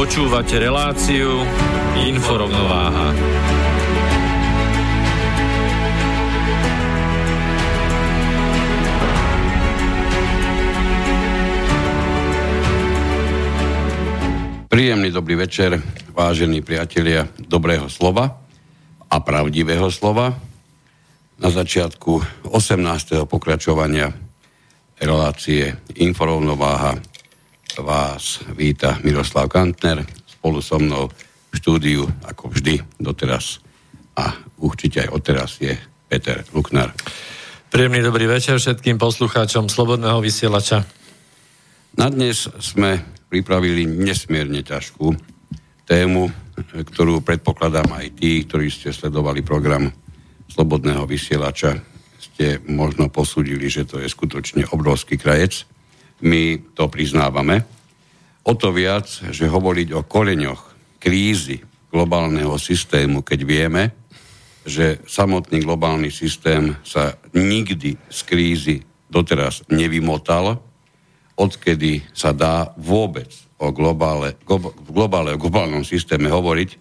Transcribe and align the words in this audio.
Počúvate 0.00 0.56
reláciu 0.56 1.44
Inforovnováha. 2.08 3.12
Príjemný 14.72 15.12
dobrý 15.12 15.36
večer, 15.36 15.76
vážení 16.16 16.64
priatelia 16.64 17.28
dobrého 17.36 17.92
slova 17.92 18.40
a 19.04 19.16
pravdivého 19.20 19.92
slova. 19.92 20.32
Na 21.36 21.52
začiatku 21.52 22.48
18. 22.48 23.28
pokračovania 23.28 24.08
relácie 24.96 25.76
Inforovnováha 26.00 27.09
vás 27.78 28.42
víta 28.58 28.98
Miroslav 29.06 29.46
Kantner 29.46 30.02
spolu 30.26 30.58
so 30.58 30.82
mnou 30.82 31.06
v 31.50 31.54
štúdiu, 31.54 32.02
ako 32.26 32.50
vždy 32.50 32.82
doteraz 32.98 33.62
a 34.18 34.34
určite 34.58 35.06
aj 35.06 35.12
odteraz 35.14 35.62
je 35.62 35.78
Peter 36.10 36.42
Luknar. 36.50 36.90
Príjemný 37.70 38.02
dobrý 38.02 38.26
večer 38.26 38.58
všetkým 38.58 38.98
poslucháčom 38.98 39.70
Slobodného 39.70 40.18
vysielača. 40.18 40.82
Na 41.94 42.10
dnes 42.10 42.50
sme 42.58 42.98
pripravili 43.30 43.86
nesmierne 43.86 44.66
ťažkú 44.66 45.14
tému, 45.86 46.26
ktorú 46.66 47.22
predpokladám 47.22 47.94
aj 47.94 48.06
tí, 48.18 48.42
ktorí 48.42 48.70
ste 48.74 48.90
sledovali 48.90 49.46
program 49.46 49.86
Slobodného 50.50 51.06
vysielača, 51.06 51.78
ste 52.18 52.58
možno 52.66 53.06
posúdili, 53.06 53.70
že 53.70 53.86
to 53.86 54.02
je 54.02 54.10
skutočne 54.10 54.66
obrovský 54.74 55.14
krajec. 55.14 55.62
My 56.20 56.60
to 56.76 56.88
priznávame. 56.92 57.64
O 58.44 58.52
to 58.56 58.72
viac, 58.72 59.06
že 59.08 59.50
hovoriť 59.50 59.88
o 59.96 60.04
koreňoch 60.04 60.62
krízy 61.00 61.60
globálneho 61.90 62.54
systému, 62.56 63.24
keď 63.24 63.40
vieme, 63.44 63.82
že 64.64 65.00
samotný 65.08 65.64
globálny 65.64 66.12
systém 66.12 66.76
sa 66.84 67.16
nikdy 67.32 67.96
z 68.12 68.20
krízy 68.28 68.76
doteraz 69.08 69.64
nevymotal, 69.72 70.60
odkedy 71.40 72.04
sa 72.12 72.36
dá 72.36 72.70
vôbec 72.76 73.32
o 73.56 73.72
globále, 73.72 74.36
globále, 74.88 75.36
o 75.36 75.40
globálnom 75.40 75.84
systéme 75.84 76.28
hovoriť, 76.28 76.76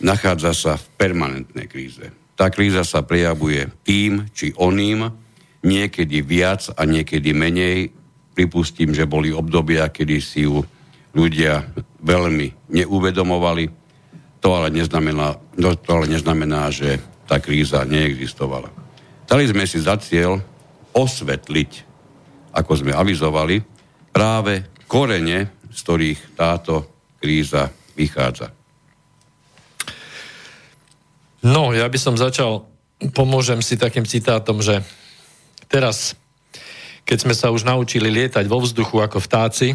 nachádza 0.00 0.52
sa 0.56 0.72
v 0.76 0.84
permanentnej 0.96 1.68
kríze. 1.68 2.12
Tá 2.36 2.48
kríza 2.48 2.84
sa 2.88 3.04
prejavuje 3.04 3.68
tým 3.84 4.28
či 4.32 4.52
oným, 4.56 5.12
niekedy 5.60 6.24
viac 6.24 6.72
a 6.72 6.88
niekedy 6.88 7.36
menej. 7.36 7.92
Pripustím, 8.40 8.96
že 8.96 9.04
boli 9.04 9.36
obdobia, 9.36 9.92
kedy 9.92 10.16
si 10.24 10.48
ju 10.48 10.64
ľudia 11.12 11.68
veľmi 12.00 12.72
neuvedomovali. 12.72 13.68
To 14.40 14.56
ale 14.56 14.72
neznamená, 14.72 15.36
no, 15.60 15.76
to 15.76 15.90
ale 15.92 16.08
neznamená 16.08 16.72
že 16.72 16.96
tá 17.28 17.36
kríza 17.36 17.84
neexistovala. 17.84 18.72
Dali 19.28 19.44
sme 19.44 19.68
si 19.68 19.76
za 19.76 20.00
cieľ 20.00 20.40
osvetliť 20.96 21.90
ako 22.50 22.72
sme 22.74 22.92
avizovali, 22.94 23.62
práve 24.10 24.66
korene, 24.90 25.62
z 25.70 25.78
ktorých 25.86 26.20
táto 26.34 27.06
kríza 27.22 27.70
vychádza. 27.94 28.50
No, 31.46 31.72
ja 31.72 31.86
by 31.88 31.98
som 31.98 32.20
začal, 32.20 32.68
pomôžem 33.14 33.62
si 33.64 33.78
takým 33.80 34.04
citátom, 34.04 34.60
že 34.60 34.82
teraz, 35.70 36.18
keď 37.10 37.26
sme 37.26 37.34
sa 37.34 37.50
už 37.50 37.66
naučili 37.66 38.06
lietať 38.06 38.46
vo 38.46 38.62
vzduchu 38.62 39.02
ako 39.02 39.18
vtáci, 39.18 39.74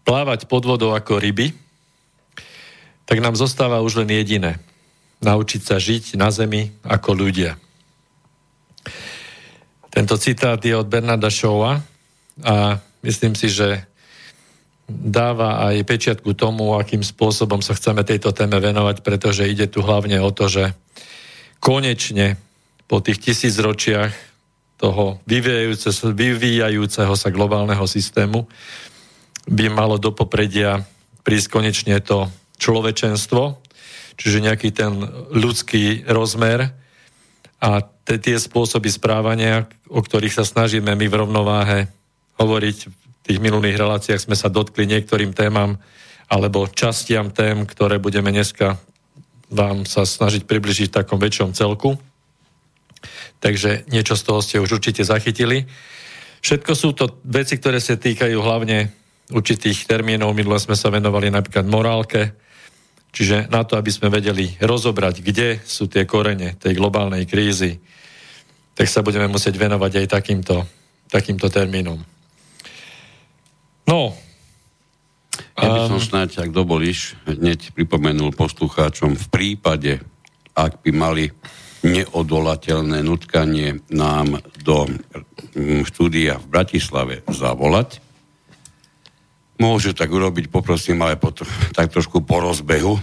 plávať 0.00 0.48
pod 0.48 0.64
vodou 0.64 0.96
ako 0.96 1.20
ryby, 1.20 1.52
tak 3.04 3.20
nám 3.20 3.36
zostáva 3.36 3.84
už 3.84 4.00
len 4.00 4.16
jediné. 4.16 4.56
Naučiť 5.20 5.60
sa 5.60 5.76
žiť 5.76 6.16
na 6.16 6.32
zemi 6.32 6.72
ako 6.88 7.20
ľudia. 7.20 7.60
Tento 9.92 10.16
citát 10.16 10.56
je 10.64 10.72
od 10.72 10.88
Bernarda 10.88 11.28
Shawa 11.28 11.84
a 12.48 12.80
myslím 13.04 13.36
si, 13.36 13.52
že 13.52 13.84
dáva 14.88 15.68
aj 15.68 15.84
pečiatku 15.84 16.32
tomu, 16.32 16.80
akým 16.80 17.04
spôsobom 17.04 17.60
sa 17.60 17.76
chceme 17.76 18.08
tejto 18.08 18.32
téme 18.32 18.56
venovať, 18.56 19.04
pretože 19.04 19.44
ide 19.44 19.68
tu 19.68 19.84
hlavne 19.84 20.16
o 20.24 20.32
to, 20.32 20.48
že 20.48 20.72
konečne 21.60 22.40
po 22.88 23.04
tých 23.04 23.20
tisíc 23.20 23.52
ročiach 23.60 24.29
toho 24.80 25.20
vyvíjajúce, 25.28 25.92
vyvíjajúceho 26.16 27.12
sa 27.12 27.28
globálneho 27.28 27.84
systému 27.84 28.48
by 29.44 29.68
malo 29.68 30.00
do 30.00 30.08
popredia 30.16 30.88
prísť 31.20 31.48
konečne 31.52 32.00
to 32.00 32.32
človečenstvo, 32.56 33.60
čiže 34.16 34.40
nejaký 34.40 34.72
ten 34.72 35.04
ľudský 35.36 36.08
rozmer, 36.08 36.80
a 37.60 37.84
tie 38.08 38.40
spôsoby 38.40 38.88
správania, 38.88 39.68
o 39.92 40.00
ktorých 40.00 40.40
sa 40.40 40.48
snažíme 40.48 40.96
my 40.96 41.06
v 41.06 41.18
rovnováhe 41.20 41.78
hovoriť, 42.40 42.76
v 42.88 43.20
tých 43.20 43.38
minulých 43.38 43.76
reláciách 43.76 44.24
sme 44.24 44.32
sa 44.32 44.48
dotkli 44.48 44.88
niektorým 44.88 45.36
témam 45.36 45.76
alebo 46.32 46.64
častiam 46.72 47.28
tém, 47.28 47.68
ktoré 47.68 48.00
budeme 48.00 48.32
dneska 48.32 48.80
vám 49.52 49.84
sa 49.84 50.08
snažiť 50.08 50.48
približiť 50.48 50.88
v 50.88 50.96
takom 51.04 51.20
väčšom 51.20 51.52
celku. 51.52 52.00
Takže 53.40 53.88
niečo 53.88 54.16
z 54.16 54.22
toho 54.22 54.40
ste 54.44 54.60
už 54.60 54.80
určite 54.80 55.04
zachytili. 55.04 55.64
Všetko 56.40 56.72
sú 56.72 56.96
to 56.96 57.20
veci, 57.24 57.56
ktoré 57.60 57.80
sa 57.80 57.96
týkajú 57.96 58.36
hlavne 58.40 58.92
určitých 59.32 59.84
termínov. 59.88 60.32
Minule 60.32 60.60
sme 60.60 60.76
sa 60.76 60.88
venovali 60.92 61.28
napríklad 61.28 61.68
morálke, 61.68 62.36
Čiže 63.10 63.50
na 63.50 63.66
to, 63.66 63.74
aby 63.74 63.90
sme 63.90 64.06
vedeli 64.06 64.54
rozobrať, 64.62 65.14
kde 65.22 65.58
sú 65.66 65.90
tie 65.90 66.06
korene 66.06 66.54
tej 66.54 66.78
globálnej 66.78 67.26
krízy, 67.26 67.82
tak 68.74 68.86
sa 68.86 69.02
budeme 69.02 69.26
musieť 69.26 69.58
venovať 69.58 69.92
aj 69.98 70.06
takýmto, 70.06 70.62
takýmto 71.10 71.50
termínom. 71.50 71.98
No. 73.90 74.14
Ja 75.58 75.68
by 75.68 75.80
som 75.90 76.00
snáď, 76.00 76.46
ak 76.46 76.54
dovolíš, 76.54 77.18
hneď 77.26 77.74
pripomenul 77.74 78.30
poslucháčom, 78.38 79.18
v 79.18 79.26
prípade, 79.28 79.98
ak 80.54 80.78
by 80.86 80.90
mali 80.94 81.34
neodolateľné 81.80 83.00
nutkanie 83.00 83.80
nám 83.88 84.44
do 84.60 84.84
mm, 85.56 85.88
štúdia 85.88 86.36
v 86.40 86.46
Bratislave 86.48 87.24
zavolať, 87.28 88.00
Môžu 89.60 89.92
tak 89.92 90.08
urobiť, 90.08 90.48
poprosím, 90.48 91.04
ale 91.04 91.20
po, 91.20 91.36
tak 91.76 91.92
trošku 91.92 92.24
po 92.24 92.40
rozbehu, 92.40 92.96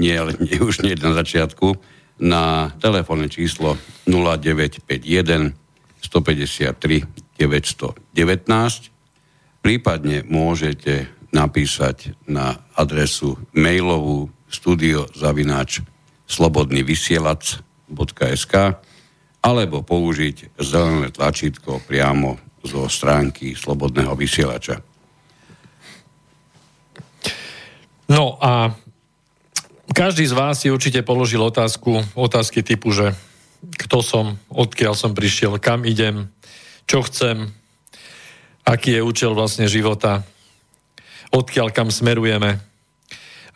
nie, 0.00 0.16
nie, 0.40 0.56
už 0.56 0.80
nie 0.80 0.96
na 0.96 1.12
začiatku, 1.12 1.76
na 2.18 2.72
telefónne 2.80 3.28
číslo 3.28 3.76
0951 4.08 5.52
153 6.00 7.04
919. 7.38 9.62
Prípadne 9.62 10.26
môžete 10.26 11.06
napísať 11.30 12.16
na 12.26 12.58
adresu 12.72 13.36
mailovú 13.52 14.32
studiozavináč 14.48 15.84
slobodnyvysielac.sk 17.88 18.54
alebo 19.38 19.86
použiť 19.86 20.58
zelené 20.58 21.08
tlačítko 21.14 21.80
priamo 21.86 22.36
zo 22.66 22.90
stránky 22.90 23.54
Slobodného 23.54 24.12
vysielača. 24.18 24.82
No 28.10 28.34
a 28.42 28.74
každý 29.94 30.26
z 30.26 30.34
vás 30.34 30.64
si 30.64 30.72
určite 30.72 31.06
položil 31.06 31.38
otázku, 31.38 32.02
otázky 32.18 32.66
typu, 32.66 32.90
že 32.90 33.14
kto 33.78 34.02
som, 34.02 34.26
odkiaľ 34.50 34.94
som 34.98 35.14
prišiel, 35.14 35.60
kam 35.62 35.86
idem, 35.86 36.28
čo 36.88 37.04
chcem, 37.06 37.52
aký 38.66 38.98
je 38.98 39.06
účel 39.06 39.32
vlastne 39.36 39.70
života, 39.70 40.24
odkiaľ 41.30 41.70
kam 41.70 41.88
smerujeme. 41.92 42.58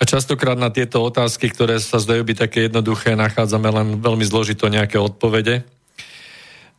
A 0.03 0.09
častokrát 0.19 0.59
na 0.59 0.67
tieto 0.67 0.99
otázky, 0.99 1.47
ktoré 1.47 1.79
sa 1.79 2.03
zdajú 2.03 2.27
byť 2.27 2.35
také 2.35 2.67
jednoduché, 2.67 3.15
nachádzame 3.15 3.71
len 3.71 3.89
veľmi 4.03 4.27
zložito 4.27 4.67
nejaké 4.67 4.99
odpovede. 4.99 5.63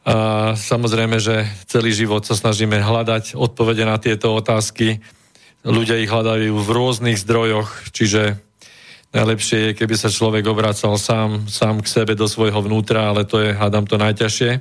A 0.03 0.51
samozrejme, 0.59 1.23
že 1.23 1.47
celý 1.63 1.95
život 1.95 2.27
sa 2.27 2.35
snažíme 2.35 2.83
hľadať 2.83 3.39
odpovede 3.39 3.87
na 3.87 3.95
tieto 3.95 4.35
otázky. 4.35 4.99
Ľudia 5.63 6.03
ich 6.03 6.11
hľadajú 6.11 6.51
v 6.51 6.67
rôznych 6.67 7.15
zdrojoch, 7.15 7.95
čiže 7.95 8.35
najlepšie 9.15 9.71
je, 9.71 9.77
keby 9.79 9.95
sa 9.95 10.11
človek 10.11 10.43
obracal 10.43 10.99
sám, 10.99 11.47
sám 11.47 11.79
k 11.79 11.87
sebe 11.87 12.19
do 12.19 12.27
svojho 12.27 12.59
vnútra, 12.59 13.07
ale 13.07 13.23
to 13.23 13.39
je, 13.39 13.55
hádam, 13.55 13.87
to 13.87 13.95
najťažšie. 13.95 14.59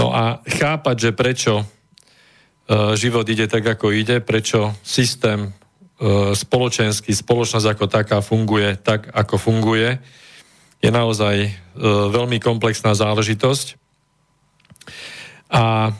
No 0.00 0.08
a 0.08 0.40
chápať, 0.48 0.96
že 0.96 1.10
prečo 1.12 1.52
e, 1.60 1.64
život 2.96 3.28
ide 3.28 3.44
tak, 3.44 3.76
ako 3.76 3.92
ide, 3.92 4.24
prečo 4.24 4.72
systém 4.80 5.52
e, 6.02 6.34
spoločenský, 6.34 7.14
spoločnosť 7.14 7.66
ako 7.78 7.84
taká 7.86 8.18
funguje 8.18 8.74
tak, 8.82 9.06
ako 9.14 9.38
funguje, 9.38 10.02
je 10.82 10.90
naozaj 10.90 11.36
e, 11.46 11.50
veľmi 12.10 12.42
komplexná 12.42 12.98
záležitosť. 12.98 13.78
A 15.54 15.94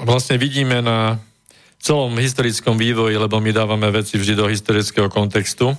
vlastne 0.00 0.40
vidíme 0.40 0.80
na 0.80 1.20
celom 1.78 2.16
historickom 2.16 2.80
vývoji, 2.80 3.20
lebo 3.20 3.36
my 3.38 3.52
dávame 3.52 3.92
veci 3.92 4.16
vždy 4.16 4.34
do 4.34 4.48
historického 4.48 5.12
kontextu, 5.12 5.76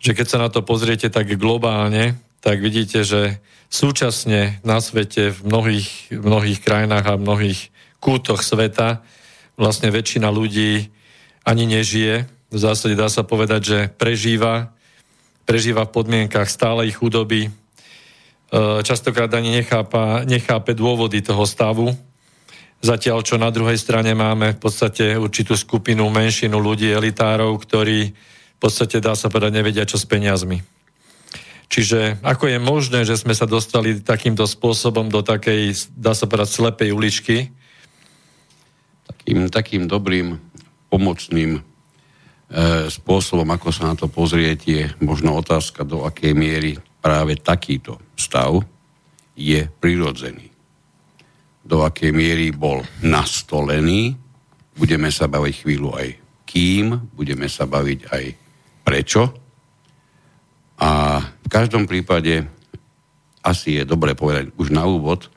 že 0.00 0.16
keď 0.16 0.26
sa 0.26 0.38
na 0.40 0.48
to 0.48 0.64
pozriete 0.64 1.12
tak 1.12 1.28
globálne, 1.36 2.16
tak 2.40 2.64
vidíte, 2.64 3.04
že 3.04 3.38
súčasne 3.68 4.58
na 4.64 4.80
svete 4.80 5.30
v 5.30 5.38
mnohých, 5.44 5.88
mnohých 6.10 6.58
krajinách 6.64 7.06
a 7.06 7.20
mnohých 7.20 7.68
kútoch 8.00 8.40
sveta 8.40 9.04
vlastne 9.60 9.92
väčšina 9.92 10.32
ľudí 10.32 10.88
ani 11.44 11.64
nežije. 11.68 12.39
V 12.50 12.58
zásade 12.58 12.98
dá 12.98 13.06
sa 13.06 13.22
povedať, 13.22 13.60
že 13.62 13.78
prežíva, 13.94 14.74
prežíva 15.46 15.86
v 15.86 15.94
podmienkach 15.94 16.50
stálej 16.50 16.98
chudoby, 16.98 17.46
e, 17.46 17.50
častokrát 18.82 19.30
ani 19.32 19.62
nechápa, 19.62 20.26
nechápe 20.26 20.74
dôvody 20.74 21.22
toho 21.22 21.46
stavu, 21.46 21.94
Zatiaľ, 22.80 23.20
čo 23.20 23.36
na 23.36 23.52
druhej 23.52 23.76
strane 23.76 24.16
máme 24.16 24.56
v 24.56 24.60
podstate 24.60 25.12
určitú 25.12 25.52
skupinu, 25.52 26.08
menšinu 26.08 26.56
ľudí, 26.56 26.88
elitárov, 26.88 27.60
ktorí 27.60 28.08
v 28.08 28.58
podstate, 28.58 29.04
dá 29.04 29.12
sa 29.12 29.28
povedať, 29.28 29.52
nevedia, 29.52 29.84
čo 29.84 30.00
s 30.00 30.08
peniazmi. 30.08 30.64
Čiže 31.68 32.24
ako 32.24 32.48
je 32.48 32.58
možné, 32.58 33.04
že 33.04 33.20
sme 33.20 33.36
sa 33.36 33.44
dostali 33.44 34.00
takýmto 34.00 34.48
spôsobom 34.48 35.12
do 35.12 35.20
takej, 35.20 35.92
dá 35.92 36.16
sa 36.16 36.24
povedať, 36.24 36.56
slepej 36.56 36.90
uličky? 36.96 37.36
Takým, 39.12 39.52
takým 39.52 39.84
dobrým, 39.84 40.40
pomocným 40.88 41.60
spôsobom, 42.90 43.46
ako 43.46 43.70
sa 43.70 43.90
na 43.90 43.94
to 43.94 44.10
pozrieť, 44.10 44.58
je 44.66 44.82
možno 44.98 45.38
otázka, 45.38 45.86
do 45.86 46.02
akej 46.02 46.34
miery 46.34 46.74
práve 46.98 47.38
takýto 47.38 48.02
stav 48.18 48.58
je 49.38 49.70
prirodzený 49.78 50.50
do 51.70 51.86
akej 51.86 52.10
miery 52.10 52.50
bol 52.50 52.82
nastolený. 53.04 54.16
Budeme 54.74 55.12
sa 55.12 55.28
baviť 55.28 55.54
chvíľu 55.62 55.94
aj 55.94 56.08
kým, 56.48 57.14
budeme 57.14 57.46
sa 57.46 57.68
baviť 57.68 58.00
aj 58.10 58.24
prečo. 58.82 59.22
A 60.80 61.20
v 61.22 61.48
každom 61.52 61.84
prípade 61.84 62.48
asi 63.44 63.78
je 63.78 63.84
dobre 63.84 64.16
povedať 64.16 64.50
už 64.56 64.72
na 64.72 64.88
úvod, 64.88 65.28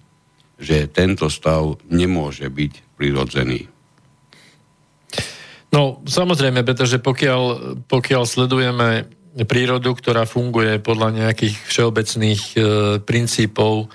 že 0.57 0.87
tento 0.89 1.27
stav 1.27 1.77
nemôže 1.91 2.47
byť 2.47 2.97
prirodzený. 2.97 3.67
No, 5.73 6.05
samozrejme, 6.05 6.61
pretože 6.61 7.01
pokiaľ, 7.01 7.41
pokiaľ 7.89 8.23
sledujeme 8.29 9.09
prírodu, 9.49 9.97
ktorá 9.97 10.29
funguje 10.29 10.77
podľa 10.77 11.09
nejakých 11.25 11.57
všeobecných 11.65 12.41
e, 12.53 12.57
princípov, 13.01 13.89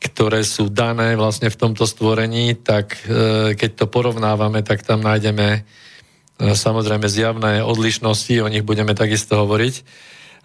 ktoré 0.00 0.40
sú 0.40 0.72
dané 0.72 1.12
vlastne 1.20 1.52
v 1.52 1.60
tomto 1.60 1.84
stvorení, 1.84 2.56
tak 2.56 2.96
e, 3.04 3.52
keď 3.52 3.84
to 3.84 3.86
porovnávame, 3.92 4.64
tak 4.64 4.80
tam 4.88 5.04
nájdeme 5.04 5.60
e, 5.60 6.56
samozrejme 6.56 7.04
zjavné 7.04 7.60
odlišnosti, 7.60 8.40
o 8.40 8.48
nich 8.48 8.64
budeme 8.64 8.96
takisto 8.96 9.36
hovoriť, 9.36 9.84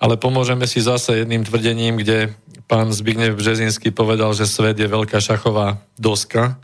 ale 0.03 0.19
pomôžeme 0.19 0.67
si 0.67 0.83
zase 0.83 1.23
jedným 1.23 1.47
tvrdením, 1.47 1.95
kde 1.95 2.35
pán 2.67 2.91
Zbignev 2.91 3.39
Březinský 3.39 3.95
povedal, 3.95 4.35
že 4.35 4.43
svet 4.43 4.75
je 4.75 4.91
veľká 4.91 5.23
šachová 5.23 5.79
doska 5.95 6.59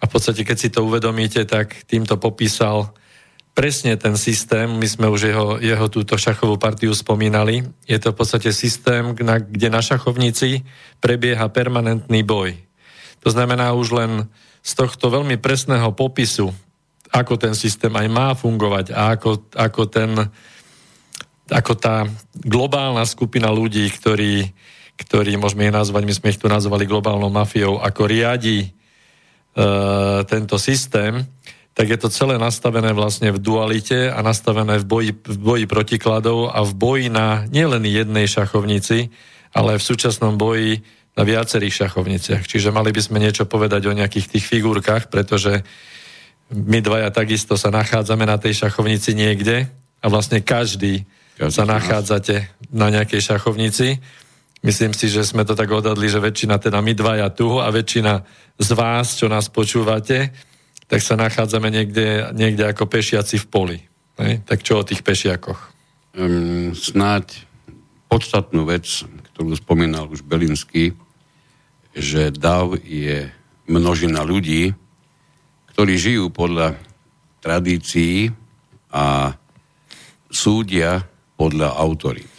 a 0.00 0.08
v 0.08 0.10
podstate, 0.10 0.48
keď 0.48 0.56
si 0.56 0.68
to 0.72 0.88
uvedomíte, 0.88 1.44
tak 1.44 1.84
týmto 1.84 2.16
popísal 2.16 2.96
presne 3.52 3.98
ten 4.00 4.16
systém, 4.16 4.70
my 4.70 4.88
sme 4.88 5.06
už 5.12 5.20
jeho, 5.28 5.48
jeho 5.60 5.86
túto 5.92 6.16
šachovú 6.16 6.56
partiu 6.56 6.96
spomínali, 6.96 7.68
je 7.84 7.98
to 8.00 8.16
v 8.16 8.16
podstate 8.16 8.50
systém, 8.56 9.12
na, 9.20 9.36
kde 9.36 9.68
na 9.68 9.84
šachovnici 9.84 10.64
prebieha 11.04 11.44
permanentný 11.52 12.24
boj. 12.24 12.56
To 13.20 13.28
znamená 13.28 13.76
už 13.76 13.92
len 13.92 14.12
z 14.64 14.72
tohto 14.72 15.12
veľmi 15.12 15.36
presného 15.36 15.92
popisu, 15.92 16.48
ako 17.12 17.36
ten 17.36 17.52
systém 17.52 17.92
aj 17.92 18.08
má 18.08 18.32
fungovať 18.32 18.96
a 18.96 19.18
ako, 19.18 19.52
ako, 19.52 19.82
ten, 19.90 20.10
ako 21.52 21.72
tá 21.76 22.08
globálna 22.40 23.04
skupina 23.04 23.52
ľudí, 23.52 23.84
ktorí, 23.92 24.48
ktorí 24.96 25.36
môžeme 25.36 25.68
ich 25.68 25.74
nazvať, 25.74 26.02
my 26.08 26.14
sme 26.16 26.30
ich 26.32 26.40
tu 26.40 26.48
nazvali 26.48 26.88
globálnou 26.88 27.28
mafiou, 27.28 27.82
ako 27.82 28.08
riadi 28.08 28.72
tento 30.26 30.56
systém, 30.58 31.26
tak 31.74 31.88
je 31.88 31.98
to 31.98 32.12
celé 32.12 32.36
nastavené 32.36 32.92
vlastne 32.92 33.32
v 33.32 33.38
dualite 33.40 34.10
a 34.10 34.20
nastavené 34.20 34.78
v 34.82 34.86
boji, 34.86 35.12
v 35.16 35.38
boji 35.38 35.64
protikladov 35.66 36.52
a 36.52 36.60
v 36.66 36.72
boji 36.74 37.06
na 37.08 37.46
nielen 37.48 37.86
jednej 37.86 38.26
šachovnici, 38.28 39.08
ale 39.54 39.78
v 39.78 39.82
súčasnom 39.82 40.36
boji 40.36 40.82
na 41.16 41.22
viacerých 41.26 41.86
šachovniciach. 41.86 42.46
Čiže 42.46 42.70
mali 42.70 42.94
by 42.94 43.00
sme 43.02 43.18
niečo 43.18 43.48
povedať 43.48 43.90
o 43.90 43.96
nejakých 43.96 44.38
tých 44.38 44.44
figurkách, 44.46 45.10
pretože 45.10 45.66
my 46.50 46.82
dvaja 46.82 47.10
takisto 47.14 47.54
sa 47.54 47.70
nachádzame 47.70 48.26
na 48.26 48.38
tej 48.38 48.66
šachovnici 48.66 49.14
niekde 49.14 49.70
a 50.02 50.06
vlastne 50.10 50.42
každý, 50.42 51.06
každý 51.38 51.54
sa 51.54 51.64
nachádzate 51.66 52.50
na 52.74 52.90
nejakej 52.90 53.34
šachovnici. 53.34 54.02
Myslím 54.60 54.92
si, 54.92 55.08
že 55.08 55.24
sme 55.24 55.48
to 55.48 55.56
tak 55.56 55.72
odhadli, 55.72 56.04
že 56.04 56.20
väčšina 56.20 56.60
teda 56.60 56.84
my 56.84 56.92
dvaja 56.92 57.32
tu 57.32 57.56
a 57.56 57.72
väčšina 57.72 58.20
z 58.60 58.70
vás, 58.76 59.16
čo 59.16 59.24
nás 59.24 59.48
počúvate, 59.48 60.36
tak 60.84 61.00
sa 61.00 61.16
nachádzame 61.16 61.72
niekde, 61.72 62.28
niekde 62.36 62.68
ako 62.68 62.84
pešiaci 62.84 63.40
v 63.40 63.46
poli. 63.48 63.78
Ne? 64.20 64.44
Tak 64.44 64.60
čo 64.60 64.82
o 64.82 64.86
tých 64.86 65.00
pešiakoch? 65.00 65.56
Um, 66.12 66.76
snáď 66.76 67.48
podstatnú 68.10 68.68
vec, 68.68 69.06
ktorú 69.32 69.56
spomínal 69.56 70.10
už 70.12 70.26
Belinsky, 70.26 70.92
že 71.96 72.28
DAV 72.28 72.82
je 72.84 73.32
množina 73.70 74.26
ľudí, 74.26 74.76
ktorí 75.72 75.94
žijú 75.96 76.28
podľa 76.28 76.76
tradícií 77.40 78.28
a 78.92 79.32
súdia 80.28 81.06
podľa 81.40 81.80
autorít. 81.80 82.30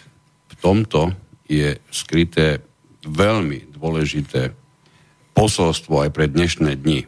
V 0.52 0.54
tomto 0.62 1.21
je 1.52 1.76
skryté 1.92 2.64
veľmi 3.04 3.76
dôležité 3.76 4.56
posolstvo 5.36 6.08
aj 6.08 6.10
pre 6.16 6.26
dnešné 6.32 6.80
dni. 6.80 7.04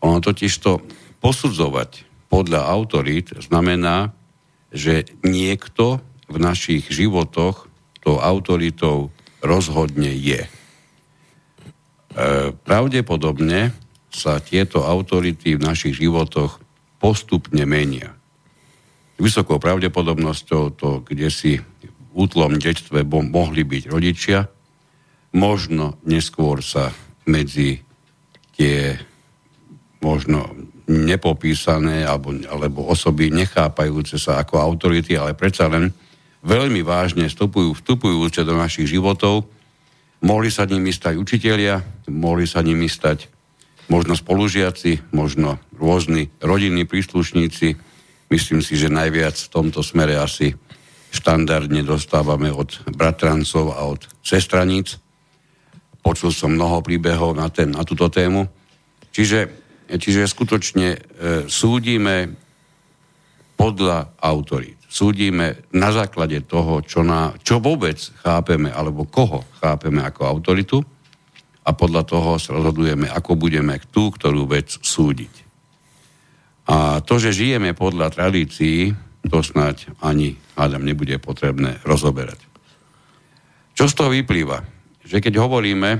Ono 0.00 0.18
totiž 0.24 0.52
to 0.62 0.80
posudzovať 1.20 2.08
podľa 2.32 2.64
autorít 2.64 3.36
znamená, 3.36 4.16
že 4.72 5.04
niekto 5.20 6.00
v 6.32 6.36
našich 6.40 6.88
životoch 6.88 7.68
tou 8.00 8.16
autoritou 8.18 9.12
rozhodne 9.44 10.10
je. 10.16 10.42
E, 10.42 10.48
pravdepodobne 12.56 13.76
sa 14.08 14.40
tieto 14.40 14.84
autority 14.84 15.56
v 15.56 15.64
našich 15.64 16.00
životoch 16.00 16.60
postupne 16.98 17.64
menia. 17.68 18.16
Vysokou 19.20 19.60
pravdepodobnosťou 19.60 20.62
to, 20.74 20.90
kde 21.04 21.28
si 21.30 21.52
útlom 22.12 22.60
detstve 22.60 23.04
mohli 23.06 23.64
byť 23.64 23.82
rodičia, 23.88 24.48
možno 25.32 25.96
neskôr 26.04 26.60
sa 26.60 26.92
medzi 27.24 27.80
tie 28.56 28.96
možno 30.02 30.52
nepopísané 30.90 32.04
alebo, 32.04 32.34
alebo 32.50 32.90
osoby 32.90 33.30
nechápajúce 33.30 34.18
sa 34.18 34.42
ako 34.42 34.58
autority, 34.60 35.14
ale 35.14 35.32
predsa 35.32 35.70
len 35.70 35.94
veľmi 36.42 36.82
vážne 36.82 37.30
vstupujú, 37.30 37.72
vstupujúce 37.78 38.42
do 38.42 38.58
našich 38.58 38.90
životov. 38.90 39.46
Mohli 40.22 40.50
sa 40.50 40.66
nimi 40.66 40.90
stať 40.90 41.18
učitelia, 41.18 41.82
mohli 42.10 42.46
sa 42.46 42.62
nimi 42.62 42.90
stať 42.90 43.30
možno 43.90 44.14
spolužiaci, 44.18 45.14
možno 45.14 45.58
rôzni 45.74 46.30
rodinní 46.42 46.86
príslušníci. 46.86 47.78
Myslím 48.30 48.60
si, 48.62 48.74
že 48.78 48.90
najviac 48.90 49.34
v 49.38 49.52
tomto 49.52 49.82
smere 49.82 50.18
asi 50.18 50.54
štandardne 51.12 51.84
dostávame 51.84 52.48
od 52.48 52.72
bratrancov 52.96 53.76
a 53.76 53.84
od 53.84 54.08
sestraníc. 54.24 54.96
Počul 56.00 56.32
som 56.32 56.56
mnoho 56.56 56.80
príbehov 56.80 57.36
na, 57.36 57.52
ten, 57.52 57.70
na 57.70 57.84
túto 57.84 58.08
tému. 58.08 58.48
Čiže, 59.12 59.52
čiže 59.92 60.24
skutočne 60.24 60.88
e, 60.96 60.98
súdime 61.46 62.32
podľa 63.54 64.18
autorít. 64.18 64.80
Súdime 64.88 65.68
na 65.76 65.92
základe 65.92 66.42
toho, 66.48 66.80
čo, 66.82 67.04
na, 67.04 67.36
čo 67.44 67.62
vôbec 67.62 68.00
chápeme, 68.24 68.72
alebo 68.72 69.06
koho 69.06 69.44
chápeme 69.60 70.02
ako 70.02 70.20
autoritu 70.26 70.78
a 71.62 71.70
podľa 71.70 72.02
toho 72.02 72.40
sa 72.42 72.58
rozhodujeme, 72.58 73.06
ako 73.06 73.38
budeme 73.38 73.78
tú, 73.94 74.10
ktorú 74.10 74.50
vec 74.50 74.74
súdiť. 74.82 75.44
A 76.66 76.98
to, 77.02 77.22
že 77.22 77.34
žijeme 77.34 77.76
podľa 77.76 78.10
tradícií, 78.10 78.90
to 79.30 79.38
snáď 79.42 79.90
ani, 80.02 80.34
hádam, 80.58 80.82
nebude 80.82 81.14
potrebné 81.22 81.78
rozoberať. 81.86 82.42
Čo 83.72 83.86
z 83.88 83.94
toho 83.94 84.10
vyplýva? 84.10 84.62
Že 85.06 85.22
keď 85.22 85.34
hovoríme 85.38 85.90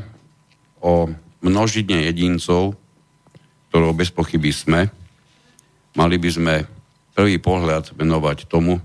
o 0.82 1.08
množine 1.42 2.06
jedincov, 2.10 2.74
ktorou 3.70 3.94
bez 3.94 4.10
pochyby 4.12 4.50
sme, 4.52 4.80
mali 5.96 6.16
by 6.18 6.30
sme 6.30 6.54
prvý 7.12 7.38
pohľad 7.38 7.96
venovať 7.96 8.48
tomu, 8.50 8.80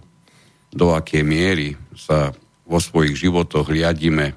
do 0.71 0.93
akej 0.93 1.23
miery 1.23 1.73
sa 1.95 2.35
vo 2.67 2.77
svojich 2.77 3.15
životoch 3.15 3.71
riadíme. 3.71 4.35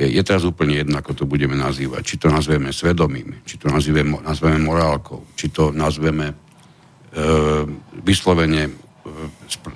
Je 0.00 0.20
teraz 0.24 0.44
úplne 0.44 0.80
jedno, 0.80 0.96
ako 1.00 1.12
to 1.12 1.24
budeme 1.28 1.56
nazývať. 1.56 2.02
Či 2.04 2.16
to 2.24 2.28
nazveme 2.32 2.72
svedomím, 2.72 3.44
či 3.44 3.60
to 3.60 3.68
nazveme, 3.68 4.20
nazveme 4.24 4.60
morálkou, 4.60 5.24
či 5.36 5.52
to 5.52 5.72
nazveme 5.72 6.49
vyslovene 8.00 8.70
e, 8.70 8.72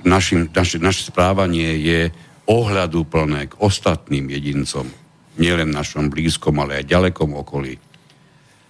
našim, 0.06 0.46
naše, 0.54 0.78
naše 0.78 1.10
správanie 1.10 1.78
je 1.82 2.00
ohľadu 2.46 3.08
plné 3.08 3.50
k 3.50 3.58
ostatným 3.58 4.28
jedincom, 4.30 4.86
nielen 5.40 5.72
našom 5.72 6.12
blízkom, 6.12 6.54
ale 6.62 6.84
aj 6.84 6.90
ďalekom 6.92 7.34
okolí. 7.34 7.80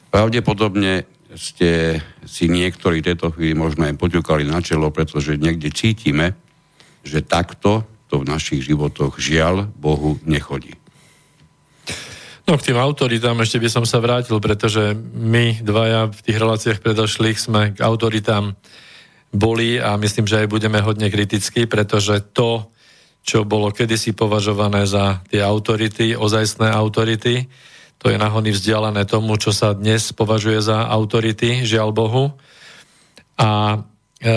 Pravdepodobne 0.08 1.04
ste 1.34 1.98
si 2.22 2.46
niektorí 2.46 3.02
tejto 3.02 3.34
chvíli 3.34 3.58
možno 3.58 3.90
aj 3.90 3.98
poďukali 3.98 4.46
na 4.46 4.62
čelo, 4.62 4.94
pretože 4.94 5.34
niekde 5.34 5.74
cítime, 5.74 6.38
že 7.02 7.26
takto 7.26 7.82
to 8.06 8.22
v 8.22 8.30
našich 8.30 8.62
životoch 8.62 9.18
žiaľ 9.18 9.66
Bohu 9.74 10.22
nechodí. 10.22 10.78
No 12.44 12.60
k 12.60 12.66
tým 12.70 12.76
autoritám 12.76 13.40
ešte 13.40 13.56
by 13.56 13.68
som 13.72 13.84
sa 13.88 14.04
vrátil, 14.04 14.36
pretože 14.36 14.92
my 15.16 15.64
dvaja 15.64 16.12
v 16.12 16.20
tých 16.20 16.36
reláciách 16.36 16.78
predošlých 16.84 17.38
sme 17.40 17.72
k 17.72 17.80
autoritám 17.80 18.52
boli 19.32 19.80
a 19.80 19.96
myslím, 19.96 20.28
že 20.28 20.44
aj 20.44 20.52
budeme 20.52 20.78
hodne 20.84 21.08
kritickí, 21.08 21.64
pretože 21.64 22.20
to, 22.36 22.68
čo 23.24 23.48
bolo 23.48 23.72
kedysi 23.72 24.12
považované 24.12 24.84
za 24.84 25.24
tie 25.32 25.40
autority, 25.40 26.12
ozajstné 26.14 26.68
autority, 26.68 27.48
to 27.96 28.12
je 28.12 28.20
nahony 28.20 28.52
vzdialené 28.52 29.08
tomu, 29.08 29.40
čo 29.40 29.48
sa 29.48 29.72
dnes 29.72 30.12
považuje 30.12 30.60
za 30.60 30.84
autority, 30.84 31.64
žiaľ 31.64 31.96
Bohu. 31.96 32.36
A 33.40 33.80
e, 34.20 34.28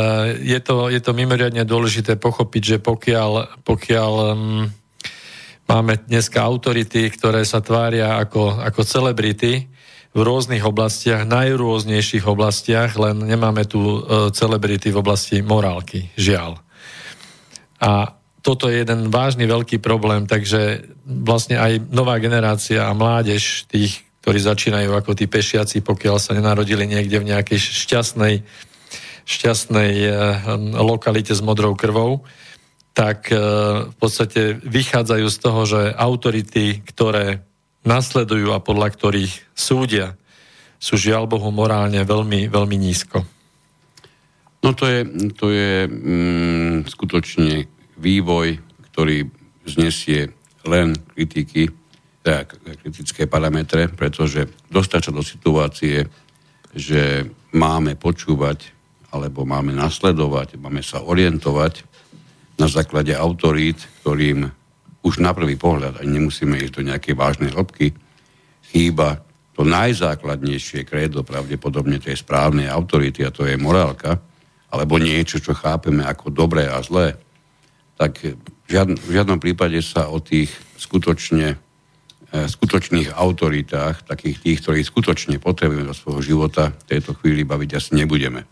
je 0.47 0.59
to, 0.63 0.87
je 0.87 1.03
to 1.03 1.11
mimoriadne 1.11 1.67
dôležité 1.67 2.15
pochopiť, 2.15 2.63
že 2.63 2.77
pokiaľ, 2.79 3.59
pokiaľ 3.67 4.13
mm, 4.39 4.86
Máme 5.67 5.99
dneska 5.99 6.39
autority, 6.47 7.11
ktoré 7.11 7.43
sa 7.43 7.59
tvária 7.59 8.15
ako, 8.15 8.63
ako 8.63 8.87
celebrity 8.87 9.67
v 10.15 10.19
rôznych 10.23 10.63
oblastiach, 10.63 11.27
najrôznejších 11.27 12.23
oblastiach, 12.23 12.95
len 12.95 13.27
nemáme 13.27 13.67
tu 13.67 13.83
e, 13.83 14.31
celebrity 14.31 14.95
v 14.95 15.03
oblasti 15.03 15.43
morálky, 15.43 16.07
žiaľ. 16.15 16.63
A 17.83 18.15
toto 18.39 18.71
je 18.71 18.79
jeden 18.79 19.11
vážny 19.11 19.43
veľký 19.43 19.83
problém, 19.83 20.23
takže 20.23 20.87
vlastne 21.03 21.59
aj 21.59 21.83
nová 21.91 22.15
generácia 22.23 22.87
a 22.87 22.95
mládež 22.95 23.67
tých, 23.67 24.07
ktorí 24.23 24.39
začínajú 24.39 24.95
ako 24.95 25.19
tí 25.19 25.27
pešiaci, 25.27 25.83
pokiaľ 25.83 26.15
sa 26.15 26.31
nenarodili 26.31 26.87
niekde 26.87 27.19
v 27.19 27.27
nejakej 27.35 27.59
šťastnej, 27.59 28.39
šťastnej 29.27 29.91
e, 29.99 30.11
lokalite 30.79 31.35
s 31.35 31.43
modrou 31.43 31.75
krvou, 31.75 32.23
tak 32.97 33.29
e, 33.29 33.37
v 33.93 33.95
podstate 34.01 34.57
vychádzajú 34.57 35.27
z 35.29 35.37
toho, 35.37 35.61
že 35.69 35.93
autority, 35.93 36.81
ktoré 36.81 37.45
nasledujú 37.85 38.49
a 38.57 38.63
podľa 38.65 38.89
ktorých 38.97 39.53
súdia, 39.53 40.17
sú 40.81 40.97
žiaľ 40.97 41.29
Bohu 41.29 41.53
morálne 41.53 42.01
veľmi, 42.01 42.49
veľmi 42.49 42.73
nízko. 42.73 43.21
No 44.65 44.73
to 44.73 44.89
je, 44.89 45.05
to 45.37 45.53
je 45.53 45.85
mm, 45.85 46.89
skutočne 46.89 47.69
vývoj, 48.01 48.57
ktorý 48.89 49.29
znesie 49.69 50.33
len 50.65 50.97
kritiky, 51.13 51.69
teda 52.25 52.49
kritické 52.81 53.29
parametre, 53.29 53.93
pretože 53.93 54.49
dostať 54.73 55.01
sa 55.05 55.11
do 55.13 55.21
situácie, 55.21 56.09
že 56.73 57.29
máme 57.53 57.93
počúvať 57.93 58.73
alebo 59.13 59.47
máme 59.47 59.71
nasledovať, 59.71 60.59
máme 60.59 60.83
sa 60.83 60.99
orientovať 60.99 61.86
na 62.57 62.67
základe 62.67 63.13
autorít, 63.13 63.85
ktorým 64.01 64.49
už 65.05 65.21
na 65.21 65.31
prvý 65.31 65.55
pohľad, 65.55 66.01
ani 66.01 66.19
nemusíme 66.19 66.57
ísť 66.57 66.73
do 66.81 66.87
nejakej 66.89 67.15
vážnej 67.15 67.51
hĺbky, 67.53 67.93
chýba 68.73 69.23
to 69.55 69.65
najzákladnejšie 69.65 70.85
kredo 70.85 71.25
pravdepodobne 71.25 71.97
tej 71.97 72.19
správnej 72.19 72.69
autority, 72.69 73.25
a 73.25 73.33
to 73.33 73.45
je 73.47 73.57
morálka, 73.57 74.21
alebo 74.69 74.99
niečo, 74.99 75.39
čo 75.39 75.55
chápeme 75.55 76.03
ako 76.03 76.29
dobré 76.29 76.67
a 76.67 76.83
zlé, 76.83 77.17
tak 77.97 78.21
v, 78.21 78.37
žiadn, 78.69 78.93
v 78.99 79.09
žiadnom 79.09 79.39
prípade 79.41 79.79
sa 79.81 80.11
o 80.11 80.21
tých 80.21 80.53
skutočne, 80.77 81.57
e, 82.29 82.37
skutočných 82.45 83.15
autoritách, 83.15 84.05
takých 84.05 84.37
tých, 84.43 84.57
ktorí 84.61 84.79
skutočne 84.85 85.41
potrebujeme 85.41 85.87
do 85.87 85.97
svojho 85.97 86.21
života, 86.21 86.75
v 86.85 86.85
tejto 86.93 87.17
chvíli 87.17 87.41
baviť 87.41 87.69
asi 87.73 87.97
nebudeme. 87.97 88.45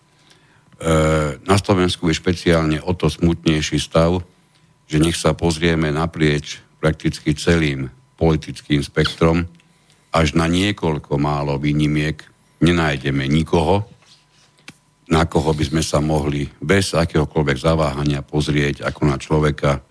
E, 0.76 0.92
na 1.40 1.56
Slovensku 1.56 2.12
je 2.12 2.20
špeciálne 2.20 2.84
o 2.84 2.92
to 2.92 3.08
smutnejší 3.08 3.80
stav, 3.80 4.20
že 4.86 5.00
nech 5.00 5.16
sa 5.16 5.32
pozrieme 5.32 5.90
naprieč 5.90 6.60
prakticky 6.84 7.34
celým 7.34 7.88
politickým 8.20 8.84
spektrom, 8.84 9.48
až 10.16 10.36
na 10.36 10.48
niekoľko 10.48 11.20
málo 11.20 11.60
výnimiek 11.60 12.24
nenájdeme 12.64 13.28
nikoho, 13.28 13.88
na 15.06 15.28
koho 15.28 15.54
by 15.54 15.64
sme 15.64 15.84
sa 15.86 16.02
mohli 16.02 16.50
bez 16.58 16.98
akéhokoľvek 16.98 17.58
zaváhania 17.62 18.26
pozrieť 18.26 18.88
ako 18.88 19.02
na 19.06 19.18
človeka 19.22 19.84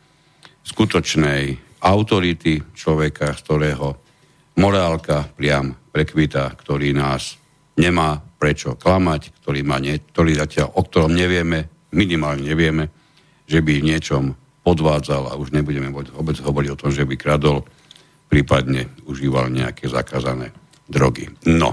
skutočnej 0.64 1.42
autority, 1.84 2.58
človeka, 2.72 3.36
z 3.36 3.40
ktorého 3.44 3.88
morálka 4.58 5.28
priam 5.36 5.76
prekvita, 5.92 6.50
ktorý 6.56 6.96
nás 6.96 7.36
nemá 7.78 8.18
prečo 8.44 8.76
klamať, 8.76 9.40
ktorý, 9.40 9.64
má 9.64 9.80
nie, 9.80 9.96
ktorý 9.96 10.36
zatiaľ, 10.36 10.76
o 10.76 10.84
ktorom 10.84 11.16
nevieme, 11.16 11.88
minimálne 11.96 12.44
nevieme, 12.44 12.92
že 13.48 13.64
by 13.64 13.80
v 13.80 13.88
niečom 13.88 14.36
podvádzal 14.60 15.32
a 15.32 15.40
už 15.40 15.56
nebudeme 15.56 15.88
vôbec 15.88 16.36
hovoriť 16.44 16.68
o 16.76 16.80
tom, 16.84 16.92
že 16.92 17.08
by 17.08 17.16
kradol, 17.16 17.64
prípadne 18.28 18.92
užíval 19.08 19.48
nejaké 19.48 19.88
zakázané 19.88 20.52
drogy. 20.84 21.32
No. 21.48 21.72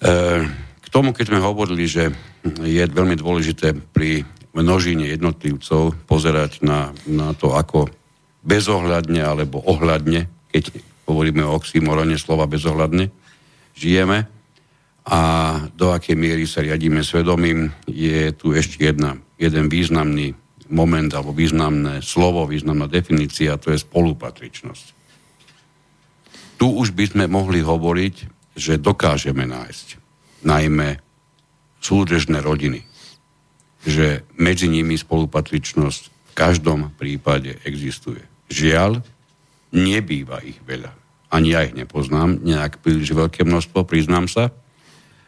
E, 0.00 0.48
k 0.80 0.86
tomu, 0.88 1.12
keď 1.12 1.36
sme 1.36 1.44
hovorili, 1.44 1.84
že 1.84 2.16
je 2.64 2.84
veľmi 2.88 3.20
dôležité 3.20 3.76
pri 3.92 4.24
množine 4.56 5.04
jednotlivcov 5.04 6.00
pozerať 6.08 6.64
na, 6.64 6.96
na 7.04 7.36
to, 7.36 7.52
ako 7.52 7.92
bezohľadne 8.40 9.20
alebo 9.20 9.60
ohľadne, 9.60 10.32
keď 10.48 10.80
hovoríme 11.04 11.44
o 11.44 11.60
oxymorone 11.60 12.16
slova 12.16 12.48
bezohľadne, 12.48 13.12
žijeme, 13.76 14.35
a 15.06 15.20
do 15.70 15.94
akej 15.94 16.18
miery 16.18 16.50
sa 16.50 16.66
riadíme 16.66 17.06
svedomím, 17.06 17.70
je 17.86 18.34
tu 18.34 18.50
ešte 18.50 18.82
jedna, 18.82 19.14
jeden 19.38 19.70
významný 19.70 20.34
moment 20.66 21.06
alebo 21.14 21.30
významné 21.30 22.02
slovo, 22.02 22.42
významná 22.50 22.90
definícia, 22.90 23.54
to 23.54 23.70
je 23.70 23.78
spolupatričnosť. 23.78 24.86
Tu 26.58 26.66
už 26.66 26.90
by 26.90 27.04
sme 27.06 27.24
mohli 27.30 27.62
hovoriť, 27.62 28.14
že 28.58 28.82
dokážeme 28.82 29.46
nájsť 29.46 29.86
najmä 30.42 30.98
súdržné 31.78 32.42
rodiny, 32.42 32.82
že 33.86 34.26
medzi 34.34 34.66
nimi 34.66 34.98
spolupatričnosť 34.98 36.02
v 36.10 36.32
každom 36.34 36.90
prípade 36.98 37.62
existuje. 37.62 38.26
Žiaľ, 38.50 39.06
nebýva 39.70 40.42
ich 40.42 40.58
veľa. 40.66 40.90
Ani 41.30 41.54
ja 41.54 41.62
ich 41.62 41.78
nepoznám, 41.78 42.42
nejak 42.42 42.82
príliš 42.82 43.14
veľké 43.14 43.46
množstvo, 43.46 43.86
priznám 43.86 44.26
sa, 44.26 44.50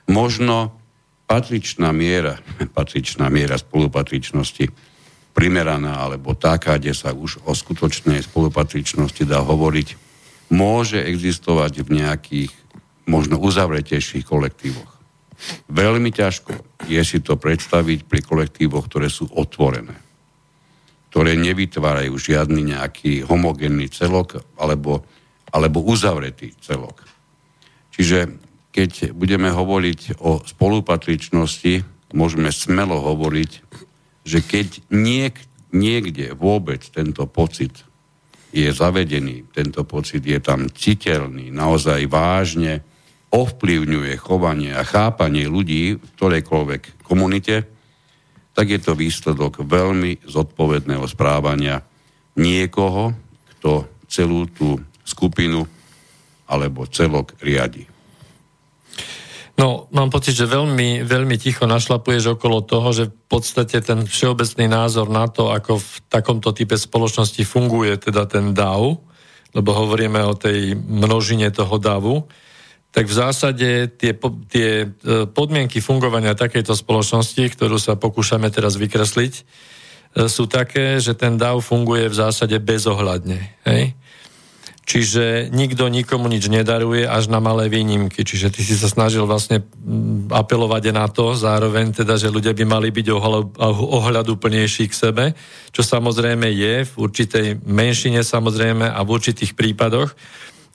možno 0.09 0.75
patričná 1.29 1.93
miera, 1.93 2.41
patričná 2.77 3.29
miera 3.29 3.61
spolupatričnosti 3.61 4.73
primeraná 5.37 6.03
alebo 6.03 6.35
taká, 6.35 6.83
kde 6.83 6.97
sa 6.97 7.15
už 7.15 7.47
o 7.47 7.55
skutočnej 7.55 8.27
spolupatričnosti 8.27 9.23
dá 9.23 9.39
hovoriť, 9.39 9.89
môže 10.51 10.99
existovať 10.99 11.87
v 11.87 12.03
nejakých 12.03 12.53
možno 13.07 13.39
uzavretejších 13.39 14.27
kolektívoch. 14.27 14.99
Veľmi 15.71 16.11
ťažko 16.11 16.51
je 16.91 16.99
si 17.07 17.23
to 17.23 17.39
predstaviť 17.39 18.11
pri 18.11 18.21
kolektívoch, 18.27 18.91
ktoré 18.91 19.07
sú 19.07 19.31
otvorené. 19.31 19.95
ktoré 21.09 21.41
nevytvárajú 21.41 22.21
žiadny 22.21 22.77
nejaký 22.77 23.25
homogénny 23.25 23.89
celok 23.89 24.45
alebo, 24.61 25.09
alebo 25.49 25.81
uzavretý 25.81 26.53
celok. 26.61 27.01
Čiže 27.97 28.48
keď 28.79 29.11
budeme 29.11 29.51
hovoriť 29.51 30.23
o 30.23 30.39
spolupatričnosti, 30.39 31.83
môžeme 32.15 32.55
smelo 32.55 33.03
hovoriť, 33.03 33.51
že 34.23 34.39
keď 34.39 34.87
niek, 34.95 35.35
niekde 35.75 36.31
vôbec 36.39 36.87
tento 36.87 37.27
pocit 37.27 37.75
je 38.55 38.71
zavedený, 38.71 39.51
tento 39.51 39.83
pocit 39.83 40.23
je 40.23 40.39
tam 40.39 40.71
citeľný, 40.71 41.51
naozaj 41.51 42.07
vážne 42.07 42.87
ovplyvňuje 43.35 44.15
chovanie 44.15 44.71
a 44.71 44.87
chápanie 44.87 45.51
ľudí 45.51 45.99
v 45.99 46.09
ktorejkoľvek 46.15 47.03
komunite, 47.03 47.67
tak 48.55 48.71
je 48.71 48.79
to 48.79 48.95
výsledok 48.95 49.67
veľmi 49.67 50.23
zodpovedného 50.23 51.03
správania 51.11 51.83
niekoho, 52.39 53.11
kto 53.59 54.07
celú 54.07 54.47
tú 54.47 54.79
skupinu 55.03 55.67
alebo 56.47 56.87
celok 56.87 57.35
riadi. 57.43 57.98
No, 59.59 59.91
mám 59.91 60.07
pocit, 60.07 60.39
že 60.39 60.47
veľmi, 60.47 61.03
veľmi 61.03 61.35
ticho 61.35 61.67
našlapuješ 61.67 62.39
okolo 62.39 62.63
toho, 62.63 62.95
že 62.95 63.05
v 63.11 63.27
podstate 63.27 63.83
ten 63.83 64.07
všeobecný 64.07 64.71
názor 64.71 65.11
na 65.11 65.27
to, 65.27 65.51
ako 65.51 65.83
v 65.83 65.93
takomto 66.07 66.55
type 66.55 66.79
spoločnosti 66.79 67.43
funguje 67.43 67.99
teda 67.99 68.31
ten 68.31 68.55
DAO, 68.55 69.03
lebo 69.59 69.71
hovoríme 69.75 70.23
o 70.23 70.39
tej 70.39 70.79
množine 70.79 71.51
toho 71.51 71.75
DAVu, 71.83 72.31
tak 72.95 73.11
v 73.11 73.19
zásade 73.19 73.69
tie, 73.99 74.15
tie 74.47 74.71
e, 74.87 75.27
podmienky 75.27 75.83
fungovania 75.83 76.39
takejto 76.39 76.79
spoločnosti, 76.79 77.43
ktorú 77.59 77.83
sa 77.83 77.99
pokúšame 77.99 78.55
teraz 78.55 78.79
vykresliť, 78.79 79.35
e, 79.35 79.43
sú 80.31 80.47
také, 80.47 81.03
že 81.03 81.19
ten 81.19 81.35
DAO 81.35 81.59
funguje 81.59 82.07
v 82.07 82.15
zásade 82.15 82.55
bezohľadne. 82.63 83.59
Hej? 83.67 83.99
Čiže 84.89 85.53
nikto 85.53 85.85
nikomu 85.93 86.33
nič 86.33 86.49
nedaruje 86.49 87.05
až 87.05 87.29
na 87.29 87.45
malé 87.45 87.69
výnimky. 87.69 88.25
Čiže 88.25 88.49
ty 88.49 88.65
si 88.65 88.73
sa 88.73 88.89
snažil 88.89 89.29
vlastne 89.29 89.61
mm, 89.61 90.33
apelovať 90.33 90.97
na 90.97 91.05
to 91.13 91.37
zároveň 91.37 91.93
teda, 91.93 92.17
že 92.17 92.33
ľudia 92.33 92.57
by 92.57 92.65
mali 92.65 92.89
byť 92.89 93.07
ohľadu 93.93 94.41
plnejší 94.41 94.89
k 94.89 94.97
sebe, 94.97 95.25
čo 95.77 95.85
samozrejme 95.85 96.49
je 96.49 96.89
v 96.89 96.93
určitej 97.05 97.69
menšine 97.69 98.25
samozrejme 98.25 98.89
a 98.89 99.01
v 99.05 99.13
určitých 99.13 99.53
prípadoch, 99.53 100.17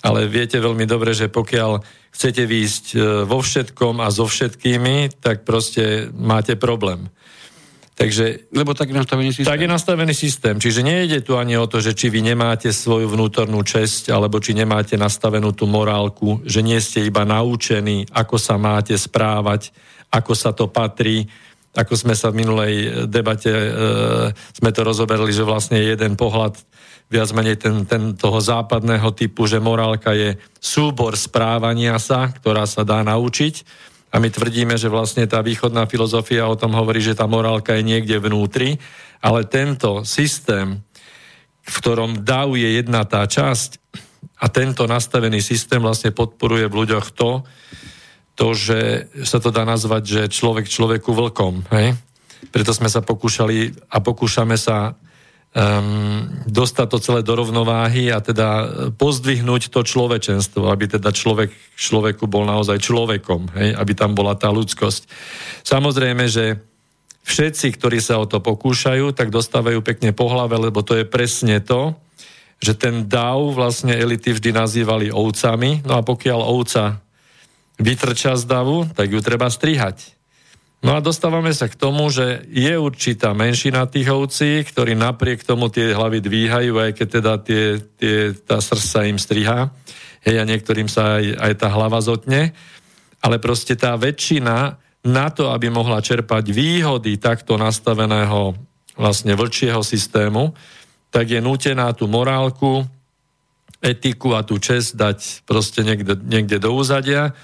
ale 0.05 0.29
viete 0.29 0.61
veľmi 0.61 0.85
dobre, 0.85 1.17
že 1.17 1.33
pokiaľ 1.33 1.81
chcete 2.13 2.45
výjsť 2.45 2.85
e, 2.93 2.97
vo 3.25 3.41
všetkom 3.41 3.97
a 3.97 4.13
so 4.13 4.29
všetkými, 4.29 5.25
tak 5.25 5.41
proste 5.41 6.13
máte 6.13 6.53
problém. 6.53 7.09
Takže, 7.93 8.49
Lebo 8.49 8.73
tak 8.73 8.89
je 8.89 8.97
nastavený 8.97 9.29
systém. 9.29 9.53
Tak 9.53 9.61
je 9.61 9.69
nastavený 9.69 10.13
systém. 10.17 10.55
Čiže 10.57 10.81
nejde 10.81 11.21
tu 11.21 11.37
ani 11.37 11.61
o 11.61 11.69
to, 11.69 11.77
že 11.77 11.93
či 11.93 12.09
vy 12.09 12.25
nemáte 12.25 12.73
svoju 12.73 13.05
vnútornú 13.05 13.61
česť, 13.61 14.09
alebo 14.09 14.41
či 14.41 14.57
nemáte 14.57 14.97
nastavenú 14.97 15.53
tú 15.53 15.69
morálku, 15.69 16.41
že 16.41 16.65
nie 16.65 16.81
ste 16.81 17.05
iba 17.05 17.21
naučení, 17.21 18.09
ako 18.09 18.41
sa 18.41 18.57
máte 18.57 18.97
správať, 18.97 19.69
ako 20.09 20.33
sa 20.33 20.57
to 20.57 20.65
patrí. 20.73 21.29
Ako 21.73 21.93
sme 21.97 22.13
sa 22.13 22.29
v 22.29 22.45
minulej 22.45 22.73
debate 23.09 23.49
e, 23.49 23.69
sme 24.33 24.69
to 24.69 24.81
rozoberali, 24.85 25.33
že 25.33 25.45
vlastne 25.45 25.81
jeden 25.81 26.13
pohľad 26.13 26.53
viac 27.09 27.29
menej 27.33 27.61
ten, 27.61 27.85
ten 27.85 28.13
toho 28.17 28.41
západného 28.41 29.09
typu, 29.13 29.45
že 29.45 29.61
morálka 29.61 30.13
je 30.17 30.37
súbor 30.57 31.13
správania 31.13 31.97
sa, 32.01 32.29
ktorá 32.29 32.65
sa 32.65 32.81
dá 32.85 33.05
naučiť 33.05 33.85
a 34.13 34.21
my 34.21 34.29
tvrdíme, 34.29 34.77
že 34.77 34.93
vlastne 34.93 35.25
tá 35.25 35.41
východná 35.41 35.89
filozofia 35.89 36.45
o 36.45 36.53
tom 36.53 36.77
hovorí, 36.77 37.01
že 37.01 37.17
tá 37.17 37.25
morálka 37.25 37.73
je 37.73 37.81
niekde 37.81 38.21
vnútri, 38.21 38.77
ale 39.17 39.49
tento 39.49 40.05
systém, 40.05 40.85
v 41.65 41.75
ktorom 41.81 42.21
DAO 42.21 42.53
je 42.53 42.77
jedna 42.77 43.09
tá 43.09 43.25
časť 43.25 43.81
a 44.37 44.45
tento 44.53 44.85
nastavený 44.85 45.41
systém 45.41 45.81
vlastne 45.81 46.13
podporuje 46.13 46.69
v 46.69 46.77
ľuďoch 46.85 47.09
to, 47.17 47.41
to, 48.37 48.47
že 48.53 49.09
sa 49.25 49.41
to 49.41 49.49
dá 49.49 49.65
nazvať, 49.65 50.03
že 50.05 50.21
človek 50.29 50.69
človeku 50.69 51.09
vlkom. 51.09 51.65
Hej? 51.73 51.97
Preto 52.53 52.69
sme 52.69 52.93
sa 52.93 53.01
pokúšali 53.01 53.73
a 53.89 53.97
pokúšame 53.97 54.61
sa 54.61 54.93
um, 55.53 56.25
dostať 56.49 56.87
to 56.89 56.97
celé 56.99 57.19
do 57.21 57.33
rovnováhy 57.37 58.09
a 58.09 58.19
teda 58.19 58.49
pozdvihnúť 58.97 59.69
to 59.69 59.85
človečenstvo, 59.85 60.67
aby 60.69 60.97
teda 60.97 61.13
človek 61.13 61.53
človeku 61.77 62.25
bol 62.25 62.45
naozaj 62.45 62.81
človekom, 62.81 63.53
hej, 63.57 63.69
aby 63.77 63.93
tam 63.93 64.17
bola 64.17 64.33
tá 64.33 64.49
ľudskosť. 64.49 65.09
Samozrejme, 65.65 66.25
že 66.25 66.61
všetci, 67.23 67.79
ktorí 67.79 68.01
sa 68.03 68.19
o 68.19 68.25
to 68.27 68.41
pokúšajú, 68.43 69.13
tak 69.15 69.31
dostávajú 69.31 69.79
pekne 69.85 70.11
po 70.11 70.27
hlave, 70.27 70.59
lebo 70.59 70.83
to 70.83 70.99
je 70.99 71.05
presne 71.07 71.61
to, 71.63 71.95
že 72.63 72.79
ten 72.79 73.07
dav 73.11 73.39
vlastne 73.51 73.91
elity 73.91 74.31
vždy 74.35 74.55
nazývali 74.55 75.11
ovcami, 75.11 75.83
no 75.83 75.99
a 75.99 76.01
pokiaľ 76.01 76.39
ovca 76.39 77.03
vytrča 77.75 78.39
z 78.39 78.43
davu, 78.47 78.87
tak 78.93 79.11
ju 79.11 79.19
treba 79.19 79.51
strihať. 79.51 80.15
No 80.83 80.99
a 80.99 80.99
dostávame 80.99 81.55
sa 81.55 81.71
k 81.71 81.79
tomu, 81.79 82.11
že 82.11 82.43
je 82.51 82.75
určitá 82.75 83.31
menšina 83.31 83.87
tých 83.87 84.11
ovcí, 84.11 84.67
ktorí 84.67 84.99
napriek 84.99 85.47
tomu 85.47 85.71
tie 85.71 85.95
hlavy 85.95 86.19
dvíhajú, 86.19 86.75
aj 86.75 86.91
keď 86.99 87.07
teda 87.07 87.33
tie, 87.39 87.63
tie, 87.95 88.17
tá 88.35 88.59
srdca 88.59 88.99
sa 88.99 89.07
im 89.07 89.15
strihá. 89.15 89.71
Hej, 90.27 90.43
a 90.43 90.47
niektorým 90.47 90.91
sa 90.91 91.23
aj, 91.23 91.39
aj 91.39 91.53
tá 91.55 91.67
hlava 91.71 92.03
zotne. 92.03 92.51
Ale 93.23 93.39
proste 93.39 93.79
tá 93.79 93.95
väčšina 93.95 94.75
na 95.07 95.27
to, 95.31 95.55
aby 95.55 95.71
mohla 95.71 96.03
čerpať 96.03 96.51
výhody 96.51 97.15
takto 97.15 97.55
nastaveného 97.55 98.51
vlastne 98.99 99.39
vlčieho 99.39 99.79
systému, 99.79 100.51
tak 101.15 101.31
je 101.31 101.39
nútená 101.39 101.95
tú 101.95 102.11
morálku, 102.11 102.83
etiku 103.83 104.35
a 104.35 104.47
tú 104.47 104.59
čest 104.59 104.95
dať 104.95 105.43
proste 105.43 105.83
niekde, 105.83 106.15
niekde 106.23 106.59
do 106.59 106.71
úzadia 106.71 107.35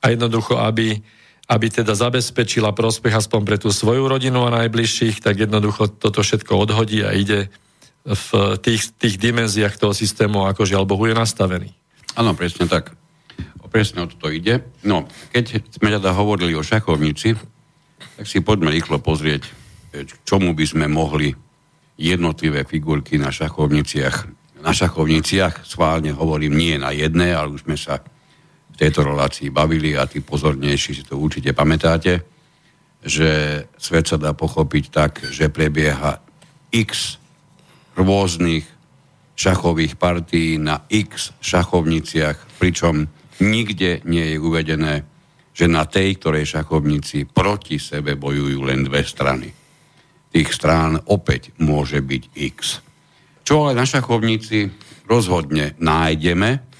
a 0.00 0.04
jednoducho, 0.08 0.56
aby, 0.56 1.04
aby 1.50 1.66
teda 1.68 1.94
zabezpečila 1.98 2.70
prospech 2.74 3.12
aspoň 3.12 3.40
pre 3.42 3.56
tú 3.58 3.74
svoju 3.74 4.06
rodinu 4.06 4.46
a 4.46 4.54
najbližších, 4.62 5.20
tak 5.20 5.42
jednoducho 5.42 5.90
toto 5.98 6.22
všetko 6.22 6.54
odhodí 6.54 7.02
a 7.02 7.12
ide 7.12 7.50
v 8.02 8.58
tých, 8.62 8.94
tých 8.98 9.16
dimenziách 9.18 9.78
toho 9.78 9.94
systému, 9.94 10.46
ako 10.46 10.66
žiaľ 10.66 10.86
Bohu 10.86 11.06
je 11.06 11.14
nastavený. 11.14 11.70
Áno, 12.18 12.34
presne 12.34 12.66
tak. 12.66 12.94
Presne 13.72 14.04
o 14.04 14.10
toto 14.10 14.28
ide. 14.28 14.68
No, 14.84 15.08
keď 15.32 15.64
sme 15.72 15.88
teda 15.88 16.12
hovorili 16.12 16.52
o 16.52 16.60
šachovnici, 16.60 17.32
tak 18.20 18.26
si 18.28 18.44
poďme 18.44 18.68
rýchlo 18.68 19.00
pozrieť, 19.00 19.48
k 19.96 20.12
čomu 20.28 20.52
by 20.52 20.64
sme 20.68 20.86
mohli 20.92 21.32
jednotlivé 21.96 22.68
figurky 22.68 23.16
na 23.16 23.32
šachovniciach. 23.32 24.28
Na 24.60 24.76
šachovniciach, 24.76 25.64
sválne 25.64 26.12
hovorím, 26.12 26.52
nie 26.52 26.76
na 26.76 26.92
jedné, 26.92 27.32
ale 27.32 27.56
už 27.56 27.64
sme 27.64 27.80
sa 27.80 28.04
v 28.72 28.76
tejto 28.80 29.04
relácii 29.04 29.52
bavili 29.52 29.92
a 29.94 30.08
tí 30.08 30.24
pozornejší 30.24 30.90
si 30.96 31.04
to 31.04 31.20
určite 31.20 31.52
pamätáte, 31.52 32.24
že 33.02 33.62
svet 33.76 34.06
sa 34.08 34.16
dá 34.16 34.32
pochopiť 34.32 34.84
tak, 34.88 35.12
že 35.28 35.52
prebieha 35.52 36.22
x 36.72 37.20
rôznych 37.98 38.64
šachových 39.36 39.98
partí 40.00 40.56
na 40.56 40.86
x 40.88 41.36
šachovniciach, 41.42 42.62
pričom 42.62 43.10
nikde 43.42 44.00
nie 44.06 44.32
je 44.32 44.36
uvedené, 44.38 44.94
že 45.52 45.68
na 45.68 45.84
tej, 45.84 46.16
ktorej 46.16 46.48
šachovnici 46.48 47.28
proti 47.28 47.76
sebe 47.76 48.16
bojujú 48.16 48.64
len 48.64 48.88
dve 48.88 49.04
strany. 49.04 49.52
Tých 50.32 50.48
strán 50.48 50.96
opäť 51.12 51.52
môže 51.60 52.00
byť 52.00 52.22
x. 52.32 52.80
Čo 53.44 53.68
ale 53.68 53.76
na 53.76 53.84
šachovnici 53.84 54.70
rozhodne 55.04 55.76
nájdeme, 55.76 56.71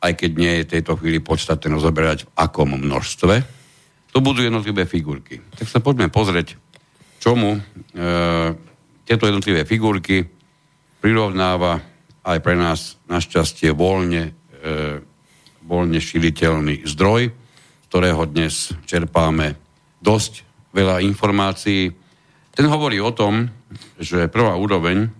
aj 0.00 0.12
keď 0.16 0.30
nie 0.36 0.52
je 0.60 0.72
tejto 0.76 0.96
chvíli 1.00 1.18
podstatné 1.22 1.72
rozoberať 1.72 2.26
v 2.26 2.32
akom 2.36 2.76
množstve, 2.76 3.34
to 4.12 4.18
budú 4.24 4.40
jednotlivé 4.40 4.88
figurky. 4.88 5.44
Tak 5.56 5.68
sa 5.68 5.80
poďme 5.84 6.08
pozrieť, 6.08 6.56
čomu 7.20 7.56
e, 7.56 7.60
tieto 9.04 9.28
jednotlivé 9.28 9.68
figurky 9.68 10.24
prirovnáva 11.04 11.84
aj 12.24 12.38
pre 12.40 12.56
nás 12.56 12.96
našťastie 13.06 13.76
voľne, 13.76 14.32
e, 14.32 15.04
voľne 15.68 16.00
širiteľný 16.00 16.88
zdroj, 16.88 17.28
ktorého 17.92 18.24
dnes 18.24 18.72
čerpáme 18.88 19.54
dosť 20.00 20.42
veľa 20.72 21.04
informácií. 21.04 21.92
Ten 22.56 22.66
hovorí 22.72 23.00
o 23.00 23.12
tom, 23.12 23.52
že 24.00 24.32
prvá 24.32 24.56
úroveň 24.56 25.12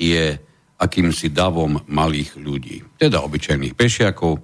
je 0.00 0.40
akýmsi 0.82 1.30
davom 1.30 1.78
malých 1.86 2.34
ľudí, 2.42 2.82
teda 2.98 3.22
obyčajných 3.22 3.78
pešiakov. 3.78 4.42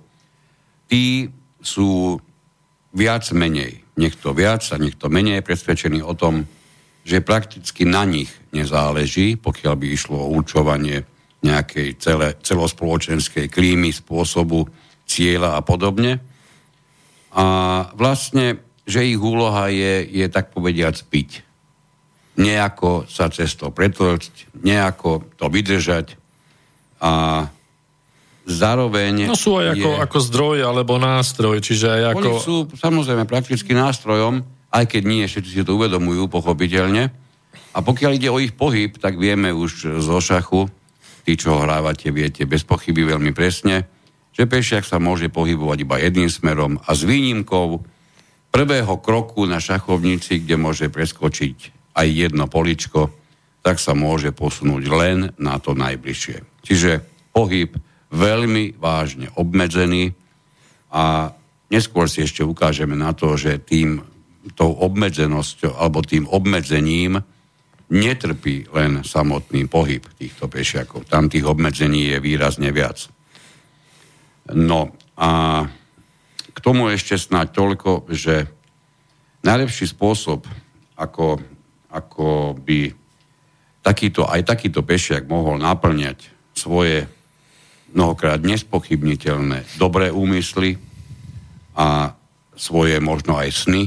Tí 0.86 1.26
sú 1.58 2.14
viac 2.94 3.26
menej, 3.34 3.82
niekto 3.98 4.30
viac 4.30 4.62
a 4.70 4.78
niekto 4.78 5.10
menej 5.10 5.42
presvedčený 5.42 6.06
o 6.06 6.14
tom, 6.14 6.46
že 7.02 7.24
prakticky 7.24 7.88
na 7.88 8.04
nich 8.04 8.30
nezáleží, 8.54 9.34
pokiaľ 9.40 9.74
by 9.74 9.86
išlo 9.90 10.16
o 10.20 10.32
určovanie 10.36 11.02
nejakej 11.40 11.88
celé, 12.02 12.28
celospoločenskej 12.42 13.48
klímy, 13.48 13.94
spôsobu, 13.94 14.68
cieľa 15.08 15.56
a 15.56 15.60
podobne. 15.64 16.20
A 17.32 17.44
vlastne, 17.94 18.60
že 18.84 19.06
ich 19.08 19.16
úloha 19.16 19.72
je, 19.72 20.04
je 20.04 20.26
tak 20.28 20.52
povediať 20.52 21.06
piť. 21.08 21.46
nejako 22.38 23.06
sa 23.10 23.30
cez 23.30 23.54
to 23.58 23.70
pretlčť, 23.74 24.62
nejako 24.62 25.26
to 25.34 25.46
vydržať 25.50 26.17
a 26.98 27.46
zároveň... 28.48 29.28
No 29.28 29.36
sú 29.38 29.60
aj 29.60 29.76
ako, 29.76 29.90
je, 29.94 30.02
ako 30.02 30.18
zdroj 30.24 30.58
alebo 30.64 30.96
nástroj, 30.96 31.60
čiže 31.60 31.86
aj 31.86 32.02
ako... 32.16 32.28
Sú 32.40 32.56
samozrejme 32.74 33.28
prakticky 33.28 33.76
nástrojom, 33.76 34.42
aj 34.72 34.84
keď 34.88 35.02
nie 35.04 35.24
všetci 35.24 35.50
si 35.50 35.62
to 35.64 35.76
uvedomujú, 35.76 36.28
pochopiteľne. 36.32 37.12
A 37.76 37.78
pokiaľ 37.84 38.10
ide 38.16 38.28
o 38.32 38.40
ich 38.40 38.56
pohyb, 38.56 38.96
tak 38.96 39.20
vieme 39.20 39.52
už 39.52 40.00
zo 40.00 40.18
šachu, 40.18 40.66
tí, 41.28 41.36
čo 41.36 41.60
hrávate, 41.60 42.08
viete 42.08 42.48
bez 42.48 42.64
pochyby 42.64 43.04
veľmi 43.04 43.36
presne, 43.36 43.84
že 44.32 44.48
pešiak 44.48 44.86
sa 44.86 44.96
môže 44.96 45.28
pohybovať 45.28 45.78
iba 45.84 45.96
jedným 46.00 46.30
smerom 46.32 46.80
a 46.80 46.90
s 46.94 47.04
výnimkou 47.04 47.84
prvého 48.48 48.94
kroku 49.04 49.44
na 49.44 49.60
šachovnici, 49.60 50.40
kde 50.40 50.56
môže 50.56 50.86
preskočiť 50.88 51.56
aj 51.98 52.06
jedno 52.06 52.48
poličko, 52.48 53.12
tak 53.60 53.82
sa 53.82 53.92
môže 53.92 54.32
posunúť 54.32 54.84
len 54.88 55.18
na 55.36 55.60
to 55.60 55.76
najbližšie. 55.76 56.57
Čiže 56.62 57.04
pohyb 57.32 57.74
veľmi 58.08 58.80
vážne 58.80 59.28
obmedzený 59.36 60.16
a 60.92 61.32
neskôr 61.68 62.08
si 62.08 62.24
ešte 62.24 62.40
ukážeme 62.40 62.96
na 62.96 63.12
to, 63.12 63.36
že 63.36 63.60
tým 63.60 64.00
tou 64.56 64.72
obmedzenosťou 64.72 65.76
alebo 65.76 66.00
tým 66.00 66.24
obmedzením 66.24 67.20
netrpí 67.88 68.68
len 68.72 69.04
samotný 69.04 69.68
pohyb 69.68 70.04
týchto 70.16 70.48
pešiakov. 70.48 71.08
Tam 71.08 71.28
tých 71.28 71.44
obmedzení 71.44 72.12
je 72.12 72.18
výrazne 72.20 72.72
viac. 72.72 73.08
No 74.52 74.92
a 75.16 75.64
k 76.52 76.58
tomu 76.64 76.88
ešte 76.92 77.20
snáď 77.20 77.52
toľko, 77.52 78.08
že 78.12 78.48
najlepší 79.44 79.88
spôsob, 79.88 80.48
ako, 80.96 81.40
ako 81.92 82.56
by 82.56 82.92
takýto, 83.84 84.24
aj 84.28 84.42
takýto 84.44 84.84
pešiak 84.84 85.28
mohol 85.28 85.60
naplňať 85.60 86.37
svoje 86.58 87.06
mnohokrát 87.94 88.42
nespochybniteľné 88.42 89.78
dobré 89.78 90.10
úmysly 90.10 90.76
a 91.78 92.18
svoje 92.58 92.98
možno 92.98 93.38
aj 93.38 93.54
sny. 93.54 93.82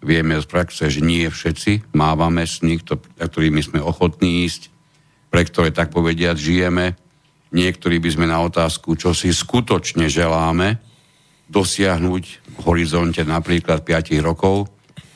Vieme 0.00 0.40
z 0.40 0.46
praxe, 0.48 0.88
že 0.88 1.04
nie 1.04 1.28
všetci 1.28 1.92
mávame 1.92 2.48
sny, 2.48 2.80
ktorými 3.20 3.60
sme 3.60 3.84
ochotní 3.84 4.48
ísť, 4.48 4.72
pre 5.28 5.44
ktoré 5.44 5.68
tak 5.68 5.92
povediať 5.92 6.40
žijeme. 6.40 6.96
Niektorí 7.52 8.00
by 8.00 8.10
sme 8.16 8.26
na 8.26 8.40
otázku, 8.40 8.96
čo 8.96 9.12
si 9.12 9.28
skutočne 9.28 10.08
želáme 10.08 10.80
dosiahnuť 11.48 12.24
v 12.56 12.58
horizonte 12.64 13.20
napríklad 13.24 13.84
5 13.84 14.16
rokov, 14.20 14.68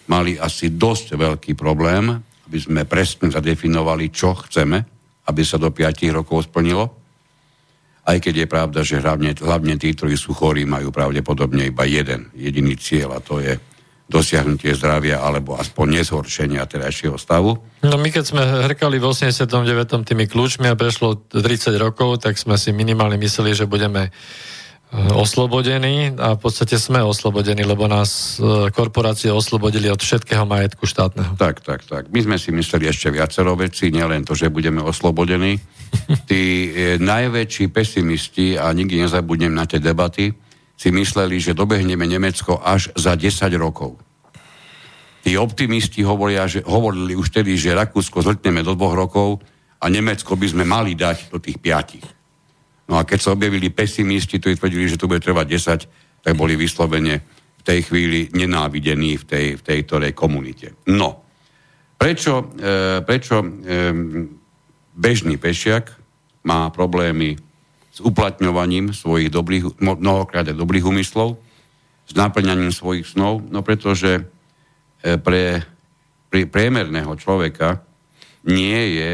mali 0.09 0.37
asi 0.37 0.73
dosť 0.73 1.17
veľký 1.17 1.53
problém, 1.57 2.09
aby 2.49 2.59
sme 2.61 2.89
presne 2.89 3.33
zadefinovali, 3.33 4.13
čo 4.13 4.37
chceme, 4.37 4.92
aby 5.29 5.43
sa 5.47 5.61
do 5.61 5.71
5 5.71 6.11
rokov 6.11 6.51
splnilo 6.51 7.03
aj 8.03 8.19
keď 8.19 8.35
je 8.35 8.47
pravda, 8.51 8.81
že 8.83 8.99
hlavne, 8.99 9.31
hlavne 9.39 9.79
tí, 9.79 9.95
ktorí 9.95 10.19
sú 10.19 10.35
chorí, 10.35 10.67
majú 10.67 10.91
pravdepodobne 10.91 11.71
iba 11.71 11.87
jeden, 11.87 12.35
jediný 12.35 12.75
cieľ 12.75 13.19
a 13.19 13.21
to 13.23 13.39
je 13.39 13.55
dosiahnutie 14.11 14.75
zdravia 14.75 15.23
alebo 15.23 15.57
aspoň 15.57 16.03
nezhoršenia 16.03 16.67
terajšieho 16.67 17.17
stavu. 17.17 17.57
No 17.87 17.97
my 17.97 18.09
keď 18.11 18.25
sme 18.27 18.43
hrkali 18.69 18.99
v 18.99 19.07
89. 19.09 19.49
tými 20.05 20.29
kľúčmi 20.29 20.67
a 20.69 20.77
prešlo 20.77 21.17
30 21.31 21.79
rokov, 21.79 22.21
tak 22.21 22.37
sme 22.37 22.59
si 22.59 22.75
minimálne 22.75 23.17
mysleli, 23.17 23.57
že 23.57 23.71
budeme 23.71 24.13
oslobodení 24.93 26.13
a 26.21 26.37
v 26.37 26.41
podstate 26.45 26.77
sme 26.77 27.01
oslobodení, 27.01 27.65
lebo 27.65 27.89
nás 27.89 28.37
eh, 28.37 28.69
korporácie 28.69 29.33
oslobodili 29.33 29.89
od 29.89 29.97
všetkého 29.97 30.45
majetku 30.45 30.85
štátneho. 30.85 31.33
Tak, 31.41 31.65
tak, 31.65 31.81
tak. 31.89 32.13
My 32.13 32.21
sme 32.21 32.37
si 32.37 32.53
mysleli 32.53 32.93
ešte 32.93 33.09
viacero 33.09 33.57
veci, 33.57 33.89
nielen 33.89 34.29
to, 34.29 34.37
že 34.37 34.53
budeme 34.53 34.85
oslobodení. 34.85 35.57
Tí 36.29 36.73
e, 36.73 37.01
najväčší 37.01 37.73
pesimisti, 37.73 38.61
a 38.61 38.69
nikdy 38.73 39.05
nezabudnem 39.05 39.53
na 39.53 39.65
tie 39.65 39.81
debaty, 39.81 40.33
si 40.77 40.89
mysleli, 40.89 41.41
že 41.41 41.57
dobehneme 41.57 42.05
Nemecko 42.05 42.61
až 42.61 42.93
za 42.97 43.17
10 43.17 43.49
rokov. 43.61 43.97
Tí 45.23 45.39
optimisti 45.39 46.03
hovoria, 46.03 46.49
že, 46.51 46.65
hovorili 46.67 47.15
už 47.15 47.31
tedy, 47.31 47.55
že 47.55 47.77
Rakúsko 47.77 48.25
zletneme 48.25 48.65
do 48.67 48.75
dvoch 48.75 48.97
rokov 48.97 49.41
a 49.79 49.87
Nemecko 49.87 50.35
by 50.35 50.47
sme 50.49 50.65
mali 50.67 50.99
dať 50.99 51.31
do 51.31 51.39
tých 51.39 51.61
piatich. 51.63 52.22
No 52.93 53.01
a 53.01 53.09
keď 53.09 53.19
sa 53.25 53.33
objavili 53.33 53.73
pesimisti, 53.73 54.37
ktorí 54.37 54.61
tvrdili, 54.61 54.85
že 54.85 55.01
to 55.01 55.09
bude 55.09 55.25
trvať 55.25 55.49
10, 55.49 56.29
tak 56.29 56.37
boli 56.37 56.61
vyslovene 56.61 57.25
v 57.57 57.63
tej 57.65 57.89
chvíli 57.89 58.29
nenávidení 58.37 59.17
v 59.17 59.25
tej, 59.25 59.47
v 59.57 59.63
tej 59.65 59.79
ktorej 59.89 60.13
komunite. 60.13 60.77
No, 60.93 61.25
prečo, 61.97 62.53
e, 62.53 63.01
prečo 63.01 63.41
e, 63.41 63.49
bežný 64.93 65.41
pešiak 65.41 65.89
má 66.45 66.69
problémy 66.69 67.41
s 67.89 68.05
uplatňovaním 68.05 68.93
svojich 68.93 69.33
dobrých, 69.33 69.81
mnohokrát 69.81 70.53
dobrých 70.53 70.85
úmyslov, 70.85 71.41
s 72.05 72.13
naplňaním 72.13 72.77
svojich 72.77 73.09
snov, 73.09 73.41
no 73.49 73.65
pretože 73.65 74.21
e, 75.01 75.17
pre, 75.17 75.65
pre 76.29 76.45
priemerného 76.45 77.17
človeka 77.17 77.81
nie 78.45 79.01
je 79.01 79.11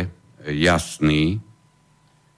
jasný 0.66 1.38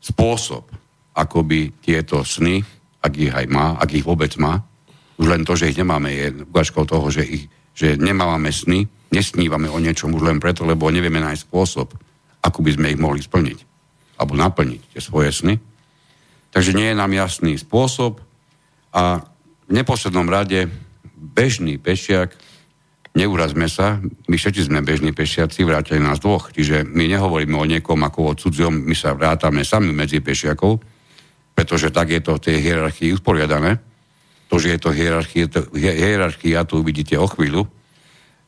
spôsob, 0.05 0.69
ako 1.15 1.43
by 1.43 1.83
tieto 1.83 2.23
sny, 2.23 2.63
ak 3.01 3.13
ich 3.17 3.33
aj 3.33 3.47
má, 3.49 3.77
ak 3.81 3.91
ich 3.97 4.07
vôbec 4.07 4.31
má, 4.37 4.63
už 5.21 5.27
len 5.29 5.45
to, 5.45 5.53
že 5.53 5.73
ich 5.73 5.81
nemáme, 5.81 6.09
je 6.09 6.27
ukážkou 6.49 6.89
toho, 6.89 7.13
že, 7.13 7.25
ich, 7.25 7.45
že 7.77 8.01
nemávame 8.01 8.49
sny, 8.49 8.89
nesnívame 9.13 9.69
o 9.69 9.77
niečom 9.77 10.15
už 10.17 10.25
len 10.25 10.39
preto, 10.41 10.65
lebo 10.65 10.89
nevieme 10.89 11.21
nájsť 11.21 11.45
spôsob, 11.45 11.93
ako 12.41 12.59
by 12.65 12.71
sme 12.73 12.91
ich 12.97 13.01
mohli 13.01 13.21
splniť 13.21 13.59
alebo 14.21 14.37
naplniť 14.37 14.93
tie 14.93 15.01
svoje 15.01 15.33
sny. 15.33 15.57
Takže 16.53 16.77
nie 16.77 16.93
je 16.93 16.97
nám 16.99 17.13
jasný 17.17 17.57
spôsob 17.57 18.21
a 18.93 19.25
v 19.65 19.73
neposlednom 19.73 20.29
rade 20.29 20.69
bežný 21.17 21.81
pešiak, 21.81 22.37
neurazme 23.17 23.67
sa, 23.67 23.99
my 24.01 24.37
všetci 24.37 24.69
sme 24.69 24.85
bežní 24.85 25.17
pešiaci, 25.17 25.65
vrátane 25.65 26.05
nás 26.05 26.21
dvoch, 26.21 26.53
čiže 26.53 26.85
my 26.85 27.11
nehovoríme 27.11 27.57
o 27.57 27.67
niekom 27.67 27.99
ako 28.07 28.35
o 28.35 28.37
cudziom, 28.37 28.87
my 28.87 28.95
sa 28.95 29.17
vrátame 29.17 29.65
sami 29.65 29.91
medzi 29.91 30.21
pešiakov, 30.21 30.79
pretože 31.55 31.93
tak 31.93 32.11
je 32.11 32.21
to 32.23 32.37
v 32.37 32.45
tej 32.51 32.57
hierarchii 32.61 33.15
usporiadané. 33.15 33.81
To, 34.51 34.59
že 34.59 34.75
je 34.75 34.81
to 34.83 34.91
hierarchia, 34.91 35.47
to, 35.47 35.67
hierarchia, 35.79 36.67
to 36.67 36.83
uvidíte 36.83 37.15
o 37.15 37.31
chvíľu. 37.31 37.71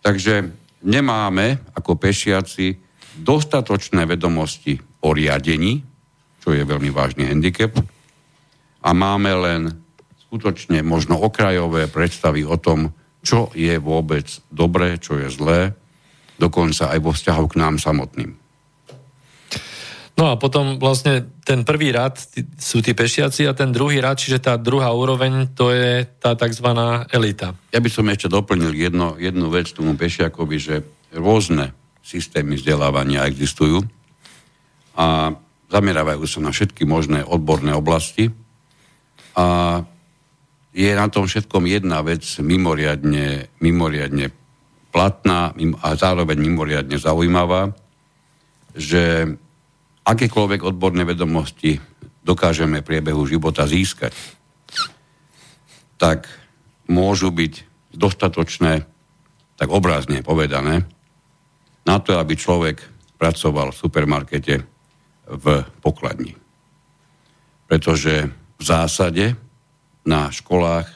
Takže 0.02 0.50
nemáme 0.82 1.62
ako 1.78 1.94
pešiaci 1.94 2.74
dostatočné 3.22 4.02
vedomosti 4.08 4.80
o 5.06 5.14
riadení, 5.14 5.84
čo 6.42 6.50
je 6.50 6.66
veľmi 6.66 6.90
vážny 6.90 7.30
handicap, 7.30 7.70
a 8.82 8.90
máme 8.90 9.30
len 9.30 9.60
skutočne 10.26 10.82
možno 10.82 11.14
okrajové 11.22 11.86
predstavy 11.86 12.42
o 12.42 12.58
tom, 12.58 12.90
čo 13.22 13.54
je 13.54 13.78
vôbec 13.78 14.26
dobré, 14.50 14.98
čo 14.98 15.22
je 15.22 15.30
zlé, 15.30 15.70
dokonca 16.42 16.90
aj 16.90 16.98
vo 16.98 17.14
vzťahu 17.14 17.44
k 17.46 17.58
nám 17.62 17.78
samotným. 17.78 18.41
No 20.22 20.30
a 20.30 20.38
potom 20.38 20.78
vlastne 20.78 21.34
ten 21.42 21.66
prvý 21.66 21.90
rad 21.90 22.14
sú 22.54 22.78
tí 22.78 22.94
pešiaci 22.94 23.42
a 23.50 23.58
ten 23.58 23.74
druhý 23.74 23.98
rad, 23.98 24.22
čiže 24.22 24.38
tá 24.38 24.54
druhá 24.54 24.94
úroveň, 24.94 25.50
to 25.50 25.74
je 25.74 26.06
tá 26.22 26.38
tzv. 26.38 26.62
elita. 27.10 27.58
Ja 27.74 27.82
by 27.82 27.90
som 27.90 28.06
ešte 28.06 28.30
doplnil 28.30 28.70
jedno, 28.70 29.18
jednu 29.18 29.50
vec 29.50 29.74
tomu 29.74 29.98
pešiakovi, 29.98 30.56
že 30.62 30.86
rôzne 31.10 31.74
systémy 32.06 32.54
vzdelávania 32.54 33.26
existujú 33.26 33.82
a 34.94 35.34
zamerávajú 35.74 36.22
sa 36.30 36.38
na 36.38 36.54
všetky 36.54 36.86
možné 36.86 37.26
odborné 37.26 37.74
oblasti 37.74 38.30
a 39.34 39.82
je 40.70 40.90
na 40.94 41.10
tom 41.10 41.26
všetkom 41.26 41.66
jedna 41.66 41.98
vec 42.06 42.22
mimoriadne, 42.38 43.50
mimoriadne 43.58 44.30
platná 44.94 45.50
a 45.82 45.88
zároveň 45.98 46.38
mimoriadne 46.38 46.94
zaujímavá, 46.94 47.74
že 48.78 49.34
akékoľvek 50.02 50.60
odborné 50.66 51.06
vedomosti 51.06 51.78
dokážeme 52.22 52.82
v 52.82 52.86
priebehu 52.86 53.22
života 53.26 53.66
získať, 53.66 54.14
tak 55.98 56.26
môžu 56.90 57.30
byť 57.30 57.52
dostatočné, 57.94 58.82
tak 59.54 59.68
obrazne 59.70 60.24
povedané, 60.26 60.82
na 61.82 61.96
to, 61.98 62.18
aby 62.18 62.34
človek 62.38 62.82
pracoval 63.18 63.70
v 63.70 63.80
supermarkete 63.80 64.54
v 65.26 65.44
pokladni. 65.78 66.34
Pretože 67.70 68.30
v 68.58 68.62
zásade 68.62 69.38
na 70.02 70.30
školách 70.30 70.90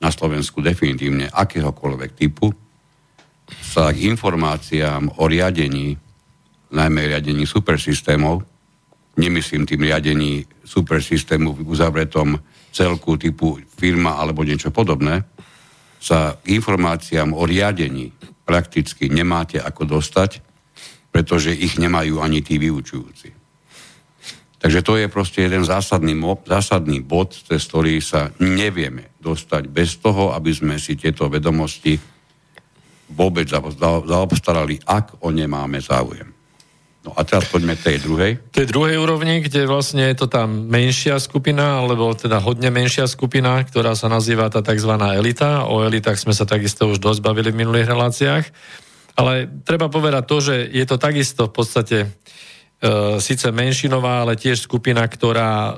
na 0.00 0.12
Slovensku 0.12 0.60
definitívne 0.60 1.32
akéhokoľvek 1.32 2.10
typu 2.12 2.52
sa 3.48 3.92
k 3.92 4.12
informáciám 4.12 5.16
o 5.16 5.24
riadení 5.24 5.96
najmä 6.74 7.14
riadení 7.14 7.46
supersystémov, 7.46 8.42
nemyslím 9.14 9.62
tým 9.62 9.86
riadení 9.86 10.42
supersystému 10.66 11.54
v 11.54 11.60
uzavretom 11.62 12.42
celku 12.74 13.14
typu 13.14 13.62
firma 13.78 14.18
alebo 14.18 14.42
niečo 14.42 14.74
podobné, 14.74 15.22
sa 16.02 16.36
informáciám 16.44 17.32
o 17.32 17.46
riadení 17.46 18.10
prakticky 18.44 19.08
nemáte 19.08 19.56
ako 19.56 19.96
dostať, 19.96 20.42
pretože 21.08 21.54
ich 21.54 21.78
nemajú 21.80 22.20
ani 22.20 22.42
tí 22.42 22.58
vyučujúci. 22.60 23.30
Takže 24.58 24.80
to 24.82 24.96
je 24.96 25.06
proste 25.12 25.44
jeden 25.44 25.62
zásadný, 25.62 26.16
zásadný 26.44 27.04
bod, 27.04 27.36
cez 27.36 27.62
ktorý 27.68 28.00
sa 28.02 28.32
nevieme 28.40 29.14
dostať 29.22 29.68
bez 29.68 30.00
toho, 30.00 30.34
aby 30.34 30.50
sme 30.50 30.76
si 30.80 30.96
tieto 30.96 31.28
vedomosti 31.28 31.96
vôbec 33.12 33.46
zaobstarali, 34.08 34.80
ak 34.82 35.20
o 35.22 35.28
ne 35.30 35.46
máme 35.46 35.78
záujem. 35.78 36.33
No 37.04 37.12
a 37.12 37.20
teraz 37.20 37.44
poďme 37.52 37.76
tej 37.76 38.00
druhej. 38.00 38.40
Tej 38.48 38.64
druhej 38.64 38.96
úrovni, 38.96 39.44
kde 39.44 39.68
vlastne 39.68 40.08
je 40.08 40.16
to 40.16 40.24
tam 40.24 40.64
menšia 40.72 41.20
skupina, 41.20 41.84
alebo 41.84 42.16
teda 42.16 42.40
hodne 42.40 42.72
menšia 42.72 43.04
skupina, 43.04 43.60
ktorá 43.60 43.92
sa 43.92 44.08
nazýva 44.08 44.48
tá 44.48 44.64
tzv. 44.64 44.96
elita. 44.96 45.68
O 45.68 45.84
elitách 45.84 46.16
sme 46.16 46.32
sa 46.32 46.48
takisto 46.48 46.88
už 46.88 47.04
dosť 47.04 47.20
bavili 47.20 47.52
v 47.52 47.60
minulých 47.60 47.92
reláciách. 47.92 48.44
Ale 49.20 49.52
treba 49.68 49.92
povedať 49.92 50.24
to, 50.24 50.36
že 50.40 50.54
je 50.72 50.84
to 50.88 50.96
takisto 50.96 51.46
v 51.46 51.52
podstate 51.52 51.98
e, 52.02 52.08
síce 53.20 53.52
menšinová, 53.52 54.24
ale 54.24 54.40
tiež 54.40 54.64
skupina, 54.64 55.04
ktorá 55.04 55.52
e, 55.52 55.72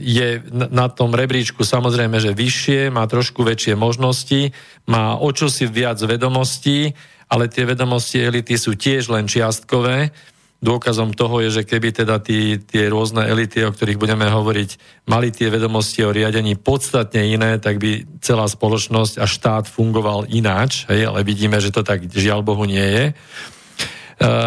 je 0.00 0.28
na 0.70 0.86
tom 0.86 1.18
rebríčku 1.18 1.66
samozrejme, 1.66 2.22
že 2.22 2.30
vyššie, 2.30 2.94
má 2.94 3.04
trošku 3.10 3.42
väčšie 3.42 3.74
možnosti, 3.74 4.54
má 4.86 5.18
o 5.18 5.28
čosi 5.34 5.66
viac 5.66 5.98
vedomostí, 5.98 6.94
ale 7.26 7.50
tie 7.50 7.66
vedomosti 7.66 8.22
elity 8.22 8.54
sú 8.54 8.78
tiež 8.78 9.10
len 9.10 9.26
čiastkové 9.26 10.14
Dôkazom 10.64 11.12
toho 11.12 11.44
je, 11.44 11.60
že 11.60 11.68
keby 11.68 11.92
teda 11.92 12.24
tí, 12.24 12.56
tie 12.56 12.88
rôzne 12.88 13.28
elity, 13.28 13.68
o 13.68 13.74
ktorých 13.74 14.00
budeme 14.00 14.24
hovoriť, 14.24 15.04
mali 15.04 15.28
tie 15.28 15.52
vedomosti 15.52 16.00
o 16.00 16.14
riadení 16.14 16.56
podstatne 16.56 17.20
iné, 17.28 17.60
tak 17.60 17.76
by 17.76 18.18
celá 18.24 18.48
spoločnosť 18.48 19.20
a 19.20 19.28
štát 19.28 19.68
fungoval 19.68 20.24
ináč, 20.32 20.88
hej, 20.88 21.04
ale 21.04 21.20
vidíme, 21.20 21.60
že 21.60 21.68
to 21.68 21.84
tak 21.84 22.08
žiaľ 22.08 22.40
Bohu 22.40 22.64
nie 22.64 22.80
je. 22.80 23.04
E, 23.12 23.14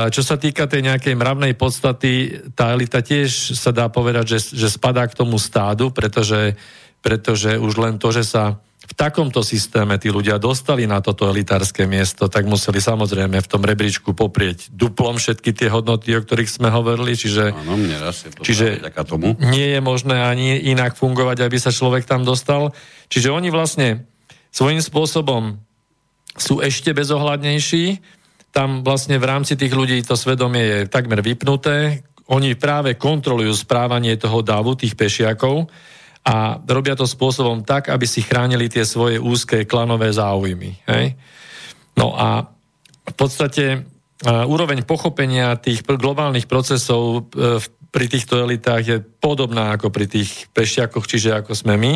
čo 0.09 0.25
sa 0.25 0.41
týka 0.41 0.65
tej 0.65 0.89
nejakej 0.89 1.13
mravnej 1.13 1.53
podstaty, 1.53 2.41
tá 2.57 2.73
elita 2.73 3.05
tiež 3.05 3.53
sa 3.53 3.69
dá 3.69 3.85
povedať, 3.85 4.25
že, 4.25 4.39
že 4.57 4.73
spadá 4.73 5.05
k 5.05 5.13
tomu 5.13 5.37
stádu, 5.37 5.93
pretože, 5.93 6.57
pretože 7.05 7.61
už 7.61 7.77
len 7.77 8.01
to, 8.01 8.09
že 8.09 8.25
sa 8.25 8.57
v 8.77 8.93
takomto 8.93 9.41
systéme 9.41 9.97
tí 9.97 10.13
ľudia 10.13 10.37
dostali 10.37 10.85
na 10.85 11.01
toto 11.01 11.25
elitárske 11.25 11.89
miesto, 11.89 12.29
tak 12.29 12.45
museli 12.45 12.77
samozrejme 12.77 13.41
v 13.41 13.49
tom 13.49 13.65
rebríčku 13.65 14.13
poprieť 14.13 14.69
duplom 14.69 15.17
všetky 15.17 15.49
tie 15.51 15.67
hodnoty, 15.67 16.13
o 16.13 16.21
ktorých 16.21 16.47
sme 16.61 16.69
hovorili, 16.69 17.17
čiže, 17.17 17.57
Áno, 17.57 17.73
mne 17.73 17.97
raz 17.97 18.23
je 18.23 18.31
to 18.31 18.45
čiže 18.45 18.79
tomu. 19.09 19.33
nie 19.49 19.73
je 19.75 19.81
možné 19.81 20.21
ani 20.21 20.61
inak 20.69 20.93
fungovať, 20.93 21.41
aby 21.41 21.57
sa 21.57 21.73
človek 21.73 22.05
tam 22.05 22.21
dostal. 22.21 22.71
Čiže 23.09 23.33
oni 23.33 23.49
vlastne 23.49 24.05
svojím 24.53 24.79
spôsobom 24.79 25.57
sú 26.37 26.61
ešte 26.61 26.93
bezohľadnejší, 26.93 27.99
tam 28.53 28.85
vlastne 28.85 29.17
v 29.17 29.25
rámci 29.25 29.57
tých 29.57 29.73
ľudí 29.73 30.05
to 30.05 30.13
svedomie 30.13 30.63
je 30.63 30.79
takmer 30.85 31.25
vypnuté, 31.25 32.05
oni 32.27 32.53
práve 32.59 32.93
kontrolujú 32.99 33.55
správanie 33.55 34.19
toho 34.19 34.43
davu, 34.45 34.75
tých 34.75 34.93
pešiakov, 34.93 35.65
a 36.27 36.59
robia 36.59 36.91
to 36.99 37.07
spôsobom 37.07 37.63
tak, 37.63 37.87
aby 37.87 38.03
si 38.03 38.19
chránili 38.19 38.67
tie 38.67 38.83
svoje 38.83 39.15
úzke 39.15 39.63
klanové 39.63 40.11
záujmy. 40.11 40.75
Hej? 40.83 41.15
No 41.95 42.11
a 42.19 42.51
v 43.07 43.13
podstate 43.15 43.65
uh, 43.79 44.43
úroveň 44.43 44.83
pochopenia 44.83 45.55
tých 45.55 45.87
globálnych 45.87 46.51
procesov 46.51 47.31
uh, 47.31 47.63
pri 47.95 48.05
týchto 48.11 48.43
elitách 48.43 48.83
je 48.83 48.97
podobná 48.99 49.71
ako 49.71 49.87
pri 49.87 50.11
tých 50.11 50.51
pešiakoch, 50.51 51.07
čiže 51.07 51.31
ako 51.31 51.55
sme 51.55 51.79
my, 51.79 51.93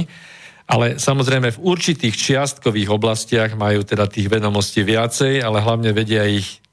ale 0.71 0.95
samozrejme 0.95 1.51
v 1.51 1.63
určitých 1.67 2.15
čiastkových 2.15 2.87
oblastiach 2.87 3.51
majú 3.59 3.83
teda 3.83 4.07
tých 4.07 4.31
vedomostí 4.31 4.87
viacej, 4.87 5.43
ale 5.43 5.59
hlavne 5.59 5.91
vedia 5.91 6.23
ich 6.23 6.63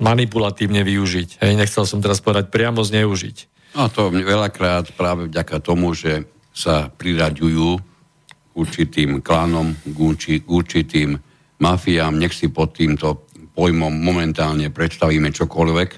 manipulatívne 0.00 0.80
využiť. 0.80 1.44
Hej, 1.44 1.52
nechcel 1.60 1.84
som 1.84 2.00
teraz 2.00 2.24
povedať 2.24 2.48
priamo 2.48 2.80
zneužiť. 2.80 3.52
No 3.76 3.92
to 3.92 4.08
veľakrát 4.08 4.96
práve 4.96 5.28
vďaka 5.28 5.60
tomu, 5.60 5.92
že 5.92 6.24
sa 6.54 6.86
priraďujú 6.86 7.68
určitým 8.54 9.18
klanom, 9.18 9.74
k, 9.82 9.98
k 10.38 10.46
určitým 10.46 11.18
mafiám, 11.58 12.14
nech 12.14 12.30
si 12.30 12.54
pod 12.54 12.78
týmto 12.78 13.26
pojmom 13.54 13.90
momentálne 13.90 14.70
predstavíme 14.70 15.34
čokoľvek. 15.34 15.90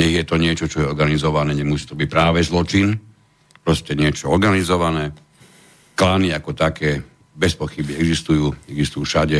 Nech 0.00 0.12
je 0.16 0.24
to 0.24 0.40
niečo, 0.40 0.66
čo 0.66 0.82
je 0.82 0.90
organizované, 0.90 1.52
nemusí 1.52 1.84
to 1.84 1.94
byť 1.94 2.08
práve 2.08 2.40
zločin, 2.40 2.96
proste 3.60 3.92
niečo 3.92 4.32
organizované. 4.32 5.12
Klany 5.94 6.34
ako 6.34 6.56
také 6.56 6.98
bez 7.36 7.54
pochyby 7.54 7.94
existujú, 8.00 8.50
existujú 8.66 9.04
všade, 9.04 9.38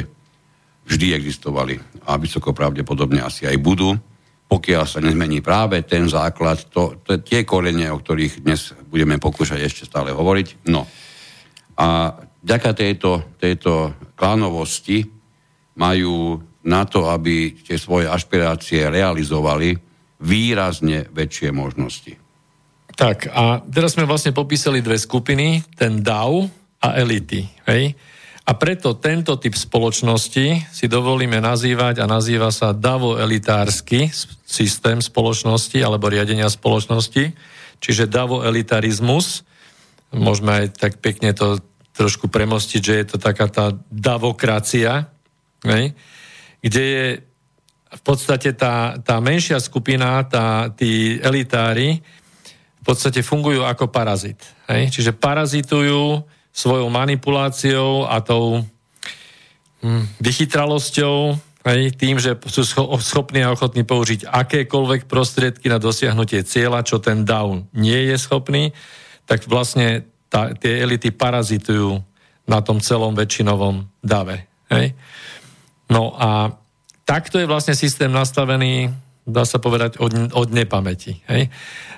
vždy 0.85 1.07
existovali 1.17 1.81
a 2.05 2.21
vysoko 2.21 2.53
pravdepodobne 2.53 3.25
asi 3.25 3.49
aj 3.49 3.57
budú 3.59 3.97
pokiaľ 4.49 4.85
sa 4.87 5.01
nezmení 5.01 5.41
práve 5.41 5.83
ten 5.83 6.07
základ, 6.07 6.69
to, 6.69 7.01
to, 7.03 7.19
tie 7.25 7.43
korene, 7.43 7.89
o 7.91 7.99
ktorých 7.99 8.45
dnes 8.45 8.77
budeme 8.87 9.17
pokúšať 9.19 9.61
ešte 9.65 9.83
stále 9.89 10.13
hovoriť. 10.13 10.69
No. 10.71 10.87
A 11.81 12.15
vďaka 12.45 12.71
tejto, 12.77 13.35
tejto 13.41 13.97
klánovosti 14.15 15.03
majú 15.75 16.39
na 16.65 16.87
to, 16.87 17.11
aby 17.11 17.57
tie 17.61 17.77
svoje 17.77 18.09
ašpirácie 18.09 18.89
realizovali 18.89 19.75
výrazne 20.25 21.11
väčšie 21.13 21.51
možnosti. 21.53 22.15
Tak 22.95 23.35
a 23.35 23.59
teraz 23.67 23.99
sme 23.99 24.07
vlastne 24.07 24.31
popísali 24.31 24.79
dve 24.79 24.97
skupiny, 24.97 25.67
ten 25.75 26.01
DAO 26.01 26.47
a 26.79 26.95
elity. 26.95 27.43
Hej? 27.67 27.93
A 28.45 28.53
preto 28.53 28.93
tento 28.93 29.41
typ 29.41 29.57
spoločnosti 29.57 30.69
si 30.69 30.85
dovolíme 30.85 31.41
nazývať 31.41 32.05
a 32.05 32.11
nazýva 32.11 32.53
sa 32.53 32.77
davo-elitársky 32.77 34.13
systém 34.45 35.01
spoločnosti 35.01 35.81
alebo 35.81 36.13
riadenia 36.13 36.53
spoločnosti, 36.53 37.33
čiže 37.81 38.05
davo-elitarizmus. 38.05 39.49
Môžeme 40.13 40.61
aj 40.61 40.77
tak 40.77 41.01
pekne 41.01 41.33
to 41.33 41.57
trošku 41.97 42.29
premostiť, 42.29 42.81
že 42.85 42.95
je 43.01 43.07
to 43.09 43.17
taká 43.17 43.49
tá 43.49 43.73
davokracia, 43.89 45.09
ne? 45.65 45.97
kde 46.61 46.83
je 46.85 47.07
v 47.95 48.03
podstate 48.05 48.53
tá, 48.53 49.01
tá 49.01 49.25
menšia 49.25 49.57
skupina, 49.57 50.21
tá, 50.27 50.69
tí 50.69 51.17
elitári, 51.23 52.03
v 52.77 52.83
podstate 52.85 53.25
fungujú 53.25 53.65
ako 53.65 53.89
parazit. 53.89 54.43
Hej? 54.69 55.01
Čiže 55.01 55.17
parazitujú 55.17 56.29
svojou 56.55 56.87
manipuláciou 56.87 58.07
a 58.07 58.23
tou 58.23 58.63
hm, 59.83 60.05
vychytralosťou, 60.23 61.35
hej, 61.67 61.83
tým, 61.99 62.23
že 62.23 62.39
sú 62.47 62.63
schopní 63.03 63.43
a 63.43 63.51
ochotní 63.51 63.83
použiť 63.83 64.31
akékoľvek 64.31 65.11
prostriedky 65.11 65.67
na 65.67 65.83
dosiahnutie 65.83 66.47
cieľa, 66.47 66.87
čo 66.87 67.03
ten 67.03 67.27
down 67.27 67.67
nie 67.75 68.15
je 68.15 68.17
schopný, 68.17 68.71
tak 69.27 69.43
vlastne 69.51 70.07
tá, 70.31 70.55
tie 70.55 70.79
elity 70.79 71.11
parazitujú 71.11 71.99
na 72.47 72.63
tom 72.63 72.79
celom 72.79 73.19
väčšinovom 73.19 73.89
dave. 74.05 74.47
Hej. 74.71 74.95
No 75.91 76.15
a 76.15 76.55
takto 77.09 77.41
je 77.41 77.51
vlastne 77.51 77.75
systém 77.77 78.13
nastavený, 78.13 78.93
dá 79.25 79.49
sa 79.49 79.57
povedať, 79.57 79.97
od, 79.99 80.37
od 80.37 80.49
nepamäti. 80.53 81.25
Hej. 81.33 81.49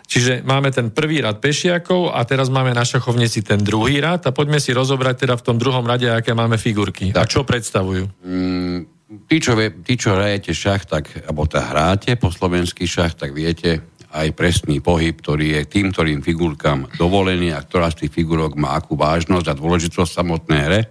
Čiže 0.06 0.46
máme 0.46 0.70
ten 0.70 0.94
prvý 0.94 1.18
rad 1.18 1.42
pešiakov 1.42 2.14
a 2.14 2.22
teraz 2.22 2.46
máme 2.46 2.70
na 2.70 2.86
šachovnici 2.86 3.42
ten 3.42 3.58
druhý 3.58 3.98
rad 3.98 4.22
a 4.22 4.30
poďme 4.30 4.62
si 4.62 4.70
rozobrať 4.70 5.26
teda 5.26 5.34
v 5.34 5.44
tom 5.44 5.58
druhom 5.58 5.82
rade, 5.82 6.06
aké 6.06 6.30
máme 6.30 6.54
figurky 6.54 7.10
tak. 7.10 7.26
a 7.26 7.30
čo 7.30 7.42
predstavujú. 7.42 8.06
Mm, 8.22 8.78
tí, 9.26 9.36
čo, 9.42 9.58
vie, 9.58 9.74
tí, 9.82 9.98
čo 9.98 10.14
hrajete 10.14 10.54
šach, 10.54 10.86
tak, 10.86 11.10
alebo 11.26 11.50
tá 11.50 11.66
hráte 11.66 12.14
po 12.14 12.30
slovenský 12.30 12.86
šach, 12.86 13.18
tak 13.18 13.34
viete 13.34 13.82
aj 14.14 14.32
presný 14.38 14.78
pohyb, 14.78 15.18
ktorý 15.18 15.60
je 15.60 15.62
tým, 15.66 15.90
ktorým 15.90 16.22
figurkám 16.22 16.94
dovolený 16.94 17.52
a 17.52 17.60
ktorá 17.60 17.90
z 17.90 18.06
tých 18.06 18.22
figurok 18.22 18.54
má 18.54 18.78
akú 18.78 18.94
vážnosť 18.94 19.46
a 19.50 19.58
dôležitosť 19.58 20.10
samotnej 20.14 20.60
hre. 20.62 20.80
E, 20.80 20.88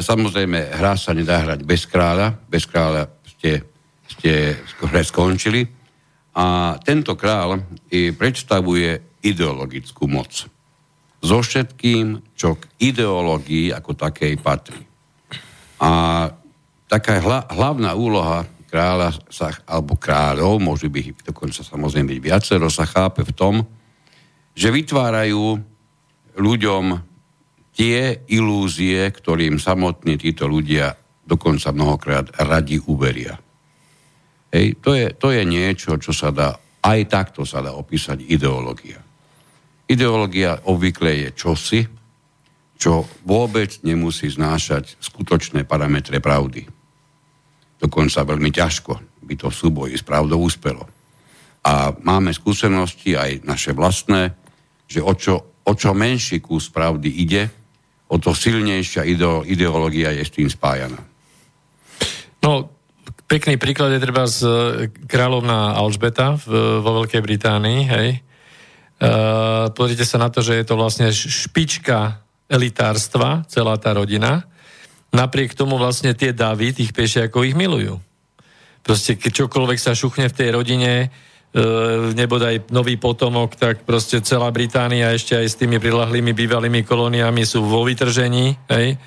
samozrejme, 0.00 0.74
hra 0.80 0.96
sa 0.96 1.12
nedá 1.12 1.44
hrať 1.44 1.62
bez 1.62 1.84
kráľa. 1.84 2.34
Bez 2.48 2.64
kráľa 2.64 3.12
ste, 3.22 3.62
ste 4.08 4.56
skončili 5.04 5.68
a 6.32 6.76
tento 6.80 7.12
král 7.12 7.60
predstavuje 7.92 9.20
ideologickú 9.20 10.08
moc. 10.08 10.48
So 11.18 11.42
všetkým, 11.42 12.34
čo 12.38 12.56
k 12.56 12.66
ideológii 12.78 13.74
ako 13.74 13.98
takej 13.98 14.38
patrí. 14.38 14.80
A 15.82 15.90
taká 16.86 17.18
hla, 17.18 17.44
hlavná 17.50 17.98
úloha 17.98 18.46
kráľa 18.70 19.18
sa, 19.26 19.50
alebo 19.66 19.98
kráľov, 19.98 20.62
môže 20.62 20.86
byť 20.86 21.26
dokonca 21.26 21.66
samozrejme 21.66 22.14
byť 22.14 22.20
viacero, 22.22 22.70
sa 22.70 22.86
chápe 22.86 23.26
v 23.26 23.34
tom, 23.34 23.54
že 24.54 24.70
vytvárajú 24.70 25.58
ľuďom 26.38 26.84
tie 27.74 28.26
ilúzie, 28.30 29.02
ktorým 29.10 29.58
samotní 29.58 30.18
títo 30.18 30.46
ľudia 30.46 30.94
dokonca 31.26 31.70
mnohokrát 31.74 32.30
radi 32.42 32.78
uveria. 32.78 33.38
Hej, 34.48 34.80
to, 34.80 34.96
je, 34.96 35.12
to 35.12 35.28
je 35.28 35.42
niečo, 35.44 36.00
čo 36.00 36.12
sa 36.16 36.32
dá, 36.32 36.56
aj 36.80 37.00
takto 37.08 37.44
sa 37.44 37.60
dá 37.60 37.76
opísať 37.76 38.24
ideológia. 38.24 38.96
Ideológia 39.88 40.64
obvykle 40.68 41.28
je 41.28 41.28
čosi, 41.36 41.80
čo 42.78 43.04
vôbec 43.26 43.82
nemusí 43.82 44.30
znášať 44.30 45.02
skutočné 45.02 45.66
parametre 45.66 46.22
pravdy. 46.22 46.64
dokonca 47.78 48.26
veľmi 48.26 48.50
ťažko 48.50 49.22
by 49.22 49.34
to 49.38 49.48
v 49.50 49.58
súboji 49.58 49.94
s 49.94 50.02
pravdou 50.02 50.40
úspelo. 50.42 50.88
A 51.62 51.92
máme 52.00 52.32
skúsenosti 52.32 53.14
aj 53.18 53.44
naše 53.44 53.76
vlastné, 53.76 54.32
že 54.88 55.04
o 55.04 55.12
čo, 55.12 55.62
o 55.62 55.72
čo 55.76 55.92
menší 55.92 56.40
kus 56.40 56.72
pravdy 56.72 57.10
ide, 57.22 57.44
o 58.08 58.16
to 58.16 58.32
silnejšia 58.32 59.04
ideológia 59.44 60.16
je 60.16 60.24
s 60.24 60.32
tým 60.32 60.48
spájana. 60.48 60.96
No, 62.40 62.77
pekný 63.28 63.60
príklad 63.60 63.92
je 63.92 64.00
treba 64.00 64.24
z 64.24 64.40
kráľovná 65.04 65.76
Alžbeta 65.76 66.40
v, 66.40 66.80
vo 66.80 66.90
Veľkej 67.04 67.20
Británii, 67.20 67.80
hej. 67.84 68.08
Uh, 68.98 69.70
pozrite 69.78 70.02
sa 70.02 70.18
na 70.18 70.26
to, 70.26 70.42
že 70.42 70.58
je 70.58 70.64
to 70.66 70.74
vlastne 70.74 71.06
špička 71.14 72.18
elitárstva, 72.50 73.46
celá 73.46 73.78
tá 73.78 73.94
rodina. 73.94 74.42
Napriek 75.14 75.54
tomu 75.54 75.78
vlastne 75.78 76.16
tie 76.18 76.34
davy, 76.34 76.74
tých 76.74 76.90
pešiakov 76.90 77.46
ich 77.46 77.54
milujú. 77.54 78.00
Proste 78.82 79.14
čokoľvek 79.14 79.78
sa 79.78 79.94
šuchne 79.94 80.26
v 80.32 80.36
tej 80.36 80.48
rodine, 80.50 81.12
nebodaj 82.12 82.68
nový 82.72 83.00
potomok, 83.00 83.56
tak 83.56 83.88
proste 83.88 84.20
celá 84.20 84.52
Británia 84.52 85.12
ešte 85.16 85.36
aj 85.36 85.46
s 85.48 85.58
tými 85.60 85.80
prilahlými 85.80 86.36
bývalými 86.36 86.84
kolóniami 86.84 87.44
sú 87.44 87.64
vo 87.64 87.84
vytržení. 87.84 88.56
Hej. 88.68 89.00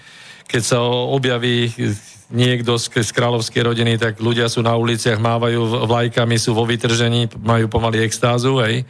Keď 0.50 0.62
sa 0.62 0.82
objaví 0.86 1.70
niekto 2.32 2.80
z, 2.80 2.90
z 3.04 3.12
kráľovskej 3.12 3.62
rodiny, 3.64 4.00
tak 4.00 4.20
ľudia 4.24 4.48
sú 4.48 4.64
na 4.64 4.74
uliciach, 4.76 5.20
mávajú 5.20 5.86
vlajkami, 5.88 6.36
sú 6.40 6.56
vo 6.56 6.66
vytržení, 6.66 7.28
majú 7.44 7.68
pomaly 7.68 8.04
extázu. 8.04 8.60
Hej. 8.64 8.88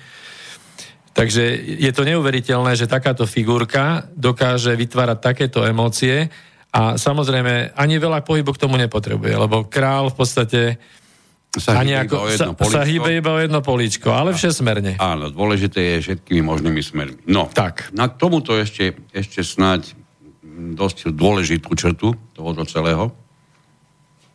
Takže 1.12 1.44
je 1.82 1.92
to 1.92 2.08
neuveriteľné, 2.08 2.78
že 2.80 2.88
takáto 2.88 3.28
figurka 3.28 4.08
dokáže 4.16 4.72
vytvárať 4.80 5.18
takéto 5.20 5.68
emócie 5.68 6.32
a 6.72 6.96
samozrejme 6.96 7.76
ani 7.76 7.96
veľa 8.00 8.24
pohybu 8.24 8.56
k 8.56 8.62
tomu 8.64 8.80
nepotrebuje, 8.80 9.36
lebo 9.36 9.68
král 9.68 10.08
v 10.08 10.16
podstate 10.16 10.62
sa 11.52 11.84
hýbe, 11.84 12.08
ako, 12.08 12.16
sa, 12.32 12.48
sa 12.56 12.88
hýbe 12.88 13.12
iba 13.20 13.36
o 13.36 13.40
jedno 13.44 13.60
políčko, 13.60 14.08
ale 14.08 14.32
všesmerne. 14.32 14.96
Áno, 15.04 15.28
dôležité 15.28 16.00
je 16.00 16.08
všetkými 16.08 16.40
možnými 16.48 16.80
smermi. 16.80 17.20
No, 17.28 17.52
tak. 17.52 17.92
na 17.92 18.08
tomuto 18.08 18.56
ešte, 18.56 18.96
ešte 19.12 19.44
snáď 19.44 19.92
dosť 20.72 21.12
dôležitú 21.12 21.76
črtu 21.76 22.16
tohoto 22.32 22.64
celého. 22.64 23.12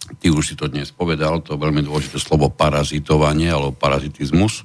Ty 0.07 0.27
už 0.31 0.45
si 0.45 0.55
to 0.55 0.71
dnes 0.71 0.95
povedal, 0.95 1.43
to 1.43 1.59
veľmi 1.59 1.83
dôležité 1.83 2.23
slovo 2.23 2.53
parazitovanie 2.53 3.51
alebo 3.51 3.75
parazitizmus, 3.75 4.63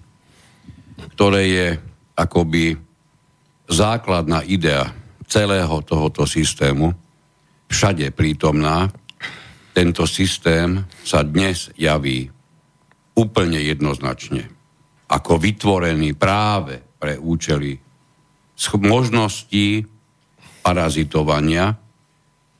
ktoré 1.17 1.41
je 1.49 1.67
akoby 2.13 2.77
základná 3.65 4.45
idea 4.45 4.93
celého 5.25 5.81
tohoto 5.81 6.27
systému, 6.27 6.93
všade 7.71 8.11
prítomná, 8.11 8.91
tento 9.71 10.03
systém 10.03 10.83
sa 11.07 11.23
dnes 11.23 11.71
javí 11.79 12.27
úplne 13.15 13.59
jednoznačne 13.63 14.51
ako 15.11 15.35
vytvorený 15.35 16.15
práve 16.15 16.79
pre 16.79 17.19
účely 17.19 17.75
možností 18.79 19.83
parazitovania 20.63 21.75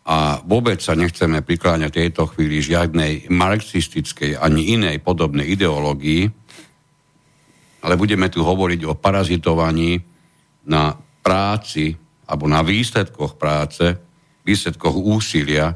a 0.02 0.42
vôbec 0.42 0.82
sa 0.82 0.98
nechceme 0.98 1.46
prikláňať 1.46 1.92
tejto 1.94 2.26
chvíli 2.34 2.58
žiadnej 2.58 3.30
marxistickej 3.30 4.42
ani 4.42 4.74
inej 4.74 4.98
podobnej 5.06 5.46
ideológii, 5.54 6.26
ale 7.82 7.94
budeme 7.98 8.30
tu 8.30 8.42
hovoriť 8.42 8.82
o 8.86 8.98
parazitovaní 8.98 10.02
na 10.66 10.94
práci 11.22 11.94
alebo 12.26 12.50
na 12.50 12.66
výsledkoch 12.66 13.38
práce, 13.38 13.94
výsledkoch 14.42 14.98
úsilia 14.98 15.74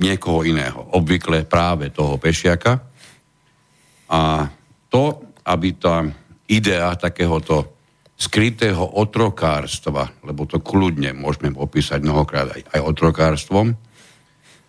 niekoho 0.00 0.44
iného. 0.48 0.80
Obvykle 0.96 1.44
práve 1.44 1.92
toho 1.92 2.16
pešiaka. 2.16 2.80
A 4.10 4.48
to, 4.88 5.34
aby 5.44 5.76
tá 5.76 6.08
idea 6.48 6.96
takéhoto 6.96 7.79
skrytého 8.20 8.84
otrokárstva, 9.00 10.12
lebo 10.20 10.44
to 10.44 10.60
kľudne 10.60 11.16
môžeme 11.16 11.56
opísať 11.56 12.04
mnohokrát 12.04 12.52
aj, 12.52 12.62
aj 12.76 12.80
otrokárstvom, 12.84 13.72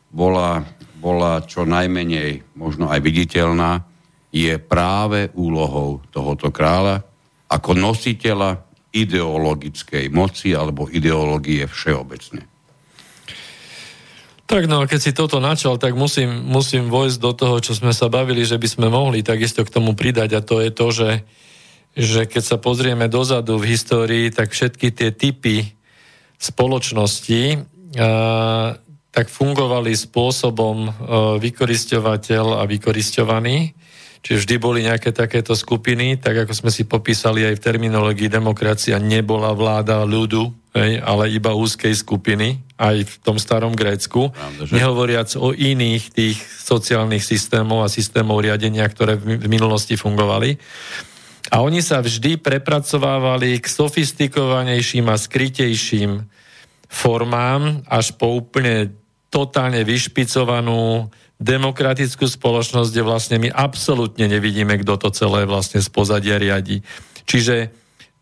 bola, 0.07 0.63
bola 1.03 1.43
čo 1.43 1.67
najmenej 1.67 2.55
možno 2.55 2.87
aj 2.87 3.03
viditeľná 3.03 3.83
je 4.31 4.55
práve 4.55 5.27
úlohou 5.35 5.99
tohoto 6.15 6.47
kráľa 6.47 7.03
ako 7.51 7.75
nositeľa 7.75 8.63
ideologickej 8.95 10.07
moci 10.07 10.55
alebo 10.55 10.87
ideológie 10.87 11.67
všeobecne. 11.67 12.47
Tak 14.47 14.67
no, 14.67 14.83
keď 14.83 14.99
si 14.99 15.15
toto 15.15 15.39
načal, 15.39 15.79
tak 15.79 15.95
musím, 15.95 16.43
musím 16.43 16.91
vojsť 16.91 17.17
do 17.23 17.31
toho, 17.31 17.55
čo 17.63 17.71
sme 17.71 17.95
sa 17.95 18.11
bavili, 18.11 18.43
že 18.43 18.59
by 18.59 18.67
sme 18.67 18.87
mohli 18.91 19.23
takisto 19.23 19.63
k 19.63 19.71
tomu 19.71 19.95
pridať 19.95 20.35
a 20.35 20.43
to 20.43 20.59
je 20.59 20.71
to, 20.75 20.87
že, 20.91 21.09
že 21.91 22.27
keď 22.27 22.43
sa 22.43 22.57
pozrieme 22.57 23.11
dozadu 23.11 23.59
v 23.59 23.75
histórii, 23.75 24.31
tak 24.31 24.55
všetky 24.55 24.95
tie 24.95 25.09
typy 25.11 25.67
spoločnosti 26.39 27.43
a, 27.99 28.09
tak 29.11 29.27
fungovali 29.27 29.91
spôsobom 29.91 30.77
a, 30.87 30.91
vykoristovateľ 31.37 32.59
a 32.59 32.63
vykoristovaný 32.63 33.75
Čiže 34.21 34.45
vždy 34.45 34.55
boli 34.61 34.79
nejaké 34.85 35.09
takéto 35.09 35.57
skupiny, 35.57 36.21
tak 36.21 36.45
ako 36.45 36.53
sme 36.53 36.69
si 36.69 36.85
popísali 36.85 37.41
aj 37.41 37.57
v 37.57 37.63
terminológii 37.65 38.29
demokracia, 38.29 39.01
nebola 39.01 39.49
vláda 39.57 40.05
ľudu, 40.05 40.45
hej, 40.77 41.01
ale 41.01 41.33
iba 41.33 41.57
úzkej 41.57 41.89
skupiny, 41.97 42.61
aj 42.77 43.01
v 43.01 43.13
tom 43.25 43.41
starom 43.41 43.73
Grécku. 43.73 44.29
Pravda, 44.29 44.61
že? 44.69 44.73
Nehovoriac 44.77 45.29
o 45.41 45.57
iných 45.57 46.03
tých 46.13 46.37
sociálnych 46.37 47.25
systémov 47.25 47.81
a 47.81 47.89
systémov 47.89 48.45
riadenia, 48.45 48.85
ktoré 48.85 49.17
v 49.17 49.49
minulosti 49.49 49.97
fungovali. 49.97 50.61
A 51.51 51.59
oni 51.59 51.83
sa 51.83 51.99
vždy 51.99 52.39
prepracovávali 52.39 53.59
k 53.59 53.67
sofistikovanejším 53.67 55.11
a 55.11 55.19
skrytejším 55.19 56.23
formám, 56.87 57.83
až 57.91 58.15
po 58.15 58.39
úplne 58.39 58.95
totálne 59.31 59.83
vyšpicovanú 59.83 61.11
demokratickú 61.39 62.27
spoločnosť, 62.27 62.89
kde 62.91 63.03
vlastne 63.03 63.37
my 63.39 63.49
absolútne 63.51 64.27
nevidíme, 64.27 64.79
kto 64.79 64.95
to 64.95 65.09
celé 65.11 65.43
vlastne 65.43 65.83
z 65.83 65.89
pozadia 65.91 66.39
riadi. 66.39 66.83
Čiže 67.27 67.71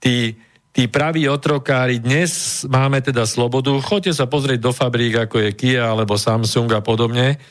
tí, 0.01 0.37
tí 0.71 0.87
praví 0.87 1.25
otrokári, 1.29 1.99
dnes 1.99 2.63
máme 2.65 3.01
teda 3.01 3.25
slobodu, 3.25 3.73
choďte 3.81 4.15
sa 4.15 4.25
pozrieť 4.25 4.59
do 4.63 4.71
fabrík, 4.71 5.27
ako 5.27 5.49
je 5.49 5.51
Kia 5.57 5.91
alebo 5.91 6.15
Samsung 6.17 6.69
a 6.77 6.81
podobne, 6.81 7.41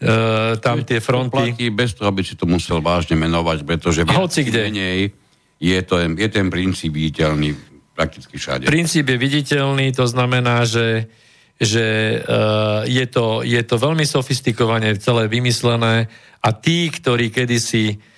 e, 0.00 0.56
tam 0.58 0.82
tie 0.82 0.98
fronty... 1.02 1.30
To 1.30 1.38
platí 1.44 1.66
bez 1.70 1.94
toho, 1.94 2.10
aby 2.10 2.22
si 2.24 2.34
to 2.34 2.46
musel 2.46 2.80
vážne 2.80 3.14
menovať, 3.18 3.66
pretože 3.66 4.02
Hoci 4.08 4.46
kde. 4.46 4.70
menej 4.70 5.14
je, 5.58 5.78
to, 5.86 5.98
je 6.00 6.28
ten 6.28 6.46
princíp 6.50 6.94
viditeľný 6.94 7.54
prakticky 7.94 8.36
všade. 8.36 8.66
Princíp 8.66 9.06
je 9.06 9.18
viditeľný, 9.18 9.94
to 9.94 10.06
znamená, 10.06 10.66
že 10.66 11.10
že 11.54 12.18
uh, 12.18 12.82
je, 12.82 13.06
to, 13.06 13.46
je 13.46 13.62
to 13.62 13.78
veľmi 13.78 14.02
sofistikovane 14.02 14.98
celé 14.98 15.30
vymyslené 15.30 16.10
a 16.42 16.48
tí, 16.50 16.90
ktorí 16.90 17.30
kedysi 17.30 17.94
uh, 17.94 18.13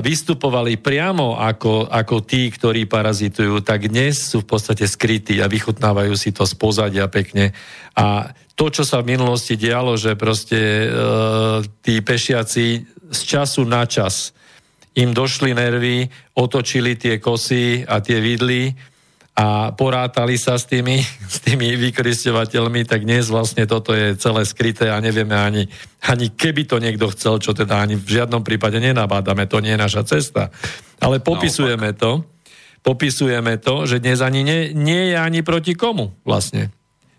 vystupovali 0.00 0.80
priamo 0.80 1.36
ako, 1.36 1.84
ako 1.84 2.24
tí, 2.24 2.48
ktorí 2.48 2.88
parazitujú, 2.88 3.60
tak 3.60 3.92
dnes 3.92 4.32
sú 4.32 4.40
v 4.40 4.48
podstate 4.56 4.88
skrytí 4.88 5.44
a 5.44 5.50
vychutnávajú 5.50 6.16
si 6.16 6.32
to 6.32 6.48
z 6.48 6.56
pozadia 6.56 7.04
pekne. 7.12 7.52
A 7.92 8.32
to, 8.56 8.72
čo 8.72 8.80
sa 8.80 9.04
v 9.04 9.12
minulosti 9.12 9.60
dialo, 9.60 9.92
že 10.00 10.16
proste 10.16 10.88
uh, 10.88 11.60
tí 11.84 12.00
pešiaci 12.00 12.66
z 13.12 13.20
času 13.28 13.68
na 13.68 13.84
čas 13.84 14.32
im 14.96 15.12
došli 15.12 15.52
nervy, 15.52 16.08
otočili 16.32 16.96
tie 16.96 17.20
kosy 17.20 17.84
a 17.84 18.00
tie 18.00 18.24
vidly 18.24 18.72
a 19.32 19.72
porátali 19.72 20.36
sa 20.36 20.60
s 20.60 20.68
tými, 20.68 21.00
s 21.34 21.40
tými 21.40 21.72
vykoristovateľmi, 21.76 22.84
tak 22.84 23.08
dnes 23.08 23.32
vlastne 23.32 23.64
toto 23.64 23.96
je 23.96 24.16
celé 24.20 24.42
skryté 24.44 24.92
a 24.92 25.00
nevieme 25.00 25.32
ani, 25.32 25.64
ani 26.04 26.32
keby 26.32 26.68
to 26.68 26.76
niekto 26.76 27.08
chcel, 27.16 27.40
čo 27.40 27.56
teda 27.56 27.80
ani 27.80 27.96
v 27.96 28.20
žiadnom 28.20 28.44
prípade 28.44 28.76
nenabádame, 28.76 29.48
to 29.48 29.64
nie 29.64 29.72
je 29.72 29.80
naša 29.80 30.02
cesta. 30.04 30.52
Ale 31.00 31.24
popisujeme 31.24 31.96
to, 31.96 32.28
popisujeme 32.84 33.56
to, 33.58 33.88
že 33.88 34.04
dnes 34.04 34.20
ani 34.20 34.44
nie, 34.44 34.60
nie 34.76 35.14
je 35.14 35.16
ani 35.16 35.40
proti 35.40 35.72
komu 35.72 36.12
vlastne. 36.28 36.68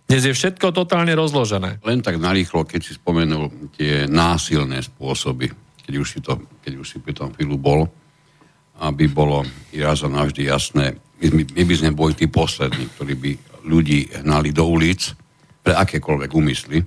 Dnes 0.03 0.27
je 0.27 0.35
všetko 0.35 0.75
totálne 0.75 1.15
rozložené. 1.15 1.79
Len 1.81 2.03
tak 2.03 2.19
narýchlo, 2.19 2.67
keď 2.67 2.81
si 2.83 2.93
spomenul 2.93 3.71
tie 3.73 4.05
násilné 4.05 4.83
spôsoby, 4.83 5.49
keď 5.87 5.93
už 5.97 6.07
si, 6.07 6.19
to, 6.19 6.37
keď 6.61 6.73
už 6.77 6.87
si 6.87 6.97
pri 6.99 7.15
tom 7.15 7.31
chvíľu 7.33 7.57
bol, 7.57 7.81
aby 8.83 9.07
bolo 9.07 9.47
raz 9.79 10.03
a 10.03 10.11
navždy 10.11 10.51
jasné, 10.51 10.99
my, 11.31 11.43
my 11.55 11.63
by 11.63 11.75
sme 11.77 11.91
boli 11.95 12.13
tí 12.17 12.27
poslední, 12.27 12.89
ktorí 12.97 13.13
by 13.15 13.31
ľudí 13.63 14.11
hnali 14.23 14.51
do 14.51 14.67
ulic 14.67 15.15
pre 15.63 15.71
akékoľvek 15.71 16.31
úmysly 16.35 16.83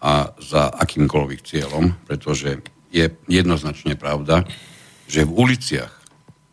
a 0.00 0.30
za 0.40 0.72
akýmkoľvek 0.72 1.40
cieľom, 1.42 2.06
pretože 2.08 2.64
je 2.88 3.04
jednoznačne 3.28 3.98
pravda, 4.00 4.46
že 5.04 5.28
v 5.28 5.34
uliciach 5.36 5.92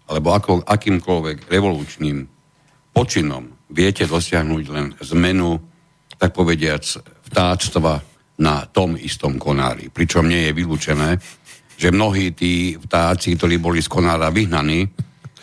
alebo 0.05 0.36
ako, 0.36 0.51
akýmkoľvek 0.66 1.49
revolučným 1.49 2.28
počinom 2.93 3.49
viete 3.74 4.05
dosiahnuť 4.05 4.63
len 4.70 4.93
zmenu, 5.01 5.57
tak 6.16 6.32
povediac, 6.32 6.86
vtáctva 7.26 7.99
na 8.39 8.68
tom 8.70 8.93
istom 8.99 9.41
konári. 9.41 9.89
Pričom 9.89 10.30
nie 10.30 10.47
je 10.47 10.55
vylúčené, 10.55 11.18
že 11.76 11.91
mnohí 11.91 12.32
tí 12.32 12.78
vtáci, 12.80 13.36
ktorí 13.36 13.59
boli 13.59 13.84
z 13.84 13.91
konára 13.91 14.32
vyhnaní, 14.32 14.88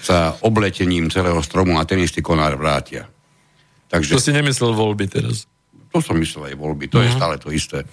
sa 0.02 0.34
obletením 0.42 1.06
celého 1.06 1.38
stromu 1.46 1.78
na 1.78 1.86
ten 1.86 2.02
istý 2.02 2.18
konár 2.18 2.58
vrátia. 2.58 3.06
Takže, 3.86 4.18
to 4.18 4.24
si 4.24 4.34
nemyslel 4.34 4.74
voľby 4.74 5.06
teraz. 5.06 5.46
To 5.94 6.02
som 6.02 6.18
myslel 6.18 6.52
aj 6.52 6.56
voľby, 6.58 6.90
to 6.90 6.98
uh-huh. 6.98 7.06
je 7.06 7.12
mhm. 7.14 7.18
stále 7.22 7.36
to 7.38 7.48
isté. 7.54 7.86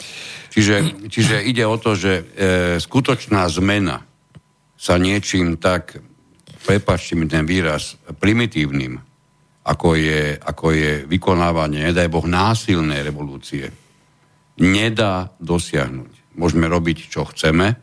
Čiže, 0.50 1.06
čiže 1.12 1.36
ide 1.46 1.68
o 1.70 1.78
to, 1.78 1.94
že 1.94 2.14
e, 2.18 2.24
skutočná 2.82 3.46
zmena 3.52 4.02
sa 4.80 4.96
niečím 4.96 5.60
tak, 5.60 6.00
prepačte 6.66 7.14
mi 7.20 7.28
ten 7.28 7.44
výraz, 7.44 8.00
primitívnym, 8.18 8.98
ako 9.68 10.00
je, 10.00 10.40
ako 10.40 10.66
je 10.72 10.92
vykonávanie, 11.06 11.92
nedaj 11.92 12.08
Boh, 12.08 12.24
násilné 12.26 13.04
revolúcie, 13.04 13.70
nedá 14.58 15.30
dosiahnuť. 15.38 16.40
Môžeme 16.40 16.72
robiť, 16.72 17.12
čo 17.12 17.28
chceme. 17.28 17.76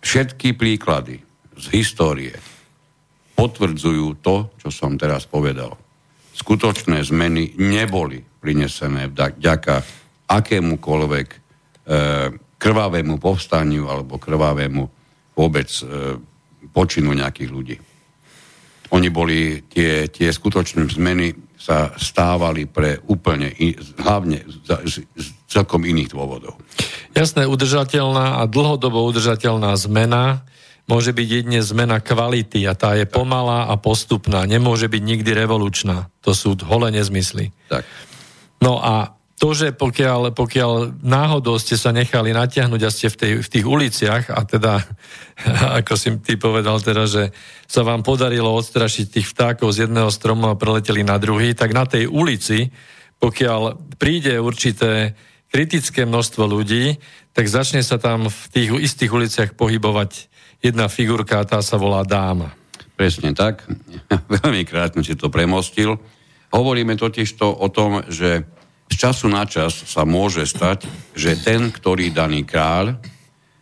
Všetky 0.00 0.56
príklady 0.56 1.20
z 1.54 1.64
histórie 1.76 2.57
potvrdzujú 3.38 4.18
to, 4.18 4.50
čo 4.58 4.68
som 4.74 4.98
teraz 4.98 5.30
povedal. 5.30 5.78
Skutočné 6.34 7.06
zmeny 7.06 7.54
neboli 7.62 8.18
prinesené 8.18 9.06
vďaka 9.14 9.74
akémukoľvek 10.26 11.28
e, 11.30 11.38
krvavému 12.58 13.14
povstaniu 13.22 13.86
alebo 13.86 14.18
krvavému 14.18 14.82
vôbec 15.38 15.70
e, 15.70 16.18
počinu 16.74 17.14
nejakých 17.14 17.50
ľudí. 17.54 17.76
Oni 18.90 19.08
boli, 19.14 19.68
tie, 19.70 20.10
tie 20.10 20.34
skutočné 20.34 20.82
zmeny 20.90 21.30
sa 21.54 21.92
stávali 21.94 22.66
pre 22.66 22.98
úplne, 23.06 23.52
hlavne 24.00 24.42
z, 24.46 24.56
z, 24.88 24.94
z 25.14 25.26
celkom 25.46 25.84
iných 25.84 26.10
dôvodov. 26.10 26.56
Jasné, 27.12 27.44
udržateľná 27.44 28.40
a 28.40 28.42
dlhodobo 28.48 29.04
udržateľná 29.12 29.76
zmena 29.76 30.46
môže 30.88 31.12
byť 31.12 31.28
jedne 31.28 31.60
zmena 31.60 32.00
kvality 32.00 32.64
a 32.64 32.72
tá 32.72 32.96
je 32.96 33.04
pomalá 33.04 33.68
a 33.68 33.76
postupná. 33.76 34.48
Nemôže 34.48 34.88
byť 34.88 35.02
nikdy 35.04 35.30
revolučná. 35.36 36.08
To 36.24 36.32
sú 36.32 36.56
holé 36.64 36.90
nezmysly. 36.96 37.52
Tak. 37.68 37.84
No 38.64 38.80
a 38.80 39.14
to, 39.38 39.54
že 39.54 39.70
pokiaľ, 39.70 40.34
pokiaľ 40.34 40.98
náhodou 40.98 41.62
ste 41.62 41.78
sa 41.78 41.94
nechali 41.94 42.34
natiahnuť 42.34 42.80
a 42.82 42.90
ste 42.90 43.06
v, 43.06 43.16
tej, 43.16 43.32
v 43.38 43.48
tých 43.48 43.66
uliciach 43.68 44.24
a 44.34 44.40
teda, 44.42 44.82
ako 45.78 45.94
si 45.94 46.10
ty 46.18 46.34
povedal 46.34 46.82
teda, 46.82 47.06
že 47.06 47.30
sa 47.70 47.86
vám 47.86 48.02
podarilo 48.02 48.50
odstrašiť 48.50 49.06
tých 49.06 49.30
vtákov 49.30 49.70
z 49.70 49.86
jedného 49.86 50.10
stromu 50.10 50.50
a 50.50 50.58
preleteli 50.58 51.06
na 51.06 51.22
druhý, 51.22 51.54
tak 51.54 51.70
na 51.70 51.86
tej 51.86 52.10
ulici, 52.10 52.74
pokiaľ 53.22 53.94
príde 54.00 54.42
určité 54.42 55.14
kritické 55.54 56.02
množstvo 56.02 56.42
ľudí, 56.42 56.98
tak 57.30 57.46
začne 57.46 57.86
sa 57.86 58.02
tam 58.02 58.26
v 58.26 58.42
tých 58.50 58.68
istých 58.74 59.14
uliciach 59.14 59.50
pohybovať 59.54 60.26
jedna 60.62 60.86
figurka 60.90 61.42
tá 61.46 61.62
sa 61.62 61.78
volá 61.78 62.02
dáma. 62.02 62.54
Presne 62.98 63.30
tak. 63.34 63.62
Veľmi 64.42 64.66
krátne 64.66 65.06
si 65.06 65.14
to 65.14 65.30
premostil. 65.30 65.98
Hovoríme 66.50 66.98
totiž 66.98 67.38
to 67.38 67.46
o 67.52 67.68
tom, 67.70 68.02
že 68.10 68.42
z 68.88 68.94
času 68.96 69.28
na 69.28 69.44
čas 69.44 69.84
sa 69.86 70.08
môže 70.08 70.48
stať, 70.48 70.88
že 71.12 71.38
ten, 71.38 71.68
ktorý 71.68 72.10
daný 72.10 72.42
kráľ 72.48 72.96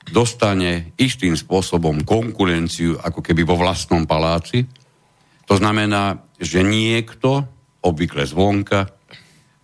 dostane 0.07 0.94
istým 0.94 1.34
spôsobom 1.34 2.07
konkurenciu 2.07 2.94
ako 3.03 3.18
keby 3.20 3.42
vo 3.42 3.59
vlastnom 3.59 4.07
paláci. 4.07 4.62
To 5.51 5.59
znamená, 5.59 6.22
že 6.38 6.62
niekto, 6.62 7.42
obvykle 7.82 8.22
zvonka, 8.22 8.86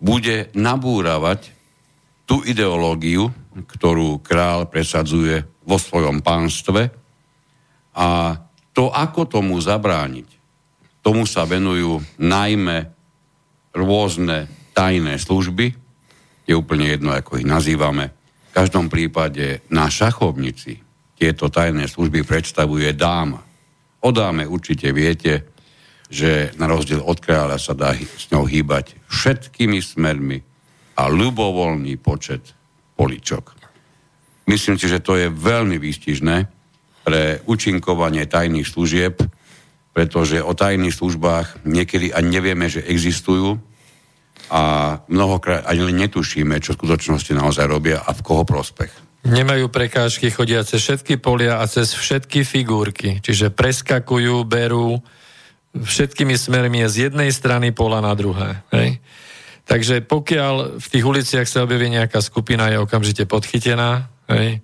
bude 0.03 0.51
nabúravať 0.51 1.55
tú 2.27 2.43
ideológiu, 2.43 3.31
ktorú 3.55 4.19
král 4.19 4.67
presadzuje 4.67 5.47
vo 5.63 5.79
svojom 5.79 6.19
pánstve 6.19 7.02
a 7.93 8.37
to, 8.73 8.89
ako 8.89 9.29
tomu 9.29 9.61
zabrániť, 9.61 10.25
tomu 11.05 11.29
sa 11.29 11.45
venujú 11.45 12.01
najmä 12.17 12.89
rôzne 13.73 14.49
tajné 14.73 15.21
služby, 15.21 15.73
je 16.43 16.53
úplne 16.53 16.89
jedno, 16.89 17.13
ako 17.13 17.39
ich 17.39 17.47
nazývame. 17.47 18.11
V 18.49 18.51
každom 18.51 18.89
prípade 18.89 19.65
na 19.69 19.87
šachovnici 19.89 20.81
tieto 21.17 21.47
tajné 21.47 21.87
služby 21.87 22.25
predstavuje 22.25 22.91
dáma. 22.93 23.41
O 24.03 24.09
dáme 24.11 24.43
určite 24.43 24.91
viete, 24.91 25.53
že 26.11 26.51
na 26.59 26.67
rozdiel 26.67 27.01
od 27.01 27.17
kráľa 27.17 27.57
sa 27.57 27.73
dá 27.73 27.95
s 27.95 28.29
ňou 28.29 28.45
hýbať 28.45 28.93
všetkými 29.07 29.79
smermi 29.79 30.37
a 30.99 31.09
ľubovoľný 31.09 31.97
počet 31.97 32.53
poličok. 32.93 33.55
Myslím 34.45 34.77
si, 34.77 34.91
že 34.91 35.01
to 35.01 35.17
je 35.17 35.31
veľmi 35.31 35.79
výstižné 35.79 36.62
pre 37.03 37.43
účinkovanie 37.45 38.25
tajných 38.25 38.67
služieb, 38.67 39.19
pretože 39.93 40.41
o 40.41 40.55
tajných 40.57 40.95
službách 40.95 41.67
niekedy 41.67 42.09
ani 42.15 42.29
nevieme, 42.39 42.65
že 42.71 42.81
existujú, 42.81 43.61
a 44.53 44.61
mnohokrát 45.07 45.65
ani 45.65 45.87
len 45.87 45.97
netušíme, 45.97 46.59
čo 46.59 46.75
v 46.75 46.79
skutočnosti 46.83 47.31
naozaj 47.33 47.65
robia 47.65 48.03
a 48.03 48.11
v 48.11 48.21
koho 48.21 48.43
prospech. 48.43 48.91
Nemajú 49.23 49.71
prekážky, 49.71 50.29
chodia 50.29 50.67
cez 50.67 50.83
všetky 50.83 51.15
polia 51.17 51.63
a 51.63 51.65
cez 51.65 51.95
všetky 51.95 52.43
figurky. 52.43 53.23
Čiže 53.23 53.55
preskakujú, 53.55 54.43
berú 54.43 54.99
všetkými 55.73 56.35
smermi 56.35 56.83
z 56.85 57.09
jednej 57.09 57.31
strany 57.31 57.71
pola 57.71 58.03
na 58.03 58.13
druhé. 58.19 58.61
Hej? 58.75 58.99
Takže 59.63 60.03
pokiaľ 60.03 60.77
v 60.77 60.87
tých 60.91 61.05
uliciach 61.07 61.47
sa 61.47 61.63
objaví 61.63 61.87
nejaká 61.87 62.19
skupina, 62.19 62.67
je 62.67 62.83
okamžite 62.83 63.23
podchytená 63.25 64.11
hej? 64.27 64.59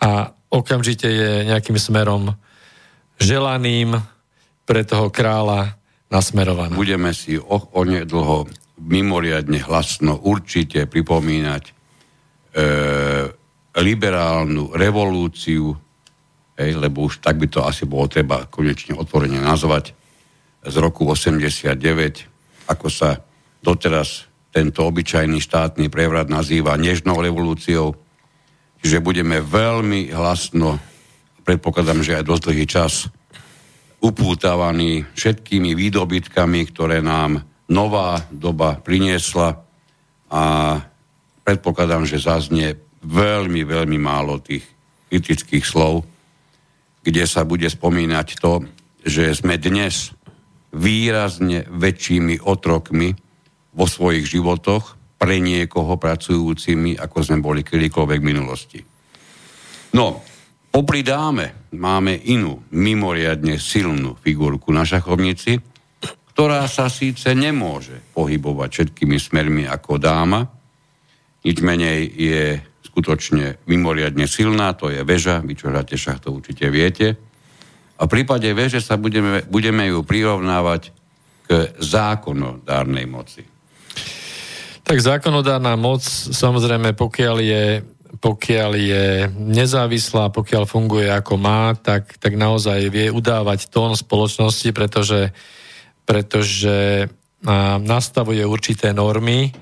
a 0.00 0.32
okamžite 0.48 1.08
je 1.08 1.30
nejakým 1.48 1.76
smerom 1.76 2.34
želaným 3.20 3.98
pre 4.64 4.84
toho 4.84 5.08
kráľa 5.12 5.76
nasmerovaná. 6.08 6.72
Budeme 6.72 7.12
si 7.12 7.36
o, 7.36 7.56
o 7.72 7.82
nedlho 7.84 8.48
mimoriadne 8.78 9.58
hlasno 9.64 10.16
určite 10.22 10.86
pripomínať 10.86 11.62
e, 11.66 11.72
liberálnu 13.76 14.72
revolúciu, 14.72 15.74
hej, 16.56 16.70
lebo 16.78 17.10
už 17.10 17.20
tak 17.20 17.36
by 17.36 17.46
to 17.50 17.60
asi 17.66 17.84
bolo 17.84 18.06
treba 18.06 18.46
konečne 18.46 18.94
otvorene 18.94 19.42
nazvať, 19.42 19.98
z 20.68 20.74
roku 20.82 21.06
89, 21.06 21.78
ako 22.68 22.86
sa 22.90 23.22
doteraz 23.62 24.26
tento 24.50 24.82
obyčajný 24.84 25.38
štátny 25.38 25.86
prevrat 25.86 26.26
nazýva 26.26 26.74
nežnou 26.74 27.22
revolúciou. 27.22 27.94
Čiže 28.82 29.02
budeme 29.02 29.42
veľmi 29.42 30.14
hlasno, 30.14 30.78
predpokladám, 31.42 32.02
že 32.02 32.18
aj 32.18 32.24
dosť 32.28 32.42
dlhý 32.46 32.66
čas, 32.68 33.10
upútavaní 33.98 35.02
všetkými 35.14 35.74
výdobytkami, 35.74 36.60
ktoré 36.70 37.02
nám 37.02 37.42
nová 37.66 38.22
doba 38.30 38.78
priniesla. 38.78 39.58
A 40.30 40.42
predpokladám, 41.42 42.06
že 42.06 42.22
zaznie 42.22 42.78
veľmi, 43.02 43.66
veľmi 43.66 43.98
málo 43.98 44.38
tých 44.38 44.62
kritických 45.08 45.64
slov, 45.64 46.06
kde 47.02 47.24
sa 47.24 47.42
bude 47.42 47.66
spomínať 47.66 48.28
to, 48.38 48.68
že 49.02 49.32
sme 49.32 49.56
dnes 49.56 50.12
výrazne 50.68 51.64
väčšími 51.64 52.44
otrokmi 52.44 53.16
vo 53.72 53.86
svojich 53.88 54.28
životoch 54.28 54.97
pre 55.18 55.42
niekoho 55.42 55.98
pracujúcimi, 55.98 56.94
ako 56.94 57.18
sme 57.20 57.42
boli 57.42 57.66
kedykoľvek 57.66 58.18
v 58.22 58.28
minulosti. 58.30 58.80
No, 59.98 60.22
popri 60.70 61.02
dáme 61.02 61.58
máme 61.74 62.16
inú 62.16 62.64
mimoriadne 62.72 63.60
silnú 63.60 64.16
figurku 64.16 64.72
na 64.72 64.86
šachovnici, 64.88 65.60
ktorá 66.32 66.64
sa 66.70 66.86
síce 66.86 67.34
nemôže 67.34 67.98
pohybovať 68.14 68.68
všetkými 68.70 69.18
smermi 69.18 69.66
ako 69.66 69.98
dáma, 69.98 70.46
nič 71.42 71.58
menej 71.60 72.00
je 72.14 72.42
skutočne 72.86 73.62
mimoriadne 73.66 74.24
silná, 74.30 74.74
to 74.78 74.88
je 74.90 75.02
väža, 75.02 75.42
vy 75.42 75.58
čo 75.58 75.70
hráte 75.70 75.98
šach, 75.98 76.22
to 76.22 76.30
určite 76.34 76.66
viete. 76.70 77.18
A 77.98 78.06
v 78.06 78.12
prípade 78.14 78.46
väže 78.54 78.78
sa 78.78 78.94
budeme, 78.94 79.42
budeme 79.50 79.90
ju 79.90 80.06
prirovnávať 80.06 80.94
k 81.50 81.74
zákonodárnej 81.82 83.06
moci. 83.10 83.42
Tak 84.88 84.98
zákonodárna 85.04 85.76
moc, 85.76 86.00
samozrejme, 86.32 86.96
pokiaľ 86.96 87.36
je, 87.44 87.64
pokiaľ 88.24 88.70
je 88.72 89.04
nezávislá, 89.36 90.32
pokiaľ 90.32 90.64
funguje 90.64 91.12
ako 91.12 91.36
má, 91.36 91.76
tak, 91.76 92.16
tak 92.16 92.40
naozaj 92.40 92.88
vie 92.88 93.12
udávať 93.12 93.68
tón 93.68 93.92
spoločnosti, 93.92 94.72
pretože 94.72 95.36
pretože 96.08 97.04
nastavuje 97.84 98.40
určité 98.40 98.96
normy. 98.96 99.52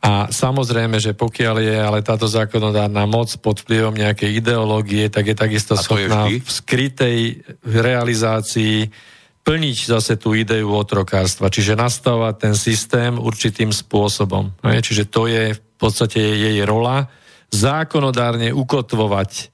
A 0.00 0.32
samozrejme, 0.32 0.96
že 0.96 1.12
pokiaľ 1.12 1.56
je 1.60 1.76
ale 1.76 2.00
táto 2.00 2.24
zákonodárna 2.24 3.04
moc 3.04 3.28
pod 3.42 3.60
vplyvom 3.66 3.92
nejakej 3.92 4.40
ideológie, 4.40 5.12
tak 5.12 5.28
je 5.28 5.36
takisto 5.36 5.76
schopná 5.76 6.30
v 6.30 6.40
skrytej 6.46 7.44
realizácii 7.66 8.88
plniť 9.40 9.78
zase 9.88 10.20
tú 10.20 10.36
ideu 10.36 10.68
otrokárstva, 10.68 11.48
čiže 11.48 11.78
nastavovať 11.78 12.34
ten 12.36 12.54
systém 12.54 13.16
určitým 13.16 13.72
spôsobom. 13.72 14.52
Čiže 14.60 15.08
to 15.08 15.26
je 15.26 15.56
v 15.56 15.62
podstate 15.80 16.20
jej 16.20 16.60
rola 16.68 17.08
zákonodárne 17.50 18.52
ukotvovať 18.52 19.50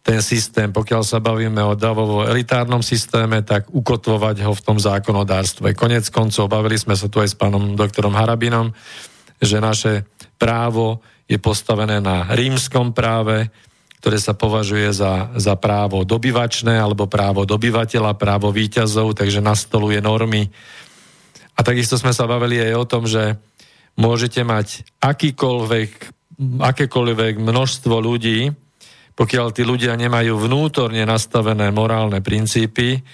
ten 0.00 0.24
systém. 0.24 0.72
Pokiaľ 0.72 1.02
sa 1.04 1.20
bavíme 1.20 1.60
o 1.60 1.76
davovo 1.76 2.24
elitárnom 2.24 2.80
systéme, 2.80 3.44
tak 3.44 3.68
ukotvovať 3.68 4.44
ho 4.48 4.52
v 4.56 4.64
tom 4.64 4.76
zákonodárstve. 4.80 5.76
Konec 5.76 6.08
koncov, 6.08 6.48
bavili 6.48 6.80
sme 6.80 6.96
sa 6.96 7.08
tu 7.08 7.20
aj 7.20 7.32
s 7.32 7.36
pánom 7.36 7.76
doktorom 7.76 8.16
Harabinom, 8.16 8.72
že 9.40 9.60
naše 9.60 10.08
právo 10.40 11.04
je 11.28 11.36
postavené 11.36 12.00
na 12.00 12.28
rímskom 12.32 12.96
práve, 12.96 13.52
ktoré 14.00 14.16
sa 14.16 14.32
považuje 14.32 14.96
za, 14.96 15.28
za 15.36 15.54
právo 15.60 16.08
dobyvačné 16.08 16.72
alebo 16.72 17.04
právo 17.04 17.44
dobyvateľa, 17.44 18.16
právo 18.16 18.48
výťazov, 18.48 19.12
takže 19.12 19.44
nastoluje 19.44 20.00
normy. 20.00 20.48
A 21.52 21.60
takisto 21.60 22.00
sme 22.00 22.16
sa 22.16 22.24
bavili 22.24 22.56
aj 22.64 22.74
o 22.80 22.88
tom, 22.88 23.04
že 23.04 23.36
môžete 24.00 24.40
mať 24.40 24.88
akýkoľvek, 25.04 25.90
akékoľvek 26.64 27.34
množstvo 27.36 27.94
ľudí, 28.00 28.48
pokiaľ 29.12 29.46
tí 29.52 29.68
ľudia 29.68 29.92
nemajú 30.00 30.48
vnútorne 30.48 31.04
nastavené 31.04 31.68
morálne 31.68 32.24
princípy, 32.24 33.04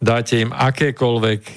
dáte 0.00 0.40
im 0.40 0.48
akékoľvek 0.48 1.40
e, 1.44 1.54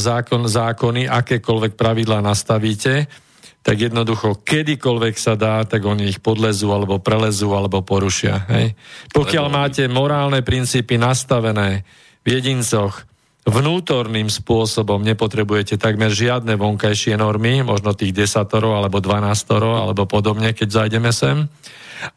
zákon, 0.00 0.48
zákony, 0.48 1.04
akékoľvek 1.04 1.76
pravidlá 1.76 2.24
nastavíte, 2.24 3.27
tak 3.62 3.76
jednoducho 3.76 4.40
kedykoľvek 4.46 5.14
sa 5.18 5.36
dá, 5.36 5.60
tak 5.66 5.84
oni 5.84 6.08
ich 6.08 6.24
podlezú, 6.24 6.72
alebo 6.72 7.02
prelezú, 7.02 7.52
alebo 7.52 7.84
porušia. 7.84 8.48
Hej? 8.48 8.72
Pokiaľ 9.12 9.46
máte 9.52 9.84
morálne 9.90 10.40
princípy 10.40 10.96
nastavené 10.96 11.84
v 12.24 12.26
jedincoch, 12.38 13.04
vnútorným 13.48 14.28
spôsobom 14.28 15.00
nepotrebujete 15.00 15.80
takmer 15.80 16.12
žiadne 16.12 16.60
vonkajšie 16.60 17.16
normy, 17.16 17.64
možno 17.64 17.96
tých 17.96 18.12
desatoro 18.12 18.76
alebo 18.76 19.00
dvanastoro 19.00 19.80
alebo 19.80 20.04
podobne, 20.04 20.52
keď 20.52 20.84
zajdeme 20.84 21.10
sem. 21.12 21.48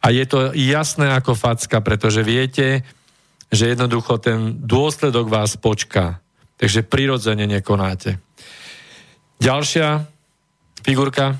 A 0.04 0.14
je 0.14 0.24
to 0.28 0.54
jasné 0.54 1.10
ako 1.10 1.34
facka, 1.34 1.82
pretože 1.82 2.22
viete, 2.22 2.86
že 3.50 3.72
jednoducho 3.72 4.20
ten 4.22 4.62
dôsledok 4.62 5.26
vás 5.26 5.58
počká. 5.58 6.22
Takže 6.60 6.86
prirodzene 6.86 7.48
nekonáte. 7.50 8.22
Ďalšia 9.42 10.11
figurka? 10.82 11.38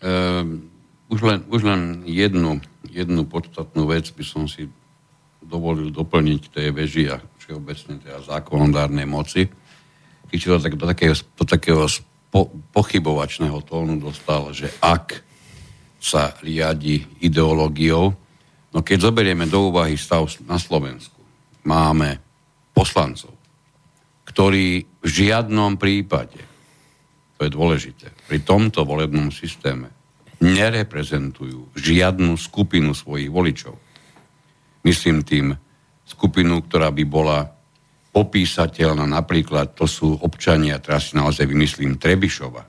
Um, 0.00 0.70
už, 1.10 1.20
len, 1.22 1.38
už 1.50 1.60
len 1.66 1.80
jednu, 2.06 2.62
jednu 2.88 3.22
podstatnú 3.26 3.90
vec 3.90 4.08
by 4.14 4.24
som 4.24 4.46
si 4.46 4.70
dovolil 5.44 5.92
doplniť 5.92 6.38
k 6.48 6.52
tej 6.54 6.68
veži 6.72 7.04
a 7.12 7.20
všeobecne 7.42 8.00
teda 8.00 8.24
zákonodárnej 8.24 9.04
moci. 9.04 9.44
Keď 10.32 10.38
to 10.40 10.58
tak, 10.58 10.74
do 10.80 10.84
takého, 10.88 11.14
do 11.14 11.44
takého 11.44 11.84
spo, 11.84 12.48
pochybovačného 12.72 13.60
tónu 13.68 14.00
dostal, 14.00 14.50
že 14.56 14.72
ak 14.80 15.20
sa 16.04 16.36
riadi 16.44 17.00
ideológiou. 17.24 18.12
No 18.76 18.78
keď 18.84 19.08
zoberieme 19.08 19.48
do 19.48 19.72
úvahy 19.72 19.96
stav 19.96 20.28
na 20.44 20.60
Slovensku, 20.60 21.16
máme 21.64 22.20
poslancov, 22.76 23.32
ktorí 24.28 24.84
v 25.00 25.06
žiadnom 25.08 25.80
prípade, 25.80 26.53
to 27.36 27.46
je 27.46 27.50
dôležité, 27.50 28.14
pri 28.30 28.38
tomto 28.46 28.86
volebnom 28.86 29.34
systéme 29.34 29.90
nereprezentujú 30.38 31.74
žiadnu 31.74 32.36
skupinu 32.36 32.92
svojich 32.92 33.30
voličov. 33.32 33.74
Myslím 34.84 35.24
tým 35.24 35.56
skupinu, 36.04 36.60
ktorá 36.68 36.92
by 36.92 37.04
bola 37.08 37.48
popísateľná, 38.14 39.08
napríklad 39.08 39.74
to 39.74 39.88
sú 39.88 40.14
občania, 40.22 40.78
teraz 40.78 41.10
si 41.10 41.18
naozaj 41.18 41.50
vymyslím 41.50 41.98
Trebišova, 41.98 42.62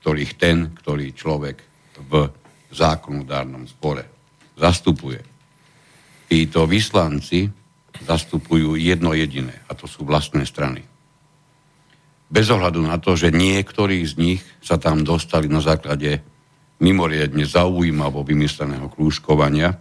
ktorých 0.00 0.32
ten, 0.40 0.72
ktorý 0.72 1.12
človek 1.12 1.56
v 2.00 2.12
zákonodárnom 2.72 3.68
spore 3.68 4.08
zastupuje. 4.56 5.20
Títo 6.30 6.64
vyslanci 6.64 7.50
zastupujú 8.06 8.78
jedno 8.80 9.12
jediné, 9.12 9.66
a 9.68 9.76
to 9.76 9.84
sú 9.84 10.06
vlastné 10.06 10.46
strany. 10.48 10.89
Bez 12.30 12.46
ohľadu 12.46 12.78
na 12.86 13.02
to, 13.02 13.18
že 13.18 13.34
niektorí 13.34 14.06
z 14.06 14.14
nich 14.14 14.42
sa 14.62 14.78
tam 14.78 15.02
dostali 15.02 15.50
na 15.50 15.58
základe 15.58 16.22
mimoriadne 16.78 17.42
zaujímavo 17.42 18.22
vymysleného 18.22 18.86
krúžkovania, 18.86 19.74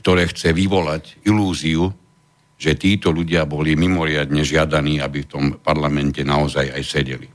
ktoré 0.00 0.24
chce 0.32 0.56
vyvolať 0.56 1.20
ilúziu, 1.28 1.92
že 2.56 2.80
títo 2.80 3.12
ľudia 3.12 3.44
boli 3.44 3.76
mimoriadne 3.76 4.40
žiadaní, 4.40 5.04
aby 5.04 5.22
v 5.22 5.30
tom 5.30 5.44
parlamente 5.60 6.24
naozaj 6.24 6.72
aj 6.72 6.82
sedeli. 6.82 7.28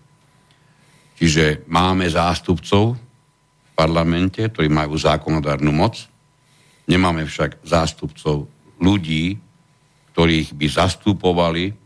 Čiže 1.21 1.69
máme 1.69 2.09
zástupcov 2.09 2.97
parlamente, 3.77 4.41
ktorí 4.41 4.73
majú 4.73 4.97
zákonodárnu 4.97 5.69
moc. 5.69 6.09
Nemáme 6.89 7.29
však 7.29 7.61
zástupcov 7.61 8.49
ľudí, 8.81 9.37
ktorých 10.17 10.57
by 10.57 10.67
zastupovali 10.67 11.77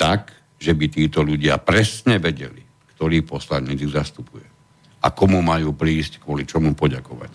tak, 0.00 0.32
že 0.60 0.76
by 0.76 0.86
títo 0.92 1.24
ľudia 1.24 1.56
presne 1.64 2.20
vedeli, 2.20 2.60
ktorý 2.92 3.24
poslanec 3.24 3.80
ich 3.80 3.96
zastupuje 3.96 4.44
a 5.00 5.08
komu 5.08 5.40
majú 5.40 5.72
prísť, 5.72 6.20
kvôli 6.20 6.44
čomu 6.44 6.76
poďakovať. 6.76 7.32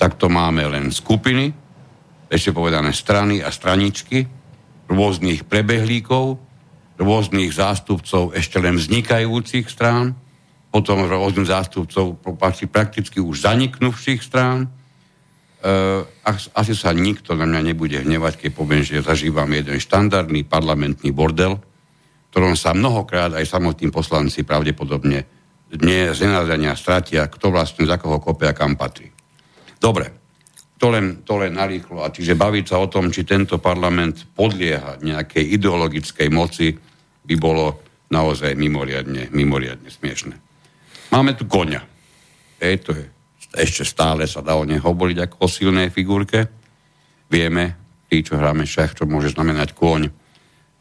Takto 0.00 0.32
máme 0.32 0.64
len 0.64 0.88
skupiny, 0.88 1.52
ešte 2.32 2.56
povedané 2.56 2.96
strany 2.96 3.44
a 3.44 3.52
straničky, 3.52 4.24
rôznych 4.88 5.44
prebehlíkov, 5.44 6.40
rôznych 6.96 7.52
zástupcov 7.52 8.32
ešte 8.32 8.56
len 8.56 8.80
vznikajúcich 8.80 9.68
strán, 9.68 10.16
potom 10.72 11.04
rôznych 11.04 11.48
zástupcov 11.48 12.16
prakticky 12.68 13.20
už 13.20 13.44
zaniknúvších 13.44 14.20
strán. 14.20 14.68
E, 14.68 14.68
asi 16.56 16.72
sa 16.76 16.92
nikto 16.92 17.36
na 17.36 17.44
mňa 17.44 17.60
nebude 17.72 18.00
hnevať, 18.00 18.40
keď 18.40 18.50
poviem, 18.52 18.82
že 18.84 19.04
zažívam 19.04 19.48
jeden 19.52 19.76
štandardný 19.76 20.44
parlamentný 20.44 21.12
bordel, 21.12 21.60
ktorom 22.36 22.52
sa 22.52 22.76
mnohokrát 22.76 23.32
aj 23.32 23.48
samotní 23.48 23.88
poslanci 23.88 24.44
pravdepodobne 24.44 25.24
dne 25.72 26.12
z 26.12 26.20
nenadania 26.20 26.76
stratia, 26.76 27.32
kto 27.32 27.48
vlastne 27.48 27.88
za 27.88 27.96
koho 27.96 28.20
kopia 28.20 28.52
kam 28.52 28.76
patrí. 28.76 29.08
Dobre, 29.80 30.12
to 30.76 30.92
len, 30.92 31.24
to 31.24 31.40
len 31.40 31.56
narýchlo. 31.56 32.04
A 32.04 32.12
čiže 32.12 32.36
baviť 32.36 32.64
sa 32.68 32.84
o 32.84 32.92
tom, 32.92 33.08
či 33.08 33.24
tento 33.24 33.56
parlament 33.56 34.28
podlieha 34.36 35.00
nejakej 35.00 35.56
ideologickej 35.56 36.28
moci, 36.28 36.76
by 37.24 37.34
bolo 37.40 37.80
naozaj 38.12 38.52
mimoriadne, 38.52 39.32
mimoriadne 39.32 39.88
smiešne. 39.88 40.36
Máme 41.16 41.40
tu 41.40 41.48
koňa. 41.48 41.80
Ej, 42.60 42.84
to 42.84 42.92
je, 42.92 43.04
ešte 43.56 43.88
stále 43.88 44.28
sa 44.28 44.44
dá 44.44 44.60
o 44.60 44.68
nej 44.68 44.76
hovoriť 44.76 45.24
ako 45.24 45.36
o 45.40 45.48
silnej 45.48 45.88
figurke. 45.88 46.44
Vieme, 47.32 47.96
tí, 48.12 48.20
čo 48.20 48.36
hráme 48.36 48.68
šach, 48.68 48.92
čo 48.92 49.08
môže 49.08 49.32
znamenať 49.32 49.72
kôň 49.72 50.12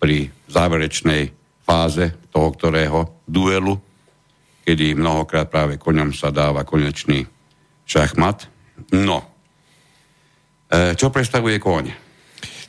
pri 0.03 0.27
záverečnej 0.51 1.44
fáze 1.65 2.13
toho, 2.29 2.53
ktorého 2.53 3.25
duelu, 3.25 3.75
kedy 4.61 4.93
mnohokrát 4.93 5.49
práve 5.49 5.81
koňom 5.81 6.13
sa 6.13 6.29
dáva 6.29 6.61
konečný 6.61 7.25
šachmat. 7.89 8.45
No, 8.93 9.25
e, 10.69 10.93
čo 10.93 11.09
predstavuje 11.09 11.57
kôň? 11.57 12.05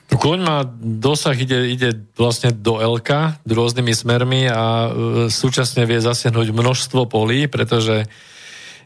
No, 0.06 0.14
Kôň 0.22 0.38
má 0.38 0.62
dosah, 0.80 1.34
ide, 1.34 1.66
ide 1.66 1.90
vlastne 2.14 2.54
do 2.54 2.78
LK 2.78 3.42
rôznymi 3.42 3.92
smermi 3.92 4.46
a 4.46 4.86
e, 4.86 4.88
súčasne 5.28 5.82
vie 5.82 5.98
zasiahnuť 5.98 6.54
množstvo 6.54 7.10
polí, 7.10 7.50
pretože 7.50 8.06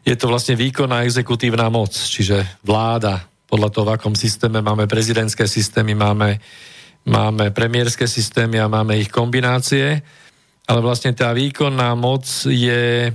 je 0.01 0.15
to 0.17 0.25
vlastne 0.25 0.57
výkonná 0.57 1.05
exekutívna 1.05 1.69
moc, 1.69 1.93
čiže 1.93 2.41
vláda. 2.65 3.29
Podľa 3.45 3.69
toho, 3.69 3.85
v 3.85 3.93
akom 3.99 4.15
systéme 4.17 4.63
máme 4.65 4.89
prezidentské 4.89 5.45
systémy, 5.45 5.93
máme, 5.93 6.41
máme 7.05 7.49
premiérske 7.55 8.05
systémy 8.05 8.61
a 8.61 8.71
máme 8.71 8.97
ich 8.99 9.09
kombinácie. 9.09 10.01
Ale 10.69 10.79
vlastne 10.79 11.11
tá 11.17 11.33
výkonná 11.33 11.97
moc 11.97 12.25
je, 12.45 13.11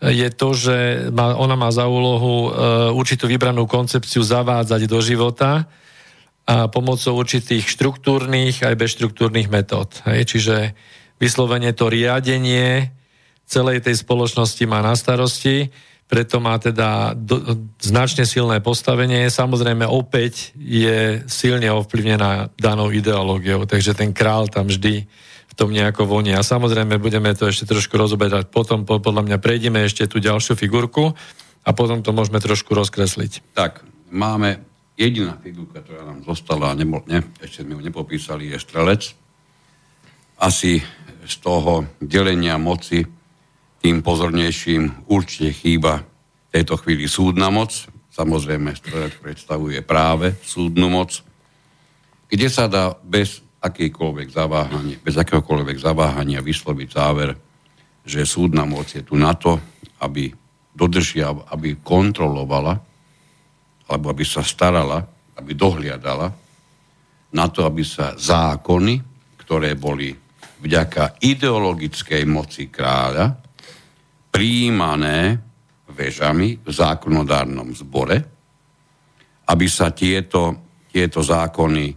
je 0.00 0.28
to, 0.32 0.48
že 0.56 1.08
má, 1.12 1.36
ona 1.36 1.54
má 1.54 1.68
za 1.70 1.84
úlohu 1.86 2.48
e, 2.48 2.50
určitú 2.96 3.28
vybranú 3.28 3.68
koncepciu 3.68 4.24
zavádzať 4.24 4.88
do 4.88 4.98
života, 5.04 5.68
a 6.50 6.66
pomocou 6.66 7.14
určitých 7.14 7.62
štruktúrnych 7.70 8.66
aj 8.66 8.74
bezštruktúrnych 8.74 9.46
metód. 9.46 10.02
Hej. 10.02 10.34
Čiže 10.34 10.56
vyslovene 11.22 11.70
to 11.70 11.86
riadenie 11.86 12.90
celej 13.46 13.86
tej 13.86 14.02
spoločnosti 14.02 14.64
má 14.66 14.82
na 14.82 14.98
starosti, 14.98 15.70
preto 16.10 16.42
má 16.42 16.58
teda 16.58 17.14
do, 17.14 17.54
značne 17.78 18.26
silné 18.26 18.58
postavenie. 18.58 19.30
Samozrejme 19.30 19.86
opäť 19.86 20.50
je 20.58 21.22
silne 21.30 21.70
ovplyvnená 21.70 22.50
danou 22.58 22.90
ideológiou, 22.90 23.62
takže 23.62 23.94
ten 23.94 24.10
král 24.10 24.50
tam 24.50 24.66
vždy 24.66 25.06
v 25.46 25.54
tom 25.54 25.70
nejako 25.70 26.10
vonie. 26.10 26.34
A 26.34 26.42
samozrejme 26.42 26.98
budeme 26.98 27.30
to 27.38 27.46
ešte 27.46 27.70
trošku 27.70 27.94
rozoberať. 27.94 28.50
Potom 28.50 28.82
podľa 28.82 29.22
mňa 29.22 29.38
prejdeme 29.38 29.86
ešte 29.86 30.10
tú 30.10 30.18
ďalšiu 30.18 30.58
figurku 30.58 31.14
a 31.62 31.70
potom 31.70 32.02
to 32.02 32.10
môžeme 32.10 32.42
trošku 32.42 32.74
rozkresliť. 32.74 33.54
Tak, 33.54 33.86
máme 34.10 34.66
Jediná 35.00 35.32
figurka, 35.40 35.80
ktorá 35.80 36.04
nám 36.04 36.26
zostala, 36.28 36.76
nebo, 36.76 37.00
ne, 37.08 37.24
ešte 37.40 37.64
sme 37.64 37.72
ju 37.72 37.80
nepopísali, 37.80 38.52
je 38.52 38.60
strelec. 38.60 39.16
Asi 40.36 40.76
z 41.24 41.34
toho 41.40 41.88
delenia 42.04 42.60
moci 42.60 43.19
tým 43.80 44.04
pozornejším 44.04 45.08
určite 45.08 45.56
chýba 45.56 46.04
v 46.04 46.48
tejto 46.52 46.76
chvíli 46.76 47.08
súdna 47.08 47.48
moc, 47.48 47.72
samozrejme 48.12 48.76
predstavuje 49.24 49.80
práve 49.80 50.36
súdnu 50.44 50.92
moc, 50.92 51.24
kde 52.28 52.48
sa 52.52 52.68
dá 52.68 52.92
bez 53.00 53.40
akýkoľvek 53.60 54.28
zaváhania, 54.28 54.96
bez 55.00 55.16
akéhokoľvek 55.16 55.76
zaváhania 55.80 56.44
vysloviť 56.44 56.88
záver, 56.92 57.32
že 58.04 58.28
súdna 58.28 58.68
moc 58.68 58.92
je 58.92 59.04
tu 59.04 59.16
na 59.16 59.32
to, 59.36 59.56
aby 60.00 60.32
dodržia, 60.72 61.32
aby 61.52 61.80
kontrolovala, 61.80 62.76
alebo 63.90 64.06
aby 64.12 64.24
sa 64.24 64.40
starala, 64.40 65.02
aby 65.36 65.52
dohliadala 65.56 66.30
na 67.30 67.46
to, 67.50 67.66
aby 67.66 67.82
sa 67.82 68.14
zákony, 68.14 69.02
ktoré 69.42 69.74
boli 69.74 70.14
vďaka 70.60 71.20
ideologickej 71.22 72.22
moci 72.28 72.68
kráľa, 72.70 73.49
príjmané 74.30 75.36
väžami 75.90 76.62
v 76.62 76.70
zákonodárnom 76.70 77.74
zbore, 77.74 78.18
aby 79.50 79.66
sa 79.66 79.90
tieto, 79.90 80.72
tieto 80.86 81.20
zákony 81.20 81.92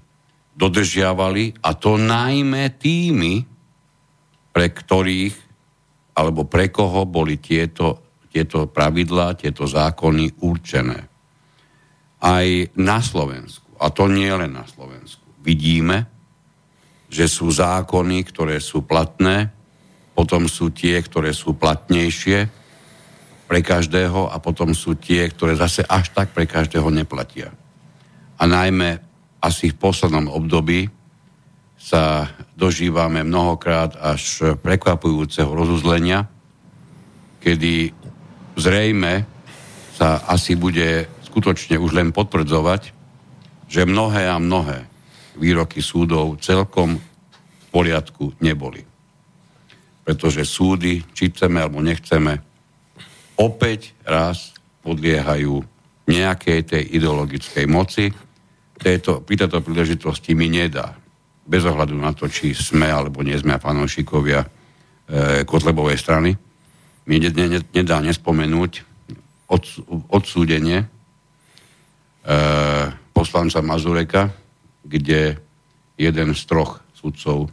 dodržiavali 0.54 1.66
a 1.66 1.70
to 1.78 1.98
najmä 1.98 2.78
tými, 2.78 3.46
pre 4.54 4.68
ktorých 4.70 5.36
alebo 6.14 6.46
pre 6.46 6.70
koho 6.70 7.10
boli 7.10 7.42
tieto, 7.42 8.18
tieto 8.30 8.70
pravidlá, 8.70 9.34
tieto 9.34 9.66
zákony 9.66 10.46
určené. 10.46 11.00
Aj 12.22 12.48
na 12.78 13.02
Slovensku, 13.02 13.78
a 13.82 13.90
to 13.90 14.06
nie 14.06 14.30
len 14.30 14.54
na 14.54 14.66
Slovensku, 14.70 15.26
vidíme, 15.42 16.06
že 17.10 17.26
sú 17.30 17.50
zákony, 17.50 18.18
ktoré 18.30 18.58
sú 18.62 18.86
platné, 18.86 19.50
potom 20.14 20.46
sú 20.46 20.70
tie, 20.70 21.02
ktoré 21.02 21.34
sú 21.34 21.58
platnejšie 21.58 22.46
pre 23.50 23.60
každého 23.62 24.30
a 24.30 24.38
potom 24.38 24.74
sú 24.74 24.98
tie, 24.98 25.30
ktoré 25.30 25.58
zase 25.58 25.86
až 25.86 26.14
tak 26.14 26.32
pre 26.34 26.46
každého 26.46 26.90
neplatia. 26.94 27.54
A 28.38 28.44
najmä 28.46 28.98
asi 29.44 29.74
v 29.74 29.78
poslednom 29.78 30.32
období 30.32 30.88
sa 31.76 32.32
dožívame 32.56 33.28
mnohokrát 33.28 34.00
až 34.00 34.56
prekvapujúceho 34.64 35.52
rozuzlenia, 35.52 36.32
kedy 37.44 37.92
zrejme 38.56 39.28
sa 39.94 40.24
asi 40.26 40.56
bude 40.56 41.12
skutočne 41.28 41.76
už 41.76 41.92
len 41.92 42.16
potvrdzovať, 42.16 42.96
že 43.68 43.90
mnohé 43.90 44.32
a 44.32 44.40
mnohé 44.40 44.88
výroky 45.36 45.84
súdov 45.84 46.40
celkom 46.40 47.02
v 47.02 47.66
poriadku 47.74 48.38
neboli. 48.40 48.93
Pretože 50.04 50.44
súdy, 50.44 51.00
či 51.16 51.32
chceme 51.32 51.64
alebo 51.64 51.80
nechceme, 51.80 52.40
opäť 53.40 53.96
raz 54.04 54.52
podliehajú 54.84 55.64
nejakej 56.12 56.60
tej 56.68 56.84
ideologickej 57.00 57.66
moci, 57.72 58.12
tejto, 58.76 59.24
pri 59.24 59.36
tejto 59.40 59.64
príležitosti 59.64 60.36
mi 60.36 60.52
nedá, 60.52 60.92
bez 61.48 61.64
ohľadu 61.64 61.96
na 61.96 62.12
to, 62.12 62.28
či 62.28 62.52
sme 62.52 62.92
alebo 62.92 63.24
nie 63.24 63.40
sme 63.40 63.56
fanúšikovia 63.56 64.44
e, 64.44 64.48
Kotlebovej 65.48 65.96
strany, 65.96 66.36
mi 67.08 67.16
ne, 67.20 67.32
ne, 67.32 67.64
nedá 67.64 68.04
nespomenúť 68.04 68.72
od, 69.48 69.64
odsúdenie 70.12 70.84
e, 70.84 70.88
poslanca 73.16 73.64
Mazureka, 73.64 74.32
kde 74.84 75.40
jeden 75.96 76.30
z 76.36 76.42
troch 76.44 76.84
sudcov 76.92 77.48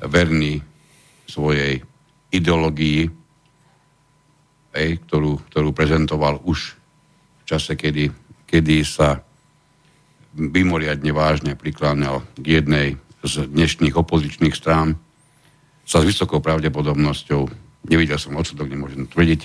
verný 0.00 0.64
svojej 1.32 1.80
ideológii, 2.28 3.08
ej, 4.76 4.90
ktorú, 5.08 5.40
ktorú 5.48 5.72
prezentoval 5.72 6.44
už 6.44 6.76
v 7.40 7.44
čase, 7.48 7.72
kedy, 7.72 8.12
kedy 8.44 8.84
sa 8.84 9.24
mimoriadne 10.36 11.12
vážne 11.12 11.56
prikláňal 11.56 12.24
k 12.36 12.60
jednej 12.60 12.88
z 13.22 13.48
dnešných 13.48 13.94
opozičných 13.96 14.56
strán, 14.56 14.98
sa 15.86 16.00
s 16.00 16.08
vysokou 16.08 16.40
pravdepodobnosťou, 16.40 17.48
nevidel 17.88 18.18
som 18.18 18.36
odsudok, 18.38 18.70
nemôžem 18.70 19.06
tvrdiť, 19.06 19.40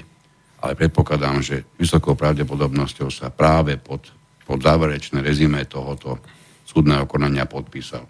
ale 0.63 0.73
predpokladám, 0.73 1.43
že 1.45 1.67
vysokou 1.77 2.17
pravdepodobnosťou 2.17 3.09
sa 3.13 3.29
práve 3.29 3.77
pod, 3.77 4.09
pod 4.45 4.59
záverečné 4.63 5.21
rezime 5.21 5.61
tohoto 5.69 6.17
súdneho 6.65 7.05
konania 7.05 7.45
podpísal. 7.45 8.05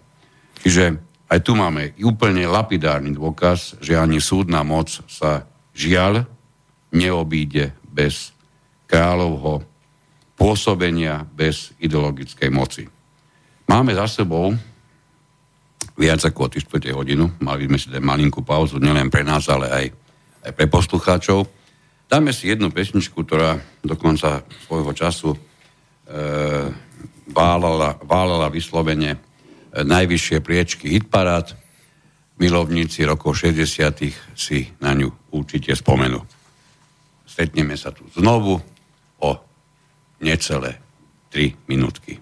Čiže 0.64 0.98
aj 1.28 1.38
tu 1.44 1.52
máme 1.52 1.92
úplne 2.00 2.48
lapidárny 2.48 3.12
dôkaz, 3.12 3.76
že 3.84 4.00
ani 4.00 4.16
súdna 4.16 4.64
moc 4.64 4.88
sa 5.04 5.44
žiaľ 5.76 6.24
neobíde 6.88 7.76
bez 7.84 8.32
kráľovho 8.88 9.60
pôsobenia 10.38 11.28
bez 11.28 11.76
ideologickej 11.76 12.48
moci. 12.48 12.88
Máme 13.68 13.92
za 13.92 14.08
sebou 14.08 14.56
viac 15.98 16.22
ako 16.24 16.48
3 16.48 16.94
hodinu, 16.96 17.28
mali 17.42 17.68
sme 17.68 17.76
si 17.76 17.92
dať 17.92 18.00
malinkú 18.00 18.40
pauzu, 18.40 18.80
nielen 18.80 19.12
pre 19.12 19.26
nás, 19.26 19.50
ale 19.50 19.66
aj, 19.68 19.86
aj 20.48 20.52
pre 20.54 20.66
poslucháčov. 20.70 21.44
Dáme 22.08 22.32
si 22.32 22.48
jednu 22.48 22.72
pesničku, 22.72 23.20
ktorá 23.26 23.60
dokonca 23.84 24.46
svojho 24.64 24.94
času 24.96 25.34
e, 25.34 25.38
válala, 27.28 28.00
válala 28.00 28.48
vyslovene 28.48 29.27
najvyššie 29.74 30.38
priečky 30.40 30.86
hitparát. 30.92 31.52
Milovníci 32.38 33.02
rokov 33.02 33.42
60. 33.42 33.58
si 34.38 34.70
na 34.78 34.94
ňu 34.94 35.10
určite 35.34 35.74
spomenú. 35.74 36.22
Stretneme 37.26 37.74
sa 37.74 37.90
tu 37.90 38.06
znovu 38.14 38.62
o 39.18 39.30
necelé 40.22 40.78
3 41.34 41.66
minútky. 41.66 42.18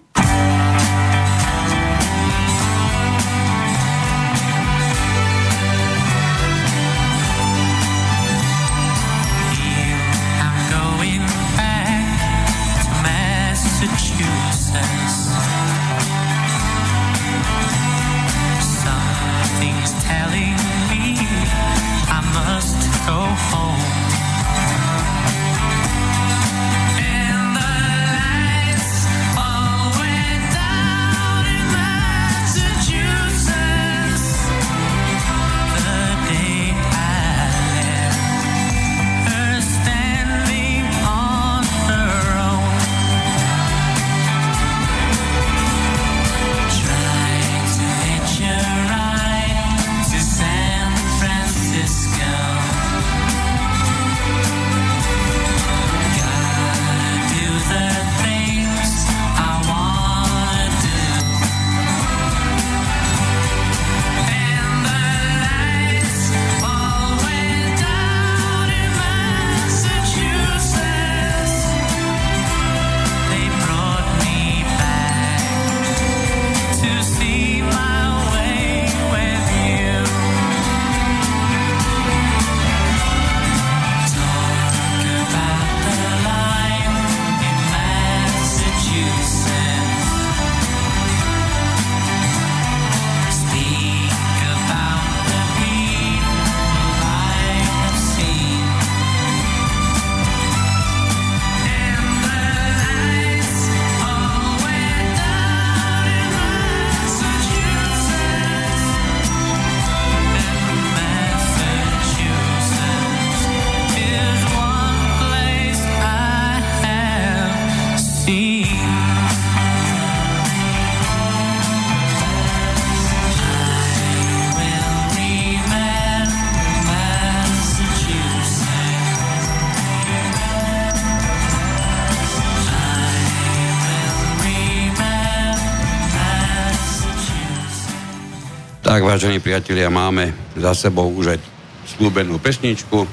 Tak, 138.97 139.05
vážení 139.05 139.37
priatelia, 139.37 139.93
máme 139.93 140.33
za 140.57 140.73
sebou 140.73 141.05
už 141.13 141.37
aj 141.37 141.39
slúbenú 141.85 142.41
pesničku 142.41 143.05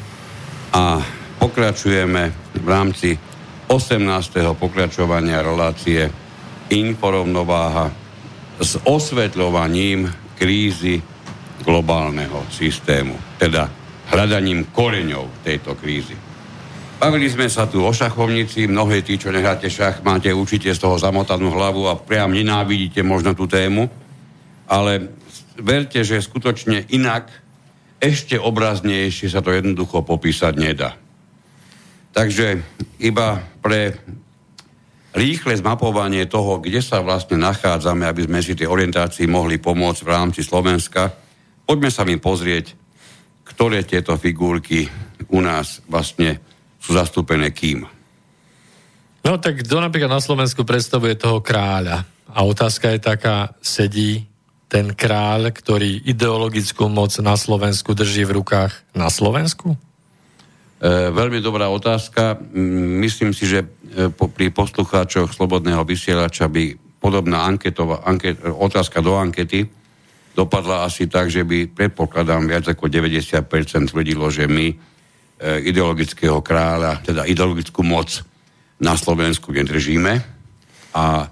a 0.73 0.97
pokračujeme 1.37 2.33
v 2.57 2.65
rámci 2.65 3.13
18. 3.69 4.01
pokračovania 4.57 5.45
relácie 5.45 6.09
Inforovnováha 6.73 7.93
s 8.65 8.81
osvetľovaním 8.81 10.09
krízy 10.41 11.05
globálneho 11.61 12.49
systému, 12.49 13.37
teda 13.37 13.69
hľadaním 14.09 14.73
koreňov 14.73 15.45
tejto 15.45 15.77
krízy. 15.77 16.17
Bavili 16.97 17.29
sme 17.29 17.45
sa 17.53 17.69
tu 17.69 17.85
o 17.85 17.93
šachovnici, 17.93 18.73
mnohé 18.73 19.05
tí, 19.05 19.21
čo 19.21 19.29
nehráte 19.29 19.69
šach, 19.69 20.01
máte 20.01 20.33
určite 20.33 20.73
z 20.73 20.81
toho 20.81 20.97
zamotanú 20.97 21.53
hlavu 21.53 21.93
a 21.93 22.01
priam 22.01 22.33
nenávidíte 22.33 23.05
možno 23.05 23.37
tú 23.37 23.45
tému, 23.45 23.85
ale 24.65 25.21
verte, 25.59 26.03
že 26.03 26.23
skutočne 26.23 26.91
inak, 26.91 27.31
ešte 28.03 28.37
obraznejšie 28.37 29.33
sa 29.33 29.41
to 29.41 29.55
jednoducho 29.55 30.05
popísať 30.05 30.55
nedá. 30.59 30.99
Takže 32.15 32.63
iba 33.01 33.43
pre 33.59 33.97
rýchle 35.15 35.55
zmapovanie 35.59 36.27
toho, 36.27 36.59
kde 36.59 36.83
sa 36.83 37.01
vlastne 37.01 37.39
nachádzame, 37.39 38.07
aby 38.07 38.27
sme 38.27 38.41
si 38.43 38.59
tie 38.59 38.67
orientácii 38.67 39.31
mohli 39.31 39.63
pomôcť 39.63 40.01
v 40.03 40.13
rámci 40.13 40.41
Slovenska, 40.43 41.15
poďme 41.65 41.91
sa 41.91 42.03
mi 42.03 42.19
pozrieť, 42.19 42.75
ktoré 43.47 43.87
tieto 43.87 44.19
figurky 44.19 44.91
u 45.31 45.39
nás 45.41 45.81
vlastne 45.87 46.43
sú 46.83 46.93
zastúpené 46.93 47.55
kým. 47.55 47.87
No 49.25 49.41
tak 49.41 49.65
kto 49.65 49.81
napríklad 49.81 50.13
na 50.13 50.21
Slovensku 50.21 50.69
predstavuje 50.69 51.17
toho 51.17 51.41
kráľa? 51.41 52.05
A 52.35 52.45
otázka 52.45 52.93
je 52.93 53.01
taká, 53.01 53.57
sedí 53.65 54.27
ten 54.69 54.93
kráľ, 54.93 55.55
ktorý 55.55 56.03
ideologickú 56.09 56.91
moc 56.91 57.15
na 57.23 57.39
Slovensku 57.39 57.95
drží 57.95 58.27
v 58.27 58.43
rukách 58.43 58.73
na 58.97 59.13
Slovensku? 59.13 59.75
E, 59.75 60.89
veľmi 61.15 61.39
dobrá 61.39 61.71
otázka. 61.71 62.41
Myslím 63.01 63.31
si, 63.33 63.47
že 63.47 63.65
e, 63.65 63.67
pri 64.11 64.51
poslucháčoch 64.51 65.33
Slobodného 65.33 65.87
vysielača 65.87 66.51
by 66.51 66.77
podobná 66.99 67.45
anketová, 67.47 68.03
anket, 68.05 68.41
otázka 68.43 69.05
do 69.05 69.17
ankety 69.21 69.69
dopadla 70.35 70.85
asi 70.85 71.07
tak, 71.07 71.31
že 71.31 71.47
by, 71.47 71.71
predpokladám, 71.71 72.51
viac 72.51 72.67
ako 72.67 72.91
90% 72.91 73.95
tvrdilo, 73.95 74.27
že 74.29 74.51
my 74.51 74.67
e, 74.67 74.77
ideologického 75.71 76.43
kráľa, 76.43 77.01
teda 77.07 77.23
ideologickú 77.25 77.87
moc 77.87 78.27
na 78.83 78.99
Slovensku 78.99 79.55
nedržíme 79.55 80.19
a 80.91 81.31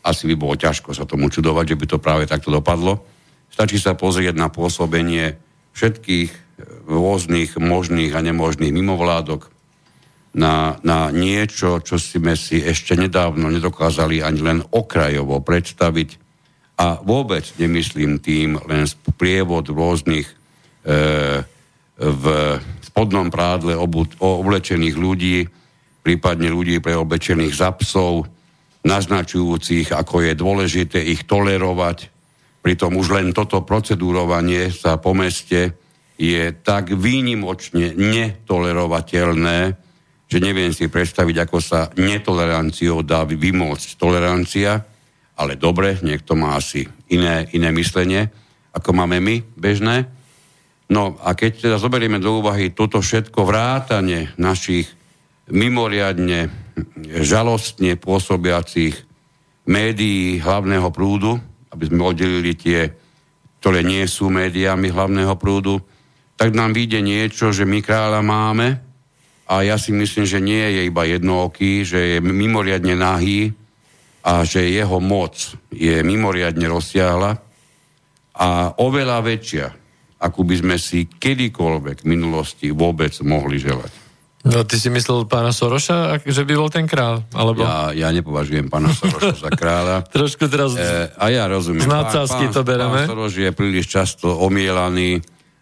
asi 0.00 0.24
by 0.30 0.34
bolo 0.36 0.54
ťažko 0.56 0.96
sa 0.96 1.04
tomu 1.04 1.28
čudovať, 1.28 1.76
že 1.76 1.78
by 1.78 1.86
to 1.86 1.98
práve 2.00 2.24
takto 2.24 2.48
dopadlo. 2.48 3.04
Stačí 3.50 3.76
sa 3.76 3.98
pozrieť 3.98 4.36
na 4.38 4.48
pôsobenie 4.48 5.36
všetkých 5.76 6.30
eh, 6.30 6.38
rôznych 6.88 7.60
možných 7.60 8.12
a 8.16 8.24
nemožných 8.24 8.72
mimovládok, 8.72 9.50
na, 10.30 10.78
na 10.86 11.10
niečo, 11.10 11.82
čo 11.82 11.98
sme 11.98 12.38
si 12.38 12.62
ešte 12.62 12.94
nedávno 12.94 13.50
nedokázali 13.50 14.22
ani 14.22 14.40
len 14.40 14.58
okrajovo 14.62 15.42
predstaviť. 15.42 16.30
A 16.80 17.02
vôbec 17.02 17.44
nemyslím 17.58 18.22
tým 18.22 18.56
len 18.70 18.86
prievod 19.18 19.68
rôznych 19.68 20.30
e, 20.30 20.34
v 22.00 22.24
spodnom 22.80 23.28
prádle 23.28 23.76
obu, 23.76 24.08
oblečených 24.16 24.96
ľudí, 24.96 25.44
prípadne 26.00 26.48
ľudí 26.48 26.80
preoblečených 26.80 27.52
za 27.52 27.76
psov, 27.76 28.24
naznačujúcich, 28.84 29.92
ako 29.92 30.24
je 30.24 30.32
dôležité 30.32 30.98
ich 31.04 31.28
tolerovať. 31.28 32.08
Pritom 32.60 32.96
už 32.96 33.16
len 33.16 33.32
toto 33.32 33.64
procedúrovanie 33.64 34.68
sa 34.72 35.00
po 35.00 35.16
meste 35.16 35.76
je 36.20 36.52
tak 36.60 36.92
výnimočne 36.92 37.96
netolerovateľné, 37.96 39.58
že 40.28 40.38
neviem 40.38 40.70
si 40.70 40.92
predstaviť, 40.92 41.36
ako 41.48 41.58
sa 41.64 41.88
netoleranciou 41.96 43.00
dá 43.00 43.24
vymôcť 43.24 43.96
tolerancia, 43.96 44.84
ale 45.40 45.56
dobre, 45.56 45.96
niekto 46.04 46.36
má 46.36 46.60
asi 46.60 46.84
iné, 47.08 47.48
iné 47.56 47.72
myslenie, 47.72 48.28
ako 48.76 48.92
máme 48.92 49.16
my, 49.24 49.40
bežné. 49.56 50.04
No 50.92 51.16
a 51.24 51.32
keď 51.32 51.64
teda 51.64 51.76
zoberieme 51.80 52.20
do 52.20 52.44
úvahy 52.44 52.76
toto 52.76 53.00
všetko 53.00 53.48
vrátanie 53.48 54.36
našich 54.36 54.92
mimoriadne 55.48 56.59
žalostne 57.20 57.96
pôsobiacich 57.98 58.94
médií 59.68 60.40
hlavného 60.42 60.88
prúdu, 60.90 61.38
aby 61.70 61.84
sme 61.86 62.02
oddelili 62.02 62.58
tie, 62.58 62.90
ktoré 63.62 63.86
nie 63.86 64.02
sú 64.08 64.32
médiami 64.32 64.90
hlavného 64.90 65.34
prúdu, 65.38 65.78
tak 66.34 66.56
nám 66.56 66.72
vyjde 66.72 67.04
niečo, 67.04 67.52
že 67.52 67.68
my 67.68 67.84
kráľa 67.84 68.24
máme 68.24 68.80
a 69.44 69.60
ja 69.60 69.76
si 69.76 69.92
myslím, 69.92 70.24
že 70.24 70.40
nie 70.40 70.64
je 70.80 70.80
iba 70.88 71.04
jednooký, 71.04 71.84
že 71.84 72.16
je 72.16 72.18
mimoriadne 72.24 72.96
nahý 72.96 73.52
a 74.24 74.40
že 74.48 74.72
jeho 74.72 74.98
moc 75.04 75.36
je 75.68 76.00
mimoriadne 76.00 76.64
rozsiahla 76.64 77.36
a 78.40 78.48
oveľa 78.80 79.18
väčšia, 79.20 79.66
ako 80.20 80.40
by 80.48 80.54
sme 80.64 80.76
si 80.80 81.04
kedykoľvek 81.04 82.04
v 82.04 82.10
minulosti 82.10 82.72
vôbec 82.72 83.12
mohli 83.20 83.60
želať. 83.60 83.99
No 84.40 84.64
ty 84.64 84.80
si 84.80 84.88
myslel 84.88 85.28
pána 85.28 85.52
Soroša, 85.52 86.24
že 86.24 86.48
by 86.48 86.52
bol 86.56 86.72
ten 86.72 86.88
král? 86.88 87.20
Alebo... 87.36 87.60
Ja, 87.60 87.92
ja 87.92 88.08
nepovažujem 88.08 88.72
pána 88.72 88.88
Soroša 88.88 89.36
za 89.36 89.50
kráľa. 89.52 89.96
Trošku 90.16 90.48
teraz 90.48 90.72
e, 90.80 91.12
a 91.12 91.28
ja 91.28 91.44
rozumiem. 91.44 91.84
Z 91.84 91.92
pán, 91.92 92.48
to 92.48 92.64
bereme. 92.64 93.04
Pán 93.04 93.12
Soroš 93.12 93.36
je 93.36 93.50
príliš 93.52 93.92
často 93.92 94.32
omielaný 94.32 95.20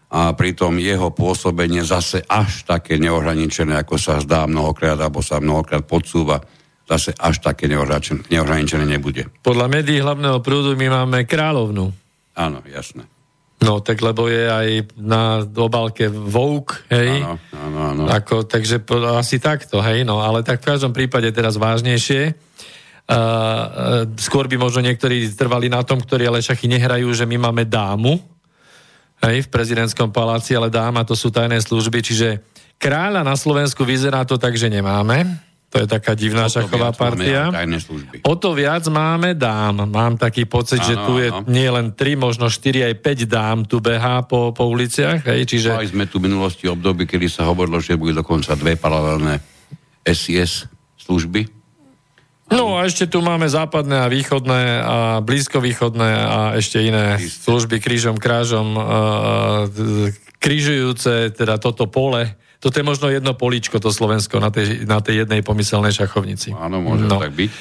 a 0.09 0.31
pritom 0.31 0.79
jeho 0.79 1.11
pôsobenie 1.11 1.83
zase 1.83 2.23
až 2.23 2.63
také 2.63 2.95
neohraničené, 2.97 3.75
ako 3.83 3.99
sa 3.99 4.23
zdá 4.23 4.47
mnohokrát, 4.47 4.95
alebo 4.95 5.19
sa 5.19 5.43
mnohokrát 5.43 5.83
podsúva, 5.83 6.39
zase 6.87 7.11
až 7.19 7.43
také 7.43 7.67
neohraničené 7.67 8.87
nebude. 8.87 9.27
Podľa 9.43 9.67
médií 9.69 9.99
hlavného 9.99 10.39
prúdu 10.39 10.73
my 10.79 10.87
máme 10.87 11.27
kráľovnú. 11.27 11.91
Áno, 12.39 12.63
jasné. 12.65 13.05
No, 13.59 13.83
tak 13.83 13.99
lebo 13.99 14.31
je 14.31 14.47
aj 14.47 14.67
na 14.95 15.43
obálke 15.43 16.07
Vogue, 16.07 16.79
hej? 16.87 17.19
Áno, 17.19 17.35
áno, 17.51 17.77
áno. 17.91 18.03
Ako, 18.07 18.47
takže 18.47 18.79
asi 19.19 19.35
takto, 19.43 19.83
hej? 19.83 20.07
No, 20.07 20.23
ale 20.23 20.47
tak 20.47 20.63
v 20.63 20.71
každom 20.71 20.95
prípade 20.95 21.27
teraz 21.35 21.59
vážnejšie. 21.59 22.39
Uh, 23.09 23.15
uh, 23.15 24.03
skôr 24.15 24.47
by 24.47 24.55
možno 24.55 24.85
niektorí 24.85 25.27
trvali 25.35 25.67
na 25.67 25.83
tom, 25.83 25.99
ktorí 25.99 26.29
ale 26.29 26.45
šachy 26.45 26.71
nehrajú, 26.71 27.09
že 27.11 27.27
my 27.27 27.51
máme 27.51 27.67
dámu, 27.67 28.21
hej, 29.27 29.43
v 29.43 29.51
prezidentskom 29.51 30.13
paláci, 30.13 30.55
ale 30.55 30.71
dáma 30.71 31.03
to 31.03 31.17
sú 31.17 31.27
tajné 31.27 31.59
služby, 31.59 31.99
čiže 31.99 32.39
kráľa 32.79 33.27
na 33.27 33.35
Slovensku 33.35 33.83
vyzerá 33.83 34.23
to 34.23 34.39
tak, 34.39 34.55
že 34.55 34.71
nemáme. 34.71 35.48
To 35.69 35.75
je 35.77 35.85
taká 35.85 36.17
divná 36.17 36.49
šachová 36.49 36.89
partia. 36.97 37.53
O 38.25 38.33
to 38.33 38.57
viac 38.57 38.89
máme 38.89 39.37
dám. 39.37 39.85
Mám 39.85 40.17
taký 40.17 40.49
pocit, 40.49 40.81
ano, 40.81 40.87
že 40.89 40.95
tu 41.05 41.13
je 41.21 41.29
ano. 41.29 41.45
nie 41.45 41.69
len 41.69 41.93
3, 41.93 42.17
možno 42.17 42.49
4, 42.49 42.89
aj 42.89 42.95
5 42.97 43.29
dám 43.29 43.57
tu 43.69 43.77
behá 43.77 44.25
po, 44.25 44.49
po 44.49 44.65
uliciach. 44.65 45.21
Hej, 45.29 45.45
čiže... 45.45 45.69
Mali 45.77 45.93
sme 45.93 46.09
tu 46.09 46.17
v 46.17 46.25
minulosti 46.25 46.65
obdobie, 46.65 47.05
kedy 47.05 47.29
sa 47.29 47.45
hovorilo, 47.45 47.77
že 47.77 48.01
budú 48.01 48.17
dokonca 48.17 48.57
dve 48.57 48.81
paralelné 48.81 49.45
SIS 50.01 50.65
služby. 51.05 51.59
No 52.49 52.81
a 52.81 52.89
ešte 52.89 53.05
tu 53.05 53.21
máme 53.21 53.45
západné 53.45 54.01
a 54.01 54.09
východné 54.09 54.61
a 54.81 54.97
blízkovýchodné 55.21 56.11
a 56.17 56.39
ešte 56.57 56.81
iné 56.81 57.21
služby 57.21 57.77
krížom, 57.77 58.17
krážom, 58.17 58.73
krížujúce 60.41 61.29
teda 61.37 61.61
toto 61.61 61.85
pole 61.85 62.33
toto 62.59 62.75
je 62.75 62.83
možno 62.83 63.07
jedno 63.07 63.31
políčko, 63.31 63.79
to 63.79 63.87
Slovensko 63.87 64.43
na 64.43 64.51
tej, 64.51 64.83
na 64.83 64.99
tej 64.99 65.23
jednej 65.23 65.39
pomyselnej 65.39 65.95
šachovnici. 65.95 66.51
Áno, 66.51 66.83
môže 66.83 67.07
no. 67.07 67.15
tak 67.15 67.31
byť. 67.31 67.51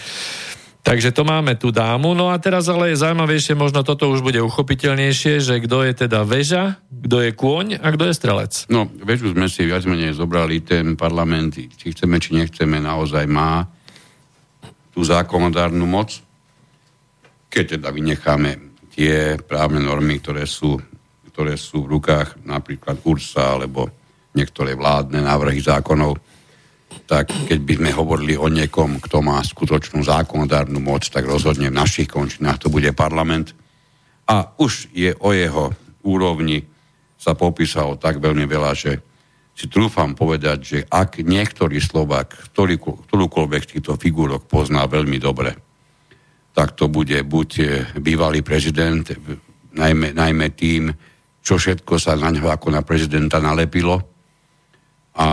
Takže 0.83 1.13
to 1.13 1.23
máme 1.23 1.53
tú 1.61 1.69
dámu. 1.69 2.17
No 2.17 2.33
a 2.33 2.41
teraz 2.41 2.65
ale 2.67 2.95
je 2.95 3.03
zaujímavejšie, 3.03 3.53
možno 3.53 3.85
toto 3.85 4.09
už 4.09 4.25
bude 4.25 4.41
uchopiteľnejšie, 4.41 5.37
že 5.39 5.61
kto 5.61 5.85
je 5.85 5.93
teda 5.93 6.25
väža, 6.25 6.81
kto 6.89 7.29
je 7.29 7.31
kôň 7.37 7.77
a 7.77 7.87
kto 7.93 8.09
je 8.09 8.15
strelec. 8.17 8.53
No, 8.73 8.89
väžu 9.05 9.37
sme 9.37 9.53
si 9.53 9.69
viac 9.69 9.85
menej 9.85 10.17
zobrali 10.17 10.65
ten 10.65 10.97
parlament, 10.97 11.61
či 11.61 11.93
chceme, 11.93 12.17
či 12.17 12.41
nechceme, 12.41 12.81
naozaj 12.81 13.29
má 13.29 13.69
tú 14.97 15.05
zákonodárnu 15.05 15.85
moc. 15.85 16.25
Keď 17.53 17.79
teda 17.79 17.93
vynecháme 17.93 18.51
tie 18.97 19.37
právne 19.45 19.85
normy, 19.85 20.19
ktoré 20.25 20.49
sú, 20.49 20.81
ktoré 21.31 21.61
sú 21.61 21.85
v 21.85 22.01
rukách 22.01 22.49
napríklad 22.49 22.99
URSA 23.05 23.61
alebo 23.61 23.98
niektoré 24.39 24.79
vládne 24.79 25.27
návrhy 25.27 25.59
zákonov. 25.59 26.23
tak 27.09 27.33
keď 27.49 27.59
by 27.65 27.75
sme 27.81 27.91
hovorili 27.97 28.35
o 28.37 28.49
niekom, 28.53 29.01
kto 29.01 29.25
má 29.25 29.41
skutočnú 29.41 30.05
zákonodárnu 30.05 30.77
moc, 30.77 31.09
tak 31.09 31.25
rozhodne 31.25 31.73
v 31.73 31.79
našich 31.81 32.09
končinách 32.09 32.65
to 32.65 32.69
bude 32.69 32.89
parlament. 32.93 33.57
A 34.29 34.45
už 34.61 34.93
je 34.93 35.17
o 35.17 35.33
jeho 35.33 35.73
úrovni 36.05 36.69
sa 37.17 37.33
popísalo 37.33 37.97
tak 37.97 38.21
veľmi 38.21 38.45
veľa, 38.45 38.73
že 38.77 38.93
si 39.59 39.67
trúfam 39.67 40.15
povedať, 40.15 40.59
že 40.63 40.79
ak 40.87 41.19
niektorý 41.19 41.83
Slovak 41.83 42.31
ktorý, 42.55 42.79
ktorúkoľvek 42.79 43.63
týchto 43.75 43.99
figúrok 43.99 44.47
pozná 44.47 44.87
veľmi 44.87 45.19
dobre, 45.19 45.57
tak 46.55 46.79
to 46.79 46.87
bude 46.87 47.19
buď 47.27 47.51
bývalý 47.99 48.47
prezident, 48.47 49.03
najmä, 49.75 50.15
najmä 50.15 50.55
tým, 50.55 50.95
čo 51.43 51.59
všetko 51.59 51.99
sa 51.99 52.15
na 52.15 52.31
ňo 52.31 52.51
ako 52.51 52.71
na 52.71 52.83
prezidenta 52.87 53.43
nalepilo 53.43 54.08
a 55.19 55.29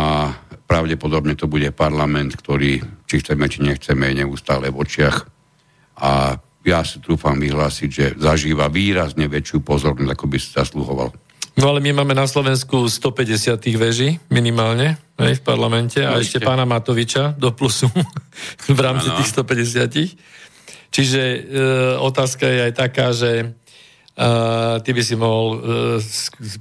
pravdepodobne 0.65 1.37
to 1.37 1.45
bude 1.45 1.69
parlament, 1.77 2.33
ktorý, 2.33 2.81
či 3.05 3.15
chceme, 3.21 3.45
či 3.45 3.61
nechceme, 3.61 4.09
je 4.09 4.25
neustále 4.25 4.73
v 4.73 4.81
očiach 4.81 5.29
a 6.01 6.41
ja 6.65 6.81
si 6.81 6.97
trúfam 6.97 7.37
vyhlásiť, 7.37 7.89
že 7.89 8.05
zažíva 8.17 8.65
výrazne 8.73 9.29
väčšiu 9.29 9.61
pozornosť, 9.61 10.11
ako 10.17 10.25
by 10.25 10.37
si 10.41 10.49
zasluhoval. 10.49 11.13
No 11.55 11.71
ale 11.71 11.79
my 11.79 12.03
máme 12.03 12.11
na 12.17 12.27
Slovensku 12.27 12.89
150 12.89 13.55
veží 13.79 14.19
minimálne 14.27 14.99
aj 15.15 15.39
v 15.39 15.41
parlamente 15.45 16.03
a 16.03 16.19
ešte 16.19 16.43
pána 16.43 16.67
Matoviča 16.67 17.37
do 17.39 17.55
plusu 17.55 17.87
v 18.67 18.79
rámci 18.81 19.07
ano. 19.07 19.17
tých 19.21 19.29
150. 19.31 20.91
Čiže 20.91 21.21
e, 21.21 21.39
otázka 22.01 22.43
je 22.43 22.59
aj 22.67 22.73
taká, 22.75 23.15
že 23.15 23.55
Ty 24.15 24.89
by 24.95 25.03
si 25.03 25.19
mohol 25.19 25.47
uh, 25.51 25.59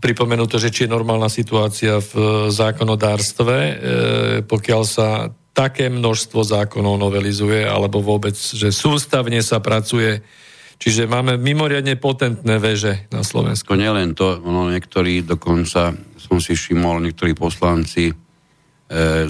pripomenúť 0.03 0.49
to, 0.51 0.59
že 0.59 0.75
či 0.75 0.81
je 0.85 0.95
normálna 0.95 1.31
situácia 1.31 2.03
v 2.03 2.13
uh, 2.19 2.27
zákonodárstve, 2.51 3.57
uh, 3.57 3.77
pokiaľ 4.43 4.83
sa 4.83 5.31
také 5.55 5.87
množstvo 5.87 6.43
zákonov 6.43 6.99
novelizuje, 6.99 7.63
alebo 7.63 8.03
vôbec, 8.03 8.35
že 8.35 8.75
sústavne 8.75 9.39
sa 9.39 9.63
pracuje. 9.63 10.19
Čiže 10.83 11.07
máme 11.07 11.39
mimoriadne 11.39 11.95
potentné 11.95 12.59
veže 12.59 13.07
na 13.15 13.23
Slovensku. 13.23 13.71
To 13.71 13.79
nielen 13.79 14.19
to, 14.19 14.43
no 14.43 14.67
niektorí 14.67 15.23
dokonca, 15.23 15.95
som 16.19 16.43
si 16.43 16.59
všimol, 16.59 17.07
niektorí 17.07 17.39
poslanci 17.39 18.11
e, 18.11 18.15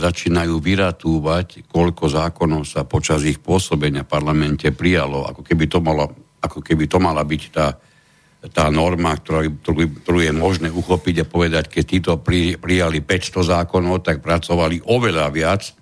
začínajú 0.01 0.57
vyratúvať, 0.57 1.69
koľko 1.69 2.09
zákonov 2.09 2.65
sa 2.65 2.89
počas 2.89 3.29
ich 3.29 3.45
pôsobenia 3.45 4.09
v 4.09 4.13
parlamente 4.17 4.73
prijalo, 4.73 5.29
ako 5.29 5.45
keby 5.45 5.69
to, 5.69 5.85
malo, 5.85 6.09
ako 6.41 6.65
keby 6.65 6.89
to 6.89 6.97
mala 6.97 7.21
byť 7.21 7.43
tá 7.53 7.77
tá 8.53 8.69
norma, 8.69 9.17
ktorú, 9.17 9.65
ktorú 10.05 10.21
je 10.21 10.33
možné 10.37 10.69
uchopiť 10.69 11.25
a 11.25 11.31
povedať, 11.31 11.65
keď 11.73 11.85
títo 11.85 12.13
pri, 12.21 12.61
prijali 12.61 13.01
500 13.01 13.41
zákonov, 13.41 14.05
tak 14.05 14.21
pracovali 14.21 14.85
oveľa 14.85 15.27
viac 15.33 15.73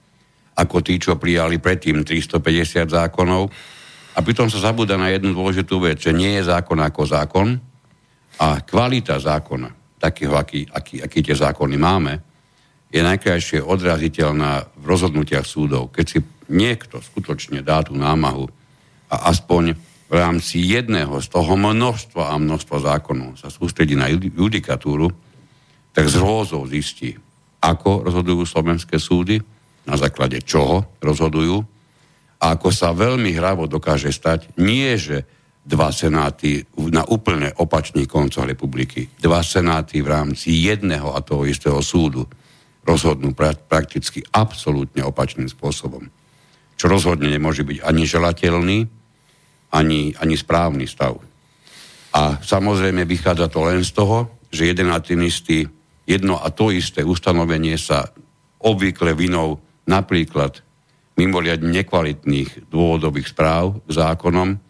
ako 0.54 0.84
tí, 0.84 1.00
čo 1.00 1.18
prijali 1.18 1.58
predtým 1.58 2.06
350 2.06 2.86
zákonov. 2.92 3.50
A 4.12 4.18
pritom 4.20 4.46
sa 4.52 4.60
zabúda 4.60 4.94
na 5.00 5.10
jednu 5.10 5.32
dôležitú 5.32 5.80
vec, 5.82 5.98
že 5.98 6.12
nie 6.12 6.38
je 6.38 6.46
zákon 6.46 6.78
ako 6.78 7.02
zákon 7.08 7.48
a 8.38 8.60
kvalita 8.60 9.16
zákona, 9.16 9.98
takého, 9.98 10.36
aký, 10.36 10.68
aký, 10.68 11.00
aký 11.00 11.18
tie 11.24 11.34
zákony 11.34 11.76
máme, 11.80 12.14
je 12.92 13.00
najkrajšie 13.00 13.64
odraziteľná 13.64 14.68
v 14.76 14.84
rozhodnutiach 14.84 15.48
súdov. 15.48 15.88
Keď 15.96 16.04
si 16.06 16.18
niekto 16.52 17.00
skutočne 17.00 17.64
dá 17.64 17.80
tú 17.80 17.96
námahu 17.96 18.44
a 19.08 19.32
aspoň 19.32 19.91
v 20.12 20.20
rámci 20.20 20.60
jedného 20.60 21.16
z 21.24 21.32
toho 21.32 21.56
množstva 21.56 22.36
a 22.36 22.36
množstva 22.36 22.76
zákonov 22.84 23.40
sa 23.40 23.48
sústredí 23.48 23.96
na 23.96 24.12
judikatúru, 24.12 25.08
tak 25.96 26.04
z 26.04 26.20
rôzov 26.20 26.68
zistí, 26.68 27.16
ako 27.64 28.04
rozhodujú 28.04 28.44
slovenské 28.44 29.00
súdy, 29.00 29.40
na 29.88 29.96
základe 29.96 30.44
čoho 30.44 31.00
rozhodujú 31.00 31.64
a 32.44 32.44
ako 32.60 32.68
sa 32.68 32.92
veľmi 32.92 33.32
hravo 33.32 33.64
dokáže 33.64 34.12
stať, 34.12 34.52
nie 34.60 34.92
že 35.00 35.24
dva 35.64 35.88
senáty 35.94 36.60
na 36.92 37.08
úplne 37.08 37.54
opačných 37.54 38.10
koncoch 38.10 38.44
republiky, 38.44 39.08
dva 39.16 39.40
senáty 39.40 40.04
v 40.04 40.12
rámci 40.12 40.60
jedného 40.68 41.16
a 41.16 41.24
toho 41.24 41.48
istého 41.48 41.80
súdu 41.80 42.28
rozhodnú 42.84 43.32
pra- 43.32 43.56
prakticky 43.56 44.26
absolútne 44.34 45.06
opačným 45.06 45.48
spôsobom. 45.48 46.04
Čo 46.76 46.90
rozhodne 46.90 47.30
nemôže 47.30 47.62
byť 47.62 47.78
ani 47.80 48.02
želateľný, 48.04 48.78
ani, 49.72 50.12
ani 50.20 50.36
správny 50.36 50.84
stav. 50.84 51.16
A 52.12 52.36
samozrejme 52.44 53.08
vychádza 53.08 53.48
to 53.48 53.64
len 53.64 53.80
z 53.80 53.92
toho, 53.96 54.28
že 54.52 54.68
jeden 54.68 54.92
a 54.92 55.00
tým 55.00 55.24
istý, 55.24 55.64
jedno 56.04 56.36
a 56.36 56.52
to 56.52 56.68
isté 56.68 57.00
ustanovenie 57.00 57.80
sa 57.80 58.12
obvykle 58.60 59.16
vinou 59.16 59.58
napríklad 59.88 60.60
mimoriadne 61.16 61.72
nekvalitných 61.72 62.68
dôvodových 62.68 63.32
správ 63.32 63.80
zákonom 63.88 64.60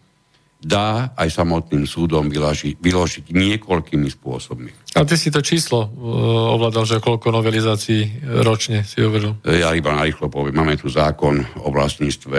dá 0.63 1.11
aj 1.19 1.27
samotným 1.27 1.83
súdom 1.83 2.31
vyložiť, 2.31 2.79
vyložiť 2.79 3.25
niekoľkými 3.35 4.07
spôsobmi. 4.07 4.95
A 4.95 5.03
ty 5.03 5.19
si 5.19 5.27
to 5.27 5.43
číslo 5.43 5.83
uh, 5.83 6.55
ovládal, 6.55 6.87
že 6.87 7.03
koľko 7.03 7.35
novelizácií 7.35 8.23
ročne 8.41 8.87
si 8.87 9.03
uvedol? 9.03 9.43
Ja 9.43 9.75
iba 9.75 9.91
narýchlo 9.91 10.31
poviem. 10.31 10.55
Máme 10.55 10.79
tu 10.79 10.87
zákon 10.87 11.43
o 11.59 11.69
vlastníctve 11.69 12.37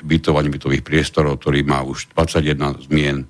bytovaní 0.00 0.48
bytových 0.48 0.82
priestorov, 0.82 1.36
ktorý 1.44 1.68
má 1.68 1.84
už 1.84 2.16
21 2.16 2.88
zmien. 2.88 3.28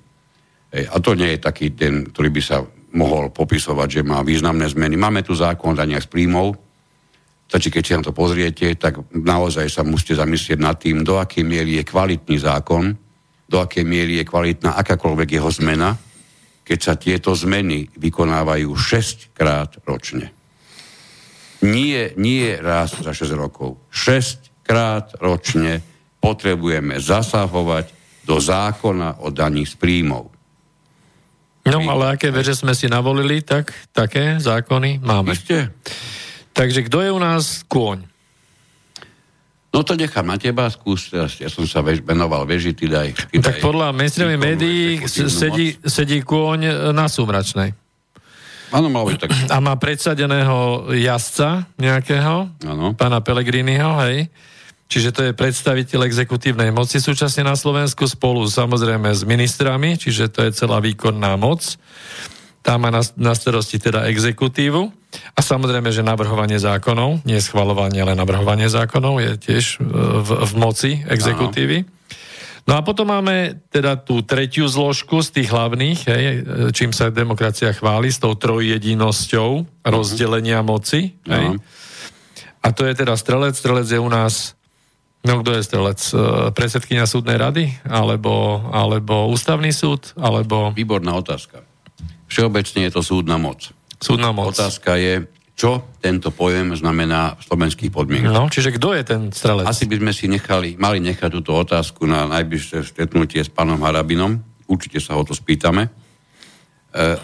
A 0.71 0.95
to 1.03 1.11
nie 1.15 1.35
je 1.35 1.39
taký 1.43 1.75
ten, 1.75 2.07
ktorý 2.07 2.29
by 2.31 2.41
sa 2.41 2.63
mohol 2.95 3.29
popisovať, 3.35 3.99
že 3.99 4.01
má 4.07 4.23
významné 4.23 4.71
zmeny. 4.71 4.95
Máme 4.95 5.21
tu 5.27 5.35
zákon 5.35 5.75
o 5.75 5.77
daniach 5.77 6.07
z 6.07 6.11
príjmov, 6.11 6.55
Stačí, 7.47 7.71
keď 7.71 7.83
si 7.83 7.95
na 7.95 8.03
to 8.03 8.11
pozriete, 8.11 8.75
tak 8.75 8.99
naozaj 9.15 9.71
sa 9.71 9.79
musíte 9.87 10.19
zamyslieť 10.19 10.59
nad 10.59 10.75
tým, 10.75 11.07
do 11.07 11.15
akej 11.15 11.47
miery 11.47 11.79
je 11.79 11.87
kvalitný 11.87 12.43
zákon, 12.43 13.06
do 13.47 13.63
akej 13.63 13.87
miery 13.87 14.19
je 14.19 14.27
kvalitná 14.27 14.75
akákoľvek 14.75 15.39
jeho 15.39 15.49
zmena, 15.51 15.95
keď 16.67 16.79
sa 16.83 16.93
tieto 16.99 17.31
zmeny 17.31 17.87
vykonávajú 17.95 18.69
6 18.75 19.31
krát 19.31 19.79
ročne. 19.87 20.35
Nie, 21.63 22.13
nie 22.19 22.53
raz 22.59 22.99
za 22.99 23.15
6 23.15 23.33
rokov. 23.33 23.79
6 23.89 24.67
krát 24.67 25.15
ročne 25.17 25.79
potrebujeme 26.19 26.99
zasahovať 26.99 27.95
do 28.27 28.35
zákona 28.43 29.23
o 29.23 29.31
daní 29.31 29.63
z 29.63 29.79
príjmov. 29.79 30.27
No, 31.67 31.83
ale 31.83 32.15
aké 32.15 32.31
veže 32.31 32.55
sme 32.55 32.71
si 32.75 32.87
navolili, 32.87 33.43
tak 33.43 33.71
také 33.91 34.39
zákony 34.39 35.03
máme. 35.03 35.35
Ešte? 35.35 35.71
Takže 36.55 36.87
kto 36.87 36.97
je 37.03 37.09
u 37.11 37.19
nás 37.19 37.63
kôň? 37.67 38.16
No 39.67 39.83
to 39.83 39.99
nechám 39.99 40.23
na 40.23 40.39
teba, 40.39 40.71
skús, 40.71 41.11
ja 41.11 41.49
som 41.51 41.67
sa 41.67 41.83
vež, 41.83 41.99
venoval 41.99 42.47
veži, 42.47 42.71
ty 42.71 42.87
daj. 42.87 43.13
Ty 43.13 43.37
tak 43.43 43.55
daj, 43.59 43.63
podľa 43.63 43.87
mainstreamových 43.91 44.41
médií 44.41 44.81
sedí, 45.27 45.75
sedí 45.83 46.23
kôň 46.23 46.91
na 46.95 47.05
súmračnej. 47.11 47.75
Áno, 48.71 48.87
mal 48.91 49.07
tak. 49.15 49.31
A 49.53 49.59
má 49.63 49.75
predsadeného 49.75 50.87
jazdca 50.95 51.67
nejakého, 51.79 52.51
ano. 52.63 52.95
pána 52.95 53.19
Pelegriniho, 53.23 53.99
hej. 54.07 54.27
Čiže 54.87 55.09
to 55.11 55.21
je 55.27 55.31
predstaviteľ 55.35 56.07
exekutívnej 56.07 56.71
moci 56.71 57.03
súčasne 57.03 57.43
na 57.43 57.59
Slovensku 57.59 58.07
spolu 58.07 58.47
samozrejme 58.47 59.11
s 59.11 59.27
ministrami, 59.27 59.99
čiže 59.99 60.31
to 60.31 60.47
je 60.47 60.55
celá 60.55 60.79
výkonná 60.79 61.35
moc. 61.35 61.75
Tá 62.63 62.79
má 62.79 62.87
na, 62.87 63.03
na 63.19 63.35
starosti 63.35 63.83
teda 63.83 64.07
exekutívu. 64.07 65.06
A 65.35 65.39
samozrejme, 65.39 65.87
že 65.89 66.03
navrhovanie 66.03 66.59
zákonov, 66.59 67.23
nie 67.23 67.39
schvalovanie, 67.39 68.03
ale 68.03 68.17
navrhovanie 68.17 68.67
zákonov 68.67 69.23
je 69.23 69.31
tiež 69.39 69.65
e, 69.79 69.87
v, 70.21 70.29
v 70.43 70.53
moci 70.59 70.91
exekutívy. 71.07 71.87
No 72.67 72.75
a 72.75 72.83
potom 72.83 73.07
máme 73.07 73.63
teda 73.71 73.95
tú 73.95 74.19
tretiu 74.27 74.67
zložku 74.67 75.23
z 75.23 75.39
tých 75.39 75.47
hlavných, 75.55 75.99
hej, 76.03 76.23
e, 76.27 76.37
čím 76.75 76.91
sa 76.91 77.07
demokracia 77.07 77.71
chváli, 77.71 78.11
s 78.11 78.19
tou 78.19 78.35
trojjedinosťou 78.35 79.49
uh-huh. 79.63 79.87
rozdelenia 79.87 80.59
moci. 80.59 81.15
Hej. 81.23 81.55
Uh-huh. 81.55 82.65
A 82.67 82.67
to 82.75 82.83
je 82.83 82.93
teda 82.99 83.15
strelec. 83.15 83.55
Strelec 83.55 83.87
je 83.87 83.99
u 83.99 84.11
nás 84.11 84.57
No 85.25 85.43
kto 85.43 85.59
je 85.59 85.65
strelec? 85.65 85.99
E, 85.99 86.15
predsedkynia 86.55 87.03
súdnej 87.03 87.35
rady? 87.35 87.67
Alebo, 87.83 88.63
alebo 88.71 89.27
ústavný 89.27 89.75
súd? 89.75 90.15
Alebo... 90.15 90.71
Výborná 90.71 91.19
otázka. 91.19 91.67
Všeobecne 92.31 92.87
je 92.87 92.91
to 92.95 93.01
súdna 93.03 93.35
moc. 93.35 93.75
Súdna 93.97 94.29
moc. 94.29 94.53
Otázka 94.53 94.95
je, 94.97 95.25
čo 95.57 95.81
tento 95.97 96.29
pojem 96.29 96.77
znamená 96.77 97.33
v 97.33 97.41
slovenských 97.49 97.89
podmienkach. 97.89 98.29
No, 98.29 98.45
čiže 98.45 98.69
kto 98.77 98.93
je 98.93 99.01
ten 99.01 99.21
strelec? 99.33 99.65
Asi 99.65 99.89
by 99.89 99.97
sme 99.97 100.13
si 100.13 100.29
nechali, 100.29 100.77
mali 100.77 101.01
nechať 101.01 101.29
túto 101.33 101.57
otázku 101.57 102.05
na 102.05 102.29
najbližšie 102.29 102.85
stretnutie 102.85 103.41
s 103.41 103.49
pánom 103.49 103.81
Harabinom. 103.81 104.37
Určite 104.69 105.01
sa 105.01 105.17
ho 105.17 105.25
to 105.25 105.33
spýtame. 105.33 105.89
E, 105.89 105.91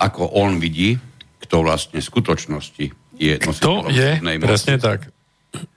ako 0.02 0.34
on 0.34 0.58
vidí, 0.58 0.98
kto 1.46 1.62
vlastne 1.62 2.02
v 2.02 2.10
skutočnosti 2.10 2.86
je 3.22 3.34
Kto 3.38 3.94
je, 3.94 4.18
presne 4.42 4.82
tak. 4.82 5.14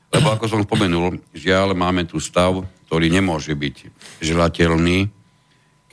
Lebo 0.09 0.33
ako 0.33 0.45
som 0.49 0.61
spomenul, 0.65 1.21
žiaľ 1.37 1.77
máme 1.77 2.09
tu 2.09 2.17
stav, 2.17 2.65
ktorý 2.89 3.13
nemôže 3.13 3.53
byť 3.53 3.77
želateľný, 4.25 5.13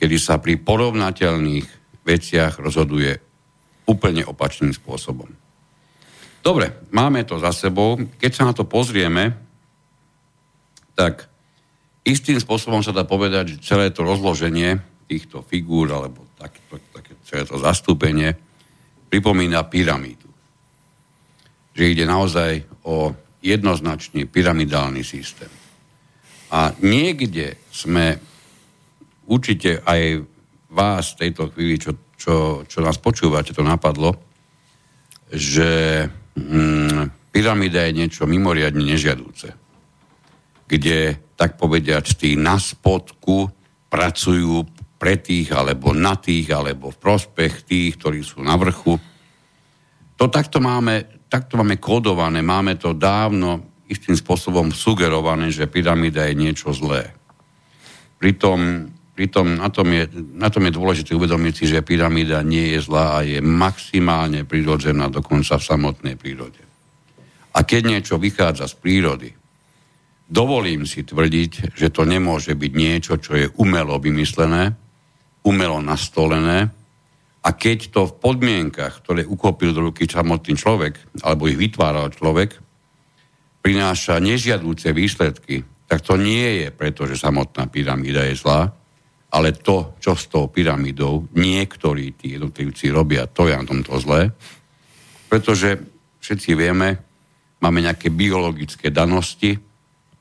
kedy 0.00 0.16
sa 0.16 0.40
pri 0.40 0.56
porovnateľných 0.56 1.66
veciach 2.08 2.56
rozhoduje 2.56 3.33
úplne 3.84 4.24
opačným 4.24 4.72
spôsobom. 4.72 5.28
Dobre, 6.44 6.84
máme 6.92 7.24
to 7.24 7.40
za 7.40 7.56
sebou. 7.56 7.96
Keď 7.96 8.30
sa 8.32 8.44
na 8.44 8.52
to 8.52 8.68
pozrieme, 8.68 9.32
tak 10.92 11.24
istým 12.04 12.36
spôsobom 12.36 12.84
sa 12.84 12.92
dá 12.92 13.08
povedať, 13.08 13.56
že 13.56 13.64
celé 13.64 13.88
to 13.88 14.04
rozloženie 14.04 14.76
týchto 15.08 15.40
figúr 15.40 15.88
alebo 15.88 16.28
takéto, 16.36 16.76
také, 16.92 17.16
celé 17.24 17.48
to 17.48 17.56
zastúpenie 17.56 18.36
pripomína 19.08 19.64
pyramídu. 19.68 20.28
Že 21.72 21.84
ide 21.96 22.04
naozaj 22.04 22.52
o 22.84 23.16
jednoznačný 23.40 24.28
pyramidálny 24.28 25.00
systém. 25.00 25.50
A 26.52 26.76
niekde 26.84 27.56
sme 27.72 28.20
určite 29.26 29.80
aj 29.84 30.22
vás 30.70 31.16
v 31.16 31.20
tejto 31.28 31.50
chvíli, 31.52 31.80
čo, 31.80 31.96
čo, 32.24 32.64
čo 32.64 32.80
nás 32.80 32.96
počúvate, 32.96 33.52
to 33.52 33.60
napadlo, 33.60 34.16
že 35.28 36.00
mm, 36.32 37.28
pyramída 37.28 37.84
je 37.84 37.92
niečo 38.00 38.24
mimoriadne 38.24 38.80
nežiadúce. 38.80 39.52
Kde, 40.64 41.20
tak 41.36 41.60
povediať, 41.60 42.16
tí 42.16 42.40
na 42.40 42.56
spodku 42.56 43.52
pracujú 43.92 44.64
pre 44.96 45.20
tých, 45.20 45.52
alebo 45.52 45.92
na 45.92 46.16
tých, 46.16 46.48
alebo 46.48 46.88
v 46.88 46.96
prospech 46.96 47.68
tých, 47.68 48.00
ktorí 48.00 48.24
sú 48.24 48.40
na 48.40 48.56
vrchu. 48.56 48.96
To 50.16 50.24
takto 50.32 50.64
máme 50.64 51.14
takto 51.34 51.58
máme 51.58 51.82
kódované, 51.82 52.46
máme 52.46 52.78
to 52.78 52.94
dávno 52.94 53.74
istým 53.90 54.14
spôsobom 54.14 54.70
sugerované, 54.70 55.50
že 55.50 55.66
pyramída 55.66 56.30
je 56.30 56.38
niečo 56.38 56.70
zlé. 56.70 57.10
Pritom, 58.22 58.86
pritom 59.14 59.62
na, 59.62 59.70
tom 59.70 59.88
je, 59.94 60.10
na 60.34 60.50
tom 60.50 60.66
je 60.66 60.74
dôležité 60.74 61.14
uvedomiť 61.14 61.54
si, 61.54 61.64
že 61.70 61.86
pyramída 61.86 62.42
nie 62.42 62.74
je 62.74 62.82
zlá 62.82 63.22
a 63.22 63.26
je 63.26 63.38
maximálne 63.38 64.42
prirodzená 64.42 65.06
dokonca 65.06 65.56
v 65.56 65.64
samotnej 65.64 66.18
prírode. 66.18 66.60
A 67.54 67.62
keď 67.62 67.82
niečo 67.86 68.18
vychádza 68.18 68.66
z 68.66 68.74
prírody, 68.74 69.30
dovolím 70.26 70.82
si 70.82 71.06
tvrdiť, 71.06 71.78
že 71.78 71.94
to 71.94 72.02
nemôže 72.02 72.58
byť 72.58 72.72
niečo, 72.74 73.14
čo 73.22 73.38
je 73.38 73.46
umelo 73.62 74.02
vymyslené, 74.02 74.74
umelo 75.46 75.78
nastolené, 75.78 76.74
a 77.44 77.52
keď 77.52 77.92
to 77.92 78.08
v 78.08 78.16
podmienkach, 78.24 79.04
ktoré 79.04 79.28
ukopil 79.28 79.76
do 79.76 79.92
ruky 79.92 80.08
samotný 80.08 80.56
človek, 80.56 80.96
alebo 81.20 81.44
ich 81.44 81.60
vytváral 81.60 82.08
človek, 82.08 82.56
prináša 83.60 84.16
nežiadúce 84.16 84.96
výsledky, 84.96 85.60
tak 85.84 86.00
to 86.00 86.16
nie 86.16 86.64
je 86.64 86.68
preto, 86.72 87.04
že 87.04 87.20
samotná 87.20 87.68
pyramída 87.68 88.24
je 88.24 88.40
zlá, 88.40 88.72
ale 89.34 89.50
to, 89.58 89.98
čo 89.98 90.14
s 90.14 90.30
tou 90.30 90.46
pyramídou 90.46 91.26
niektorí 91.34 92.14
tí 92.14 92.38
jednotlivci 92.38 92.94
robia, 92.94 93.26
to 93.26 93.50
je 93.50 93.58
na 93.58 93.66
tomto 93.66 93.98
zlé. 93.98 94.30
Pretože 95.26 95.82
všetci 96.22 96.54
vieme, 96.54 97.02
máme 97.58 97.82
nejaké 97.82 98.14
biologické 98.14 98.94
danosti, 98.94 99.58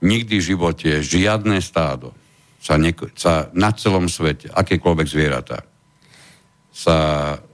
nikdy 0.01 0.41
v 0.41 0.47
živote 0.57 0.89
žiadne 1.05 1.61
stádo 1.61 2.18
sa, 2.57 2.82
neko- 2.82 3.14
sa 3.14 3.53
na 3.53 3.70
celom 3.78 4.09
svete, 4.09 4.49
akékoľvek 4.49 5.07
zvieratá, 5.07 5.61
sa, 6.74 6.97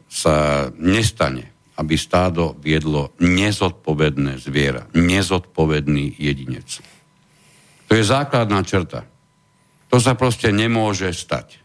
sa 0.08 0.36
nestane, 0.80 1.76
aby 1.76 2.00
stádo 2.00 2.56
viedlo 2.64 3.12
nezodpovedné 3.20 4.40
zviera, 4.40 4.88
nezodpovedný 4.96 6.16
jedinec. 6.16 6.80
To 7.90 7.98
je 7.98 8.04
základná 8.06 8.64
črta. 8.64 9.04
To 9.90 9.98
sa 9.98 10.14
proste 10.14 10.54
nemôže 10.54 11.10
stať. 11.14 11.62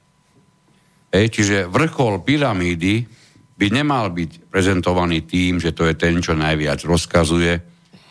Ej, 1.15 1.31
čiže 1.31 1.71
vrchol 1.71 2.25
pyramídy 2.27 3.07
by 3.55 3.67
nemal 3.71 4.11
byť 4.11 4.51
prezentovaný 4.51 5.23
tým, 5.23 5.63
že 5.63 5.71
to 5.71 5.87
je 5.87 5.95
ten, 5.95 6.19
čo 6.19 6.35
najviac 6.35 6.83
rozkazuje, 6.83 7.63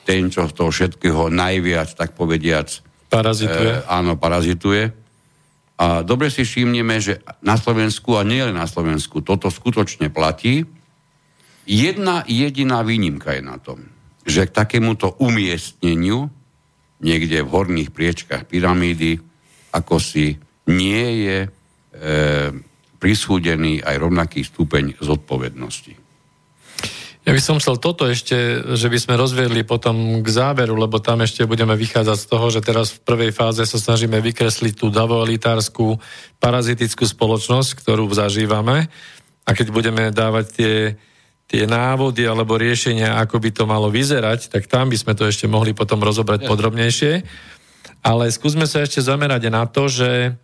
ten, 0.08 0.32
čo 0.32 0.48
z 0.48 0.54
toho 0.56 0.72
všetkého 0.72 1.28
najviac, 1.28 2.00
tak 2.00 2.16
povediac, 2.16 2.72
parazituje. 3.12 3.84
E, 3.84 3.84
áno, 3.92 4.16
parazituje 4.16 5.04
a 5.84 6.06
dobre 6.06 6.30
si 6.30 6.46
všimneme, 6.46 7.02
že 7.02 7.20
na 7.42 7.58
Slovensku, 7.58 8.16
a 8.16 8.24
nie 8.24 8.40
len 8.40 8.56
na 8.56 8.70
Slovensku, 8.70 9.26
toto 9.26 9.50
skutočne 9.50 10.14
platí. 10.14 10.64
Jedna 11.66 12.22
jediná 12.30 12.86
výnimka 12.86 13.34
je 13.36 13.44
na 13.44 13.58
tom, 13.60 13.90
že 14.24 14.48
k 14.48 14.56
takémuto 14.56 15.18
umiestneniu 15.18 16.30
niekde 17.04 17.44
v 17.44 17.52
horných 17.52 17.90
priečkách 17.92 18.48
pyramídy 18.48 19.20
ako 19.74 19.98
si 19.98 20.38
nie 20.70 21.28
je 21.28 21.40
e, 21.44 21.50
prisúdený 23.02 23.84
aj 23.84 23.96
rovnaký 24.00 24.46
stupeň 24.48 24.96
zodpovednosti. 25.02 26.04
Ja 27.24 27.32
by 27.32 27.40
som 27.40 27.56
chcel 27.56 27.80
toto 27.80 28.04
ešte, 28.04 28.36
že 28.76 28.92
by 28.92 29.00
sme 29.00 29.16
rozviedli 29.16 29.64
potom 29.64 30.20
k 30.20 30.28
záveru, 30.28 30.76
lebo 30.76 31.00
tam 31.00 31.24
ešte 31.24 31.48
budeme 31.48 31.72
vychádzať 31.72 32.18
z 32.20 32.28
toho, 32.28 32.48
že 32.52 32.60
teraz 32.60 32.92
v 32.92 33.04
prvej 33.08 33.32
fáze 33.32 33.64
sa 33.64 33.80
snažíme 33.80 34.20
vykresliť 34.20 34.76
tú 34.76 34.92
davoelitárskú 34.92 36.04
parazitickú 36.44 37.08
spoločnosť, 37.08 37.80
ktorú 37.80 38.12
zažívame. 38.12 38.92
A 39.48 39.50
keď 39.56 39.68
budeme 39.72 40.12
dávať 40.12 40.46
tie, 40.52 40.76
tie 41.48 41.64
návody 41.64 42.28
alebo 42.28 42.60
riešenia, 42.60 43.16
ako 43.24 43.40
by 43.40 43.50
to 43.56 43.64
malo 43.64 43.88
vyzerať, 43.88 44.52
tak 44.52 44.68
tam 44.68 44.92
by 44.92 45.00
sme 45.00 45.16
to 45.16 45.24
ešte 45.24 45.48
mohli 45.48 45.72
potom 45.72 46.04
rozobrať 46.04 46.44
podrobnejšie. 46.44 47.24
Ale 48.04 48.32
skúsme 48.32 48.68
sa 48.68 48.84
ešte 48.84 49.04
zamerať 49.04 49.48
na 49.52 49.64
to, 49.68 49.88
že 49.88 50.38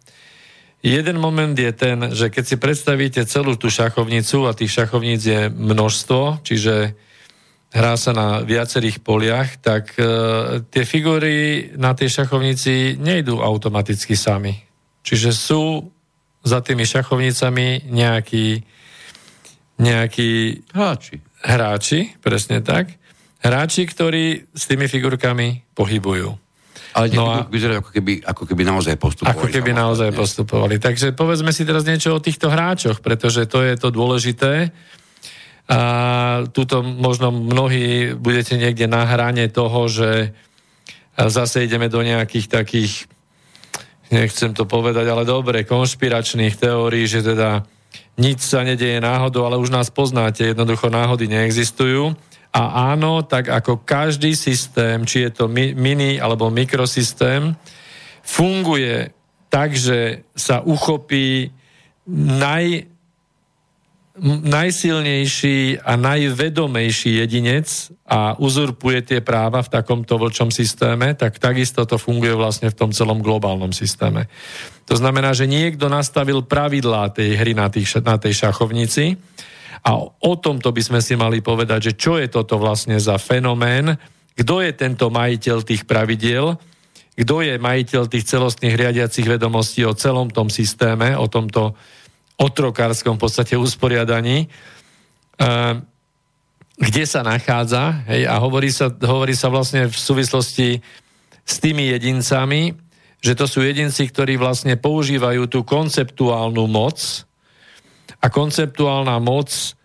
Jeden 0.79 1.19
moment 1.19 1.51
je 1.59 1.75
ten, 1.75 2.15
že 2.15 2.31
keď 2.31 2.43
si 2.47 2.55
predstavíte 2.55 3.27
celú 3.27 3.59
tú 3.59 3.67
šachovnicu 3.67 4.47
a 4.47 4.55
tých 4.55 4.71
šachovníc 4.71 5.21
je 5.27 5.51
množstvo, 5.51 6.39
čiže 6.47 6.95
hrá 7.75 7.99
sa 7.99 8.15
na 8.15 8.39
viacerých 8.47 9.03
poliach, 9.03 9.59
tak 9.59 9.91
e, 9.99 10.03
tie 10.71 10.83
figúry 10.87 11.69
na 11.75 11.91
tej 11.91 12.23
šachovnici 12.23 12.95
nejdú 12.95 13.43
automaticky 13.43 14.15
sami. 14.15 14.55
Čiže 15.03 15.29
sú 15.35 15.91
za 16.47 16.63
tými 16.63 16.87
šachovnicami 16.87 17.91
nejakí, 17.91 18.63
nejakí 19.83 20.31
hráči. 20.71 21.19
hráči, 21.43 21.99
presne 22.23 22.63
tak. 22.63 22.95
Hráči, 23.43 23.83
ktorí 23.83 24.47
s 24.55 24.63
tými 24.63 24.87
figurkami 24.87 25.75
pohybujú. 25.75 26.48
Ale 26.93 27.13
no 27.13 27.29
a, 27.29 27.45
vyzerá, 27.45 27.85
ako 27.85 27.93
keby, 27.93 28.25
ako 28.25 28.43
keby 28.49 28.63
naozaj 28.65 28.95
postupovali. 28.97 29.37
Ako 29.37 29.47
keby 29.53 29.71
naozaj 29.77 30.09
postupovali. 30.13 30.75
Takže 30.81 31.13
povedzme 31.13 31.53
si 31.53 31.61
teraz 31.61 31.85
niečo 31.85 32.17
o 32.17 32.23
týchto 32.23 32.49
hráčoch, 32.49 33.05
pretože 33.05 33.45
to 33.45 33.61
je 33.61 33.77
to 33.77 33.93
dôležité. 33.93 34.73
A 35.69 35.79
tuto 36.49 36.81
možno 36.81 37.29
mnohí 37.29 38.17
budete 38.17 38.57
niekde 38.57 38.89
na 38.89 39.05
hrane 39.05 39.45
toho, 39.53 39.85
že 39.85 40.33
zase 41.13 41.67
ideme 41.67 41.93
do 41.93 42.01
nejakých 42.01 42.49
takých, 42.49 43.05
nechcem 44.09 44.57
to 44.57 44.65
povedať, 44.65 45.05
ale 45.05 45.29
dobre, 45.29 45.67
konšpiračných 45.69 46.57
teórií, 46.57 47.05
že 47.05 47.21
teda 47.21 47.69
nič 48.17 48.41
sa 48.41 48.65
nedieje 48.65 48.97
náhodou, 48.97 49.45
ale 49.45 49.61
už 49.61 49.69
nás 49.69 49.93
poznáte, 49.93 50.41
jednoducho 50.41 50.89
náhody 50.89 51.29
neexistujú. 51.29 52.17
A 52.49 52.93
áno, 52.93 53.21
tak 53.21 53.53
ako 53.53 53.85
každý 53.85 54.33
systém, 54.33 55.05
či 55.05 55.29
je 55.29 55.31
to 55.31 55.45
mini 55.51 56.17
alebo 56.17 56.49
mikrosystém, 56.49 57.53
funguje 58.25 59.13
tak, 59.49 59.77
že 59.77 60.25
sa 60.33 60.61
uchopí 60.65 61.53
naj, 62.09 62.89
najsilnejší 64.45 65.85
a 65.85 65.93
najvedomejší 65.93 67.21
jedinec 67.21 67.93
a 68.09 68.33
uzurpuje 68.41 69.05
tie 69.05 69.19
práva 69.21 69.61
v 69.61 69.69
takomto 69.69 70.17
vlčom 70.17 70.49
systéme, 70.49 71.13
tak 71.13 71.37
takisto 71.37 71.85
to 71.85 72.01
funguje 72.01 72.33
vlastne 72.33 72.73
v 72.73 72.77
tom 72.77 72.89
celom 72.89 73.21
globálnom 73.21 73.73
systéme. 73.73 74.25
To 74.89 74.97
znamená, 74.97 75.37
že 75.37 75.45
niekto 75.45 75.85
nastavil 75.85 76.41
pravidlá 76.41 77.13
tej 77.13 77.37
hry 77.37 77.53
na, 77.53 77.69
tých, 77.69 77.93
na 78.01 78.17
tej 78.17 78.41
šachovnici 78.41 79.21
a 79.85 79.91
o 79.99 80.33
tomto 80.35 80.69
by 80.73 80.81
sme 80.81 80.99
si 80.99 81.13
mali 81.15 81.39
povedať, 81.39 81.91
že 81.91 81.93
čo 81.97 82.17
je 82.19 82.27
toto 82.27 82.59
vlastne 82.59 82.97
za 82.97 83.15
fenomén, 83.21 83.95
kto 84.39 84.63
je 84.63 84.71
tento 84.71 85.11
majiteľ 85.11 85.57
tých 85.67 85.83
pravidiel, 85.83 86.55
kto 87.19 87.35
je 87.43 87.59
majiteľ 87.59 88.07
tých 88.07 88.25
celostných 88.31 88.79
riadiacich 88.79 89.27
vedomostí 89.27 89.83
o 89.83 89.97
celom 89.97 90.31
tom 90.31 90.47
systéme, 90.47 91.19
o 91.19 91.27
tomto 91.27 91.75
otrokárskom 92.39 93.19
v 93.19 93.23
podstate 93.27 93.59
usporiadaní, 93.59 94.47
ehm, 95.35 95.83
kde 96.79 97.03
sa 97.03 97.27
nachádza? 97.27 98.07
Hej, 98.07 98.23
a 98.23 98.39
hovorí 98.39 98.71
sa, 98.71 98.87
hovorí 98.87 99.35
sa 99.35 99.51
vlastne 99.51 99.91
v 99.91 99.97
súvislosti 99.99 100.79
s 101.43 101.55
tými 101.59 101.91
jedincami, 101.91 102.71
že 103.19 103.35
to 103.35 103.43
sú 103.51 103.59
jedinci, 103.59 104.07
ktorí 104.07 104.39
vlastne 104.39 104.79
používajú 104.79 105.51
tú 105.51 105.67
konceptuálnu 105.67 106.63
moc, 106.71 107.27
a 108.19 108.25
konceptuálna 108.27 109.19
moc 109.23 109.75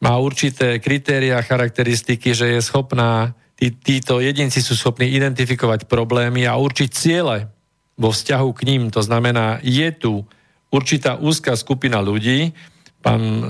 má 0.00 0.16
určité 0.16 0.80
kritéria, 0.80 1.44
charakteristiky, 1.44 2.32
že 2.32 2.56
je 2.56 2.60
schopná, 2.64 3.36
tí, 3.58 3.70
títo 3.70 4.22
jedinci 4.22 4.64
sú 4.64 4.72
schopní 4.72 5.12
identifikovať 5.12 5.84
problémy 5.84 6.48
a 6.48 6.56
určiť 6.56 6.88
ciele 6.88 7.52
vo 8.00 8.08
vzťahu 8.08 8.48
k 8.56 8.60
ním. 8.64 8.82
To 8.96 9.04
znamená, 9.04 9.60
je 9.60 9.92
tu 9.92 10.24
určitá 10.72 11.20
úzka 11.20 11.52
skupina 11.58 12.00
ľudí, 12.00 12.56
pán, 13.04 13.20
e, 13.20 13.44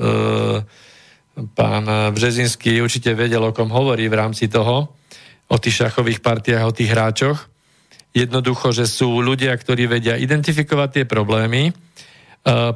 pán 1.55 1.85
Březinský 2.11 2.83
určite 2.83 3.15
vedel, 3.15 3.45
o 3.47 3.55
kom 3.55 3.71
hovorí 3.71 4.11
v 4.11 4.19
rámci 4.19 4.51
toho, 4.51 4.91
o 5.51 5.57
tých 5.59 5.87
šachových 5.87 6.19
partiách, 6.19 6.67
o 6.67 6.75
tých 6.75 6.91
hráčoch, 6.91 7.39
jednoducho, 8.11 8.75
že 8.75 8.91
sú 8.91 9.23
ľudia, 9.23 9.55
ktorí 9.55 9.87
vedia 9.87 10.19
identifikovať 10.19 10.89
tie 10.91 11.05
problémy, 11.07 11.71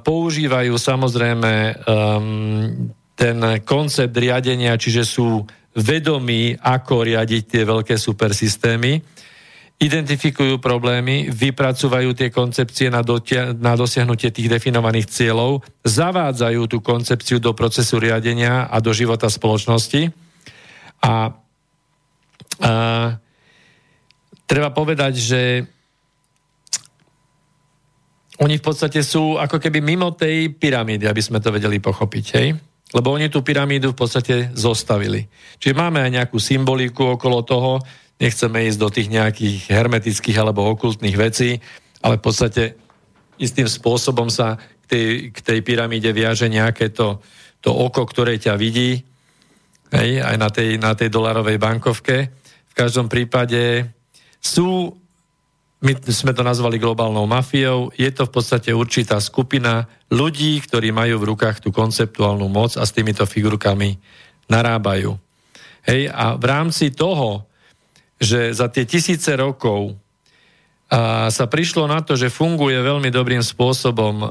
používajú 0.04 0.74
samozrejme 0.76 1.52
ten 3.14 3.36
koncept 3.64 4.14
riadenia, 4.14 4.76
čiže 4.76 5.02
sú 5.06 5.40
vedomí, 5.74 6.54
ako 6.54 7.02
riadiť 7.02 7.42
tie 7.48 7.62
veľké 7.66 7.96
supersystémy, 7.98 9.00
identifikujú 9.74 10.62
problémy, 10.62 11.34
vypracúvajú 11.34 12.14
tie 12.14 12.30
koncepcie 12.30 12.94
na, 12.94 13.02
dotia- 13.02 13.50
na 13.52 13.74
dosiahnutie 13.74 14.30
tých 14.30 14.46
definovaných 14.46 15.10
cieľov, 15.10 15.66
zavádzajú 15.82 16.62
tú 16.70 16.78
koncepciu 16.78 17.42
do 17.42 17.50
procesu 17.58 17.98
riadenia 17.98 18.70
a 18.70 18.78
do 18.78 18.94
života 18.94 19.26
spoločnosti. 19.26 20.14
A, 21.02 21.10
a 21.10 21.12
treba 24.46 24.70
povedať, 24.70 25.12
že 25.18 25.42
oni 28.42 28.58
v 28.58 28.64
podstate 28.64 28.98
sú 29.06 29.38
ako 29.38 29.62
keby 29.62 29.78
mimo 29.78 30.10
tej 30.10 30.50
pyramídy, 30.50 31.06
aby 31.06 31.22
sme 31.22 31.38
to 31.38 31.54
vedeli 31.54 31.78
pochopiť, 31.78 32.26
hej? 32.34 32.58
Lebo 32.94 33.14
oni 33.14 33.30
tú 33.30 33.42
pyramídu 33.46 33.94
v 33.94 33.98
podstate 33.98 34.54
zostavili. 34.54 35.26
Čiže 35.58 35.74
máme 35.74 36.02
aj 36.02 36.10
nejakú 36.14 36.38
symboliku 36.38 37.14
okolo 37.14 37.42
toho, 37.46 37.78
nechceme 38.18 38.66
ísť 38.70 38.78
do 38.78 38.88
tých 38.90 39.08
nejakých 39.10 39.56
hermetických 39.70 40.38
alebo 40.38 40.70
okultných 40.74 41.16
vecí, 41.18 41.58
ale 42.02 42.18
v 42.18 42.24
podstate 42.26 42.62
istým 43.38 43.66
spôsobom 43.66 44.30
sa 44.30 44.54
k 44.54 44.84
tej, 44.86 45.06
k 45.34 45.38
tej 45.42 45.58
pyramíde 45.66 46.10
viaže 46.14 46.46
nejaké 46.46 46.94
to, 46.94 47.18
to 47.58 47.70
oko, 47.74 48.06
ktoré 48.06 48.38
ťa 48.38 48.54
vidí, 48.54 49.02
hej, 49.90 50.22
aj 50.22 50.36
na 50.38 50.48
tej, 50.50 50.78
na 50.78 50.92
tej 50.94 51.10
dolarovej 51.10 51.58
bankovke. 51.58 52.16
V 52.70 52.74
každom 52.74 53.10
prípade 53.10 53.90
sú 54.38 54.94
my 55.84 55.92
sme 56.08 56.32
to 56.32 56.40
nazvali 56.40 56.80
globálnou 56.80 57.28
mafiou, 57.28 57.92
je 57.92 58.08
to 58.08 58.24
v 58.24 58.32
podstate 58.32 58.72
určitá 58.72 59.20
skupina 59.20 59.84
ľudí, 60.08 60.56
ktorí 60.64 60.90
majú 60.96 61.20
v 61.20 61.28
rukách 61.36 61.60
tú 61.60 61.68
konceptuálnu 61.68 62.48
moc 62.48 62.80
a 62.80 62.88
s 62.88 62.96
týmito 62.96 63.28
figurkami 63.28 64.00
narábajú. 64.48 65.12
Hej, 65.84 66.08
a 66.08 66.40
v 66.40 66.44
rámci 66.48 66.88
toho, 66.96 67.44
že 68.16 68.56
za 68.56 68.72
tie 68.72 68.88
tisíce 68.88 69.28
rokov 69.36 69.92
a 70.94 71.26
sa 71.32 71.50
prišlo 71.50 71.90
na 71.90 72.04
to, 72.04 72.14
že 72.14 72.30
funguje 72.30 72.78
veľmi 72.78 73.10
dobrým 73.10 73.42
spôsobom 73.42 74.14
uh, 74.20 74.30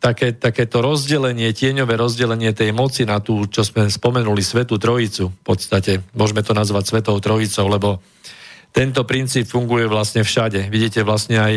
také, 0.00 0.32
takéto 0.32 0.80
rozdelenie, 0.80 1.52
tieňové 1.52 1.98
rozdelenie 1.98 2.56
tej 2.56 2.72
moci 2.72 3.04
na 3.04 3.20
tú, 3.20 3.44
čo 3.50 3.60
sme 3.60 3.90
spomenuli, 3.90 4.40
Svetú 4.40 4.80
Trojicu 4.80 5.28
v 5.28 5.42
podstate. 5.44 6.00
Môžeme 6.16 6.40
to 6.40 6.56
nazvať 6.56 6.88
Svetou 6.88 7.20
Trojicou, 7.20 7.68
lebo 7.68 8.00
tento 8.72 9.04
princíp 9.04 9.46
funguje 9.46 9.84
vlastne 9.84 10.24
všade. 10.24 10.72
Vidíte 10.72 11.04
vlastne 11.04 11.38
aj 11.38 11.54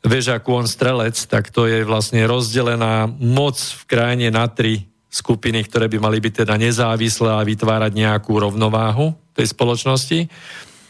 väža 0.00 0.40
kôň 0.40 0.64
strelec, 0.64 1.14
tak 1.28 1.52
to 1.52 1.68
je 1.68 1.84
vlastne 1.84 2.24
rozdelená 2.24 3.04
moc 3.20 3.60
v 3.60 3.82
krajine 3.84 4.32
na 4.32 4.48
tri 4.48 4.88
skupiny, 5.08 5.64
ktoré 5.64 5.88
by 5.88 5.98
mali 6.00 6.18
byť 6.20 6.44
teda 6.44 6.54
nezávislé 6.56 7.30
a 7.36 7.46
vytvárať 7.46 7.92
nejakú 7.92 8.32
rovnováhu 8.32 9.12
tej 9.36 9.52
spoločnosti. 9.52 10.28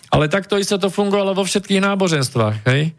Ale 0.09 0.31
takto 0.31 0.57
isto 0.57 0.81
to 0.81 0.89
fungovalo 0.89 1.37
vo 1.37 1.45
všetkých 1.45 1.85
náboženstvách. 1.85 2.57
Hej? 2.71 2.97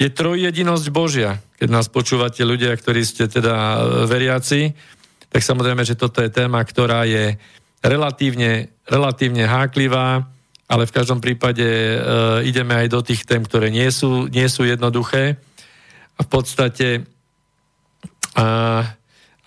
Je 0.00 0.08
trojjedinosť 0.08 0.86
Božia. 0.92 1.40
Keď 1.60 1.68
nás 1.68 1.88
počúvate 1.92 2.40
ľudia, 2.44 2.72
ktorí 2.72 3.04
ste 3.04 3.28
teda 3.28 3.84
veriaci, 4.08 4.72
tak 5.30 5.44
samozrejme, 5.44 5.84
že 5.84 5.96
toto 5.96 6.24
je 6.24 6.32
téma, 6.32 6.60
ktorá 6.64 7.04
je 7.04 7.36
relatívne, 7.84 8.72
relatívne 8.88 9.44
háklivá 9.44 10.28
ale 10.70 10.86
v 10.86 10.94
každom 10.94 11.18
prípade 11.18 11.66
e, 11.66 11.96
ideme 12.46 12.78
aj 12.78 12.86
do 12.94 13.02
tých 13.02 13.26
tém, 13.26 13.42
ktoré 13.42 13.74
nie 13.74 13.90
sú, 13.90 14.30
nie 14.30 14.46
sú 14.46 14.62
jednoduché. 14.62 15.34
A 16.14 16.20
v 16.22 16.28
podstate, 16.30 17.02
a, 18.38 18.86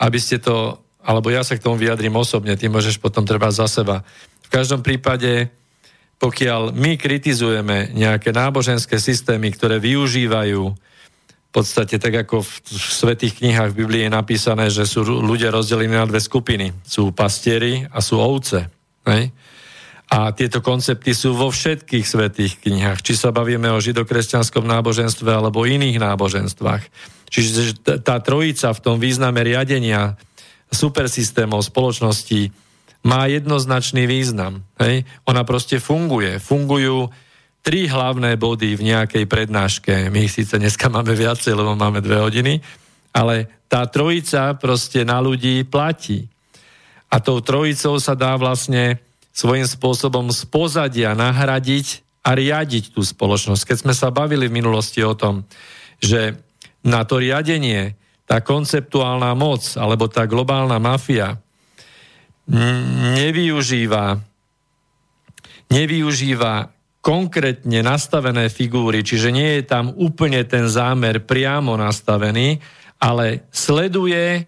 aby 0.03 0.19
ste 0.19 0.43
to, 0.43 0.83
alebo 0.99 1.31
ja 1.31 1.47
sa 1.47 1.55
k 1.55 1.63
tomu 1.63 1.79
vyjadrím 1.79 2.19
osobne, 2.19 2.59
ty 2.59 2.67
môžeš 2.67 2.99
potom 2.99 3.23
treba 3.23 3.47
za 3.55 3.71
seba. 3.71 4.03
V 4.43 4.49
každom 4.51 4.83
prípade, 4.83 5.47
pokiaľ 6.19 6.75
my 6.75 6.99
kritizujeme 6.99 7.95
nejaké 7.95 8.35
náboženské 8.35 8.99
systémy, 8.99 9.55
ktoré 9.55 9.79
využívajú 9.79 10.63
v 10.75 11.61
podstate 11.61 12.03
tak 12.03 12.27
ako 12.27 12.43
v, 12.43 12.51
v 12.67 12.89
svetých 12.99 13.39
knihách 13.39 13.71
v 13.71 13.79
Biblii 13.85 14.01
je 14.09 14.11
napísané, 14.11 14.67
že 14.73 14.89
sú 14.89 15.05
ľudia 15.05 15.53
rozdelení 15.53 15.93
na 15.93 16.09
dve 16.09 16.19
skupiny. 16.19 16.73
Sú 16.83 17.13
pastieri 17.15 17.85
a 17.93 18.01
sú 18.01 18.17
ovce. 18.19 18.67
Ne? 19.05 19.29
A 20.13 20.29
tieto 20.29 20.61
koncepty 20.61 21.17
sú 21.17 21.33
vo 21.33 21.49
všetkých 21.49 22.05
svetých 22.05 22.61
knihách, 22.61 23.01
či 23.01 23.17
sa 23.17 23.33
bavíme 23.33 23.73
o 23.73 23.81
židokresťanskom 23.81 24.61
náboženstve 24.61 25.25
alebo 25.25 25.65
iných 25.65 25.97
náboženstvách. 25.97 26.85
Čiže 27.33 27.81
tá 28.05 28.21
trojica 28.21 28.69
v 28.77 28.83
tom 28.85 29.01
význame 29.01 29.41
riadenia 29.41 30.13
supersystémov 30.69 31.65
spoločnosti 31.65 32.53
má 33.09 33.25
jednoznačný 33.25 34.05
význam. 34.05 34.61
Hej? 34.77 35.09
Ona 35.25 35.41
proste 35.49 35.81
funguje. 35.81 36.37
Fungujú 36.37 37.09
tri 37.65 37.89
hlavné 37.89 38.37
body 38.37 38.77
v 38.77 38.85
nejakej 38.93 39.25
prednáške. 39.25 40.13
My 40.13 40.29
síce 40.29 40.61
dneska 40.61 40.93
máme 40.93 41.17
viacej, 41.17 41.57
lebo 41.57 41.73
máme 41.73 42.05
dve 42.05 42.21
hodiny, 42.21 42.61
ale 43.17 43.65
tá 43.65 43.89
trojica 43.89 44.53
proste 44.61 45.01
na 45.01 45.17
ľudí 45.17 45.65
platí. 45.65 46.29
A 47.09 47.17
tou 47.17 47.41
trojicou 47.41 47.97
sa 47.97 48.13
dá 48.13 48.37
vlastne 48.37 49.01
svojím 49.33 49.65
spôsobom 49.65 50.29
z 50.29 50.45
pozadia 50.45 51.17
nahradiť 51.17 52.05
a 52.23 52.37
riadiť 52.37 52.93
tú 52.95 53.01
spoločnosť. 53.03 53.67
Keď 53.67 53.77
sme 53.83 53.93
sa 53.97 54.13
bavili 54.13 54.47
v 54.47 54.55
minulosti 54.61 55.01
o 55.03 55.17
tom, 55.17 55.43
že 55.99 56.37
na 56.85 57.03
to 57.03 57.19
riadenie 57.19 57.97
tá 58.23 58.39
konceptuálna 58.39 59.35
moc 59.35 59.75
alebo 59.75 60.07
tá 60.07 60.23
globálna 60.29 60.79
mafia 60.79 61.35
nevyužíva, 62.47 64.19
nevyužíva 65.71 66.53
konkrétne 67.03 67.83
nastavené 67.83 68.47
figúry, 68.47 69.03
čiže 69.03 69.27
nie 69.31 69.59
je 69.59 69.63
tam 69.67 69.91
úplne 69.99 70.47
ten 70.47 70.71
zámer 70.71 71.19
priamo 71.19 71.75
nastavený, 71.75 72.63
ale 73.03 73.43
sleduje 73.51 74.47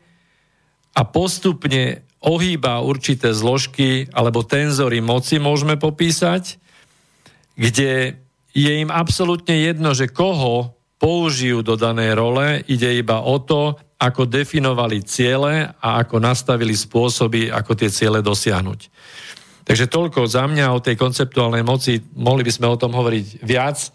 a 0.95 1.01
postupne 1.03 2.04
ohýba 2.25 2.81
určité 2.81 3.31
zložky 3.31 4.09
alebo 4.09 4.41
tenzory 4.41 4.99
moci, 4.99 5.37
môžeme 5.37 5.77
popísať, 5.77 6.57
kde 7.53 8.17
je 8.51 8.71
im 8.81 8.89
absolútne 8.89 9.53
jedno, 9.53 9.93
že 9.93 10.09
koho 10.09 10.73
použijú 10.97 11.61
do 11.61 11.77
danej 11.77 12.17
role, 12.17 12.65
ide 12.65 12.97
iba 12.97 13.21
o 13.21 13.37
to, 13.37 13.77
ako 13.95 14.27
definovali 14.27 15.05
ciele 15.05 15.71
a 15.79 16.03
ako 16.03 16.19
nastavili 16.19 16.75
spôsoby, 16.75 17.53
ako 17.53 17.71
tie 17.77 17.89
ciele 17.93 18.19
dosiahnuť. 18.19 18.79
Takže 19.65 19.89
toľko 19.89 20.29
za 20.29 20.45
mňa 20.45 20.75
o 20.75 20.83
tej 20.83 20.93
konceptuálnej 20.93 21.65
moci. 21.65 21.97
Mohli 22.13 22.45
by 22.45 22.51
sme 22.53 22.67
o 22.69 22.77
tom 22.77 22.93
hovoriť 22.93 23.41
viac, 23.41 23.89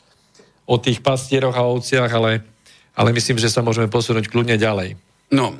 o 0.66 0.78
tých 0.82 0.98
pastieroch 0.98 1.54
a 1.54 1.66
ovciach, 1.66 2.10
ale, 2.10 2.42
ale 2.94 3.10
myslím, 3.14 3.38
že 3.38 3.50
sa 3.50 3.62
môžeme 3.62 3.86
posunúť 3.86 4.26
kľudne 4.26 4.58
ďalej. 4.58 4.98
No, 5.30 5.54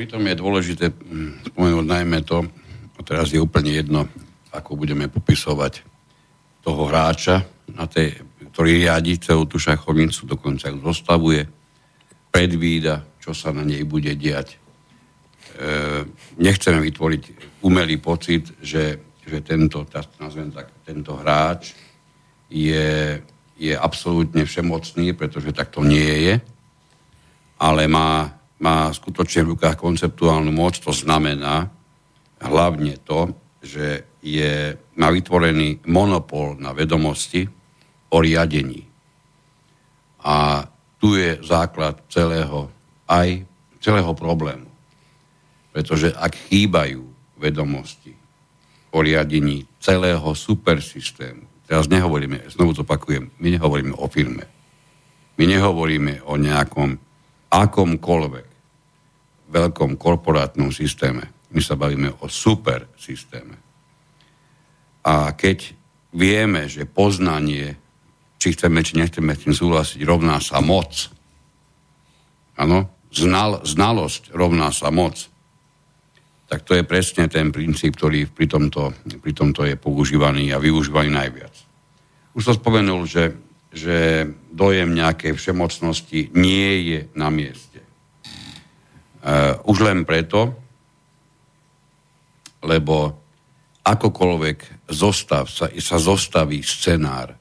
Pritom 0.00 0.24
je 0.24 0.32
dôležité 0.32 0.88
hm, 0.88 1.52
spomenúť 1.52 1.84
najmä 1.84 2.24
to, 2.24 2.40
a 2.96 3.00
teraz 3.04 3.36
je 3.36 3.36
úplne 3.36 3.68
jedno, 3.68 4.08
ako 4.48 4.80
budeme 4.80 5.12
popisovať 5.12 5.84
toho 6.64 6.88
hráča, 6.88 7.44
na 7.76 7.84
tej, 7.84 8.16
ktorý 8.48 8.80
riadi 8.80 9.20
celú 9.20 9.44
tú 9.44 9.60
šachovnicu, 9.60 10.24
dokonca 10.24 10.72
ju 10.72 10.80
zostavuje, 10.80 11.44
predvída, 12.32 13.04
čo 13.20 13.36
sa 13.36 13.52
na 13.52 13.60
nej 13.60 13.84
bude 13.84 14.16
diať. 14.16 14.56
E, 14.56 14.56
nechceme 16.40 16.80
vytvoriť 16.80 17.22
umelý 17.60 18.00
pocit, 18.00 18.56
že, 18.64 19.04
že 19.20 19.44
tento, 19.44 19.84
tá, 19.84 20.00
nazvem 20.16 20.48
tak, 20.48 20.80
tento 20.80 21.12
hráč 21.20 21.76
je, 22.48 23.20
je 23.52 23.76
absolútne 23.76 24.48
všemocný, 24.48 25.12
pretože 25.12 25.52
tak 25.52 25.68
to 25.68 25.84
nie 25.84 26.24
je, 26.24 26.34
ale 27.60 27.84
má 27.84 28.39
má 28.60 28.92
skutočne 28.92 29.42
v 29.44 29.56
rukách 29.56 29.80
konceptuálnu 29.80 30.52
moc, 30.52 30.76
to 30.76 30.92
znamená 30.92 31.72
hlavne 32.40 33.00
to, 33.00 33.32
že 33.64 34.04
je, 34.20 34.76
má 35.00 35.08
vytvorený 35.08 35.84
monopol 35.88 36.60
na 36.60 36.76
vedomosti 36.76 37.48
o 38.12 38.16
riadení. 38.20 38.84
A 40.20 40.68
tu 41.00 41.16
je 41.16 41.40
základ 41.40 42.04
celého, 42.12 42.68
aj 43.08 43.48
celého 43.80 44.12
problému. 44.12 44.68
Pretože 45.72 46.12
ak 46.12 46.52
chýbajú 46.52 47.00
vedomosti 47.40 48.12
o 48.92 49.00
riadení 49.00 49.64
celého 49.80 50.36
supersystému, 50.36 51.64
teraz 51.64 51.88
nehovoríme, 51.88 52.52
znovu 52.52 52.76
to 52.76 52.84
my 53.40 53.48
nehovoríme 53.56 53.96
o 53.96 54.04
firme. 54.12 54.44
My 55.40 55.48
nehovoríme 55.48 56.28
o 56.28 56.36
nejakom 56.36 57.00
akomkoľvek 57.48 58.49
veľkom 59.50 59.98
korporátnom 59.98 60.70
systéme. 60.70 61.50
My 61.50 61.58
sa 61.58 61.74
bavíme 61.74 62.14
o 62.22 62.30
super 62.30 62.86
systéme. 62.94 63.58
A 65.02 65.34
keď 65.34 65.74
vieme, 66.14 66.70
že 66.70 66.86
poznanie 66.86 67.74
či 68.40 68.56
chceme, 68.56 68.80
či 68.80 68.96
nechceme 68.96 69.34
s 69.36 69.42
tým 69.44 69.54
súhlasiť, 69.54 70.00
rovná 70.06 70.40
sa 70.40 70.62
moc. 70.62 71.12
Áno, 72.56 73.00
Znal, 73.10 73.66
znalosť 73.66 74.30
rovná 74.30 74.70
sa 74.70 74.94
moc. 74.94 75.26
Tak 76.46 76.62
to 76.62 76.78
je 76.78 76.86
presne 76.86 77.26
ten 77.26 77.50
princíp, 77.50 77.98
ktorý 77.98 78.30
pri 78.30 78.46
tomto, 78.46 78.94
pri 79.18 79.32
tomto 79.34 79.66
je 79.66 79.74
používaný 79.74 80.54
a 80.54 80.62
využívaný 80.62 81.10
najviac. 81.10 81.54
Už 82.38 82.46
som 82.46 82.54
spomenul, 82.54 83.06
že, 83.10 83.34
že 83.74 84.26
dojem 84.50 84.94
nejakej 84.94 85.34
všemocnosti 85.34 86.30
nie 86.38 86.70
je 86.86 87.00
na 87.18 87.30
mieste. 87.34 87.69
Uh, 89.20 89.60
už 89.68 89.84
len 89.84 90.08
preto, 90.08 90.56
lebo 92.64 93.20
akokoľvek 93.84 94.88
zostav, 94.92 95.48
sa, 95.48 95.68
sa 95.72 95.96
zostaví 95.96 96.60
scenár, 96.60 97.32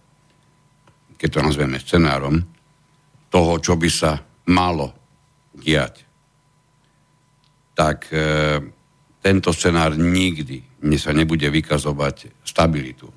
keď 1.20 1.30
to 1.30 1.40
nazveme 1.44 1.78
scenárom, 1.80 2.40
toho, 3.30 3.54
čo 3.62 3.76
by 3.76 3.90
sa 3.92 4.18
malo 4.50 4.96
diať, 5.54 6.08
tak 7.78 8.10
e, 8.10 8.20
tento 9.22 9.52
scenár 9.54 9.96
nikdy 9.96 10.84
sa 10.98 11.14
nebude 11.14 11.46
vykazovať 11.48 12.44
stabilitu. 12.44 13.08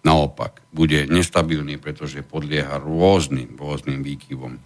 Naopak, 0.00 0.64
bude 0.72 1.04
nestabilný, 1.04 1.76
pretože 1.76 2.24
podlieha 2.24 2.80
rôznym, 2.80 3.58
rôznym 3.60 4.00
výkyvom. 4.00 4.56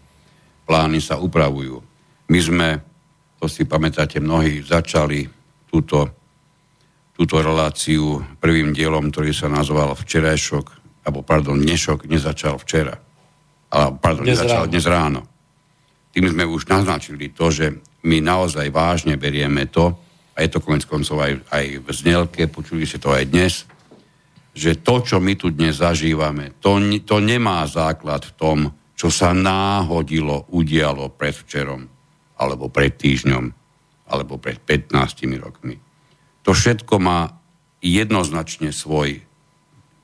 Plány 0.68 1.02
sa 1.02 1.18
upravujú. 1.18 1.82
My 2.30 2.38
sme, 2.38 2.68
to 3.44 3.52
si 3.52 3.68
pamätáte 3.68 4.24
mnohí, 4.24 4.64
začali 4.64 5.28
túto, 5.68 6.08
túto 7.12 7.44
reláciu 7.44 8.24
prvým 8.40 8.72
dielom, 8.72 9.12
ktorý 9.12 9.36
sa 9.36 9.52
nazval 9.52 9.92
Včerajšok, 9.92 10.66
alebo 11.04 11.20
pardon, 11.20 11.60
dnešok 11.60 12.08
nezačal 12.08 12.56
včera. 12.56 12.96
Ale, 13.68 14.00
pardon, 14.00 14.24
dnes 14.24 14.40
nezačal 14.40 14.64
ráno. 14.64 14.72
dnes 14.72 14.86
ráno 14.88 15.22
tým 16.14 16.30
sme 16.30 16.46
už 16.46 16.70
naznačili 16.70 17.34
to, 17.34 17.50
že 17.50 17.74
my 18.06 18.22
naozaj 18.22 18.70
vážne 18.70 19.18
berieme 19.18 19.66
to, 19.66 19.90
a 20.38 20.46
je 20.46 20.48
to 20.50 20.62
konec 20.62 20.86
koncov 20.86 21.18
aj, 21.18 21.42
aj 21.50 21.64
v 21.82 21.88
znelke, 21.90 22.46
počuli 22.46 22.86
ste 22.86 23.02
to 23.02 23.10
aj 23.10 23.26
dnes, 23.26 23.66
že 24.54 24.78
to, 24.78 25.02
čo 25.02 25.18
my 25.18 25.34
tu 25.34 25.50
dnes 25.50 25.74
zažívame, 25.74 26.54
to, 26.62 26.78
to 27.02 27.18
nemá 27.18 27.66
základ 27.66 28.22
v 28.22 28.32
tom, 28.38 28.58
čo 28.94 29.10
sa 29.10 29.34
náhodilo, 29.34 30.46
udialo 30.54 31.10
predvčerom, 31.10 31.90
alebo 32.38 32.70
pred 32.70 32.94
týždňom, 32.94 33.44
alebo 34.10 34.36
pred 34.36 34.58
15 34.58 34.90
rokmi. 35.40 35.78
To 36.44 36.52
všetko 36.52 37.00
má 37.00 37.30
jednoznačne 37.80 38.72
svoj 38.72 39.20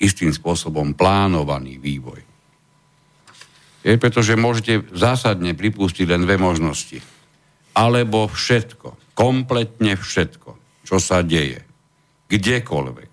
istým 0.01 0.33
spôsobom 0.33 0.97
plánovaný 0.97 1.77
vývoj. 1.77 2.21
Je, 3.81 3.97
pretože 3.97 4.37
môžete 4.37 4.93
zásadne 4.93 5.57
pripustiť 5.57 6.05
len 6.09 6.25
dve 6.25 6.37
možnosti. 6.37 7.01
Alebo 7.73 8.29
všetko, 8.29 9.17
kompletne 9.17 9.97
všetko, 9.97 10.51
čo 10.85 10.97
sa 11.01 11.25
deje, 11.25 11.65
kdekoľvek, 12.29 13.11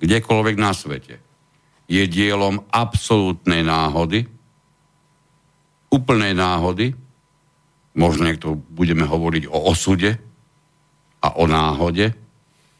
kdekoľvek 0.00 0.56
na 0.60 0.72
svete, 0.76 1.16
je 1.88 2.02
dielom 2.08 2.60
absolútnej 2.72 3.64
náhody, 3.64 4.24
úplnej 5.92 6.32
náhody, 6.32 6.96
možno 7.96 8.28
niekto 8.28 8.56
budeme 8.56 9.04
hovoriť 9.04 9.44
o 9.48 9.58
osude 9.68 10.16
a 11.22 11.28
o 11.38 11.44
náhode, 11.44 12.12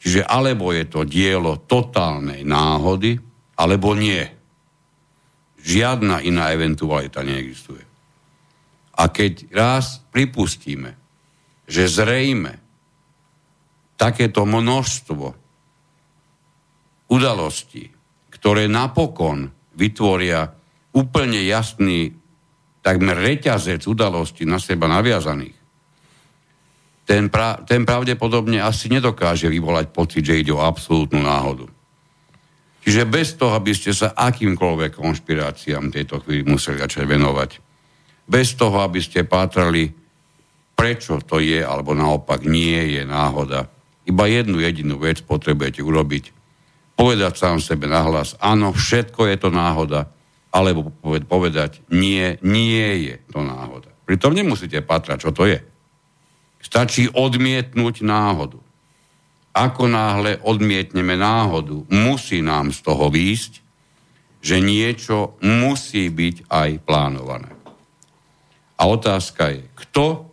čiže 0.01 0.25
alebo 0.25 0.73
je 0.73 0.85
to 0.89 1.05
dielo 1.05 1.61
totálnej 1.61 2.43
náhody, 2.43 3.21
alebo 3.61 3.93
nie. 3.95 4.25
Žiadna 5.63 6.27
iná 6.27 6.51
eventualita 6.51 7.23
neexistuje. 7.23 7.85
A 8.99 9.09
keď 9.09 9.47
raz 9.55 10.03
pripustíme, 10.11 10.99
že 11.71 11.87
zrejme 11.87 12.59
takéto 13.95 14.43
množstvo 14.43 15.27
udalostí, 17.13 17.93
ktoré 18.33 18.67
napokon 18.67 19.53
vytvoria 19.79 20.51
úplne 20.93 21.41
jasný 21.47 22.22
takmer 22.83 23.17
reťazec 23.17 23.87
udalostí 23.87 24.43
na 24.43 24.59
seba 24.59 24.91
naviazaných, 24.91 25.63
ten, 27.03 27.27
pra, 27.27 27.59
ten 27.67 27.83
pravdepodobne 27.83 28.63
asi 28.63 28.87
nedokáže 28.87 29.51
vyvolať 29.51 29.91
pocit, 29.91 30.23
že 30.23 30.39
ide 30.39 30.55
o 30.55 30.63
absolútnu 30.63 31.19
náhodu. 31.23 31.67
Čiže 32.83 33.07
bez 33.07 33.39
toho, 33.39 33.55
aby 33.55 33.75
ste 33.75 33.95
sa 33.95 34.15
akýmkoľvek 34.15 34.99
konšpiráciám 34.99 35.95
tejto 35.95 36.23
chvíli 36.23 36.43
museli 36.43 36.83
začať 36.83 37.07
venovať. 37.07 37.51
Bez 38.27 38.59
toho, 38.59 38.83
aby 38.83 38.99
ste 38.99 39.27
pátrali, 39.27 39.91
prečo 40.75 41.23
to 41.23 41.39
je, 41.39 41.63
alebo 41.63 41.95
naopak 41.95 42.43
nie 42.43 42.99
je 42.99 43.03
náhoda. 43.07 43.71
Iba 44.03 44.27
jednu 44.27 44.59
jedinú 44.59 44.99
vec 44.99 45.23
potrebujete 45.23 45.79
urobiť. 45.79 46.35
Povedať 46.99 47.39
sám 47.39 47.59
sebe 47.63 47.87
nahlas, 47.87 48.35
áno, 48.43 48.75
všetko 48.75 49.31
je 49.31 49.37
to 49.39 49.49
náhoda, 49.55 50.11
alebo 50.53 50.93
povedať, 51.25 51.81
nie, 51.89 52.37
nie 52.45 53.09
je 53.09 53.15
to 53.33 53.41
náhoda. 53.41 53.89
Pritom 54.05 54.37
nemusíte 54.37 54.85
patrať, 54.85 55.19
čo 55.25 55.31
to 55.33 55.49
je. 55.49 55.65
Stačí 56.61 57.09
odmietnúť 57.09 58.05
náhodu. 58.05 58.61
Ako 59.53 59.89
náhle 59.89 60.41
odmietneme 60.45 61.17
náhodu, 61.17 61.85
musí 61.89 62.45
nám 62.45 62.73
z 62.73 62.79
toho 62.85 63.09
výjsť, 63.09 63.53
že 64.45 64.61
niečo 64.61 65.41
musí 65.41 66.13
byť 66.13 66.49
aj 66.53 66.71
plánované. 66.85 67.53
A 68.77 68.83
otázka 68.91 69.55
je, 69.55 69.63
kto, 69.73 70.29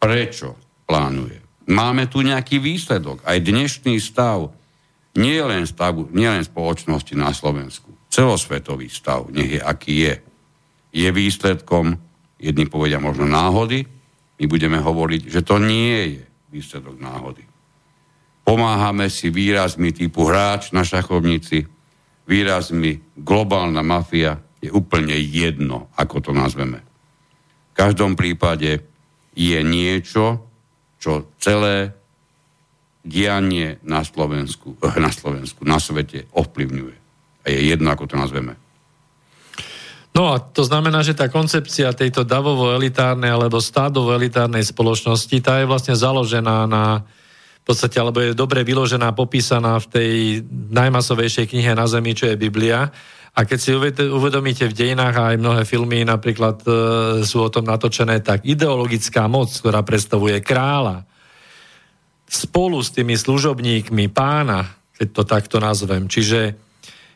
prečo 0.00 0.56
plánuje. 0.88 1.38
Máme 1.70 2.08
tu 2.08 2.24
nejaký 2.24 2.58
výsledok. 2.58 3.22
Aj 3.22 3.38
dnešný 3.38 4.00
stav 4.00 4.50
nie 5.14 5.38
len, 5.42 5.68
stav, 5.68 5.94
nie 6.10 6.26
len 6.26 6.42
spoločnosti 6.42 7.14
na 7.14 7.30
Slovensku. 7.30 7.89
Celosvetový 8.10 8.90
stav, 8.90 9.30
nech 9.30 9.58
je 9.58 9.60
aký 9.62 9.94
je, 10.10 10.14
je 10.90 11.08
výsledkom, 11.14 11.94
jedni 12.42 12.66
povedia 12.66 12.98
možno 12.98 13.24
náhody, 13.30 13.86
my 14.40 14.44
budeme 14.50 14.82
hovoriť, 14.82 15.30
že 15.30 15.46
to 15.46 15.62
nie 15.62 16.18
je 16.18 16.22
výsledok 16.50 16.98
náhody. 16.98 17.46
Pomáhame 18.42 19.06
si 19.06 19.30
výrazmi 19.30 19.94
typu 19.94 20.26
hráč 20.26 20.74
na 20.74 20.82
šachovnici, 20.82 21.62
výrazmi 22.26 23.14
globálna 23.14 23.84
mafia, 23.86 24.42
je 24.60 24.68
úplne 24.68 25.16
jedno, 25.16 25.88
ako 25.96 26.20
to 26.20 26.32
nazveme. 26.36 26.84
V 27.72 27.74
každom 27.78 28.18
prípade 28.18 28.84
je 29.32 29.58
niečo, 29.64 30.44
čo 31.00 31.32
celé 31.40 31.96
dianie 33.00 33.80
na 33.80 34.04
Slovensku, 34.04 34.76
eh, 34.84 35.00
na 35.00 35.08
Slovensku, 35.08 35.64
na 35.64 35.80
svete 35.80 36.28
ovplyvňuje. 36.36 36.99
A 37.44 37.46
je 37.50 37.72
jedno, 37.72 37.88
ako 37.88 38.04
to 38.10 38.16
nazveme. 38.20 38.56
No 40.10 40.34
a 40.34 40.42
to 40.42 40.66
znamená, 40.66 41.06
že 41.06 41.14
tá 41.14 41.30
koncepcia 41.30 41.94
tejto 41.94 42.26
davovo-elitárnej 42.26 43.30
alebo 43.30 43.62
stádovo-elitárnej 43.62 44.66
spoločnosti, 44.66 45.36
tá 45.38 45.62
je 45.62 45.70
vlastne 45.70 45.94
založená 45.94 46.66
na 46.66 47.06
v 47.60 47.64
podstate, 47.68 48.00
alebo 48.00 48.24
je 48.24 48.32
dobre 48.32 48.64
vyložená, 48.64 49.12
popísaná 49.12 49.76
v 49.84 49.86
tej 49.92 50.12
najmasovejšej 50.72 51.52
knihe 51.52 51.76
na 51.76 51.84
Zemi, 51.84 52.16
čo 52.16 52.32
je 52.32 52.40
Biblia. 52.40 52.88
A 53.36 53.46
keď 53.46 53.58
si 53.60 53.70
uvedomíte 54.10 54.66
v 54.66 54.74
dejinách 54.74 55.14
aj 55.14 55.36
mnohé 55.38 55.62
filmy 55.68 56.02
napríklad 56.02 56.64
e, 56.66 56.70
sú 57.22 57.46
o 57.46 57.52
tom 57.52 57.68
natočené, 57.68 58.24
tak 58.24 58.42
ideologická 58.48 59.30
moc, 59.30 59.52
ktorá 59.54 59.86
predstavuje 59.86 60.40
kráľa, 60.42 61.06
spolu 62.26 62.80
s 62.82 62.90
tými 62.90 63.14
služobníkmi 63.14 64.10
pána, 64.10 64.66
keď 64.98 65.08
to 65.14 65.22
takto 65.22 65.56
nazvem. 65.62 66.10
Čiže, 66.10 66.58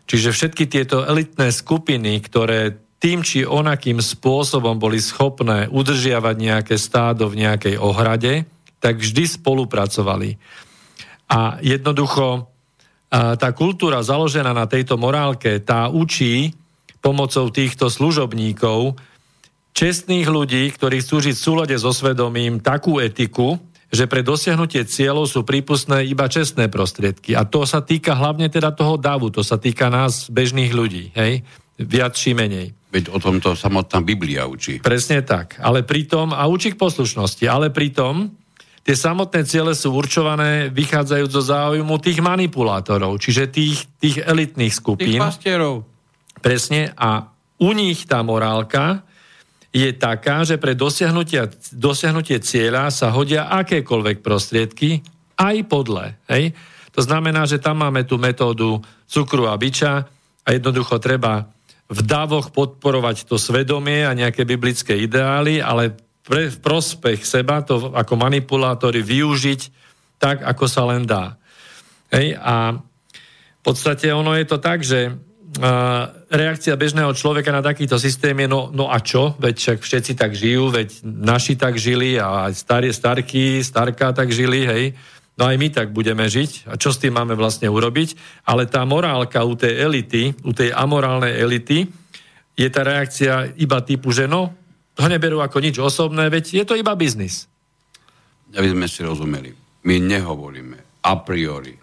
čiže 0.09 0.31
všetky 0.33 0.65
tieto 0.69 1.05
elitné 1.05 1.53
skupiny, 1.53 2.21
ktoré 2.25 2.81
tým 3.01 3.21
či 3.21 3.45
onakým 3.45 4.01
spôsobom 4.01 4.81
boli 4.81 4.97
schopné 4.97 5.69
udržiavať 5.69 6.37
nejaké 6.41 6.75
stádo 6.81 7.29
v 7.29 7.45
nejakej 7.45 7.77
ohrade, 7.77 8.49
tak 8.81 9.01
vždy 9.01 9.29
spolupracovali. 9.29 10.41
A 11.29 11.61
jednoducho 11.61 12.49
tá 13.13 13.49
kultúra 13.53 14.01
založená 14.01 14.57
na 14.57 14.65
tejto 14.65 14.97
morálke, 14.97 15.61
tá 15.61 15.93
učí 15.93 16.57
pomocou 17.05 17.53
týchto 17.53 17.93
služobníkov 17.93 18.97
čestných 19.77 20.25
ľudí, 20.25 20.73
ktorí 20.73 21.05
chcú 21.05 21.21
žiť 21.21 21.35
v 21.37 21.45
súlade 21.45 21.77
so 21.77 21.93
svedomím 21.93 22.63
takú 22.63 22.99
etiku, 23.03 23.61
že 23.95 24.11
pre 24.11 24.27
dosiahnutie 24.27 24.83
cieľov 24.85 25.31
sú 25.31 25.47
prípustné 25.47 26.05
iba 26.05 26.27
čestné 26.27 26.67
prostriedky. 26.67 27.39
A 27.39 27.47
to 27.47 27.63
sa 27.65 27.81
týka 27.81 28.19
hlavne 28.19 28.51
teda 28.51 28.75
toho 28.75 28.99
davu, 28.99 29.31
to 29.31 29.47
sa 29.47 29.57
týka 29.57 29.87
nás, 29.87 30.29
bežných 30.29 30.75
ľudí, 30.75 31.15
hej? 31.15 31.47
Viac 31.79 32.19
či 32.19 32.35
menej. 32.35 32.75
Veď 32.91 33.11
o 33.11 33.19
tomto 33.19 33.59
samotná 33.59 34.03
Biblia 34.03 34.47
učí. 34.47 34.79
Presne 34.79 35.23
tak. 35.27 35.59
Ale 35.59 35.83
pritom, 35.83 36.31
a 36.31 36.47
učí 36.47 36.75
k 36.75 36.79
poslušnosti, 36.79 37.47
ale 37.47 37.71
pritom 37.71 38.35
Tie 38.85 38.93
samotné 38.93 39.49
ciele 39.49 39.73
sú 39.73 39.97
určované 39.97 40.69
vychádzajúc 40.69 41.31
zo 41.33 41.41
záujmu 41.41 41.97
tých 42.05 42.21
manipulátorov, 42.21 43.17
čiže 43.17 43.49
tých, 43.49 43.89
tých 43.97 44.21
elitných 44.21 44.77
skupín. 44.77 45.17
Tých 45.17 45.25
pastierov. 45.25 45.89
Presne. 46.45 46.93
A 46.93 47.33
u 47.65 47.73
nich 47.73 48.05
tá 48.05 48.21
morálka 48.21 49.01
je 49.75 49.91
taká, 49.91 50.47
že 50.47 50.55
pre 50.55 50.79
dosiahnutie 50.79 52.39
cieľa 52.39 52.95
sa 52.95 53.11
hodia 53.11 53.51
akékoľvek 53.51 54.23
prostriedky, 54.23 55.03
aj 55.35 55.57
podle. 55.67 56.15
Hej? 56.31 56.55
To 56.95 57.03
znamená, 57.03 57.43
že 57.43 57.59
tam 57.59 57.83
máme 57.83 58.07
tú 58.07 58.15
metódu 58.15 58.79
cukru 59.11 59.51
a 59.51 59.59
biča 59.59 60.07
a 60.47 60.49
jednoducho 60.55 61.03
treba 61.03 61.51
v 61.91 62.01
davoch 62.07 62.55
podporovať 62.55 63.27
to 63.27 63.35
svedomie 63.35 64.07
a 64.07 64.15
nejaké 64.15 64.47
biblické 64.47 64.95
ideály, 64.95 65.59
ale 65.59 65.99
pre, 66.23 66.49
v 66.55 66.59
prospech 66.63 67.27
seba 67.27 67.61
to 67.67 67.91
ako 67.93 68.15
manipulátory 68.15 69.03
využiť 69.03 69.61
tak, 70.23 70.47
ako 70.47 70.65
sa 70.71 70.87
len 70.87 71.03
dá. 71.03 71.35
Hej? 72.15 72.39
A 72.39 72.79
v 72.79 73.61
podstate 73.61 74.15
ono 74.15 74.39
je 74.39 74.47
to 74.47 74.63
tak, 74.63 74.87
že 74.87 75.13
reakcia 76.31 76.75
bežného 76.75 77.15
človeka 77.15 77.55
na 77.55 77.63
takýto 77.63 77.95
systém 77.95 78.35
je, 78.43 78.49
no, 78.51 78.75
no 78.75 78.91
a 78.91 78.99
čo? 78.99 79.39
Veď 79.39 79.55
však 79.55 79.79
všetci 79.87 80.13
tak 80.19 80.35
žijú, 80.35 80.75
veď 80.75 81.07
naši 81.07 81.55
tak 81.55 81.79
žili 81.79 82.19
a 82.19 82.51
aj 82.51 82.59
starý, 82.59 82.91
starky, 82.91 83.63
starka 83.63 84.11
tak 84.11 84.35
žili, 84.35 84.67
hej. 84.67 84.85
No 85.35 85.51
aj 85.51 85.57
my 85.59 85.69
tak 85.71 85.91
budeme 85.91 86.27
žiť. 86.27 86.71
A 86.71 86.79
čo 86.79 86.95
s 86.95 86.99
tým 86.99 87.15
máme 87.15 87.35
vlastne 87.35 87.67
urobiť? 87.67 88.43
Ale 88.47 88.71
tá 88.71 88.83
morálka 88.87 89.43
u 89.43 89.55
tej 89.59 89.79
elity, 89.83 90.35
u 90.47 90.55
tej 90.55 90.71
amorálnej 90.71 91.35
elity, 91.39 91.87
je 92.55 92.69
tá 92.71 92.87
reakcia 92.87 93.55
iba 93.59 93.83
typu, 93.83 94.15
že 94.15 94.31
no, 94.31 94.55
to 94.95 95.11
neberú 95.11 95.43
ako 95.43 95.59
nič 95.59 95.83
osobné, 95.83 96.31
veď 96.31 96.63
je 96.63 96.65
to 96.67 96.79
iba 96.79 96.95
biznis. 96.95 97.51
Aby 98.55 98.71
sme 98.71 98.87
si 98.87 99.03
rozumeli, 99.03 99.51
my 99.91 99.97
nehovoríme 99.99 101.03
a 101.03 101.13
priori, 101.19 101.75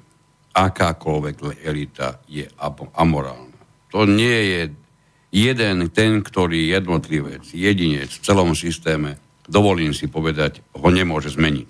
akákoľvek 0.55 1.35
elita 1.67 2.23
je 2.31 2.47
amorálna 2.95 3.50
to 3.91 4.07
nie 4.07 4.39
je 4.55 4.61
jeden 5.31 5.91
ten, 5.91 6.23
ktorý 6.23 6.71
jednotlivec, 6.71 7.43
jedinec 7.51 8.11
v 8.11 8.23
celom 8.23 8.55
systéme, 8.55 9.19
dovolím 9.47 9.91
si 9.91 10.07
povedať, 10.07 10.63
ho 10.75 10.89
nemôže 10.91 11.35
zmeniť. 11.35 11.69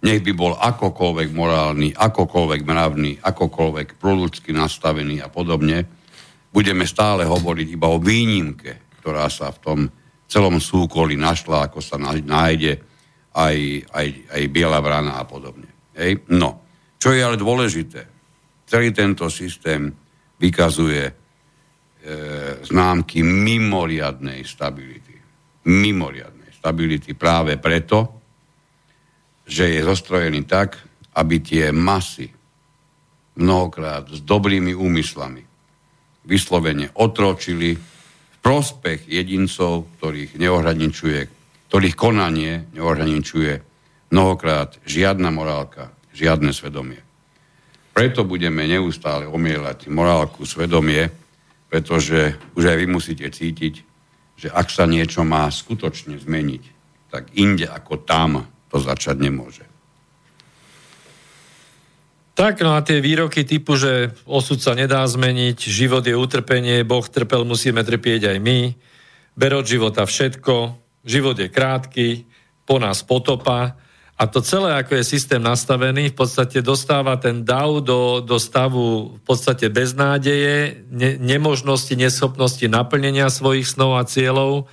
Nech 0.00 0.24
by 0.24 0.32
bol 0.32 0.56
akokoľvek 0.56 1.28
morálny, 1.30 1.92
akokoľvek 1.92 2.60
mravný, 2.64 3.12
akokoľvek 3.20 4.00
proludsky 4.00 4.50
nastavený 4.50 5.20
a 5.20 5.28
podobne, 5.28 5.84
budeme 6.50 6.88
stále 6.88 7.28
hovoriť 7.28 7.68
iba 7.70 7.86
o 7.90 8.02
výnimke, 8.02 8.96
ktorá 9.02 9.28
sa 9.28 9.54
v 9.54 9.58
tom 9.60 9.78
celom 10.30 10.58
súkolí 10.58 11.18
našla, 11.18 11.68
ako 11.68 11.78
sa 11.82 11.98
nájde 12.00 12.80
aj, 13.34 13.56
aj, 13.92 14.06
aj 14.30 14.42
biela 14.50 14.80
vrana 14.82 15.20
a 15.20 15.24
podobne. 15.26 15.68
Hej? 15.94 16.26
No, 16.32 16.64
čo 16.96 17.12
je 17.12 17.20
ale 17.20 17.36
dôležité, 17.36 18.08
celý 18.66 18.94
tento 18.94 19.26
systém 19.28 19.90
vykazuje 20.40 21.19
známky 22.64 23.20
mimoriadnej 23.20 24.44
stability. 24.48 25.16
Mimoriadnej 25.68 26.52
stability 26.56 27.12
práve 27.12 27.60
preto, 27.60 28.20
že 29.44 29.68
je 29.68 29.80
zostrojený 29.84 30.48
tak, 30.48 30.80
aby 31.18 31.42
tie 31.42 31.74
masy 31.74 32.30
mnohokrát 33.36 34.08
s 34.08 34.22
dobrými 34.22 34.72
úmyslami 34.72 35.42
vyslovene 36.24 36.92
otročili 36.96 37.74
v 37.74 38.36
prospech 38.40 39.08
jedincov, 39.08 39.88
ktorých 39.98 40.36
neohraničuje, 40.40 41.20
ktorých 41.68 41.96
konanie 41.96 42.70
neohraničuje 42.72 43.52
mnohokrát 44.12 44.80
žiadna 44.84 45.28
morálka, 45.32 45.92
žiadne 46.14 46.52
svedomie. 46.54 47.00
Preto 47.90 48.22
budeme 48.24 48.64
neustále 48.70 49.26
omielať 49.26 49.90
morálku, 49.90 50.46
svedomie, 50.46 51.19
pretože 51.70 52.34
už 52.58 52.66
aj 52.66 52.76
vy 52.82 52.86
musíte 52.90 53.30
cítiť, 53.30 53.74
že 54.34 54.48
ak 54.50 54.68
sa 54.68 54.90
niečo 54.90 55.22
má 55.22 55.46
skutočne 55.46 56.18
zmeniť, 56.18 56.62
tak 57.14 57.30
inde 57.38 57.70
ako 57.70 58.02
tam 58.02 58.50
to 58.66 58.82
začať 58.82 59.16
nemôže. 59.22 59.64
Tak, 62.34 62.64
no 62.64 62.72
a 62.72 62.80
tie 62.80 63.04
výroky 63.04 63.44
typu, 63.44 63.76
že 63.76 64.16
osud 64.24 64.58
sa 64.64 64.72
nedá 64.72 65.04
zmeniť, 65.04 65.60
život 65.60 66.00
je 66.00 66.16
utrpenie, 66.16 66.88
Boh 66.88 67.04
trpel, 67.04 67.44
musíme 67.44 67.84
trpieť 67.84 68.32
aj 68.32 68.38
my, 68.40 68.60
ber 69.36 69.60
od 69.60 69.66
života 69.68 70.08
všetko, 70.08 70.54
život 71.04 71.36
je 71.36 71.52
krátky, 71.52 72.08
po 72.64 72.80
nás 72.80 73.04
potopa, 73.04 73.76
a 74.20 74.28
to 74.28 74.44
celé, 74.44 74.76
ako 74.76 75.00
je 75.00 75.16
systém 75.16 75.40
nastavený, 75.40 76.12
v 76.12 76.16
podstate 76.20 76.60
dostáva 76.60 77.16
ten 77.16 77.40
DAO 77.40 77.80
do, 77.80 78.20
do 78.20 78.36
stavu 78.36 79.16
v 79.16 79.22
podstate 79.24 79.72
beznádeje, 79.72 80.84
ne, 80.92 81.16
nemožnosti, 81.16 81.96
neschopnosti 81.96 82.68
naplnenia 82.68 83.32
svojich 83.32 83.64
snov 83.64 83.96
a 83.96 84.04
cieľov 84.04 84.68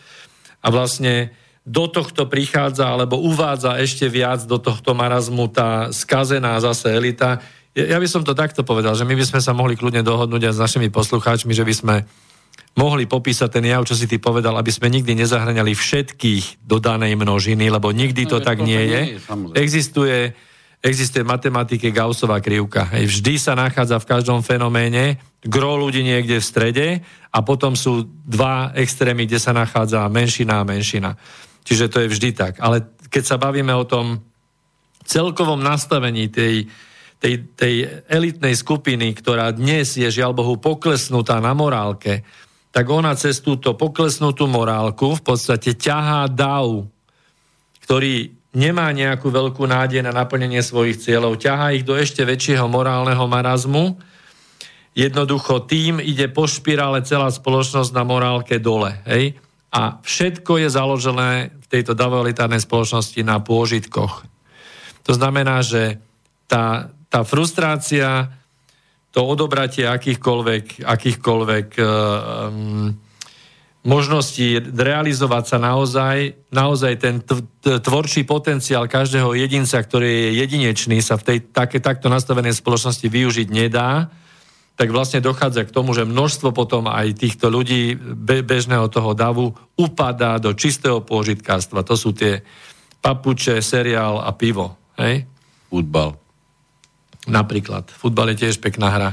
a 0.60 0.68
vlastne 0.68 1.32
do 1.64 1.88
tohto 1.88 2.28
prichádza 2.28 2.92
alebo 2.92 3.24
uvádza 3.24 3.80
ešte 3.80 4.12
viac 4.12 4.44
do 4.44 4.60
tohto 4.60 4.92
marazmu 4.92 5.48
tá 5.48 5.96
skazená 5.96 6.60
zase 6.60 6.92
elita. 6.92 7.40
Ja 7.72 8.04
by 8.04 8.08
som 8.08 8.28
to 8.28 8.36
takto 8.36 8.68
povedal, 8.68 9.00
že 9.00 9.08
my 9.08 9.16
by 9.16 9.24
sme 9.24 9.40
sa 9.40 9.56
mohli 9.56 9.80
kľudne 9.80 10.04
dohodnúť 10.04 10.52
aj 10.52 10.54
s 10.60 10.64
našimi 10.64 10.92
poslucháčmi, 10.92 11.56
že 11.56 11.64
by 11.64 11.72
sme 11.76 11.96
mohli 12.78 13.10
popísať 13.10 13.50
ten 13.50 13.66
jav, 13.66 13.82
čo 13.90 13.98
si 13.98 14.06
ty 14.06 14.22
povedal, 14.22 14.54
aby 14.54 14.70
sme 14.70 14.94
nikdy 14.94 15.18
nezahrňali 15.18 15.74
všetkých 15.74 16.62
do 16.62 16.78
danej 16.78 17.18
množiny, 17.18 17.74
lebo 17.74 17.90
nikdy 17.90 18.30
to 18.30 18.38
no, 18.38 18.46
tak 18.46 18.62
nie 18.62 18.78
je. 18.78 19.02
je 19.18 19.58
existuje, 19.58 20.32
existuje 20.86 21.26
v 21.26 21.32
matematike 21.34 21.90
Gaussová 21.90 22.38
krivka. 22.38 22.86
Hej, 22.94 23.18
vždy 23.18 23.34
sa 23.42 23.58
nachádza 23.58 23.98
v 23.98 24.10
každom 24.14 24.46
fenoméne 24.46 25.18
gro 25.42 25.80
ľudí 25.80 26.06
niekde 26.06 26.38
v 26.38 26.46
strede 26.46 26.88
a 27.34 27.40
potom 27.42 27.74
sú 27.74 28.06
dva 28.26 28.76
extrémy, 28.78 29.26
kde 29.26 29.40
sa 29.42 29.56
nachádza 29.58 30.06
menšina 30.12 30.62
a 30.62 30.68
menšina. 30.68 31.18
Čiže 31.66 31.86
to 31.90 31.98
je 32.06 32.12
vždy 32.14 32.30
tak. 32.36 32.54
Ale 32.62 32.94
keď 33.10 33.24
sa 33.26 33.38
bavíme 33.42 33.74
o 33.74 33.88
tom 33.88 34.22
celkovom 35.08 35.64
nastavení 35.64 36.28
tej, 36.28 36.68
tej, 37.18 37.34
tej 37.56 37.74
elitnej 38.12 38.54
skupiny, 38.54 39.16
ktorá 39.16 39.56
dnes 39.56 39.96
je 39.96 40.08
žiaľ 40.08 40.36
Bohu 40.36 40.60
poklesnutá 40.60 41.40
na 41.40 41.56
morálke, 41.56 42.28
tak 42.78 42.94
ona 42.94 43.18
cez 43.18 43.42
túto 43.42 43.74
poklesnutú 43.74 44.46
morálku 44.46 45.18
v 45.18 45.22
podstate 45.26 45.74
ťahá 45.74 46.30
dav, 46.30 46.86
ktorý 47.82 48.30
nemá 48.54 48.94
nejakú 48.94 49.34
veľkú 49.34 49.66
nádej 49.66 50.06
na 50.06 50.14
naplnenie 50.14 50.62
svojich 50.62 51.02
cieľov, 51.02 51.42
ťahá 51.42 51.74
ich 51.74 51.82
do 51.82 51.98
ešte 51.98 52.22
väčšieho 52.22 52.70
morálneho 52.70 53.26
marazmu. 53.26 53.98
Jednoducho 54.94 55.66
tým 55.66 55.98
ide 55.98 56.30
po 56.30 56.46
špirále 56.46 57.02
celá 57.02 57.34
spoločnosť 57.34 57.90
na 57.98 58.06
morálke 58.06 58.62
dole. 58.62 58.94
Hej? 59.10 59.42
A 59.74 59.98
všetko 59.98 60.62
je 60.62 60.70
založené 60.70 61.58
v 61.58 61.68
tejto 61.74 61.98
davolitárnej 61.98 62.62
spoločnosti 62.62 63.18
na 63.26 63.42
pôžitkoch. 63.42 64.22
To 65.02 65.12
znamená, 65.18 65.66
že 65.66 65.98
tá, 66.46 66.94
tá 67.10 67.26
frustrácia 67.26 68.38
to 69.18 69.26
odobratie 69.26 69.90
akýchkoľvek, 69.90 70.86
akýchkoľvek 70.86 71.68
um, 71.82 72.94
možností 73.82 74.62
realizovať 74.62 75.44
sa 75.50 75.58
naozaj, 75.58 76.18
naozaj 76.54 76.94
ten 77.02 77.26
tvorčí 77.66 78.30
potenciál 78.30 78.86
každého 78.86 79.34
jedinca, 79.34 79.82
ktorý 79.82 80.06
je 80.06 80.32
jedinečný, 80.46 81.02
sa 81.02 81.18
v 81.18 81.34
tej 81.34 81.38
také, 81.50 81.82
takto 81.82 82.14
nastavenej 82.14 82.54
spoločnosti 82.54 83.10
využiť 83.10 83.50
nedá, 83.50 84.14
tak 84.78 84.94
vlastne 84.94 85.18
dochádza 85.18 85.66
k 85.66 85.74
tomu, 85.74 85.98
že 85.98 86.06
množstvo 86.06 86.54
potom 86.54 86.86
aj 86.86 87.18
týchto 87.18 87.50
ľudí 87.50 87.98
be, 87.98 88.46
bežného 88.46 88.86
toho 88.94 89.18
davu 89.18 89.50
upadá 89.74 90.38
do 90.38 90.54
čistého 90.54 91.02
pôžitkárstva. 91.02 91.82
To 91.90 91.98
sú 91.98 92.14
tie 92.14 92.46
papuče, 93.02 93.66
seriál 93.66 94.22
a 94.22 94.30
pivo. 94.38 94.78
Hej? 95.02 95.26
Futbal. 95.74 96.27
Napríklad. 97.28 97.92
Futbal 97.92 98.34
je 98.34 98.48
tiež 98.48 98.64
pekná 98.64 98.88
hra. 98.90 99.12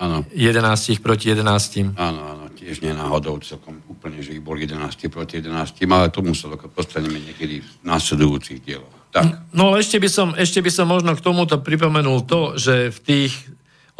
Áno. 0.00 0.24
11 0.32 1.04
proti 1.04 1.28
11. 1.28 1.92
Áno, 2.00 2.20
áno, 2.24 2.44
tiež 2.56 2.80
nenáhodou 2.80 3.36
celkom 3.44 3.84
úplne, 3.84 4.24
že 4.24 4.32
ich 4.32 4.40
bol 4.40 4.56
11 4.56 4.80
proti 5.12 5.44
11, 5.44 5.76
ale 5.84 6.08
tomu 6.08 6.32
sa 6.32 6.48
postaneme 6.56 7.20
niekedy 7.20 7.60
v 7.60 7.70
následujúcich 7.84 8.64
dieloch. 8.64 8.96
Tak. 9.12 9.52
No 9.52 9.76
ešte 9.76 10.00
by, 10.00 10.08
som, 10.08 10.28
ešte 10.38 10.64
by 10.64 10.70
som 10.72 10.86
možno 10.88 11.12
k 11.12 11.20
tomuto 11.20 11.60
pripomenul 11.60 12.24
to, 12.24 12.56
že 12.56 12.94
v 12.94 12.98
tých 13.04 13.34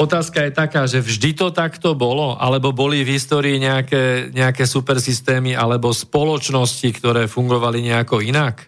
Otázka 0.00 0.48
je 0.48 0.56
taká, 0.56 0.88
že 0.88 1.04
vždy 1.04 1.36
to 1.36 1.52
takto 1.52 1.92
bolo, 1.92 2.32
alebo 2.40 2.72
boli 2.72 3.04
v 3.04 3.20
histórii 3.20 3.60
nejaké, 3.60 4.32
nejaké 4.32 4.64
super 4.64 4.96
systémy, 4.96 5.52
alebo 5.52 5.92
spoločnosti, 5.92 6.88
ktoré 6.96 7.28
fungovali 7.28 7.84
nejako 7.84 8.24
inak. 8.24 8.64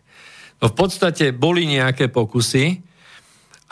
No 0.60 0.68
v 0.68 0.76
podstate 0.76 1.32
boli 1.32 1.64
nejaké 1.64 2.12
pokusy, 2.12 2.84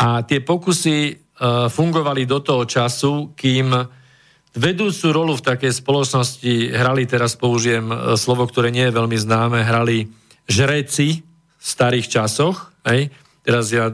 a 0.01 0.25
tie 0.25 0.41
pokusy 0.41 0.97
uh, 1.13 1.69
fungovali 1.69 2.25
do 2.25 2.41
toho 2.41 2.65
času, 2.65 3.37
kým 3.37 3.69
vedúcu 4.57 5.07
rolu 5.13 5.37
v 5.37 5.47
takej 5.47 5.73
spoločnosti 5.77 6.73
hrali, 6.73 7.05
teraz 7.05 7.37
použijem 7.37 7.93
uh, 7.93 8.17
slovo, 8.17 8.49
ktoré 8.49 8.73
nie 8.73 8.89
je 8.89 8.97
veľmi 8.97 9.19
známe, 9.21 9.61
hrali 9.61 10.09
žreci 10.49 11.21
v 11.61 11.65
starých 11.65 12.09
časoch. 12.09 12.73
Hej? 12.89 13.13
Teraz 13.45 13.69
ja 13.69 13.93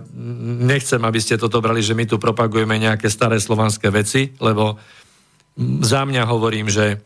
nechcem, 0.62 1.02
aby 1.02 1.18
ste 1.18 1.34
toto 1.34 1.58
brali, 1.58 1.82
že 1.82 1.98
my 1.98 2.06
tu 2.06 2.22
propagujeme 2.22 2.78
nejaké 2.78 3.10
staré 3.10 3.42
slovanské 3.42 3.90
veci, 3.90 4.30
lebo 4.38 4.78
za 5.82 6.06
mňa 6.06 6.22
hovorím, 6.30 6.70
že 6.70 7.02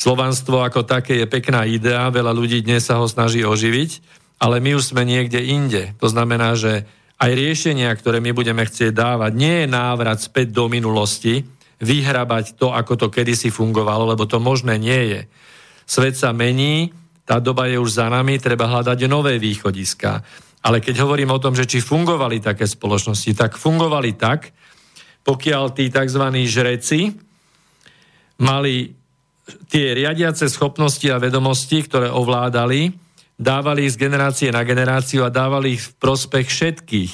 Slovanstvo 0.00 0.64
ako 0.64 0.88
také 0.88 1.20
je 1.20 1.28
pekná 1.28 1.68
idea, 1.68 2.08
veľa 2.08 2.32
ľudí 2.32 2.64
dnes 2.64 2.88
sa 2.88 2.96
ho 2.96 3.04
snaží 3.04 3.44
oživiť, 3.44 4.00
ale 4.40 4.56
my 4.56 4.80
už 4.80 4.96
sme 4.96 5.04
niekde 5.04 5.44
inde. 5.44 5.92
To 6.00 6.08
znamená, 6.08 6.56
že 6.56 6.88
aj 7.20 7.30
riešenia, 7.36 7.92
ktoré 7.92 8.24
my 8.24 8.32
budeme 8.32 8.64
chcieť 8.64 8.96
dávať, 8.96 9.32
nie 9.36 9.54
je 9.64 9.66
návrat 9.68 10.18
späť 10.24 10.56
do 10.56 10.72
minulosti, 10.72 11.44
vyhrabať 11.80 12.56
to, 12.56 12.72
ako 12.72 12.96
to 12.96 13.06
kedysi 13.12 13.52
fungovalo, 13.52 14.08
lebo 14.08 14.24
to 14.24 14.40
možné 14.40 14.80
nie 14.80 15.02
je. 15.12 15.20
Svet 15.84 16.16
sa 16.16 16.32
mení, 16.32 16.92
tá 17.28 17.36
doba 17.40 17.68
je 17.68 17.76
už 17.76 18.00
za 18.00 18.06
nami, 18.08 18.40
treba 18.40 18.68
hľadať 18.68 18.98
nové 19.04 19.36
východiska. 19.36 20.24
Ale 20.60 20.80
keď 20.80 21.04
hovorím 21.04 21.32
o 21.32 21.40
tom, 21.40 21.56
že 21.56 21.68
či 21.68 21.80
fungovali 21.80 22.40
také 22.40 22.68
spoločnosti, 22.68 23.32
tak 23.32 23.56
fungovali 23.56 24.10
tak, 24.16 24.52
pokiaľ 25.24 25.64
tí 25.76 25.92
tzv. 25.92 26.24
žreci 26.48 27.00
mali 28.40 28.92
tie 29.68 29.92
riadiace 29.96 30.48
schopnosti 30.48 31.04
a 31.08 31.20
vedomosti, 31.20 31.84
ktoré 31.84 32.08
ovládali, 32.12 32.92
dávali 33.40 33.88
ich 33.88 33.96
z 33.96 34.04
generácie 34.04 34.52
na 34.52 34.60
generáciu 34.68 35.24
a 35.24 35.32
dávali 35.32 35.80
ich 35.80 35.82
v 35.82 35.96
prospech 35.96 36.46
všetkých. 36.52 37.12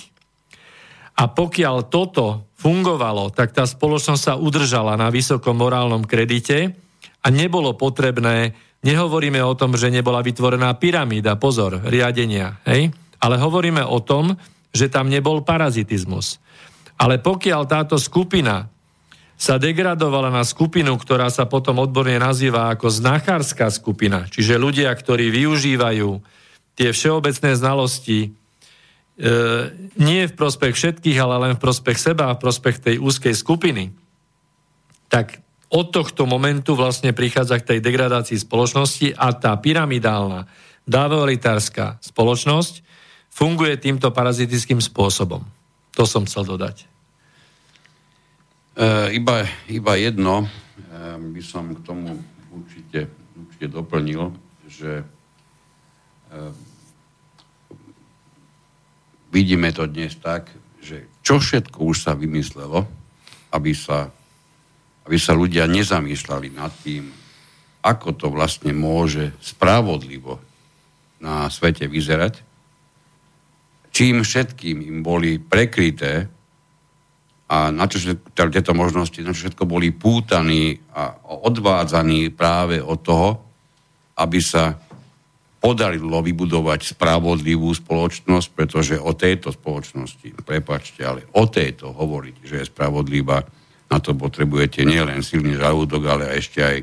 A 1.17 1.31
pokiaľ 1.31 1.87
toto 1.87 2.51
fungovalo, 2.59 3.31
tak 3.31 3.55
tá 3.55 3.63
spoločnosť 3.63 4.21
sa 4.21 4.35
udržala 4.35 4.99
na 4.99 5.09
vysokom 5.09 5.55
morálnom 5.55 6.03
kredite 6.05 6.75
a 7.23 7.27
nebolo 7.31 7.79
potrebné, 7.79 8.53
nehovoríme 8.83 9.41
o 9.41 9.55
tom, 9.55 9.79
že 9.79 9.89
nebola 9.89 10.21
vytvorená 10.21 10.75
pyramída, 10.77 11.39
pozor, 11.39 11.81
riadenia, 11.87 12.59
hej? 12.69 12.91
ale 13.23 13.41
hovoríme 13.41 13.81
o 13.87 14.03
tom, 14.03 14.37
že 14.75 14.93
tam 14.93 15.09
nebol 15.09 15.41
parazitizmus. 15.41 16.43
Ale 17.01 17.17
pokiaľ 17.23 17.63
táto 17.65 17.97
skupina 17.97 18.69
sa 19.37 19.61
degradovala 19.61 20.33
na 20.33 20.41
skupinu, 20.49 20.97
ktorá 20.97 21.29
sa 21.29 21.45
potom 21.45 21.77
odborne 21.85 22.17
nazýva 22.17 22.73
ako 22.73 22.89
znachárska 22.89 23.69
skupina, 23.69 24.25
čiže 24.33 24.57
ľudia, 24.57 24.89
ktorí 24.97 25.29
využívajú 25.29 26.25
tie 26.77 26.89
všeobecné 26.93 27.53
znalosti 27.53 28.19
e, 28.21 28.29
nie 30.01 30.25
v 30.25 30.37
prospech 30.37 30.73
všetkých, 30.73 31.19
ale 31.21 31.37
len 31.49 31.53
v 31.57 31.63
prospech 31.63 32.01
seba 32.01 32.33
a 32.33 32.37
v 32.37 32.43
prospech 32.49 32.77
tej 32.81 32.97
úzkej 32.97 33.37
skupiny, 33.37 33.93
tak 35.13 35.45
od 35.69 35.93
tohto 35.93 36.25
momentu 36.25 36.73
vlastne 36.73 37.13
prichádza 37.13 37.61
k 37.61 37.77
tej 37.77 37.79
degradácii 37.85 38.41
spoločnosti 38.41 39.13
a 39.21 39.37
tá 39.37 39.53
pyramidálna 39.61 40.49
dávolitárska 40.89 42.01
spoločnosť 42.01 42.81
funguje 43.29 43.77
týmto 43.77 44.09
parazitickým 44.15 44.81
spôsobom. 44.81 45.45
To 45.93 46.05
som 46.09 46.25
chcel 46.25 46.49
dodať. 46.49 46.96
E, 48.77 49.17
iba, 49.17 49.49
iba 49.73 49.97
jedno 49.97 50.45
e, 50.45 50.49
by 51.17 51.41
som 51.41 51.73
k 51.73 51.81
tomu 51.81 52.13
určite, 52.53 53.09
určite 53.33 53.73
doplnil, 53.73 54.37
že 54.69 55.01
e, 55.01 55.05
vidíme 59.33 59.73
to 59.73 59.89
dnes 59.89 60.13
tak, 60.21 60.53
že 60.85 61.09
čo 61.25 61.41
všetko 61.41 61.89
už 61.89 62.05
sa 62.05 62.13
vymyslelo, 62.13 62.85
aby 63.57 63.73
sa, 63.73 64.13
aby 65.09 65.17
sa 65.17 65.33
ľudia 65.33 65.65
nezamýšľali 65.73 66.53
nad 66.53 66.69
tým, 66.85 67.09
ako 67.81 68.13
to 68.13 68.29
vlastne 68.29 68.77
môže 68.77 69.33
spravodlivo 69.41 70.37
na 71.25 71.49
svete 71.49 71.89
vyzerať, 71.89 72.45
čím 73.89 74.21
všetkým 74.21 74.85
im 74.85 75.01
boli 75.01 75.41
prekryté 75.41 76.29
a 77.47 77.71
na 77.71 77.87
čo 77.87 78.03
všetko, 78.03 78.51
tieto 78.51 78.75
možnosti, 78.75 79.23
na 79.23 79.31
čo 79.31 79.47
všetko 79.47 79.71
boli 79.71 79.95
pútaní 79.95 80.83
a 80.91 81.15
odvádzaní 81.47 82.35
práve 82.35 82.83
od 82.83 82.99
toho, 82.99 83.29
aby 84.19 84.43
sa 84.43 84.75
podarilo 85.63 86.19
vybudovať 86.23 86.99
spravodlivú 86.99 87.71
spoločnosť, 87.71 88.49
pretože 88.51 88.95
o 88.99 89.15
tejto 89.15 89.55
spoločnosti, 89.55 90.43
prepačte, 90.43 91.07
ale 91.07 91.23
o 91.39 91.47
tejto 91.47 91.95
hovoriť, 91.95 92.37
že 92.43 92.55
je 92.63 92.71
spravodlivá, 92.71 93.47
na 93.87 93.99
to 94.03 94.19
potrebujete 94.19 94.83
nielen 94.83 95.23
silný 95.23 95.55
žalúdok, 95.55 96.03
ale 96.07 96.35
ešte 96.35 96.59
aj 96.59 96.77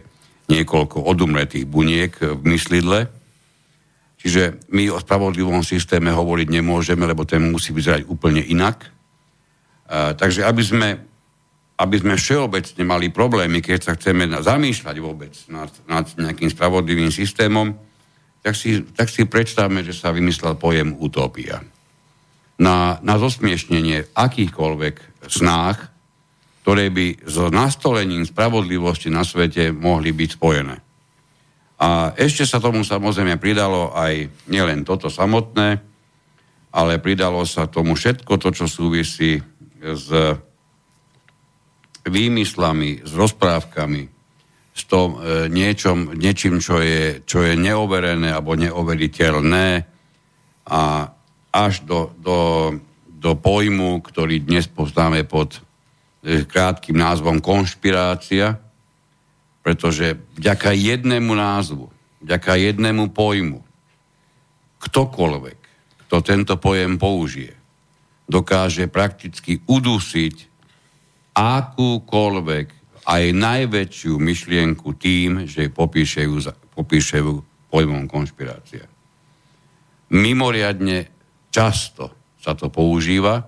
niekoľko 0.48 1.03
odumretých 1.03 1.68
buniek 1.68 2.15
v 2.15 2.44
myslidle. 2.48 3.11
Čiže 4.23 4.72
my 4.72 4.95
o 4.95 5.03
spravodlivom 5.03 5.68
systéme 5.68 6.07
hovoriť 6.15 6.48
nemôžeme, 6.48 7.03
lebo 7.03 7.27
ten 7.27 7.44
musí 7.44 7.76
vyzerať 7.76 8.07
úplne 8.07 8.40
inak 8.40 8.93
takže 9.89 10.47
aby 10.47 10.64
sme, 10.64 10.89
aby 11.77 11.95
sme 11.99 12.15
všeobecne 12.15 12.84
mali 12.88 13.11
problémy, 13.11 13.60
keď 13.60 13.80
sa 13.81 13.93
chceme 13.99 14.30
zamýšľať 14.30 14.95
vôbec 15.03 15.34
nad, 15.51 15.69
nad 15.89 16.05
nejakým 16.15 16.49
spravodlivým 16.49 17.11
systémom, 17.11 17.76
tak 18.43 18.60
si, 18.60 18.84
tak 18.95 19.07
si 19.07 19.23
predstavme, 19.23 19.81
že 19.88 19.95
sa 19.95 20.11
vymyslel 20.11 20.60
pojem 20.60 20.99
utopia. 20.99 21.64
Na, 22.60 22.99
na 23.01 23.15
zosmiešnenie 23.18 24.14
akýchkoľvek 24.14 25.26
snách, 25.31 25.89
ktoré 26.64 26.88
by 26.91 27.27
s 27.27 27.35
nastolením 27.51 28.23
spravodlivosti 28.23 29.11
na 29.11 29.27
svete 29.27 29.76
mohli 29.76 30.15
byť 30.15 30.30
spojené. 30.39 30.76
A 31.84 32.15
ešte 32.15 32.47
sa 32.47 32.64
tomu 32.64 32.88
samozrejme 32.88 33.35
pridalo 33.35 33.91
aj 33.91 34.31
nielen 34.47 34.88
toto 34.88 35.11
samotné, 35.11 35.84
ale 36.72 37.03
pridalo 37.03 37.43
sa 37.43 37.68
tomu 37.68 37.99
všetko 37.99 38.39
to, 38.39 38.49
čo 38.55 38.65
súvisí 38.72 39.43
s 39.84 40.07
výmyslami, 42.07 43.03
s 43.03 43.11
rozprávkami, 43.11 44.03
s 44.73 44.84
tom 44.89 45.19
e, 45.22 45.47
niečom, 45.53 46.18
niečím, 46.18 46.57
čo 46.57 46.81
je, 46.81 47.22
čo 47.23 47.45
je 47.45 47.53
neoverené 47.53 48.34
alebo 48.34 48.57
neoveriteľné 48.57 49.85
a 50.65 51.14
až 51.53 51.85
do, 51.85 52.10
do, 52.18 52.39
do 53.05 53.31
pojmu, 53.38 54.01
ktorý 54.01 54.41
dnes 54.41 54.65
poznáme 54.65 55.23
pod 55.30 55.61
e, 56.26 56.41
krátkým 56.43 56.97
názvom 56.97 57.38
konšpirácia, 57.38 58.57
pretože 59.61 60.18
vďaka 60.41 60.73
jednému 60.73 61.31
názvu, 61.38 61.93
vďaka 62.26 62.57
jednému 62.57 63.14
pojmu, 63.14 63.61
ktokoľvek, 64.81 65.60
kto 66.03 66.15
tento 66.26 66.55
pojem 66.57 66.97
použije, 66.97 67.62
dokáže 68.28 68.88
prakticky 68.88 69.60
udusiť 69.68 70.36
akúkoľvek 71.34 72.68
aj 73.04 73.24
najväčšiu 73.36 74.14
myšlienku 74.16 74.95
tým, 74.95 75.50
že 75.50 75.68
popíše 75.68 76.24
ju, 77.20 77.44
pojmom 77.74 78.06
konšpirácia. 78.06 78.86
Mimoriadne 80.14 81.10
často 81.50 82.38
sa 82.38 82.54
to 82.54 82.70
používa 82.70 83.41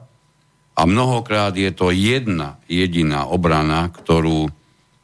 a 0.76 0.82
mnohokrát 0.84 1.54
je 1.54 1.70
to 1.72 1.94
jedna 1.94 2.58
jediná 2.66 3.30
obrana, 3.30 3.94
ktorú 3.94 4.50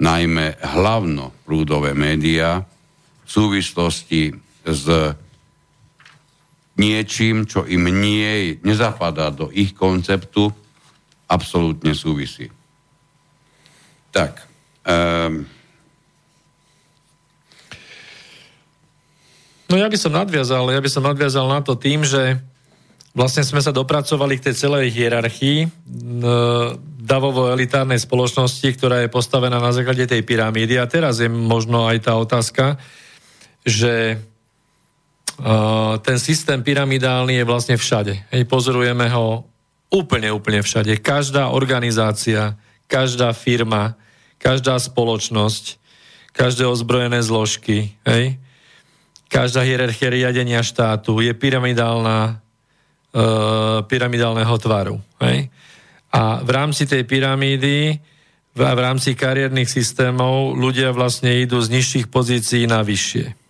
najmä 0.02 0.58
hlavno 0.58 1.32
prúdové 1.46 1.94
médiá 1.94 2.66
v 3.24 3.30
súvislosti 3.30 4.34
s 4.66 4.86
niečím, 6.82 7.46
čo 7.46 7.70
im 7.70 7.86
nie, 7.94 8.58
nezapadá 8.66 9.30
do 9.30 9.54
ich 9.54 9.78
konceptu, 9.78 10.50
absolútne 11.30 11.94
súvisí. 11.94 12.50
Tak. 14.10 14.50
Um, 14.82 15.46
No 19.72 19.80
ja 19.80 19.88
by 19.88 19.96
som 19.96 20.12
nadviazal, 20.12 20.68
ja 20.68 20.84
by 20.84 20.90
som 20.92 21.08
nadviazal 21.08 21.48
na 21.48 21.64
to 21.64 21.80
tým, 21.80 22.04
že 22.04 22.44
vlastne 23.16 23.40
sme 23.40 23.64
sa 23.64 23.72
dopracovali 23.72 24.36
k 24.36 24.52
tej 24.52 24.68
celej 24.68 24.92
hierarchii 24.92 25.72
davovo-elitárnej 27.00 27.96
spoločnosti, 27.96 28.68
ktorá 28.76 29.08
je 29.08 29.08
postavená 29.08 29.64
na 29.64 29.72
základe 29.72 30.04
tej 30.12 30.28
pyramídy. 30.28 30.76
A 30.76 30.92
teraz 30.92 31.24
je 31.24 31.32
možno 31.32 31.88
aj 31.88 32.04
tá 32.04 32.20
otázka, 32.20 32.84
že 33.64 34.20
ten 36.06 36.18
systém 36.22 36.62
pyramidálny 36.62 37.42
je 37.42 37.46
vlastne 37.46 37.76
všade. 37.78 38.30
Hej, 38.30 38.44
pozorujeme 38.46 39.10
ho 39.10 39.50
úplne, 39.90 40.30
úplne 40.30 40.62
všade. 40.62 41.02
Každá 41.02 41.50
organizácia, 41.50 42.56
každá 42.86 43.34
firma, 43.34 43.98
každá 44.38 44.78
spoločnosť, 44.78 45.82
každé 46.32 46.64
ozbrojené 46.70 47.20
zložky, 47.26 47.98
hej, 48.08 48.40
každá 49.32 49.64
hierarchia 49.64 50.12
riadenia 50.12 50.62
štátu 50.64 51.24
je 51.24 51.32
pyramidálna, 51.36 52.44
e, 53.16 53.22
pyramidálneho 53.88 54.56
tvaru. 54.60 55.00
Hej. 55.24 55.48
A 56.12 56.44
v 56.44 56.50
rámci 56.52 56.84
tej 56.84 57.08
pyramídy, 57.08 57.96
v, 58.52 58.60
v 58.60 58.80
rámci 58.80 59.16
kariérnych 59.16 59.72
systémov 59.72 60.60
ľudia 60.60 60.92
vlastne 60.92 61.32
idú 61.40 61.64
z 61.64 61.72
nižších 61.80 62.12
pozícií 62.12 62.68
na 62.68 62.84
vyššie. 62.84 63.41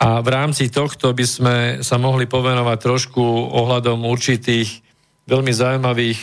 A 0.00 0.24
v 0.24 0.28
rámci 0.32 0.72
tohto 0.72 1.12
by 1.12 1.26
sme 1.28 1.56
sa 1.84 2.00
mohli 2.00 2.24
povenovať 2.24 2.78
trošku 2.80 3.20
ohľadom 3.52 4.08
určitých 4.08 4.80
veľmi 5.28 5.52
zaujímavých 5.52 6.20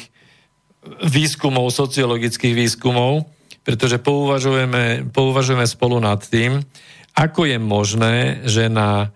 výskumov, 1.05 1.69
sociologických 1.69 2.57
výskumov, 2.57 3.29
pretože 3.61 4.01
pouvažujeme, 4.01 5.13
pouvažujeme 5.13 5.67
spolu 5.69 6.01
nad 6.01 6.17
tým, 6.25 6.63
ako 7.13 7.45
je 7.45 7.57
možné, 7.61 8.15
že 8.49 8.65
na 8.65 9.13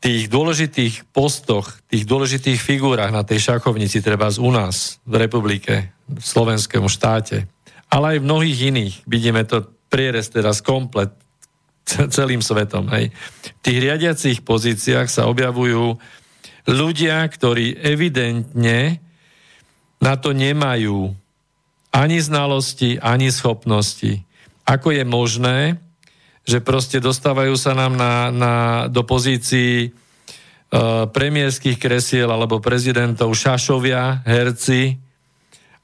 tých 0.00 0.32
dôležitých 0.32 1.12
postoch, 1.12 1.76
tých 1.92 2.08
dôležitých 2.08 2.56
figúrach 2.56 3.12
na 3.12 3.20
tej 3.20 3.52
šachovnici, 3.52 4.00
treba 4.00 4.32
u 4.32 4.50
nás, 4.50 4.98
v 5.04 5.14
republike, 5.20 5.92
v 6.08 6.24
slovenskému 6.24 6.88
štáte, 6.88 7.44
ale 7.92 8.16
aj 8.16 8.18
v 8.18 8.26
mnohých 8.26 8.58
iných, 8.72 8.94
vidíme 9.04 9.44
to 9.44 9.68
prierez 9.92 10.32
teraz 10.32 10.64
komplet 10.64 11.12
celým 12.16 12.42
svetom. 12.44 12.88
Hej. 12.92 13.12
V 13.58 13.60
tých 13.62 13.78
riadiacich 13.78 14.38
pozíciách 14.44 15.08
sa 15.10 15.26
objavujú 15.28 15.98
ľudia, 16.68 17.24
ktorí 17.26 17.78
evidentne 17.80 19.00
na 20.00 20.14
to 20.16 20.32
nemajú 20.32 21.12
ani 21.90 22.18
znalosti, 22.22 23.02
ani 23.02 23.34
schopnosti. 23.34 24.22
Ako 24.64 24.94
je 24.94 25.04
možné, 25.04 25.58
že 26.46 26.62
proste 26.62 27.02
dostávajú 27.02 27.54
sa 27.58 27.76
nám 27.76 27.98
na, 27.98 28.14
na, 28.32 28.54
do 28.88 29.02
pozícií 29.04 29.90
uh, 29.90 31.04
premiérských 31.10 31.76
kresiel 31.76 32.30
alebo 32.30 32.62
prezidentov 32.62 33.34
šašovia, 33.34 34.24
herci, 34.24 34.96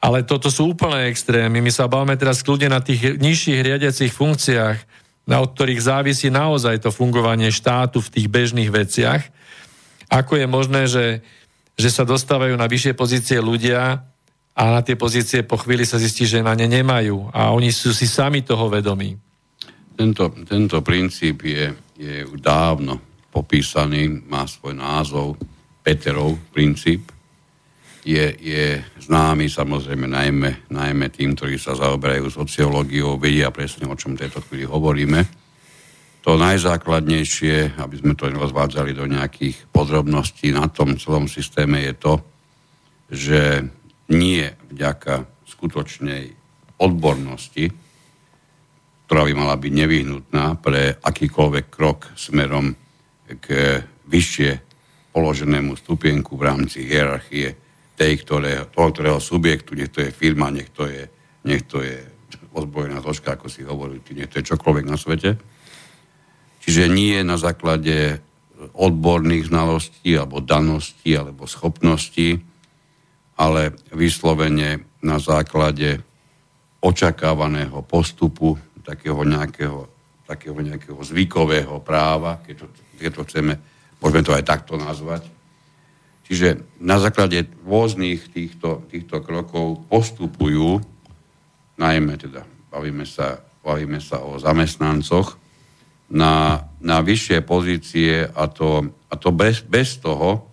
ale 0.01 0.23
toto 0.23 0.53
sú 0.53 0.71
úplné 0.73 1.11
extrémy. 1.11 1.59
My 1.59 1.73
sa 1.75 1.91
bavíme 1.91 2.15
teraz 2.15 2.45
kľudne 2.47 2.71
na 2.71 2.81
tých 2.81 3.19
nižších 3.19 3.61
riadiacich 3.65 4.13
funkciách, 4.15 4.79
na 5.27 5.43
od 5.43 5.53
ktorých 5.53 5.83
závisí 5.83 6.31
naozaj 6.31 6.87
to 6.87 6.95
fungovanie 6.95 7.51
štátu 7.51 7.99
v 7.99 8.13
tých 8.15 8.27
bežných 8.31 8.71
veciach. 8.71 9.23
Ako 10.07 10.39
je 10.39 10.47
možné, 10.47 10.87
že, 10.87 11.27
že 11.75 11.91
sa 11.91 12.07
dostávajú 12.07 12.55
na 12.55 12.71
vyššie 12.71 12.95
pozície 12.95 13.43
ľudia 13.43 14.07
a 14.57 14.63
na 14.71 14.81
tie 14.87 14.95
pozície 14.95 15.43
po 15.43 15.59
chvíli 15.59 15.83
sa 15.83 15.99
zistí, 15.99 16.25
že 16.25 16.47
na 16.47 16.55
ne 16.55 16.71
nemajú 16.71 17.35
a 17.35 17.51
oni 17.51 17.75
sú 17.75 17.91
si 17.91 18.07
sami 18.07 18.47
toho 18.47 18.71
vedomí. 18.71 19.19
Tento, 19.99 20.31
tento 20.47 20.79
princíp 20.81 21.43
je, 21.43 21.75
je 21.99 22.17
dávno 22.39 23.03
popísaný, 23.35 24.25
má 24.31 24.47
svoj 24.47 24.79
názov, 24.79 25.37
Peterov 25.83 26.39
princíp. 26.55 27.16
Je, 28.07 28.23
je 28.39 28.79
známy 29.03 29.51
samozrejme 29.51 30.07
najmä, 30.07 30.71
najmä 30.71 31.11
tým, 31.11 31.35
ktorí 31.35 31.59
sa 31.59 31.75
zaoberajú 31.75 32.31
sociológiou, 32.31 33.19
vedia 33.19 33.51
presne, 33.51 33.91
o 33.91 33.99
čom 33.99 34.15
tejto 34.15 34.39
chvíli 34.47 34.63
hovoríme. 34.63 35.27
To 36.23 36.39
najzákladnejšie, 36.39 37.75
aby 37.83 37.95
sme 37.99 38.15
to 38.15 38.31
rozvádzali 38.31 38.95
do 38.95 39.11
nejakých 39.11 39.67
podrobností 39.75 40.55
na 40.55 40.71
tom 40.71 40.95
celom 41.03 41.27
systéme, 41.27 41.83
je 41.83 41.95
to, 41.99 42.15
že 43.11 43.41
nie 44.15 44.47
vďaka 44.71 45.27
skutočnej 45.51 46.31
odbornosti, 46.79 47.75
ktorá 49.11 49.27
by 49.27 49.35
mala 49.35 49.59
byť 49.59 49.73
nevyhnutná 49.75 50.63
pre 50.63 50.95
akýkoľvek 51.03 51.67
krok 51.75 52.15
smerom 52.15 52.71
k 53.43 53.47
vyššie 54.07 54.51
položenému 55.11 55.75
stupienku 55.75 56.39
v 56.39 56.47
rámci 56.47 56.87
hierarchie 56.87 57.66
tej, 57.97 58.13
ktoré, 58.23 58.69
toho, 58.69 58.93
ktorého 58.93 59.21
subjektu, 59.21 59.73
nech 59.73 59.91
to 59.91 60.05
je 60.05 60.13
firma, 60.13 60.53
nech 60.53 60.69
to 60.71 60.85
je, 60.85 61.09
nech 61.49 61.65
to 61.65 61.81
je 61.81 61.97
ozbrojená 62.53 63.01
zložka, 63.01 63.37
ako 63.37 63.49
si 63.49 63.65
hovorili, 63.65 64.01
nech 64.13 64.29
to 64.29 64.41
je 64.41 64.49
čokoľvek 64.53 64.85
na 64.85 64.97
svete. 65.01 65.37
Čiže 66.61 66.93
nie 66.93 67.17
na 67.25 67.41
základe 67.41 68.21
odborných 68.77 69.53
znalostí 69.53 70.17
alebo 70.17 70.41
daností 70.41 71.13
alebo 71.17 71.45
schopností, 71.45 72.41
ale 73.37 73.77
vyslovene 73.93 74.85
na 75.05 75.21
základe 75.21 76.01
očakávaného 76.81 77.85
postupu 77.85 78.57
takého 78.81 79.27
nejakého, 79.27 79.91
takého 80.25 80.59
nejakého 80.63 81.01
zvykového 81.03 81.83
práva, 81.83 82.41
keď 82.47 82.65
to, 82.65 82.67
keď 82.97 83.11
to 83.13 83.23
chceme, 83.29 83.53
môžeme 84.01 84.23
to 84.25 84.33
aj 84.33 84.45
takto 84.47 84.79
nazvať. 84.79 85.36
Čiže 86.27 86.63
na 86.83 86.99
základe 86.99 87.47
rôznych 87.63 88.35
týchto, 88.35 88.83
týchto 88.91 89.23
krokov 89.23 89.87
postupujú, 89.87 90.83
najmä 91.79 92.19
teda 92.19 92.43
bavíme 92.71 93.07
sa, 93.07 93.39
bavíme 93.63 94.03
sa 94.03 94.21
o 94.27 94.43
zamestnancoch, 94.43 95.39
na, 96.07 96.63
na 96.79 97.03
vyššie 97.03 97.43
pozície 97.43 98.27
a 98.27 98.47
to, 98.47 98.95
a 99.11 99.15
to 99.19 99.35
bez, 99.35 99.63
bez 99.67 99.99
toho, 99.99 100.47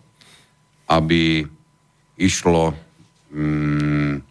aby 0.90 1.46
išlo 2.18 2.74
mm, 3.30 4.22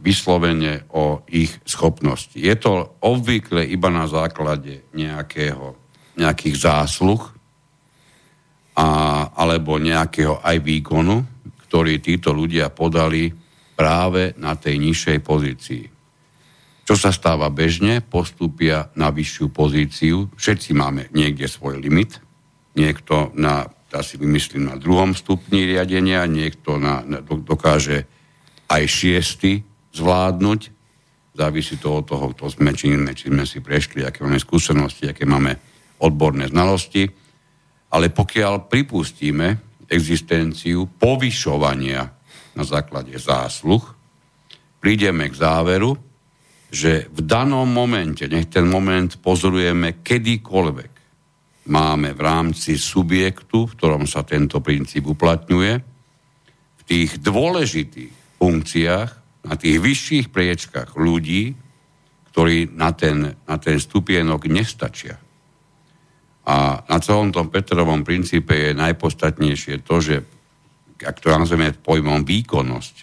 vyslovene 0.00 0.88
o 0.96 1.24
ich 1.28 1.52
schopnosti. 1.64 2.36
Je 2.36 2.52
to 2.56 2.96
obvykle 3.04 3.64
iba 3.64 3.88
na 3.92 4.08
základe 4.08 4.84
nejakého, 4.96 5.76
nejakých 6.16 6.56
zásluh 6.56 7.20
a, 8.76 8.88
alebo 9.34 9.80
nejakého 9.80 10.42
aj 10.42 10.56
výkonu, 10.62 11.16
ktorý 11.66 12.02
títo 12.02 12.34
ľudia 12.34 12.70
podali 12.74 13.30
práve 13.78 14.36
na 14.36 14.58
tej 14.58 14.76
nižšej 14.82 15.18
pozícii. 15.22 15.84
Čo 16.90 16.98
sa 16.98 17.14
stáva 17.14 17.46
bežne, 17.54 18.02
postupia 18.02 18.90
na 18.98 19.14
vyššiu 19.14 19.46
pozíciu. 19.54 20.26
Všetci 20.34 20.74
máme 20.74 21.06
niekde 21.14 21.46
svoj 21.46 21.78
limit. 21.78 22.18
Niekto 22.74 23.30
na, 23.38 23.70
si 24.02 24.18
vymyslím, 24.18 24.66
na 24.66 24.74
druhom 24.74 25.14
stupni 25.14 25.70
riadenia, 25.70 26.26
niekto 26.26 26.82
na, 26.82 27.06
na, 27.06 27.22
dokáže 27.22 28.10
aj 28.66 28.82
šiesty 28.90 29.62
zvládnuť. 29.94 30.60
Závisí 31.38 31.78
to 31.78 32.02
od 32.02 32.10
toho, 32.10 32.34
kto 32.34 32.50
sme, 32.50 32.74
či, 32.74 32.90
či 32.90 33.30
sme 33.30 33.46
si 33.46 33.62
prešli, 33.62 34.02
aké 34.02 34.26
máme 34.26 34.42
skúsenosti, 34.42 35.06
aké 35.06 35.22
máme 35.30 35.54
odborné 36.02 36.50
znalosti. 36.50 37.06
Ale 37.90 38.14
pokiaľ 38.14 38.70
pripustíme 38.70 39.48
existenciu 39.90 40.86
povyšovania 40.86 42.06
na 42.54 42.64
základe 42.64 43.18
zásluh, 43.18 43.82
prídeme 44.78 45.26
k 45.26 45.34
záveru, 45.34 45.98
že 46.70 47.10
v 47.10 47.20
danom 47.26 47.66
momente, 47.66 48.30
nech 48.30 48.46
ten 48.46 48.62
moment 48.62 49.10
pozorujeme 49.18 50.06
kedykoľvek, 50.06 50.92
máme 51.66 52.14
v 52.14 52.20
rámci 52.22 52.78
subjektu, 52.78 53.66
v 53.66 53.74
ktorom 53.74 54.06
sa 54.06 54.22
tento 54.22 54.62
princíp 54.62 55.10
uplatňuje, 55.10 55.72
v 56.78 56.82
tých 56.86 57.18
dôležitých 57.18 58.38
funkciách 58.38 59.10
na 59.46 59.54
tých 59.58 59.78
vyšších 59.82 60.26
priečkách 60.30 60.94
ľudí, 60.94 61.54
ktorí 62.30 62.70
na 62.78 62.94
ten, 62.94 63.34
na 63.34 63.56
ten 63.58 63.76
stupienok 63.82 64.46
nestačia. 64.46 65.18
A 66.48 66.80
na 66.88 66.98
celom 67.04 67.28
tom 67.30 67.52
Petrovom 67.52 68.00
princípe 68.00 68.56
je 68.56 68.78
najpodstatnejšie 68.78 69.84
to, 69.84 69.96
že 70.00 70.16
ak 71.00 71.16
to 71.20 71.32
nazveme 71.32 71.72
pojmom 71.72 72.24
výkonnosť 72.24 72.94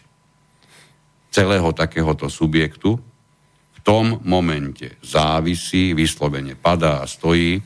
celého 1.33 1.69
takéhoto 1.73 2.29
subjektu, 2.29 2.97
v 3.77 3.79
tom 3.85 4.19
momente 4.25 4.97
závisí, 5.05 5.93
vyslovene 5.93 6.57
padá 6.57 7.05
a 7.05 7.09
stojí 7.09 7.61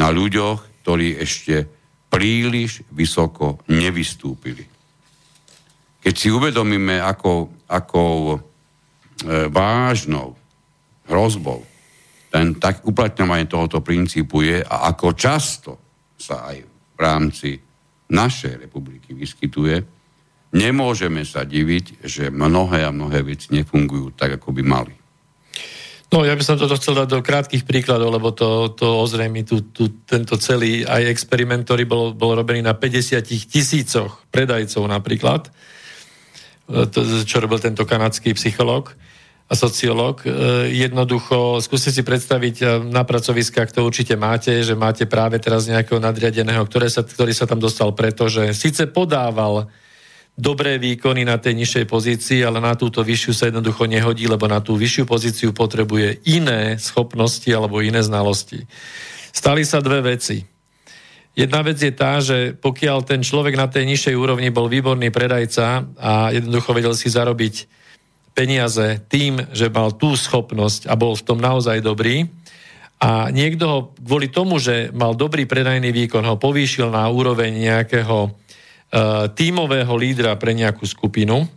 na 0.00 0.08
ľuďoch, 0.08 0.82
ktorí 0.82 1.20
ešte 1.20 1.68
príliš 2.10 2.82
vysoko 2.90 3.62
nevystúpili. 3.70 4.66
Keď 6.00 6.14
si 6.16 6.32
uvedomíme, 6.32 6.98
ako, 6.98 7.52
ako 7.68 8.02
e, 8.34 8.38
vážnou 9.52 10.34
hrozbou 11.06 11.69
ten 12.30 12.54
tak 12.62 12.86
uplatňovanie 12.86 13.50
tohoto 13.50 13.82
princípu 13.82 14.46
je 14.46 14.58
a 14.62 14.94
ako 14.94 15.18
často 15.18 15.70
sa 16.14 16.46
aj 16.54 16.56
v 16.62 16.98
rámci 16.98 17.58
našej 18.10 18.70
republiky 18.70 19.14
vyskytuje, 19.14 19.82
nemôžeme 20.54 21.26
sa 21.26 21.42
diviť, 21.42 22.06
že 22.06 22.30
mnohé 22.30 22.86
a 22.86 22.94
mnohé 22.94 23.26
veci 23.26 23.50
nefungujú 23.54 24.14
tak, 24.14 24.38
ako 24.38 24.54
by 24.54 24.62
mali. 24.62 24.94
No, 26.10 26.26
ja 26.26 26.34
by 26.34 26.42
som 26.42 26.58
toto 26.58 26.74
chcel 26.74 26.98
dať 26.98 27.06
do 27.06 27.22
krátkých 27.22 27.62
príkladov, 27.62 28.10
lebo 28.10 28.34
to, 28.34 28.74
to 28.74 28.98
ozrejme 28.98 29.46
tu, 29.46 29.70
tu, 29.70 30.02
tento 30.02 30.34
celý 30.42 30.82
aj 30.82 31.06
experiment, 31.06 31.62
ktorý 31.62 31.86
bol, 31.86 32.04
bol 32.18 32.34
robený 32.34 32.66
na 32.66 32.74
50 32.74 33.22
tisícoch 33.46 34.26
predajcov 34.34 34.90
napríklad, 34.90 35.46
to, 36.66 36.98
čo 37.22 37.38
robil 37.38 37.62
tento 37.62 37.86
kanadský 37.86 38.34
psychológ 38.34 38.94
sociológ. 39.50 40.22
E, 40.22 40.30
jednoducho, 40.70 41.58
skúste 41.58 41.90
si 41.90 42.06
predstaviť 42.06 42.56
e, 42.62 42.64
na 42.86 43.02
pracoviskách, 43.02 43.74
to 43.74 43.82
určite 43.82 44.14
máte, 44.14 44.62
že 44.62 44.78
máte 44.78 45.10
práve 45.10 45.42
teraz 45.42 45.66
nejakého 45.66 45.98
nadriadeného, 45.98 46.62
ktoré 46.62 46.86
sa, 46.86 47.02
ktorý 47.02 47.34
sa 47.34 47.50
tam 47.50 47.58
dostal 47.58 47.90
preto, 47.90 48.30
že 48.30 48.54
síce 48.54 48.86
podával 48.86 49.66
dobré 50.38 50.78
výkony 50.78 51.26
na 51.26 51.36
tej 51.36 51.58
nižšej 51.58 51.84
pozícii, 51.90 52.40
ale 52.46 52.62
na 52.62 52.78
túto 52.78 53.02
vyššiu 53.02 53.32
sa 53.34 53.44
jednoducho 53.50 53.90
nehodí, 53.90 54.30
lebo 54.30 54.46
na 54.46 54.62
tú 54.62 54.78
vyššiu 54.78 55.04
pozíciu 55.04 55.50
potrebuje 55.50 56.22
iné 56.30 56.78
schopnosti 56.78 57.50
alebo 57.50 57.82
iné 57.82 58.00
znalosti. 58.00 58.64
Stali 59.34 59.66
sa 59.66 59.82
dve 59.82 60.14
veci. 60.14 60.46
Jedna 61.34 61.62
vec 61.62 61.78
je 61.78 61.94
tá, 61.94 62.18
že 62.18 62.58
pokiaľ 62.58 63.06
ten 63.06 63.22
človek 63.22 63.54
na 63.54 63.70
tej 63.70 63.86
nižšej 63.86 64.14
úrovni 64.18 64.50
bol 64.50 64.66
výborný 64.66 65.14
predajca 65.14 65.86
a 65.98 66.34
jednoducho 66.34 66.70
vedel 66.74 66.94
si 66.94 67.06
zarobiť 67.06 67.79
peniaze 68.32 69.02
tým, 69.10 69.42
že 69.50 69.72
mal 69.72 69.92
tú 69.94 70.14
schopnosť 70.14 70.86
a 70.86 70.94
bol 70.94 71.18
v 71.18 71.26
tom 71.26 71.38
naozaj 71.42 71.82
dobrý. 71.82 72.30
A 73.00 73.32
niekto 73.32 73.64
ho 73.64 73.78
kvôli 73.96 74.28
tomu, 74.28 74.60
že 74.60 74.92
mal 74.92 75.16
dobrý 75.16 75.48
predajný 75.48 75.88
výkon, 75.88 76.20
ho 76.24 76.36
povýšil 76.36 76.92
na 76.92 77.08
úroveň 77.08 77.56
nejakého 77.56 78.28
uh, 78.28 78.32
tímového 79.32 79.94
lídra 79.96 80.36
pre 80.36 80.52
nejakú 80.52 80.84
skupinu, 80.84 81.48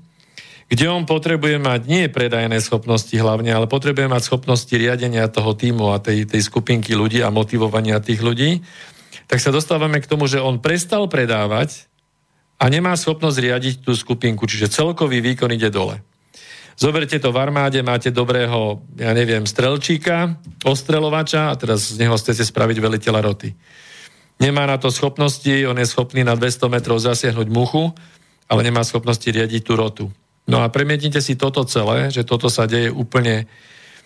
kde 0.71 0.87
on 0.87 1.03
potrebuje 1.03 1.59
mať 1.59 1.81
nie 1.85 2.07
predajné 2.07 2.63
schopnosti 2.63 3.11
hlavne, 3.11 3.51
ale 3.51 3.67
potrebuje 3.67 4.07
mať 4.07 4.23
schopnosti 4.23 4.71
riadenia 4.71 5.27
toho 5.27 5.51
týmu 5.51 5.91
a 5.91 5.99
tej, 5.99 6.23
tej 6.23 6.47
skupinky 6.47 6.95
ľudí 6.95 7.19
a 7.19 7.27
motivovania 7.27 7.99
tých 7.99 8.23
ľudí, 8.23 8.63
tak 9.27 9.43
sa 9.43 9.51
dostávame 9.51 9.99
k 9.99 10.07
tomu, 10.07 10.31
že 10.31 10.39
on 10.39 10.63
prestal 10.63 11.11
predávať 11.11 11.91
a 12.55 12.71
nemá 12.71 12.95
schopnosť 12.95 13.37
riadiť 13.43 13.75
tú 13.83 13.91
skupinku, 13.91 14.47
čiže 14.47 14.71
celkový 14.71 15.19
výkon 15.19 15.51
ide 15.51 15.67
dole. 15.67 15.99
Zoberte 16.73 17.21
to 17.21 17.29
v 17.29 17.37
armáde, 17.37 17.79
máte 17.85 18.09
dobrého, 18.09 18.81
ja 18.97 19.13
neviem, 19.13 19.45
strelčíka, 19.45 20.41
ostrelovača 20.65 21.53
a 21.53 21.57
teraz 21.57 21.93
z 21.93 22.01
neho 22.01 22.17
chcete 22.17 22.41
spraviť 22.41 22.77
veliteľa 22.81 23.21
roty. 23.21 23.53
Nemá 24.41 24.65
na 24.65 24.81
to 24.81 24.89
schopnosti, 24.89 25.53
on 25.69 25.77
je 25.77 25.85
schopný 25.85 26.25
na 26.25 26.33
200 26.33 26.73
metrov 26.73 26.97
zasiahnuť 26.97 27.47
muchu, 27.53 27.93
ale 28.49 28.65
nemá 28.65 28.81
schopnosti 28.81 29.25
riadiť 29.25 29.61
tú 29.61 29.73
rotu. 29.77 30.05
No 30.49 30.65
a 30.65 30.67
premietnite 30.67 31.21
si 31.21 31.37
toto 31.39 31.63
celé, 31.63 32.09
že 32.09 32.25
toto 32.27 32.49
sa 32.49 32.65
deje 32.65 32.89
úplne 32.91 33.45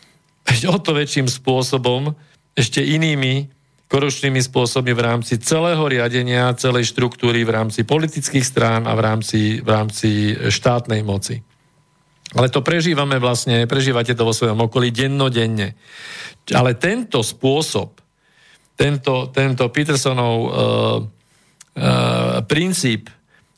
o 0.73 0.77
to 0.77 0.91
väčším 0.91 1.31
spôsobom, 1.31 2.13
ešte 2.57 2.83
inými 2.83 3.47
korupčnými 3.87 4.43
spôsobmi 4.43 4.91
v 4.91 5.01
rámci 5.01 5.39
celého 5.39 5.79
riadenia, 5.87 6.51
celej 6.59 6.91
štruktúry, 6.91 7.47
v 7.47 7.55
rámci 7.55 7.87
politických 7.87 8.43
strán 8.43 8.83
a 8.83 8.93
v 8.93 9.01
rámci, 9.01 9.63
v 9.63 9.69
rámci 9.69 10.35
štátnej 10.35 11.07
moci. 11.07 11.39
Ale 12.37 12.53
to 12.53 12.61
prežívame 12.61 13.17
vlastne, 13.17 13.65
prežívate 13.65 14.13
to 14.13 14.21
vo 14.21 14.31
svojom 14.31 14.69
okolí 14.69 14.93
dennodenne. 14.93 15.73
Ale 16.53 16.77
tento 16.77 17.25
spôsob, 17.25 17.97
tento, 18.77 19.33
tento 19.33 19.65
Petersonov 19.73 20.35
uh, 20.37 20.49
uh, 20.53 22.45
princíp 22.45 23.09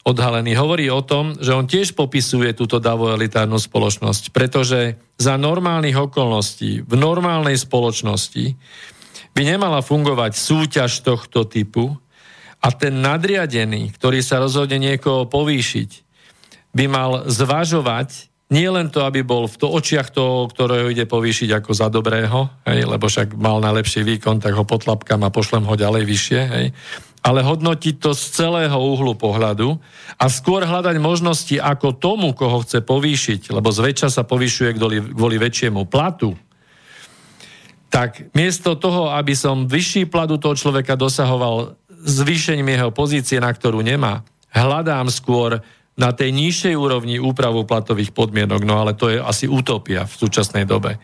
odhalený. 0.07 0.55
Hovorí 0.55 0.87
o 0.87 1.03
tom, 1.03 1.35
že 1.35 1.51
on 1.51 1.67
tiež 1.67 1.91
popisuje 1.91 2.55
túto 2.55 2.79
davoelitárnu 2.79 3.59
spoločnosť, 3.59 4.31
pretože 4.31 4.95
za 5.19 5.35
normálnych 5.35 5.99
okolností, 5.99 6.87
v 6.87 6.95
normálnej 6.95 7.59
spoločnosti 7.59 8.55
by 9.35 9.41
nemala 9.43 9.83
fungovať 9.83 10.31
súťaž 10.39 11.03
tohto 11.03 11.43
typu 11.45 11.99
a 12.63 12.67
ten 12.71 13.03
nadriadený, 13.03 13.91
ktorý 13.99 14.23
sa 14.23 14.39
rozhodne 14.39 14.79
niekoho 14.79 15.27
povýšiť, 15.27 15.89
by 16.73 16.85
mal 16.87 17.11
zvažovať 17.27 18.28
nie 18.49 18.65
len 18.65 18.89
to, 18.89 19.05
aby 19.05 19.21
bol 19.21 19.45
v 19.45 19.59
to 19.61 19.69
očiach 19.69 20.09
toho, 20.09 20.49
ktorého 20.49 20.89
ide 20.89 21.05
povýšiť 21.05 21.49
ako 21.61 21.71
za 21.71 21.87
dobrého, 21.93 22.49
hej, 22.65 22.81
lebo 22.89 23.05
však 23.05 23.37
mal 23.37 23.61
najlepší 23.61 24.01
výkon, 24.01 24.41
tak 24.41 24.57
ho 24.57 24.65
potlapkám 24.65 25.21
a 25.21 25.29
pošlem 25.29 25.69
ho 25.69 25.77
ďalej 25.77 26.03
vyššie, 26.09 26.41
hej, 26.49 26.65
ale 27.21 27.45
hodnotiť 27.45 28.01
to 28.01 28.17
z 28.17 28.23
celého 28.41 28.73
uhlu 28.73 29.13
pohľadu 29.13 29.77
a 30.17 30.25
skôr 30.33 30.65
hľadať 30.65 30.97
možnosti, 30.97 31.55
ako 31.61 31.93
tomu, 32.01 32.33
koho 32.33 32.65
chce 32.65 32.81
povýšiť, 32.81 33.53
lebo 33.53 33.69
zväčša 33.69 34.09
sa 34.09 34.25
povyšuje 34.25 34.69
kvôli, 35.13 35.37
väčšiemu 35.37 35.85
platu, 35.85 36.33
tak 37.93 38.33
miesto 38.33 38.73
toho, 38.73 39.13
aby 39.13 39.37
som 39.37 39.69
vyšší 39.69 40.09
platu 40.09 40.41
toho 40.41 40.57
človeka 40.57 40.97
dosahoval 40.97 41.77
zvýšením 42.01 42.65
jeho 42.65 42.89
pozície, 42.89 43.37
na 43.37 43.53
ktorú 43.53 43.85
nemá, 43.85 44.25
hľadám 44.49 45.11
skôr 45.13 45.61
na 45.99 46.15
tej 46.15 46.31
nižšej 46.31 46.75
úrovni 46.79 47.19
úpravu 47.19 47.67
platových 47.67 48.15
podmienok, 48.15 48.63
no 48.63 48.79
ale 48.79 48.95
to 48.95 49.11
je 49.11 49.19
asi 49.19 49.51
utopia 49.51 50.07
v 50.07 50.15
súčasnej 50.15 50.63
dobe. 50.63 50.95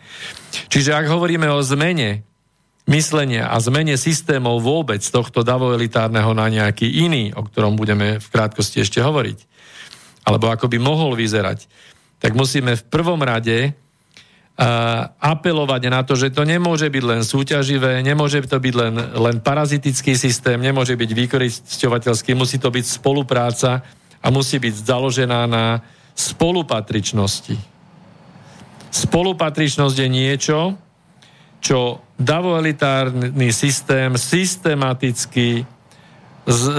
Čiže 0.71 0.95
ak 0.95 1.11
hovoríme 1.11 1.51
o 1.51 1.59
zmene 1.59 2.23
myslenia 2.87 3.51
a 3.51 3.59
zmene 3.59 3.99
systémov 3.99 4.63
vôbec 4.63 5.03
tohto 5.03 5.43
davoelitárneho 5.43 6.31
na 6.31 6.47
nejaký 6.47 6.87
iný, 7.03 7.35
o 7.35 7.43
ktorom 7.43 7.75
budeme 7.75 8.23
v 8.23 8.27
krátkosti 8.31 8.87
ešte 8.87 9.03
hovoriť, 9.03 9.37
alebo 10.23 10.47
ako 10.47 10.71
by 10.71 10.77
mohol 10.79 11.11
vyzerať, 11.13 11.67
tak 12.23 12.31
musíme 12.31 12.79
v 12.79 12.87
prvom 12.87 13.19
rade 13.19 13.75
uh, 14.55 15.11
apelovať 15.19 15.81
na 15.91 16.01
to, 16.07 16.15
že 16.15 16.31
to 16.31 16.47
nemôže 16.47 16.87
byť 16.87 17.03
len 17.03 17.21
súťaživé, 17.21 17.99
nemôže 17.99 18.39
to 18.47 18.57
byť 18.57 18.73
len, 18.73 18.95
len 19.11 19.35
parazitický 19.43 20.15
systém, 20.15 20.57
nemôže 20.61 20.95
byť 20.95 21.09
vykoristovateľský, 21.11 22.31
musí 22.31 22.57
to 22.61 22.71
byť 22.71 22.85
spolupráca 22.85 23.83
a 24.25 24.27
musí 24.33 24.57
byť 24.57 24.73
založená 24.73 25.45
na 25.45 25.85
spolupatričnosti. 26.17 27.53
Spolupatričnosť 28.89 29.95
je 30.01 30.09
niečo, 30.09 30.59
čo 31.61 32.01
davoelitárny 32.17 33.53
systém 33.53 34.17
systematicky 34.17 35.67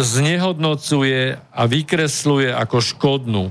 znehodnocuje 0.02 1.38
a 1.38 1.62
vykresluje 1.66 2.50
ako 2.50 2.78
škodnú. 2.82 3.44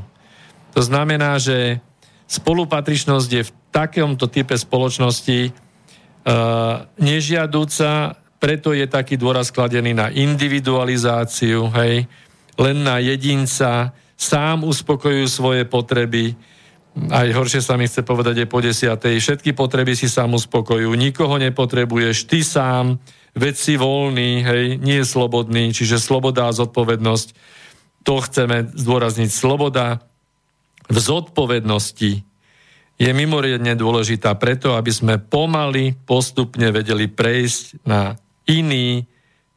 To 0.76 0.81
znamená, 0.84 1.39
že 1.39 1.80
spolupatričnosť 2.27 3.30
je 3.31 3.43
v 3.47 3.51
takomto 3.72 4.27
type 4.31 4.55
spoločnosti 4.55 5.51
uh, 5.51 6.88
nežiadúca, 6.99 8.15
preto 8.39 8.72
je 8.76 8.88
taký 8.88 9.15
dôraz 9.15 9.51
kladený 9.51 9.95
na 9.95 10.07
individualizáciu, 10.11 11.67
hej, 11.76 12.07
len 12.56 12.77
na 12.84 12.99
jedinca, 13.03 13.91
sám 14.15 14.64
uspokojujú 14.64 15.27
svoje 15.27 15.64
potreby, 15.68 16.36
aj 16.95 17.27
horšie 17.36 17.60
sa 17.60 17.76
mi 17.76 17.91
chce 17.91 18.07
povedať 18.07 18.44
je 18.44 18.48
po 18.48 18.64
desiatej. 18.64 19.19
Všetky 19.19 19.52
potreby 19.52 19.99
si 19.99 20.07
sám 20.07 20.32
uspokojujú, 20.40 20.95
nikoho 20.95 21.36
nepotrebuješ, 21.36 22.32
ty 22.32 22.40
sám, 22.40 23.03
veď 23.36 23.56
si 23.60 23.76
voľný, 23.76 24.48
hej, 24.48 24.64
nie 24.80 25.03
je 25.03 25.11
slobodný, 25.11 25.76
čiže 25.76 25.99
sloboda 25.99 26.48
a 26.48 26.56
zodpovednosť. 26.56 27.27
To 28.07 28.23
chceme 28.23 28.72
zdôrazniť. 28.72 29.27
Sloboda 29.27 29.99
v 30.88 30.98
zodpovednosti 30.98 32.23
je 32.95 33.11
mimoriadne 33.11 33.76
dôležitá 33.76 34.32
preto, 34.40 34.80
aby 34.80 34.91
sme 34.94 35.19
pomaly, 35.19 35.99
postupne 36.07 36.72
vedeli 36.72 37.11
prejsť 37.11 37.84
na 37.84 38.15
iný 38.48 39.03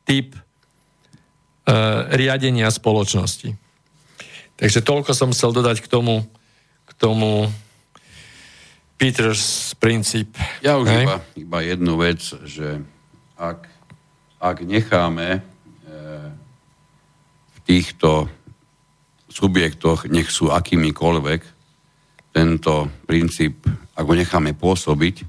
typ 0.03 0.35
riadenia 2.09 2.73
spoločnosti. 2.73 3.53
Takže 4.59 4.81
toľko 4.83 5.13
som 5.13 5.31
chcel 5.31 5.53
dodať 5.53 5.85
k 5.85 5.89
tomu, 5.93 6.25
tomu 6.99 7.47
Peters 8.99 9.73
princíp. 9.79 10.35
Ja 10.59 10.75
už 10.75 10.91
iba, 10.91 11.23
iba 11.39 11.59
jednu 11.63 11.95
vec, 12.03 12.19
že 12.43 12.83
ak, 13.39 13.71
ak 14.43 14.67
necháme 14.67 15.39
e, 15.39 15.41
v 17.55 17.59
týchto 17.63 18.27
subjektoch, 19.31 20.11
nech 20.11 20.27
sú 20.35 20.51
akýmikoľvek, 20.51 21.43
tento 22.35 22.91
princíp, 23.07 23.63
ak 23.95 24.05
ho 24.05 24.15
necháme 24.19 24.59
pôsobiť, 24.59 25.23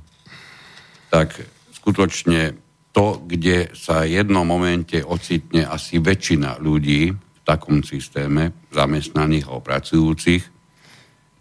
tak 1.14 1.38
skutočne 1.78 2.58
to, 3.00 3.24
kde 3.24 3.72
sa 3.80 4.04
jednom 4.04 4.44
momente 4.44 5.00
ocitne 5.00 5.64
asi 5.64 6.04
väčšina 6.04 6.60
ľudí 6.60 7.16
v 7.16 7.40
takom 7.48 7.80
systéme, 7.80 8.68
zamestnaných 8.76 9.48
a 9.48 9.64
pracujúcich, 9.64 10.44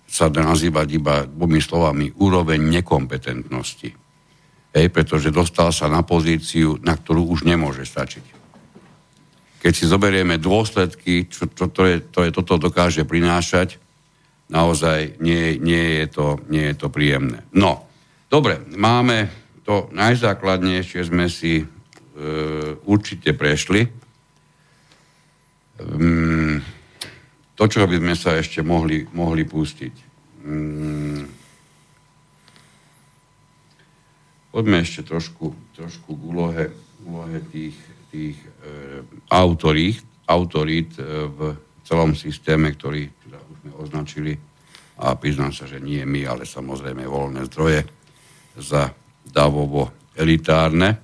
sa 0.07 0.31
dá 0.31 0.47
nazývať 0.47 0.87
iba 0.95 1.27
dvomi 1.27 1.59
slovami 1.59 2.15
úroveň 2.15 2.63
nekompetentnosti. 2.63 3.91
Hej, 4.71 4.87
pretože 4.95 5.35
dostal 5.35 5.75
sa 5.75 5.91
na 5.91 6.07
pozíciu, 6.07 6.79
na 6.79 6.95
ktorú 6.95 7.27
už 7.27 7.43
nemôže 7.43 7.83
stačiť. 7.83 8.39
Keď 9.59 9.73
si 9.75 9.91
zoberieme 9.91 10.39
dôsledky, 10.39 11.27
čo, 11.27 11.51
čo 11.51 11.75
to, 11.75 11.83
je, 11.91 11.97
to 12.07 12.23
je, 12.23 12.31
toto 12.31 12.71
dokáže 12.71 13.03
prinášať, 13.03 13.83
naozaj 14.47 15.19
nie, 15.19 15.59
nie, 15.59 16.07
je 16.07 16.07
to, 16.07 16.39
nie 16.47 16.71
je 16.71 16.75
to 16.79 16.87
príjemné. 16.87 17.43
No, 17.51 17.91
dobre, 18.31 18.63
máme 18.79 19.48
to 19.69 19.93
najzákladnejšie 19.93 21.05
sme 21.05 21.29
si 21.29 21.61
e, 21.61 21.65
určite 22.89 23.37
prešli. 23.37 23.85
Um, 25.77 26.65
to, 27.53 27.69
čo 27.69 27.85
by 27.85 28.01
sme 28.01 28.17
sa 28.17 28.41
ešte 28.41 28.65
mohli, 28.65 29.05
mohli 29.13 29.45
pustiť. 29.45 29.95
Mm. 30.49 31.29
Poďme 34.49 34.81
ešte 34.81 35.05
trošku, 35.05 35.53
trošku 35.77 36.17
k 36.17 36.23
úlohe, 36.25 36.65
úlohe 37.05 37.37
tých, 37.53 37.77
tých 38.09 38.41
e, 38.41 39.05
autorít, 39.29 40.01
autorít 40.25 40.97
e, 40.97 41.29
v 41.29 41.41
celom 41.85 42.17
systéme, 42.17 42.73
ktorý 42.73 43.05
teda 43.21 43.37
už 43.37 43.57
sme 43.61 43.73
označili 43.85 44.33
a 44.97 45.13
priznám 45.13 45.53
sa, 45.53 45.69
že 45.69 45.77
nie 45.77 46.01
my, 46.09 46.25
ale 46.25 46.49
samozrejme 46.49 47.05
voľné 47.05 47.45
zdroje 47.53 47.85
za 48.57 48.89
davovo 49.39 49.95
elitárne. 50.19 50.91
E, 50.91 50.99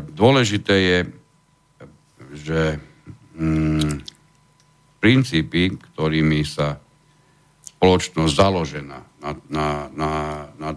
dôležité 0.00 0.74
je, 0.80 0.98
že 2.32 2.60
mm, 3.36 4.00
princípy, 4.96 5.76
ktorými 5.76 6.40
sa 6.48 6.80
spoločnosť 7.76 8.32
založená 8.32 8.98
na, 9.20 9.30
na, 9.52 9.68
na, 9.92 10.12
na 10.56 10.70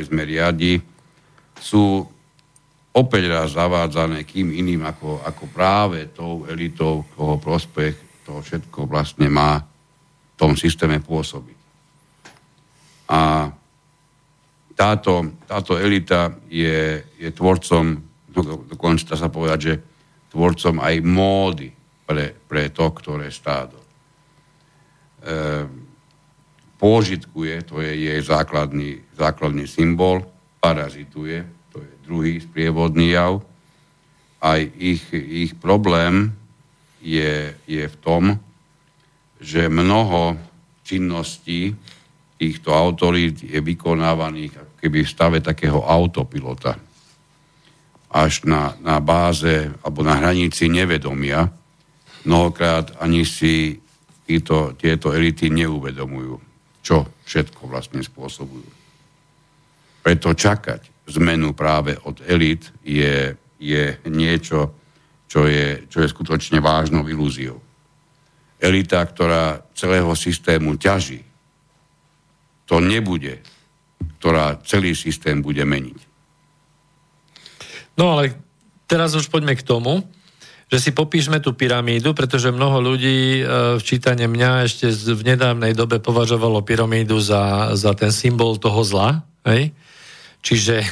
sme 0.00 0.22
riadi, 0.22 0.78
sú 1.60 2.06
opäť 2.94 3.22
raz 3.28 3.52
zavádzané 3.52 4.24
kým 4.24 4.54
iným 4.54 4.86
ako, 4.86 5.20
ako 5.26 5.44
práve 5.52 6.08
tou 6.14 6.46
elitou, 6.48 7.04
koho 7.14 7.36
prospech 7.36 8.24
to 8.24 8.40
všetko 8.40 8.86
vlastne 8.86 9.26
má 9.26 9.58
v 9.60 10.34
tom 10.38 10.54
systéme 10.56 11.02
pôsobiť. 11.02 11.58
A 13.10 13.50
táto, 14.80 15.36
táto 15.44 15.76
elita 15.76 16.32
je, 16.48 17.04
je 17.20 17.28
tvorcom, 17.36 18.00
no, 18.32 18.40
dokonca 18.64 19.12
sa 19.12 19.28
povedať, 19.28 19.58
že 19.60 19.74
tvorcom 20.32 20.80
aj 20.80 20.94
módy 21.04 21.68
pre, 22.08 22.32
pre 22.32 22.72
to, 22.72 22.88
ktoré 22.88 23.28
stádo. 23.28 23.76
E, 25.20 25.68
pôžitkuje, 26.80 27.68
to 27.68 27.84
je 27.84 27.92
jej 27.92 28.20
základný, 28.24 29.04
základný 29.20 29.68
symbol, 29.68 30.24
parazituje, 30.64 31.44
to 31.68 31.84
je 31.84 31.92
druhý 32.08 32.40
sprievodný 32.40 33.12
jav. 33.12 33.44
Aj 34.40 34.64
ich, 34.64 35.04
ich 35.12 35.52
problém 35.60 36.32
je, 37.04 37.52
je 37.68 37.84
v 37.84 37.96
tom, 38.00 38.40
že 39.36 39.68
mnoho 39.68 40.40
činností 40.88 41.76
týchto 42.40 42.72
autorít 42.72 43.44
je 43.44 43.60
vykonávaných 43.60 44.69
keby 44.80 45.04
v 45.04 45.12
stave 45.12 45.38
takého 45.44 45.84
autopilota. 45.84 46.80
Až 48.10 48.42
na, 48.48 48.74
na 48.82 48.98
báze 48.98 49.70
alebo 49.84 50.02
na 50.02 50.18
hranici 50.18 50.66
nevedomia. 50.66 51.46
Mnohokrát 52.26 52.98
ani 52.98 53.22
si 53.22 53.78
títo, 54.26 54.74
tieto 54.74 55.14
elity 55.14 55.52
neuvedomujú, 55.52 56.34
čo 56.82 57.06
všetko 57.28 57.70
vlastne 57.70 58.02
spôsobujú. 58.02 58.68
Preto 60.00 60.32
čakať 60.32 61.06
zmenu 61.10 61.52
práve 61.52 61.98
od 62.06 62.22
elit 62.24 62.70
je, 62.86 63.36
je 63.60 63.84
niečo, 64.08 64.74
čo 65.30 65.46
je, 65.46 65.86
čo 65.86 66.02
je 66.02 66.08
skutočne 66.08 66.58
vážnou 66.58 67.06
ilúziou. 67.06 67.58
Elita, 68.60 69.02
ktorá 69.02 69.62
celého 69.74 70.12
systému 70.14 70.76
ťaží, 70.76 71.22
to 72.70 72.78
nebude, 72.78 73.42
ktorá 74.20 74.60
celý 74.64 74.92
systém 74.92 75.40
bude 75.40 75.64
meniť. 75.64 75.98
No 77.96 78.16
ale 78.16 78.36
teraz 78.88 79.16
už 79.16 79.28
poďme 79.28 79.56
k 79.56 79.66
tomu, 79.66 80.04
že 80.70 80.78
si 80.78 80.90
popíšme 80.94 81.42
tú 81.42 81.50
pyramídu, 81.50 82.14
pretože 82.14 82.54
mnoho 82.54 82.78
ľudí 82.78 83.42
e, 83.42 83.44
v 83.74 83.82
čítane 83.82 84.30
mňa 84.30 84.70
ešte 84.70 84.86
v 84.94 85.34
nedávnej 85.34 85.74
dobe 85.74 85.98
považovalo 85.98 86.62
pyramídu 86.62 87.18
za, 87.18 87.74
za 87.74 87.90
ten 87.98 88.14
symbol 88.14 88.54
toho 88.54 88.78
zla. 88.86 89.26
Hej? 89.42 89.74
Čiže 90.46 90.86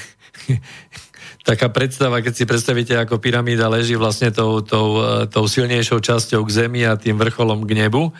taká 1.49 1.71
predstava, 1.71 2.19
keď 2.19 2.35
si 2.35 2.45
predstavíte, 2.45 2.99
ako 2.99 3.23
pyramída 3.23 3.71
leží 3.71 3.95
vlastne 3.95 4.35
tou, 4.35 4.67
tou, 4.67 4.99
e, 4.99 5.31
tou 5.31 5.47
silnejšou 5.47 6.03
časťou 6.03 6.43
k 6.43 6.51
zemi 6.51 6.83
a 6.83 6.99
tým 6.99 7.15
vrcholom 7.15 7.63
k 7.63 7.79
nebu, 7.79 8.11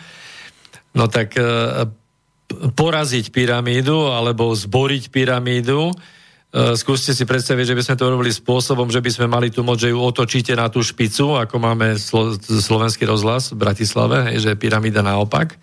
no 0.95 1.05
tak 1.11 1.35
e, 1.35 1.43
poraziť 2.49 3.29
pyramídu 3.29 4.09
alebo 4.09 4.49
zboriť 4.49 5.13
pyramídu. 5.13 5.93
E, 5.93 6.73
skúste 6.73 7.13
si 7.13 7.23
predstaviť, 7.29 7.65
že 7.73 7.77
by 7.77 7.83
sme 7.85 7.95
to 7.95 8.09
robili 8.09 8.33
spôsobom, 8.33 8.89
že 8.89 9.05
by 9.05 9.11
sme 9.13 9.27
mali 9.29 9.53
tu 9.53 9.61
moc, 9.61 9.77
že 9.77 9.93
ju 9.93 9.99
otočíte 10.01 10.57
na 10.57 10.65
tú 10.65 10.81
špicu, 10.81 11.37
ako 11.37 11.55
máme 11.61 11.93
slo- 12.01 12.33
slovenský 12.41 13.05
rozhlas 13.05 13.53
v 13.53 13.61
Bratislave, 13.61 14.33
hej, 14.33 14.37
že 14.41 14.49
je 14.57 14.61
pyramída 14.61 15.05
naopak. 15.05 15.53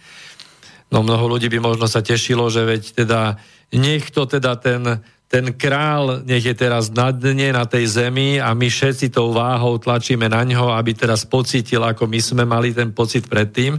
No 0.94 1.02
mnoho 1.02 1.26
ľudí 1.26 1.50
by 1.50 1.58
možno 1.58 1.90
sa 1.90 1.98
tešilo, 1.98 2.46
že 2.46 2.62
veď 2.62 2.82
teda 3.02 3.34
nech 3.74 4.14
to 4.14 4.30
teda 4.30 4.54
ten, 4.62 5.02
ten 5.26 5.50
král 5.58 6.22
nech 6.22 6.46
je 6.46 6.54
teraz 6.54 6.94
na 6.94 7.10
dne 7.10 7.50
na 7.50 7.66
tej 7.66 7.90
zemi 7.90 8.38
a 8.38 8.54
my 8.54 8.70
všetci 8.70 9.10
tou 9.10 9.34
váhou 9.34 9.82
tlačíme 9.82 10.30
na 10.30 10.46
ňo, 10.46 10.70
aby 10.70 10.94
teraz 10.94 11.26
pocítil, 11.26 11.82
ako 11.82 12.06
my 12.06 12.20
sme 12.22 12.44
mali 12.46 12.70
ten 12.70 12.94
pocit 12.94 13.26
predtým 13.26 13.74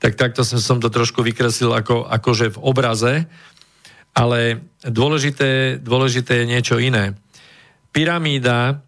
tak 0.00 0.16
takto 0.16 0.42
som, 0.42 0.58
som 0.58 0.78
to 0.80 0.88
trošku 0.88 1.20
vykreslil 1.20 1.76
ako, 1.76 2.08
akože 2.08 2.56
v 2.56 2.62
obraze, 2.64 3.14
ale 4.16 4.64
dôležité, 4.82 5.78
dôležité 5.78 6.42
je 6.42 6.50
niečo 6.50 6.76
iné. 6.80 7.14
Pyramída 7.92 8.80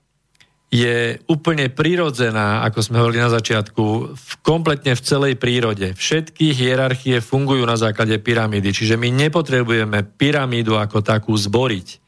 je 0.72 1.20
úplne 1.28 1.68
prirodzená, 1.68 2.64
ako 2.64 2.80
sme 2.80 2.96
hovorili 3.04 3.20
na 3.20 3.28
začiatku, 3.28 3.84
v, 4.16 4.30
kompletne 4.40 4.96
v 4.96 5.04
celej 5.04 5.36
prírode. 5.36 5.92
Všetky 5.92 6.56
hierarchie 6.56 7.20
fungujú 7.20 7.60
na 7.68 7.76
základe 7.76 8.16
pyramídy, 8.16 8.72
čiže 8.72 8.96
my 8.96 9.12
nepotrebujeme 9.12 10.00
pyramídu 10.16 10.80
ako 10.80 11.04
takú 11.04 11.36
zboriť. 11.36 12.00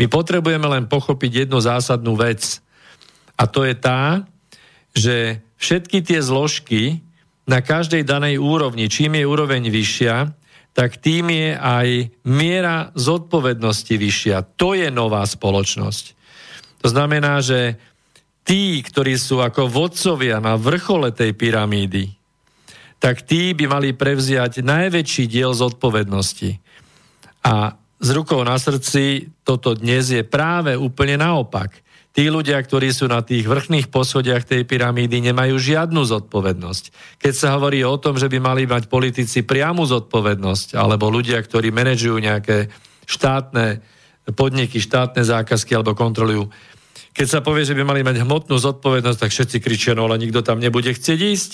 My 0.00 0.08
potrebujeme 0.08 0.64
len 0.64 0.88
pochopiť 0.88 1.44
jednu 1.44 1.60
zásadnú 1.60 2.16
vec. 2.16 2.64
A 3.36 3.44
to 3.44 3.68
je 3.68 3.76
tá, 3.76 4.24
že 4.96 5.44
všetky 5.60 6.00
tie 6.00 6.24
zložky, 6.24 7.04
na 7.48 7.64
každej 7.64 8.04
danej 8.04 8.36
úrovni. 8.36 8.92
Čím 8.92 9.16
je 9.18 9.24
úroveň 9.24 9.72
vyššia, 9.72 10.16
tak 10.76 11.00
tým 11.00 11.32
je 11.32 11.50
aj 11.56 11.88
miera 12.28 12.92
zodpovednosti 12.94 13.94
vyššia. 13.98 14.44
To 14.60 14.76
je 14.76 14.92
nová 14.92 15.24
spoločnosť. 15.24 16.04
To 16.84 16.86
znamená, 16.86 17.42
že 17.42 17.80
tí, 18.46 18.78
ktorí 18.84 19.18
sú 19.18 19.42
ako 19.42 19.66
vodcovia 19.66 20.38
na 20.38 20.54
vrchole 20.54 21.10
tej 21.10 21.34
pyramídy, 21.34 22.14
tak 23.02 23.26
tí 23.26 23.56
by 23.56 23.64
mali 23.66 23.90
prevziať 23.96 24.62
najväčší 24.62 25.26
diel 25.26 25.50
zodpovednosti. 25.56 26.62
A 27.42 27.74
z 27.98 28.08
rukou 28.14 28.42
na 28.46 28.54
srdci 28.54 29.34
toto 29.42 29.74
dnes 29.74 30.14
je 30.14 30.22
práve 30.22 30.78
úplne 30.78 31.18
naopak 31.18 31.74
tí 32.12 32.26
ľudia, 32.26 32.58
ktorí 32.58 32.90
sú 32.90 33.06
na 33.06 33.22
tých 33.22 33.46
vrchných 33.46 33.92
poschodiach 33.92 34.44
tej 34.48 34.64
pyramídy, 34.64 35.22
nemajú 35.30 35.54
žiadnu 35.56 36.02
zodpovednosť. 36.02 36.84
Keď 37.20 37.32
sa 37.34 37.54
hovorí 37.54 37.84
o 37.84 37.96
tom, 38.00 38.16
že 38.16 38.26
by 38.26 38.38
mali 38.40 38.64
mať 38.66 38.90
politici 38.90 39.44
priamu 39.44 39.86
zodpovednosť, 39.86 40.74
alebo 40.74 41.12
ľudia, 41.12 41.38
ktorí 41.38 41.70
manažujú 41.70 42.16
nejaké 42.18 42.72
štátne 43.08 43.80
podniky, 44.36 44.82
štátne 44.82 45.24
zákazky 45.24 45.72
alebo 45.72 45.96
kontrolujú. 45.96 46.52
Keď 47.16 47.26
sa 47.26 47.40
povie, 47.40 47.64
že 47.64 47.74
by 47.74 47.82
mali 47.82 48.04
mať 48.04 48.22
hmotnú 48.22 48.60
zodpovednosť, 48.60 49.18
tak 49.18 49.32
všetci 49.32 49.56
kričia, 49.58 49.96
no 49.96 50.06
ale 50.06 50.20
nikto 50.20 50.44
tam 50.44 50.60
nebude 50.60 50.92
chcieť 50.92 51.18
ísť. 51.18 51.52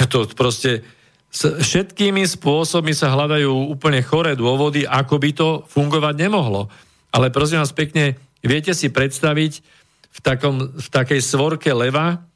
To 0.14 0.22
proste 0.38 0.86
s 1.30 1.46
všetkými 1.46 2.26
spôsobmi 2.26 2.90
sa 2.90 3.14
hľadajú 3.14 3.70
úplne 3.70 4.02
choré 4.02 4.34
dôvody, 4.34 4.82
ako 4.82 5.14
by 5.18 5.30
to 5.30 5.48
fungovať 5.70 6.14
nemohlo. 6.18 6.66
Ale 7.14 7.30
prosím 7.30 7.62
vás 7.62 7.70
pekne, 7.70 8.18
viete 8.44 8.72
si 8.72 8.88
predstaviť, 8.88 9.80
v, 10.10 10.18
takom, 10.18 10.74
v 10.74 10.88
takej 10.90 11.20
svorke 11.22 11.70
leva, 11.70 12.26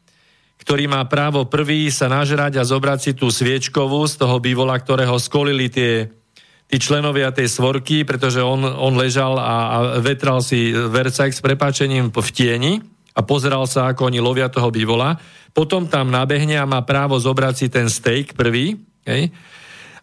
ktorý 0.62 0.86
má 0.86 1.02
právo 1.05 1.44
prvý 1.44 1.90
sa 1.90 2.06
nažrať 2.06 2.62
a 2.62 2.64
zobrať 2.64 2.98
si 3.02 3.12
tú 3.12 3.28
sviečkovú 3.28 4.06
z 4.06 4.14
toho 4.16 4.39
bývola, 4.39 4.78
ktorého 4.78 5.18
skolili 5.18 5.68
tie, 5.68 6.09
tí 6.70 6.76
členovia 6.78 7.35
tej 7.35 7.51
svorky, 7.51 8.06
pretože 8.06 8.40
on, 8.40 8.64
on 8.64 8.94
ležal 8.94 9.36
a, 9.36 9.55
a 9.68 9.76
vetral 10.01 10.40
si 10.40 10.72
Versailles 10.72 11.36
s 11.36 11.44
prepáčením 11.44 12.14
v 12.14 12.31
tieni 12.32 12.72
a 13.12 13.20
pozeral 13.20 13.66
sa, 13.66 13.90
ako 13.90 14.09
oni 14.09 14.22
lovia 14.22 14.48
toho 14.48 14.70
bývola. 14.70 15.18
Potom 15.52 15.86
tam 15.86 16.10
nabehne 16.10 16.59
a 16.59 16.66
má 16.66 16.82
právo 16.82 17.18
zobrať 17.18 17.55
si 17.55 17.66
ten 17.68 17.86
steak 17.86 18.35
prvý. 18.35 18.78
Okay? 19.05 19.31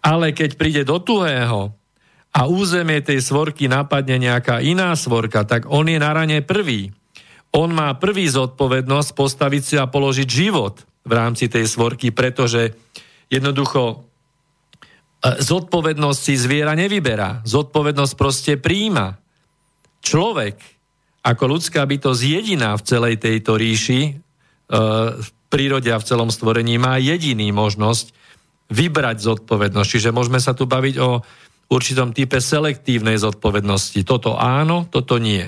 Ale 0.04 0.32
keď 0.32 0.56
príde 0.56 0.82
do 0.86 1.00
tuhého 1.02 1.74
a 2.32 2.48
územie 2.48 3.04
tej 3.04 3.20
svorky 3.20 3.68
napadne 3.68 4.16
nejaká 4.16 4.64
iná 4.64 4.96
svorka, 4.96 5.44
tak 5.44 5.68
on 5.68 5.88
je 5.92 6.00
na 6.00 6.16
rane 6.16 6.40
prvý 6.44 6.96
on 7.52 7.70
má 7.76 7.92
prvý 8.00 8.32
zodpovednosť 8.32 9.10
postaviť 9.12 9.64
si 9.64 9.76
a 9.76 9.88
položiť 9.88 10.28
život 10.28 10.88
v 11.04 11.12
rámci 11.12 11.52
tej 11.52 11.68
svorky, 11.68 12.16
pretože 12.16 12.72
jednoducho 13.28 13.84
e, 13.92 13.96
zodpovednosť 15.44 16.20
si 16.20 16.34
zviera 16.40 16.72
nevyberá. 16.80 17.44
Zodpovednosť 17.44 18.14
proste 18.16 18.54
príjima. 18.56 19.20
Človek 20.00 20.58
ako 21.22 21.44
ľudská 21.60 21.84
bytosť 21.86 22.22
jediná 22.24 22.74
v 22.80 22.86
celej 22.88 23.16
tejto 23.20 23.60
ríši, 23.60 24.02
e, 24.08 24.12
v 25.20 25.28
prírode 25.52 25.92
a 25.92 26.00
v 26.00 26.08
celom 26.08 26.32
stvorení 26.32 26.80
má 26.80 26.96
jediný 27.04 27.52
možnosť 27.52 28.16
vybrať 28.72 29.20
zodpovednosť. 29.20 29.90
Čiže 29.92 30.16
môžeme 30.16 30.40
sa 30.40 30.56
tu 30.56 30.64
baviť 30.64 30.96
o 31.04 31.20
určitom 31.72 32.12
type 32.12 32.44
selektívnej 32.44 33.16
zodpovednosti. 33.16 34.04
Toto 34.04 34.36
áno, 34.36 34.92
toto 34.92 35.16
nie. 35.16 35.48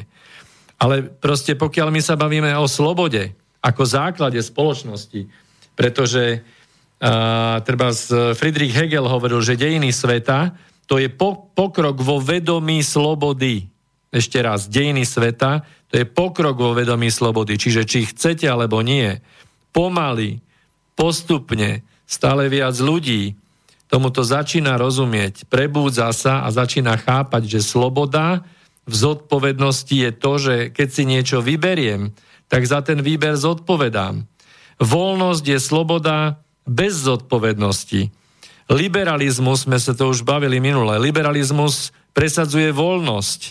Ale 0.80 1.04
proste 1.04 1.60
pokiaľ 1.60 1.92
my 1.92 2.02
sa 2.02 2.16
bavíme 2.16 2.56
o 2.56 2.66
slobode 2.66 3.36
ako 3.60 3.84
základe 3.84 4.40
spoločnosti, 4.40 5.28
pretože 5.76 6.40
uh, 6.40 7.60
treba 7.64 7.92
Friedrich 8.36 8.72
Hegel 8.72 9.08
hovoril, 9.08 9.44
že 9.44 9.60
dejiny 9.60 9.92
sveta 9.92 10.56
to 10.88 11.00
je 11.00 11.08
po, 11.12 11.52
pokrok 11.56 12.00
vo 12.00 12.20
vedomí 12.20 12.84
slobody. 12.84 13.68
Ešte 14.12 14.44
raz, 14.44 14.68
dejiny 14.68 15.08
sveta 15.08 15.64
to 15.88 16.00
je 16.00 16.06
pokrok 16.08 16.56
vo 16.56 16.72
vedomí 16.76 17.08
slobody. 17.12 17.56
Čiže 17.56 17.88
či 17.88 18.00
chcete 18.08 18.48
alebo 18.48 18.84
nie, 18.84 19.20
pomaly, 19.72 20.44
postupne, 20.94 21.82
stále 22.04 22.52
viac 22.52 22.76
ľudí 22.78 23.40
tomuto 23.88 24.26
začína 24.26 24.76
rozumieť, 24.80 25.48
prebúdza 25.48 26.10
sa 26.16 26.44
a 26.44 26.50
začína 26.50 26.98
chápať, 26.98 27.58
že 27.58 27.60
sloboda 27.62 28.44
v 28.84 28.94
zodpovednosti 28.94 29.96
je 29.96 30.12
to, 30.12 30.32
že 30.40 30.56
keď 30.76 30.88
si 30.92 31.04
niečo 31.08 31.40
vyberiem, 31.40 32.12
tak 32.52 32.68
za 32.68 32.84
ten 32.84 33.00
výber 33.00 33.40
zodpovedám. 33.40 34.28
Voľnosť 34.82 35.44
je 35.48 35.60
sloboda 35.62 36.44
bez 36.68 37.08
zodpovednosti. 37.08 38.12
Liberalizmus, 38.72 39.68
sme 39.68 39.80
sa 39.80 39.92
to 39.92 40.12
už 40.12 40.24
bavili 40.24 40.60
minule, 40.60 40.96
liberalizmus 41.00 41.92
presadzuje 42.16 42.72
voľnosť. 42.72 43.42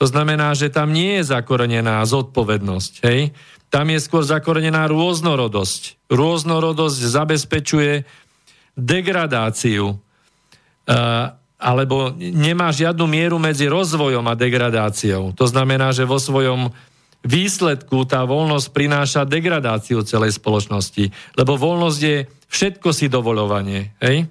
To 0.00 0.08
znamená, 0.08 0.56
že 0.56 0.72
tam 0.72 0.96
nie 0.96 1.20
je 1.20 1.28
zakorenená 1.28 2.00
zodpovednosť. 2.08 2.92
Hej? 3.04 3.36
Tam 3.68 3.86
je 3.86 4.00
skôr 4.00 4.24
zakorenená 4.24 4.88
rôznorodosť. 4.88 6.08
Rôznorodosť 6.08 6.98
zabezpečuje 7.04 8.08
degradáciu. 8.80 10.00
Uh, 10.88 11.36
alebo 11.60 12.16
nemá 12.16 12.72
žiadnu 12.72 13.04
mieru 13.04 13.36
medzi 13.36 13.68
rozvojom 13.68 14.24
a 14.24 14.34
degradáciou. 14.34 15.36
To 15.36 15.44
znamená, 15.44 15.92
že 15.92 16.08
vo 16.08 16.16
svojom 16.16 16.72
výsledku 17.20 18.08
tá 18.08 18.24
voľnosť 18.24 18.66
prináša 18.72 19.22
degradáciu 19.28 20.00
celej 20.08 20.40
spoločnosti. 20.40 21.12
Lebo 21.36 21.60
voľnosť 21.60 22.00
je 22.00 22.16
všetko 22.48 22.88
si 22.96 23.12
dovolovanie. 23.12 23.92
Hej? 24.00 24.24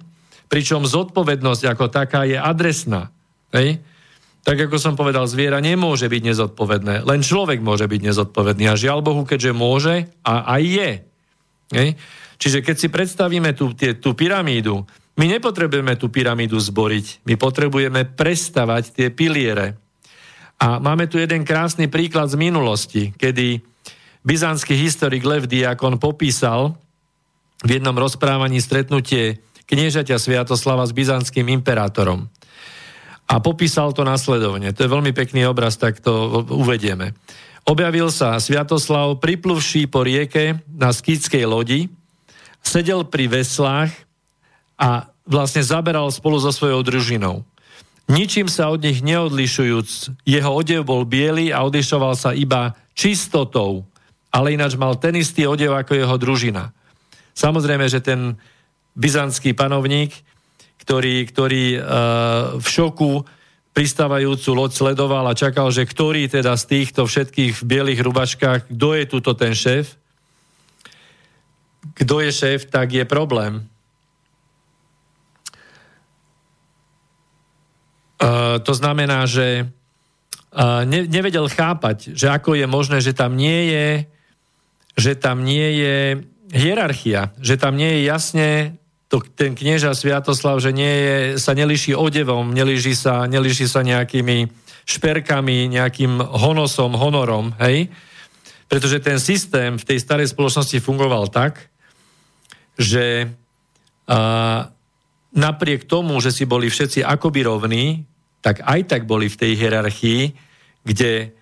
Pričom 0.50 0.82
zodpovednosť 0.82 1.62
ako 1.70 1.86
taká 1.86 2.26
je 2.26 2.34
adresná. 2.34 3.14
Hej? 3.54 3.78
Tak 4.42 4.66
ako 4.66 4.76
som 4.82 4.98
povedal, 4.98 5.30
zviera 5.30 5.62
nemôže 5.62 6.10
byť 6.10 6.22
nezodpovedné. 6.34 7.06
Len 7.06 7.20
človek 7.22 7.62
môže 7.62 7.86
byť 7.86 8.00
nezodpovedný. 8.10 8.66
A 8.66 8.74
žiaľ 8.74 9.06
Bohu, 9.06 9.22
keďže 9.22 9.54
môže, 9.54 10.10
a 10.26 10.58
aj 10.58 10.62
je. 10.66 10.90
Hej? 11.78 11.88
Čiže 12.40 12.64
keď 12.64 12.76
si 12.80 12.88
predstavíme 12.88 13.52
tú, 13.52 13.76
tie, 13.76 13.92
tú 13.92 14.16
pyramídu, 14.16 14.88
my 15.20 15.26
nepotrebujeme 15.36 16.00
tú 16.00 16.08
pyramídu 16.08 16.56
zboriť, 16.56 17.28
my 17.28 17.36
potrebujeme 17.36 18.08
prestavať 18.08 18.96
tie 18.96 19.08
piliere. 19.12 19.76
A 20.56 20.80
máme 20.80 21.04
tu 21.04 21.20
jeden 21.20 21.44
krásny 21.44 21.92
príklad 21.92 22.32
z 22.32 22.40
minulosti, 22.40 23.02
kedy 23.20 23.60
byzantský 24.24 24.72
historik 24.80 25.20
Lev 25.20 25.44
Diakon 25.44 26.00
popísal 26.00 26.76
v 27.60 27.76
jednom 27.76 27.92
rozprávaní 27.92 28.64
stretnutie 28.64 29.44
kniežaťa 29.68 30.16
Sviatoslava 30.16 30.88
s 30.88 30.96
byzantským 30.96 31.44
imperátorom. 31.60 32.32
A 33.30 33.38
popísal 33.38 33.92
to 33.92 34.02
následovne. 34.02 34.72
To 34.72 34.80
je 34.82 34.90
veľmi 34.90 35.12
pekný 35.12 35.44
obraz, 35.46 35.76
tak 35.76 36.00
to 36.00 36.42
uvedieme. 36.50 37.12
Objavil 37.68 38.08
sa 38.10 38.40
Sviatoslav 38.40 39.20
pripluvší 39.20 39.86
po 39.86 40.02
rieke 40.02 40.64
na 40.66 40.90
skýtskej 40.90 41.44
lodi, 41.46 41.92
sedel 42.60 43.04
pri 43.08 43.26
veslách 43.28 43.92
a 44.80 45.10
vlastne 45.28 45.60
zaberal 45.62 46.08
spolu 46.10 46.40
so 46.40 46.50
svojou 46.50 46.80
družinou. 46.80 47.44
Ničím 48.10 48.50
sa 48.50 48.66
od 48.74 48.82
nich 48.82 49.06
neodlišujúc, 49.06 50.18
jeho 50.26 50.50
odev 50.50 50.82
bol 50.82 51.06
biely 51.06 51.54
a 51.54 51.62
odlišoval 51.62 52.18
sa 52.18 52.34
iba 52.34 52.74
čistotou, 52.90 53.86
ale 54.34 54.58
ináč 54.58 54.74
mal 54.74 54.98
ten 54.98 55.14
istý 55.14 55.46
odev 55.46 55.70
ako 55.78 55.94
jeho 55.94 56.16
družina. 56.18 56.74
Samozrejme, 57.38 57.86
že 57.86 58.02
ten 58.02 58.34
byzantský 58.98 59.54
panovník, 59.54 60.10
ktorý, 60.82 61.22
ktorý 61.30 61.64
uh, 61.78 61.82
v 62.58 62.66
šoku 62.66 63.22
pristávajúcu 63.70 64.50
loď 64.58 64.70
sledoval 64.74 65.30
a 65.30 65.38
čakal, 65.38 65.70
že 65.70 65.86
ktorý 65.86 66.26
teda 66.26 66.58
z 66.58 66.64
týchto 66.66 67.06
všetkých 67.06 67.62
bielých 67.62 68.02
rubačkách, 68.02 68.74
kto 68.74 68.88
je 68.98 69.04
tuto 69.06 69.38
ten 69.38 69.54
šéf, 69.54 69.99
kto 72.00 72.24
je 72.24 72.30
šéf, 72.32 72.64
tak 72.72 72.96
je 72.96 73.04
problém. 73.04 73.68
Uh, 78.20 78.60
to 78.60 78.72
znamená, 78.76 79.24
že 79.24 79.64
uh, 80.52 80.84
ne, 80.84 81.08
nevedel 81.08 81.48
chápať, 81.48 82.12
že 82.12 82.28
ako 82.28 82.52
je 82.56 82.66
možné, 82.68 82.98
že 83.00 83.16
tam 83.16 83.32
nie 83.32 83.72
je, 83.72 83.88
že 84.96 85.12
tam 85.16 85.44
nie 85.44 85.68
je 85.80 85.96
hierarchia, 86.52 87.32
že 87.40 87.56
tam 87.56 87.80
nie 87.80 87.88
je 87.96 88.00
jasne 88.08 88.48
to, 89.08 89.24
ten 89.24 89.56
knieža 89.56 89.96
Sviatoslav, 89.96 90.60
že 90.60 90.76
nie 90.76 90.94
je, 90.94 91.16
sa 91.40 91.56
neliší 91.56 91.96
odevom, 91.96 92.52
neliší 92.52 92.92
sa, 92.92 93.24
neliší 93.24 93.64
sa 93.64 93.80
nejakými 93.80 94.52
šperkami, 94.84 95.72
nejakým 95.72 96.20
honosom, 96.20 96.92
honorom, 96.92 97.56
hej? 97.56 97.88
Pretože 98.68 99.02
ten 99.02 99.18
systém 99.18 99.80
v 99.80 99.86
tej 99.86 99.98
starej 99.98 100.30
spoločnosti 100.30 100.78
fungoval 100.78 101.26
tak, 101.32 101.69
že 102.80 103.28
a, 104.08 104.18
napriek 105.36 105.84
tomu, 105.84 106.16
že 106.24 106.32
si 106.32 106.48
boli 106.48 106.72
všetci 106.72 107.04
akoby 107.04 107.40
rovní, 107.44 107.84
tak 108.40 108.64
aj 108.64 108.80
tak 108.88 109.02
boli 109.04 109.28
v 109.28 109.36
tej 109.36 109.52
hierarchii, 109.52 110.22
kde 110.80 111.36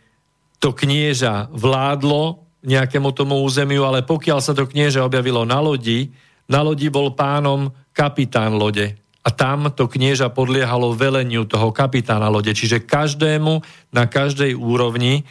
to 0.59 0.75
knieža 0.75 1.47
vládlo 1.55 2.43
nejakému 2.67 3.15
tomu 3.15 3.39
územiu, 3.47 3.87
ale 3.87 4.03
pokiaľ 4.03 4.43
sa 4.43 4.51
to 4.51 4.67
knieža 4.67 5.07
objavilo 5.07 5.47
na 5.47 5.63
lodi, 5.63 6.11
na 6.51 6.67
lodi 6.67 6.91
bol 6.91 7.15
pánom 7.15 7.71
kapitán 7.95 8.59
lode. 8.59 8.99
A 9.23 9.29
tam 9.31 9.71
to 9.71 9.87
knieža 9.87 10.33
podliehalo 10.35 10.97
veleniu 10.97 11.47
toho 11.47 11.71
kapitána 11.71 12.27
lode. 12.27 12.51
Čiže 12.51 12.83
každému 12.83 13.63
na 13.95 14.11
každej 14.11 14.59
úrovni 14.59 15.23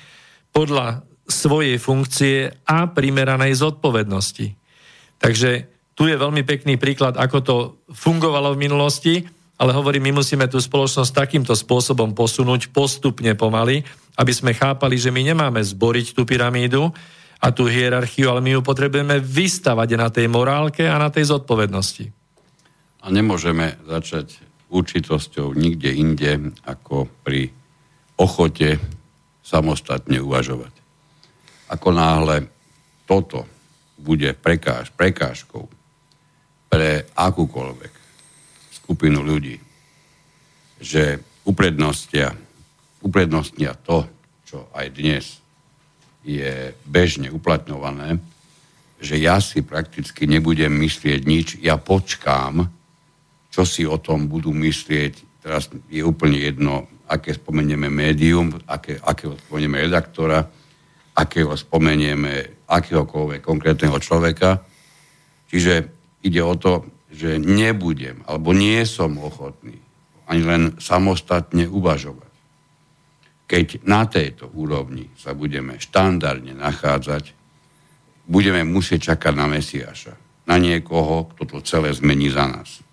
podľa 0.55 1.03
svojej 1.27 1.75
funkcie 1.75 2.63
a 2.63 2.87
primeranej 2.87 3.59
zodpovednosti. 3.59 4.55
Takže 5.19 5.76
tu 5.97 6.05
je 6.05 6.13
veľmi 6.13 6.45
pekný 6.45 6.77
príklad, 6.77 7.17
ako 7.17 7.37
to 7.41 7.55
fungovalo 7.89 8.53
v 8.53 8.61
minulosti 8.61 9.15
ale 9.57 9.73
hovorím, 9.73 10.13
my 10.13 10.21
musíme 10.21 10.45
tú 10.45 10.61
spoločnosť 10.61 11.11
takýmto 11.11 11.57
spôsobom 11.57 12.13
posunúť 12.13 12.69
postupne 12.69 13.33
pomaly, 13.33 13.81
aby 14.17 14.31
sme 14.33 14.53
chápali, 14.53 15.01
že 15.01 15.09
my 15.09 15.33
nemáme 15.33 15.57
zboriť 15.57 16.13
tú 16.13 16.29
pyramídu 16.29 16.93
a 17.41 17.49
tú 17.49 17.65
hierarchiu, 17.65 18.29
ale 18.29 18.41
my 18.41 18.57
ju 18.57 18.61
potrebujeme 18.61 19.17
vystavať 19.17 19.89
na 19.97 20.07
tej 20.13 20.29
morálke 20.29 20.85
a 20.85 21.01
na 21.01 21.09
tej 21.09 21.33
zodpovednosti. 21.33 22.05
A 23.01 23.09
nemôžeme 23.09 23.81
začať 23.85 24.41
určitosťou 24.69 25.57
nikde 25.57 25.89
inde, 25.89 26.53
ako 26.65 27.09
pri 27.25 27.49
ochote 28.17 28.77
samostatne 29.41 30.21
uvažovať. 30.21 30.73
Ako 31.73 31.89
náhle 31.93 32.45
toto 33.09 33.45
bude 33.97 34.37
prekáž, 34.37 34.93
prekážkou 34.93 35.76
pre 36.67 37.07
akúkoľvek 37.15 37.93
skupinu 38.83 39.23
ľudí, 39.23 39.57
že 40.79 41.19
uprednostia, 41.47 42.35
uprednostnia 43.01 43.73
to, 43.73 44.07
čo 44.47 44.67
aj 44.75 44.87
dnes 44.95 45.39
je 46.27 46.75
bežne 46.83 47.31
uplatňované, 47.31 48.19
že 48.99 49.15
ja 49.15 49.39
si 49.39 49.63
prakticky 49.63 50.27
nebudem 50.27 50.73
myslieť 50.73 51.21
nič, 51.23 51.47
ja 51.63 51.79
počkám, 51.79 52.67
čo 53.53 53.63
si 53.63 53.87
o 53.87 53.97
tom 53.97 54.27
budú 54.27 54.51
myslieť. 54.53 55.41
Teraz 55.41 55.71
je 55.87 56.03
úplne 56.03 56.37
jedno, 56.37 56.85
aké 57.07 57.33
spomenieme 57.33 57.87
médium, 57.87 58.51
aké, 58.67 58.99
akého 58.99 59.39
spomenieme 59.39 59.87
redaktora, 59.87 60.43
akého 61.15 61.55
spomenieme 61.55 62.65
akéhokoľvek 62.67 63.41
konkrétneho 63.41 63.97
človeka. 63.97 64.61
Čiže 65.47 65.96
ide 66.23 66.41
o 66.41 66.55
to, 66.57 66.85
že 67.11 67.39
nebudem, 67.39 68.21
alebo 68.27 68.51
nie 68.51 68.83
som 68.83 69.15
ochotný 69.17 69.79
ani 70.27 70.43
len 70.43 70.63
samostatne 70.75 71.71
uvažovať. 71.71 72.33
Keď 73.47 73.87
na 73.87 74.03
tejto 74.11 74.51
úrovni 74.51 75.07
sa 75.15 75.31
budeme 75.31 75.79
štandardne 75.79 76.51
nachádzať, 76.51 77.31
budeme 78.27 78.67
musieť 78.67 79.15
čakať 79.15 79.33
na 79.39 79.47
Mesiaša, 79.47 80.13
na 80.51 80.59
niekoho, 80.59 81.31
kto 81.31 81.43
to 81.47 81.57
celé 81.63 81.95
zmení 81.95 82.27
za 82.27 82.43
nás. 82.43 82.83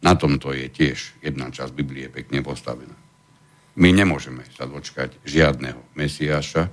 Na 0.00 0.16
tomto 0.16 0.56
je 0.56 0.72
tiež 0.72 1.20
jedna 1.20 1.52
časť 1.52 1.76
Biblie 1.76 2.08
pekne 2.08 2.40
postavená. 2.40 2.96
My 3.76 3.92
nemôžeme 3.92 4.48
sa 4.56 4.64
dočkať 4.64 5.20
žiadneho 5.28 5.84
Mesiaša, 6.00 6.72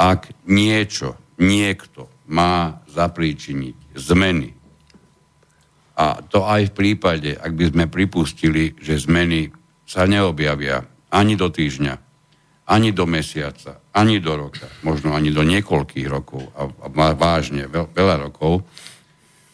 ak 0.00 0.48
niečo, 0.48 1.20
niekto 1.36 2.08
má 2.32 2.80
zapríčiniť 2.88 3.96
zmeny 3.96 4.59
a 6.00 6.24
to 6.24 6.48
aj 6.48 6.72
v 6.72 6.76
prípade, 6.76 7.30
ak 7.36 7.52
by 7.52 7.64
sme 7.68 7.84
pripustili, 7.92 8.72
že 8.80 8.96
zmeny 8.96 9.52
sa 9.84 10.08
neobjavia 10.08 10.80
ani 11.12 11.36
do 11.36 11.52
týždňa, 11.52 11.94
ani 12.72 12.96
do 12.96 13.04
mesiaca, 13.04 13.84
ani 13.92 14.16
do 14.16 14.32
roka, 14.32 14.64
možno 14.80 15.12
ani 15.12 15.28
do 15.28 15.44
niekoľkých 15.44 16.08
rokov, 16.08 16.48
a, 16.56 16.72
vážne 17.12 17.68
veľ, 17.68 17.92
veľa 17.92 18.16
rokov, 18.30 18.64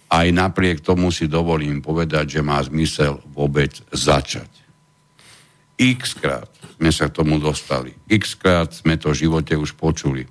aj 0.07 0.27
napriek 0.31 0.87
tomu 0.87 1.11
si 1.11 1.27
dovolím 1.27 1.83
povedať, 1.83 2.39
že 2.39 2.47
má 2.47 2.63
zmysel 2.63 3.19
vôbec 3.35 3.83
začať. 3.91 4.47
X 5.75 6.15
krát 6.15 6.47
sme 6.79 6.95
sa 6.95 7.11
k 7.11 7.17
tomu 7.19 7.43
dostali. 7.43 7.91
X 8.07 8.39
krát 8.39 8.71
sme 8.71 8.95
to 8.95 9.11
v 9.11 9.27
živote 9.27 9.59
už 9.59 9.75
počuli. 9.75 10.23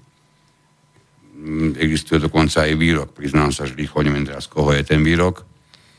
Mm, 1.36 1.76
existuje 1.76 2.24
dokonca 2.24 2.64
aj 2.64 2.74
výrok. 2.80 3.12
Priznám 3.12 3.52
sa, 3.52 3.68
že 3.68 3.76
rýchlo 3.76 4.00
neviem 4.08 4.24
teraz, 4.24 4.48
koho 4.48 4.72
je 4.72 4.88
ten 4.88 5.04
výrok 5.04 5.44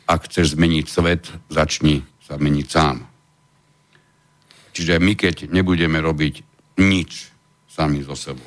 ak 0.06 0.30
chceš 0.30 0.54
zmeniť 0.54 0.86
svet, 0.86 1.28
začni 1.50 2.06
sa 2.22 2.38
meniť 2.38 2.66
sám. 2.70 3.02
Čiže 4.70 5.02
my, 5.02 5.12
keď 5.18 5.50
nebudeme 5.50 5.98
robiť 5.98 6.34
nič 6.78 7.32
sami 7.66 8.06
so 8.06 8.14
sebou, 8.14 8.46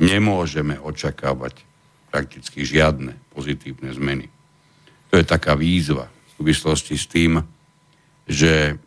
nemôžeme 0.00 0.80
očakávať 0.80 1.64
prakticky 2.08 2.64
žiadne 2.64 3.18
pozitívne 3.34 3.92
zmeny. 3.92 4.26
To 5.12 5.20
je 5.20 5.24
taká 5.26 5.52
výzva 5.58 6.08
v 6.08 6.30
súvislosti 6.40 6.94
s 6.96 7.06
tým, 7.10 7.42
že 8.26 8.78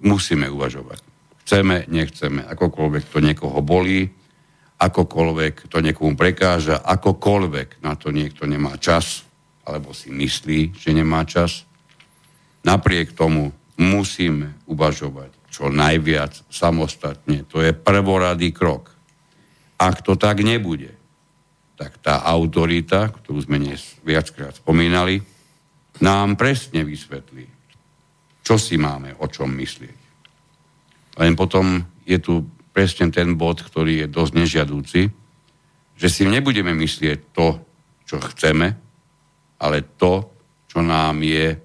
musíme 0.00 0.48
uvažovať. 0.48 1.00
Chceme, 1.44 1.84
nechceme, 1.92 2.40
akokoľvek 2.48 3.04
to 3.12 3.18
niekoho 3.20 3.60
bolí, 3.60 4.08
akokoľvek 4.80 5.68
to 5.68 5.78
niekomu 5.84 6.16
prekáža, 6.16 6.80
akokoľvek 6.80 7.84
na 7.84 7.94
to 7.94 8.08
niekto 8.10 8.48
nemá 8.48 8.76
čas, 8.80 9.24
alebo 9.64 9.96
si 9.96 10.12
myslí, 10.12 10.76
že 10.76 10.92
nemá 10.92 11.24
čas. 11.24 11.64
Napriek 12.64 13.16
tomu 13.16 13.52
musíme 13.80 14.56
uvažovať 14.68 15.44
čo 15.54 15.70
najviac 15.70 16.50
samostatne. 16.50 17.46
To 17.50 17.62
je 17.62 17.70
prvoradý 17.70 18.50
krok. 18.50 18.90
Ak 19.78 20.02
to 20.02 20.18
tak 20.18 20.42
nebude, 20.42 20.90
tak 21.74 21.98
tá 22.02 22.22
autorita, 22.26 23.10
ktorú 23.10 23.38
sme 23.42 23.62
dnes 23.62 23.98
viackrát 24.02 24.54
spomínali, 24.58 25.22
nám 26.02 26.34
presne 26.34 26.82
vysvetlí, 26.82 27.46
čo 28.42 28.58
si 28.58 28.74
máme 28.74 29.14
o 29.22 29.26
čom 29.30 29.50
myslieť. 29.54 29.98
Len 31.22 31.38
potom 31.38 31.86
je 32.02 32.18
tu 32.18 32.42
presne 32.74 33.14
ten 33.14 33.38
bod, 33.38 33.62
ktorý 33.62 34.02
je 34.02 34.08
dosť 34.10 34.32
nežiadúci, 34.34 35.02
že 35.94 36.08
si 36.10 36.26
nebudeme 36.26 36.74
myslieť 36.74 37.18
to, 37.30 37.62
čo 38.02 38.18
chceme, 38.18 38.83
ale 39.64 39.96
to, 39.96 40.28
čo 40.68 40.84
nám 40.84 41.24
je, 41.24 41.56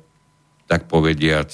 tak 0.64 0.88
povediac, 0.88 1.52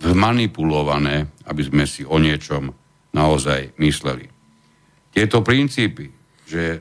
vmanipulované, 0.00 1.26
aby 1.50 1.62
sme 1.66 1.84
si 1.84 2.06
o 2.06 2.16
niečom 2.22 2.70
naozaj 3.10 3.74
mysleli. 3.82 4.30
Tieto 5.10 5.42
princípy, 5.42 6.06
že 6.46 6.78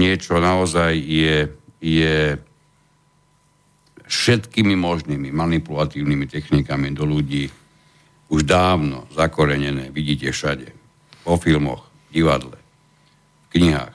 niečo 0.00 0.40
naozaj 0.40 0.96
je, 0.96 1.52
je 1.84 2.40
všetkými 4.06 4.74
možnými 4.74 5.28
manipulatívnymi 5.30 6.26
technikami 6.26 6.96
do 6.96 7.04
ľudí 7.04 7.52
už 8.26 8.42
dávno 8.42 9.06
zakorenené, 9.14 9.94
vidíte 9.94 10.34
všade. 10.34 10.74
Po 11.22 11.38
filmoch, 11.38 11.86
divadle, 12.10 12.58
v 13.46 13.58
knihách. 13.58 13.94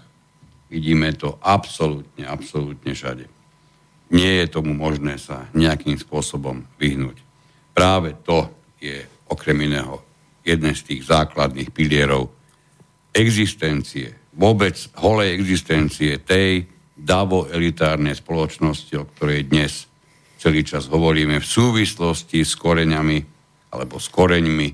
Vidíme 0.72 1.12
to 1.20 1.36
absolútne, 1.44 2.24
absolútne 2.24 2.96
všade. 2.96 3.28
Nie 4.12 4.44
je 4.44 4.48
tomu 4.52 4.76
možné 4.76 5.16
sa 5.16 5.48
nejakým 5.56 5.96
spôsobom 5.96 6.68
vyhnúť. 6.76 7.18
Práve 7.72 8.20
to 8.28 8.52
je 8.84 9.00
okrem 9.32 9.56
iného 9.64 10.04
jeden 10.44 10.74
z 10.76 10.82
tých 10.84 11.08
základných 11.08 11.72
pilierov 11.72 12.28
existencie, 13.16 14.12
vôbec 14.36 14.76
holej 15.00 15.36
existencie 15.36 16.20
tej 16.20 16.68
davo 16.96 17.48
elitárnej 17.48 18.20
spoločnosti, 18.20 18.94
o 19.00 19.08
ktorej 19.16 19.48
dnes 19.48 19.88
celý 20.42 20.66
čas 20.66 20.90
hovoríme 20.90 21.40
v 21.40 21.48
súvislosti 21.48 22.42
s 22.42 22.58
koreňami 22.58 23.20
alebo 23.72 24.02
s 24.02 24.08
koreňmi 24.12 24.68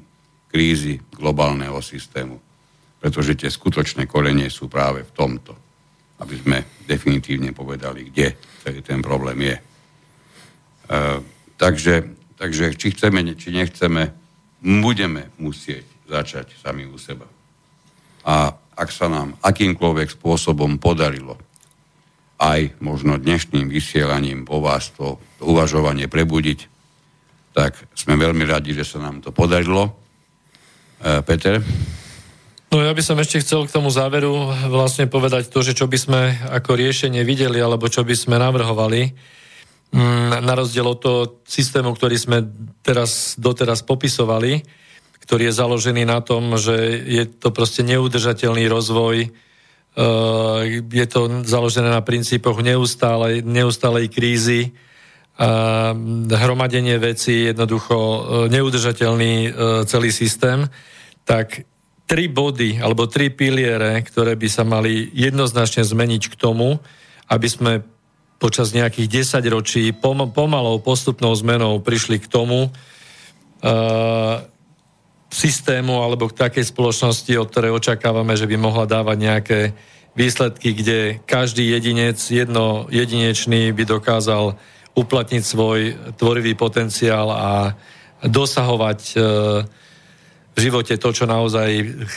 krízy 0.47 0.97
globálneho 1.13 1.77
systému. 1.83 2.39
Pretože 2.97 3.37
tie 3.37 3.51
skutočné 3.51 4.09
korenie 4.09 4.49
sú 4.49 4.65
práve 4.71 5.05
v 5.05 5.11
tomto. 5.13 5.53
Aby 6.17 6.35
sme 6.41 6.57
definitívne 6.87 7.53
povedali, 7.53 8.09
kde 8.09 8.56
celý 8.67 8.83
ten 8.83 8.99
problém 8.99 9.39
je. 9.39 9.55
E, 9.55 9.63
takže 11.55 12.17
Takže 12.37 12.77
či 12.77 12.93
chceme, 12.93 13.25
či 13.33 13.49
nechceme, 13.49 14.13
budeme 14.61 15.33
musieť 15.41 15.89
začať 16.05 16.53
sami 16.61 16.85
u 16.85 16.95
seba. 17.01 17.25
A 18.29 18.53
ak 18.77 18.89
sa 18.93 19.09
nám 19.09 19.33
akýmkoľvek 19.41 20.21
spôsobom 20.21 20.77
podarilo 20.77 21.41
aj 22.37 22.77
možno 22.77 23.17
dnešným 23.17 23.65
vysielaním 23.65 24.45
po 24.45 24.61
vás 24.61 24.93
to, 24.93 25.17
to 25.41 25.49
uvažovanie 25.49 26.05
prebudiť, 26.05 26.69
tak 27.57 27.73
sme 27.97 28.13
veľmi 28.13 28.45
radi, 28.45 28.77
že 28.77 28.85
sa 28.85 29.01
nám 29.01 29.25
to 29.25 29.33
podarilo. 29.33 29.97
E, 31.01 31.25
Peter? 31.25 31.57
No 32.67 32.83
ja 32.83 32.91
by 32.91 32.99
som 32.99 33.15
ešte 33.15 33.39
chcel 33.39 33.63
k 33.63 33.71
tomu 33.71 33.87
záveru 33.87 34.51
vlastne 34.67 35.07
povedať 35.07 35.47
to, 35.47 35.63
že 35.63 35.71
čo 35.71 35.87
by 35.87 35.95
sme 35.95 36.21
ako 36.51 36.75
riešenie 36.75 37.23
videli, 37.23 37.63
alebo 37.63 37.87
čo 37.87 38.03
by 38.03 38.11
sme 38.11 38.35
navrhovali. 38.35 39.15
Mm, 39.95 40.43
na 40.43 40.53
rozdiel 40.53 40.83
od 40.83 40.99
toho 40.99 41.21
systému, 41.47 41.95
ktorý 41.95 42.19
sme 42.19 42.43
teraz, 42.83 43.39
doteraz 43.39 43.87
popisovali, 43.87 44.67
ktorý 45.23 45.47
je 45.47 45.59
založený 45.63 46.03
na 46.03 46.19
tom, 46.19 46.59
že 46.59 46.75
je 47.07 47.23
to 47.23 47.55
proste 47.55 47.87
neudržateľný 47.87 48.67
rozvoj, 48.67 49.31
uh, 49.31 50.59
je 50.91 51.05
to 51.07 51.47
založené 51.47 51.87
na 51.87 52.03
princípoch 52.03 52.59
neustálej, 52.59 53.47
neustálej 53.47 54.11
krízy, 54.11 54.75
uh, 55.39 55.95
hromadenie 56.35 56.99
veci, 56.99 57.47
jednoducho 57.47 57.95
uh, 57.95 58.19
neudržateľný 58.51 59.55
celý 59.87 60.11
systém, 60.11 60.67
tak 61.23 61.63
tri 62.07 62.31
body 62.31 62.79
alebo 62.79 63.05
tri 63.11 63.27
piliere, 63.27 63.99
ktoré 63.99 64.39
by 64.39 64.47
sa 64.47 64.63
mali 64.63 65.11
jednoznačne 65.11 65.83
zmeniť 65.83 66.23
k 66.31 66.35
tomu, 66.39 66.79
aby 67.27 67.47
sme 67.51 67.83
počas 68.39 68.71
nejakých 68.71 69.27
10 69.43 69.43
ročí 69.51 69.83
pom- 69.91 70.31
pomalou 70.31 70.79
postupnou 70.79 71.35
zmenou 71.35 71.83
prišli 71.83 72.23
k 72.23 72.31
tomu 72.31 72.71
uh, 72.71 74.35
systému 75.27 75.99
alebo 75.99 76.31
k 76.31 76.37
takej 76.47 76.71
spoločnosti, 76.71 77.33
od 77.35 77.51
ktorej 77.51 77.75
očakávame, 77.75 78.39
že 78.39 78.47
by 78.47 78.55
mohla 78.55 78.87
dávať 78.87 79.17
nejaké 79.19 79.59
výsledky, 80.15 80.73
kde 80.73 81.19
každý 81.27 81.75
jedinec, 81.75 82.17
jedno 82.17 82.87
jedinečný 82.87 83.75
by 83.75 83.83
dokázal 83.83 84.55
uplatniť 84.97 85.43
svoj 85.43 85.79
tvorivý 86.17 86.57
potenciál 86.57 87.29
a 87.29 87.75
dosahovať 88.23 89.01
uh, 89.13 89.21
živote 90.57 90.93
to, 90.97 91.09
čo 91.13 91.25
naozaj 91.29 91.69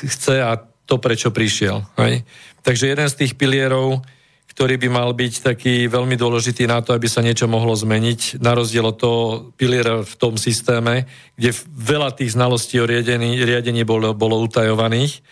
chce 0.09 0.41
a 0.41 0.57
to, 0.89 0.99
prečo 0.99 1.31
prišiel. 1.31 1.87
Hej? 2.01 2.27
Takže 2.67 2.91
jeden 2.91 3.09
z 3.09 3.19
tých 3.25 3.33
pilierov 3.39 4.03
ktorý 4.51 4.83
by 4.83 4.89
mal 4.91 5.11
byť 5.15 5.35
taký 5.47 5.87
veľmi 5.87 6.19
dôležitý 6.19 6.67
na 6.67 6.83
to, 6.83 6.91
aby 6.91 7.07
sa 7.07 7.23
niečo 7.23 7.47
mohlo 7.47 7.71
zmeniť, 7.73 8.43
na 8.43 8.53
rozdiel 8.59 8.93
od 8.93 8.99
toho 8.99 9.23
piliera 9.55 10.03
v 10.03 10.15
tom 10.19 10.35
systéme, 10.35 11.07
kde 11.39 11.55
veľa 11.71 12.19
tých 12.19 12.35
znalostí 12.35 12.83
o 12.83 12.85
riadení, 12.85 13.39
riadení 13.41 13.87
bolo, 13.87 14.11
bolo 14.11 14.43
utajovaných, 14.43 15.23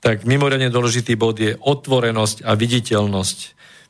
tak 0.00 0.24
mimoriadne 0.24 0.72
dôležitý 0.72 1.14
bod 1.14 1.38
je 1.38 1.54
otvorenosť 1.60 2.42
a 2.48 2.56
viditeľnosť 2.56 3.38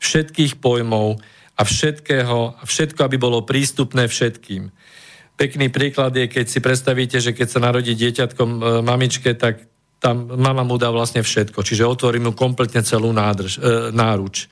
všetkých 0.03 0.59
pojmov 0.59 1.23
a 1.55 1.63
všetkého, 1.63 2.59
všetko, 2.67 3.01
aby 3.07 3.17
bolo 3.17 3.47
prístupné 3.47 4.11
všetkým. 4.11 4.75
Pekný 5.35 5.67
príklad 5.67 6.15
je, 6.15 6.31
keď 6.31 6.47
si 6.47 6.63
predstavíte, 6.63 7.19
že 7.19 7.35
keď 7.35 7.49
sa 7.51 7.59
narodí 7.59 7.91
dieťatkom 7.99 8.51
e, 8.55 8.61
mamičke, 8.87 9.35
tak 9.35 9.67
tam 9.99 10.31
mama 10.31 10.63
mu 10.63 10.79
dá 10.79 10.95
vlastne 10.95 11.25
všetko, 11.27 11.65
čiže 11.65 11.89
otvorí 11.89 12.23
mu 12.23 12.37
kompletne 12.37 12.87
celú 12.87 13.11
nádrž, 13.11 13.59
e, 13.59 13.61
náruč. 13.91 14.47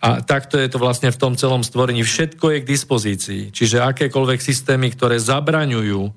A 0.00 0.24
takto 0.24 0.56
je 0.56 0.66
to 0.72 0.80
vlastne 0.80 1.12
v 1.12 1.20
tom 1.20 1.36
celom 1.36 1.60
stvorení. 1.60 2.00
Všetko 2.00 2.56
je 2.56 2.58
k 2.64 2.70
dispozícii. 2.72 3.42
Čiže 3.52 3.84
akékoľvek 3.84 4.40
systémy, 4.40 4.88
ktoré 4.96 5.20
zabraňujú, 5.20 6.08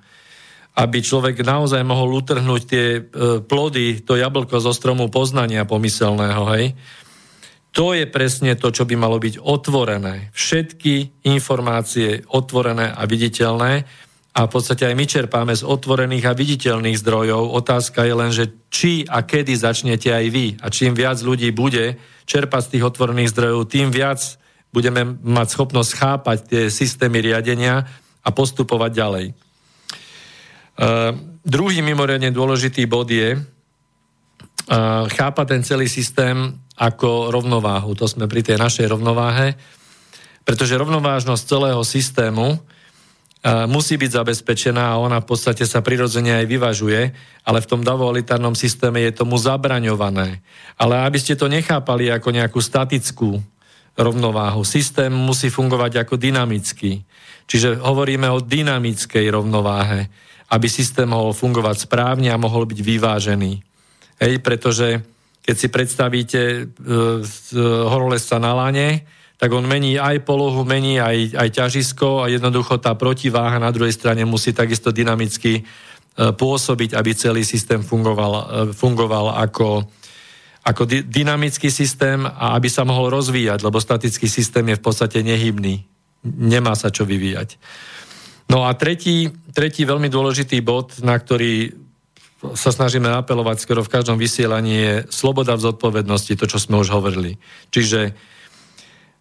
aby 0.74 0.98
človek 1.04 1.44
naozaj 1.46 1.84
mohol 1.86 2.18
utrhnúť 2.18 2.62
tie 2.66 2.86
e, 2.98 3.02
plody, 3.46 4.02
to 4.02 4.18
jablko 4.18 4.58
zo 4.58 4.74
stromu 4.74 5.12
poznania 5.14 5.70
pomyselného, 5.70 6.44
hej, 6.58 6.74
to 7.74 7.98
je 7.98 8.06
presne 8.06 8.54
to, 8.54 8.70
čo 8.70 8.86
by 8.86 8.94
malo 8.94 9.18
byť 9.18 9.42
otvorené. 9.42 10.30
Všetky 10.38 11.26
informácie 11.26 12.22
otvorené 12.30 12.94
a 12.94 13.02
viditeľné 13.10 13.72
a 14.34 14.40
v 14.46 14.50
podstate 14.50 14.86
aj 14.86 14.96
my 14.98 15.06
čerpáme 15.10 15.54
z 15.58 15.66
otvorených 15.66 16.26
a 16.30 16.38
viditeľných 16.38 17.02
zdrojov. 17.02 17.54
Otázka 17.54 18.06
je 18.06 18.14
len, 18.14 18.32
že 18.34 18.46
či 18.70 19.06
a 19.10 19.26
kedy 19.26 19.58
začnete 19.58 20.14
aj 20.14 20.26
vy. 20.30 20.46
A 20.62 20.70
čím 20.70 20.94
viac 20.94 21.18
ľudí 21.22 21.50
bude 21.50 21.98
čerpať 22.30 22.62
z 22.66 22.72
tých 22.78 22.84
otvorených 22.94 23.34
zdrojov, 23.34 23.70
tým 23.70 23.90
viac 23.90 24.22
budeme 24.74 25.18
mať 25.22 25.48
schopnosť 25.54 25.92
chápať 25.98 26.38
tie 26.50 26.64
systémy 26.70 27.22
riadenia 27.26 27.86
a 28.26 28.30
postupovať 28.34 28.92
ďalej. 28.94 29.26
Uh, 30.74 31.14
druhý 31.46 31.86
mimoriadne 31.86 32.34
dôležitý 32.34 32.90
bod 32.90 33.10
je 33.14 33.38
chápať 35.10 35.46
ten 35.48 35.62
celý 35.62 35.92
systém 35.92 36.56
ako 36.80 37.30
rovnováhu. 37.30 37.94
To 38.00 38.08
sme 38.08 38.26
pri 38.26 38.42
tej 38.42 38.58
našej 38.58 38.90
rovnováhe, 38.90 39.60
pretože 40.44 40.80
rovnovážnosť 40.80 41.44
celého 41.44 41.84
systému 41.84 42.60
musí 43.68 44.00
byť 44.00 44.12
zabezpečená 44.24 44.96
a 44.96 45.00
ona 45.04 45.20
v 45.20 45.28
podstate 45.28 45.68
sa 45.68 45.84
prirodzene 45.84 46.32
aj 46.40 46.46
vyvažuje, 46.48 47.12
ale 47.44 47.60
v 47.60 47.70
tom 47.70 47.84
davoalitárnom 47.84 48.56
systéme 48.56 49.04
je 49.04 49.12
tomu 49.12 49.36
zabraňované. 49.36 50.40
Ale 50.80 51.04
aby 51.04 51.20
ste 51.20 51.36
to 51.36 51.52
nechápali 51.52 52.08
ako 52.08 52.32
nejakú 52.32 52.64
statickú 52.64 53.44
rovnováhu. 54.00 54.64
Systém 54.64 55.12
musí 55.12 55.52
fungovať 55.52 56.08
ako 56.08 56.16
dynamický. 56.16 57.04
Čiže 57.44 57.84
hovoríme 57.84 58.32
o 58.32 58.40
dynamickej 58.40 59.28
rovnováhe, 59.36 60.08
aby 60.48 60.68
systém 60.72 61.12
mohol 61.12 61.36
fungovať 61.36 61.84
správne 61.84 62.32
a 62.32 62.40
mohol 62.40 62.64
byť 62.64 62.80
vyvážený. 62.80 63.73
Hej, 64.22 64.44
pretože 64.44 65.02
keď 65.44 65.56
si 65.60 65.68
predstavíte 65.68 66.42
e, 66.42 66.62
horolesca 67.88 68.40
na 68.40 68.56
lane, 68.56 69.04
tak 69.36 69.52
on 69.52 69.68
mení 69.68 70.00
aj 70.00 70.24
polohu, 70.24 70.64
mení 70.64 71.04
aj, 71.04 71.36
aj 71.36 71.50
ťažisko 71.52 72.24
a 72.24 72.32
jednoducho 72.32 72.80
tá 72.80 72.96
protiváha 72.96 73.60
na 73.60 73.76
druhej 73.76 73.92
strane 73.92 74.24
musí 74.24 74.56
takisto 74.56 74.96
dynamicky 74.96 75.60
e, 75.60 75.64
pôsobiť, 76.32 76.96
aby 76.96 77.12
celý 77.12 77.44
systém 77.44 77.84
fungoval, 77.84 78.34
e, 78.34 78.44
fungoval 78.72 79.36
ako, 79.36 79.84
ako 80.64 80.84
dy, 80.88 81.04
dynamický 81.04 81.68
systém 81.68 82.24
a 82.24 82.56
aby 82.56 82.72
sa 82.72 82.88
mohol 82.88 83.12
rozvíjať, 83.12 83.68
lebo 83.68 83.84
statický 83.84 84.32
systém 84.32 84.64
je 84.72 84.80
v 84.80 84.84
podstate 84.86 85.20
nehybný. 85.20 85.84
Nemá 86.24 86.72
sa 86.80 86.88
čo 86.88 87.04
vyvíjať. 87.04 87.60
No 88.48 88.64
a 88.64 88.72
tretí, 88.80 89.28
tretí 89.52 89.84
veľmi 89.84 90.08
dôležitý 90.08 90.64
bod, 90.64 91.04
na 91.04 91.20
ktorý 91.20 91.83
sa 92.54 92.76
snažíme 92.76 93.08
apelovať 93.08 93.64
skoro 93.64 93.82
v 93.82 93.94
každom 93.94 94.20
vysielaní, 94.20 94.76
je 94.76 94.96
sloboda 95.08 95.56
v 95.56 95.66
zodpovednosti, 95.72 96.36
to, 96.36 96.46
čo 96.46 96.60
sme 96.60 96.84
už 96.84 96.92
hovorili. 96.92 97.40
Čiže 97.72 98.12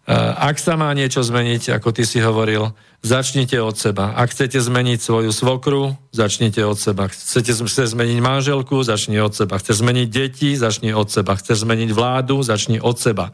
Eh, 0.03 0.11
ak 0.35 0.59
sa 0.59 0.75
má 0.75 0.91
niečo 0.91 1.23
zmeniť, 1.23 1.79
ako 1.79 1.95
ty 1.95 2.03
si 2.03 2.19
hovoril, 2.19 2.75
začnite 3.07 3.55
od 3.63 3.79
seba. 3.79 4.11
Ak 4.19 4.35
chcete 4.35 4.59
zmeniť 4.59 4.99
svoju 4.99 5.31
svokru, 5.31 5.95
začnite 6.11 6.59
od 6.67 6.75
seba. 6.75 7.07
Chcete 7.07 7.55
chce 7.55 7.87
zmeniť 7.87 8.19
manželku, 8.19 8.83
začni 8.83 9.23
od 9.23 9.31
seba. 9.31 9.55
Chce 9.63 9.79
zmeniť 9.79 10.07
deti, 10.11 10.59
začni 10.59 10.91
od 10.91 11.07
seba. 11.07 11.39
Chce 11.39 11.55
zmeniť 11.55 11.95
vládu, 11.95 12.43
začni 12.43 12.83
od 12.83 12.99
seba. 12.99 13.31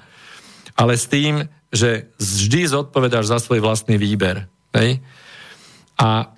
Ale 0.77 0.93
s 0.93 1.09
tým, 1.09 1.49
že 1.73 2.13
vždy 2.21 2.69
zodpovedáš 2.69 3.33
za 3.33 3.41
svoj 3.41 3.65
vlastný 3.65 3.97
výber. 3.97 4.45
Hej? 4.77 5.01
A 5.97 6.29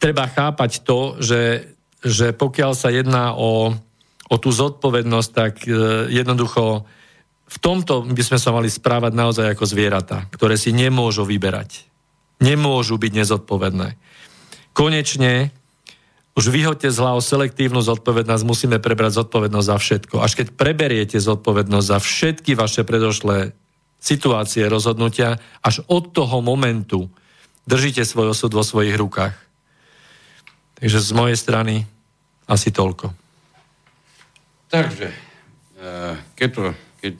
treba 0.00 0.32
chápať 0.32 0.80
to, 0.80 1.20
že, 1.20 1.75
že 2.06 2.30
pokiaľ 2.30 2.72
sa 2.78 2.94
jedná 2.94 3.34
o, 3.34 3.74
o 4.30 4.36
tú 4.38 4.54
zodpovednosť, 4.54 5.30
tak 5.34 5.66
e, 5.66 5.74
jednoducho 6.14 6.86
v 7.46 7.58
tomto 7.58 8.06
by 8.06 8.22
sme 8.22 8.38
sa 8.38 8.54
mali 8.54 8.70
správať 8.70 9.12
naozaj 9.14 9.46
ako 9.54 9.66
zvieratá, 9.66 10.30
ktoré 10.30 10.54
si 10.54 10.70
nemôžu 10.70 11.26
vyberať. 11.26 11.86
Nemôžu 12.38 12.98
byť 12.98 13.12
nezodpovedné. 13.22 13.98
Konečne 14.70 15.50
už 16.36 16.52
vyhoďte 16.52 16.92
z 16.92 17.00
hlav 17.00 17.16
selektívnu 17.24 17.80
zodpovednosť, 17.80 18.44
musíme 18.44 18.76
prebrať 18.76 19.24
zodpovednosť 19.24 19.68
za 19.72 19.76
všetko. 19.80 20.16
Až 20.20 20.32
keď 20.36 20.46
preberiete 20.52 21.16
zodpovednosť 21.16 21.86
za 21.86 21.98
všetky 21.98 22.52
vaše 22.52 22.84
predošlé 22.84 23.56
situácie, 23.96 24.68
rozhodnutia, 24.68 25.40
až 25.64 25.80
od 25.88 26.12
toho 26.12 26.44
momentu 26.44 27.08
držíte 27.64 28.04
svoj 28.04 28.36
osud 28.36 28.52
vo 28.52 28.60
svojich 28.60 29.00
rukách. 29.00 29.32
Takže 30.76 30.98
z 31.00 31.10
mojej 31.16 31.38
strany 31.40 31.88
asi 32.46 32.70
toľko. 32.70 33.10
Takže, 34.66 35.08
eh, 35.78 36.14
keď 36.34 36.50
to 36.54 36.62
keď, 37.06 37.14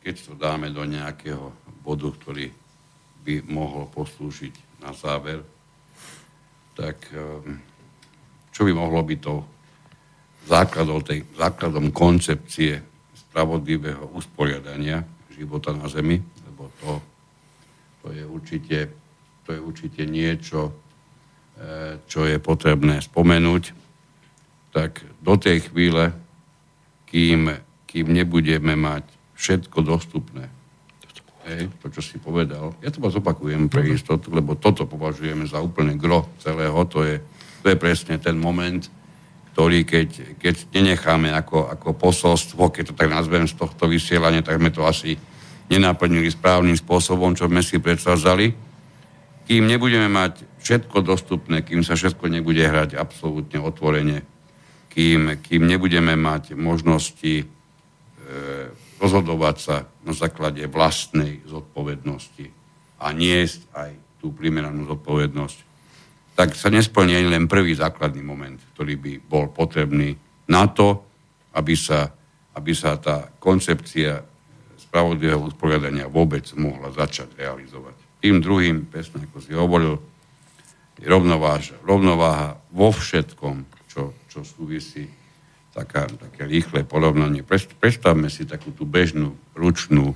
keď 0.00 0.14
to 0.24 0.32
dáme 0.38 0.72
do 0.72 0.80
nejakého 0.88 1.52
bodu, 1.84 2.08
ktorý 2.08 2.48
by 3.20 3.44
mohol 3.52 3.84
poslúžiť 3.92 4.80
na 4.80 4.96
záver, 4.96 5.44
tak 6.72 6.96
ehm, 7.12 7.60
čo 8.48 8.64
by 8.64 8.72
mohlo 8.72 9.04
byť 9.04 9.20
to 9.20 9.34
základom, 10.48 11.04
tej, 11.04 11.20
základom 11.36 11.92
koncepcie 11.92 12.80
spravodlivého 13.12 14.08
usporiadania 14.16 15.04
života 15.36 15.76
na 15.76 15.84
Zemi, 15.84 16.16
lebo 16.48 16.72
to, 16.80 16.90
to, 18.00 18.06
je, 18.16 18.24
určite, 18.24 18.78
to 19.44 19.52
je 19.52 19.60
určite 19.60 20.02
niečo, 20.08 20.60
e, 20.68 20.72
čo 22.08 22.24
je 22.24 22.40
potrebné 22.40 23.04
spomenúť, 23.04 23.64
tak 24.70 25.02
do 25.22 25.34
tej 25.34 25.66
chvíle, 25.66 26.14
kým 27.10 27.50
kým 27.90 28.14
nebudeme 28.14 28.78
mať 28.78 29.02
všetko 29.34 29.82
dostupné. 29.82 30.46
Hej, 31.42 31.74
to, 31.82 31.90
čo 31.90 31.98
si 31.98 32.22
povedal. 32.22 32.70
Ja 32.78 32.94
to 32.94 33.02
vás 33.02 33.18
opakujem 33.18 33.66
pre 33.66 33.82
istotu, 33.90 34.30
lebo 34.30 34.54
toto 34.54 34.86
považujeme 34.86 35.42
za 35.50 35.58
úplne 35.58 35.98
gro 35.98 36.30
celého. 36.38 36.78
To 36.94 37.02
je, 37.02 37.18
to 37.64 37.74
je 37.74 37.76
presne 37.80 38.22
ten 38.22 38.38
moment, 38.38 38.86
ktorý 39.50 39.82
keď, 39.82 40.38
keď 40.38 40.54
nenecháme 40.70 41.34
ako, 41.34 41.66
ako 41.66 41.98
posolstvo, 41.98 42.70
keď 42.70 42.94
to 42.94 42.94
tak 42.94 43.10
nazvem 43.10 43.50
z 43.50 43.58
tohto 43.58 43.90
vysielania, 43.90 44.46
tak 44.46 44.62
sme 44.62 44.70
to 44.70 44.86
asi 44.86 45.18
nenaplnili 45.66 46.30
správnym 46.30 46.78
spôsobom, 46.78 47.34
čo 47.34 47.50
sme 47.50 47.66
si 47.66 47.82
predstavzali. 47.82 48.54
Kým 49.50 49.66
nebudeme 49.66 50.06
mať 50.06 50.62
všetko 50.62 51.02
dostupné, 51.02 51.66
kým 51.66 51.82
sa 51.82 51.98
všetko 51.98 52.30
nebude 52.30 52.62
hrať 52.62 52.94
absolútne 52.94 53.58
otvorene, 53.58 54.22
kým, 54.90 55.38
kým 55.38 55.62
nebudeme 55.70 56.18
mať 56.18 56.58
možnosti 56.58 57.46
E, 58.30 58.68
rozhodovať 59.00 59.56
sa 59.56 59.88
na 60.04 60.12
základe 60.12 60.60
vlastnej 60.68 61.40
zodpovednosti 61.48 62.52
a 63.00 63.16
niesť 63.16 63.64
aj 63.72 63.90
tú 64.20 64.36
primeranú 64.36 64.84
zodpovednosť, 64.84 65.58
tak 66.36 66.52
sa 66.52 66.68
nesplní 66.68 67.16
len 67.26 67.48
prvý 67.48 67.72
základný 67.72 68.20
moment, 68.20 68.60
ktorý 68.76 69.00
by 69.00 69.12
bol 69.24 69.48
potrebný 69.48 70.20
na 70.52 70.68
to, 70.68 71.00
aby 71.56 71.72
sa, 71.72 72.12
aby 72.54 72.76
sa 72.76 73.00
tá 73.00 73.32
koncepcia 73.40 74.20
spravodlivého 74.76 75.48
usporiadania 75.48 76.04
vôbec 76.04 76.44
mohla 76.60 76.92
začať 76.92 77.40
realizovať. 77.40 77.96
Tým 78.20 78.44
druhým, 78.44 78.84
presne 78.84 79.24
ako 79.26 79.38
si 79.40 79.56
hovoril, 79.56 79.96
je 81.00 81.08
rovnováha 81.82 82.60
vo 82.68 82.92
všetkom, 82.92 83.79
čo, 84.30 84.46
súvisí 84.46 85.10
taká, 85.74 86.06
také 86.06 86.46
rýchle 86.46 86.86
porovnanie. 86.86 87.42
Predstavme 87.78 88.30
si 88.30 88.46
takú 88.46 88.70
tú 88.70 88.86
bežnú, 88.86 89.34
ručnú, 89.58 90.14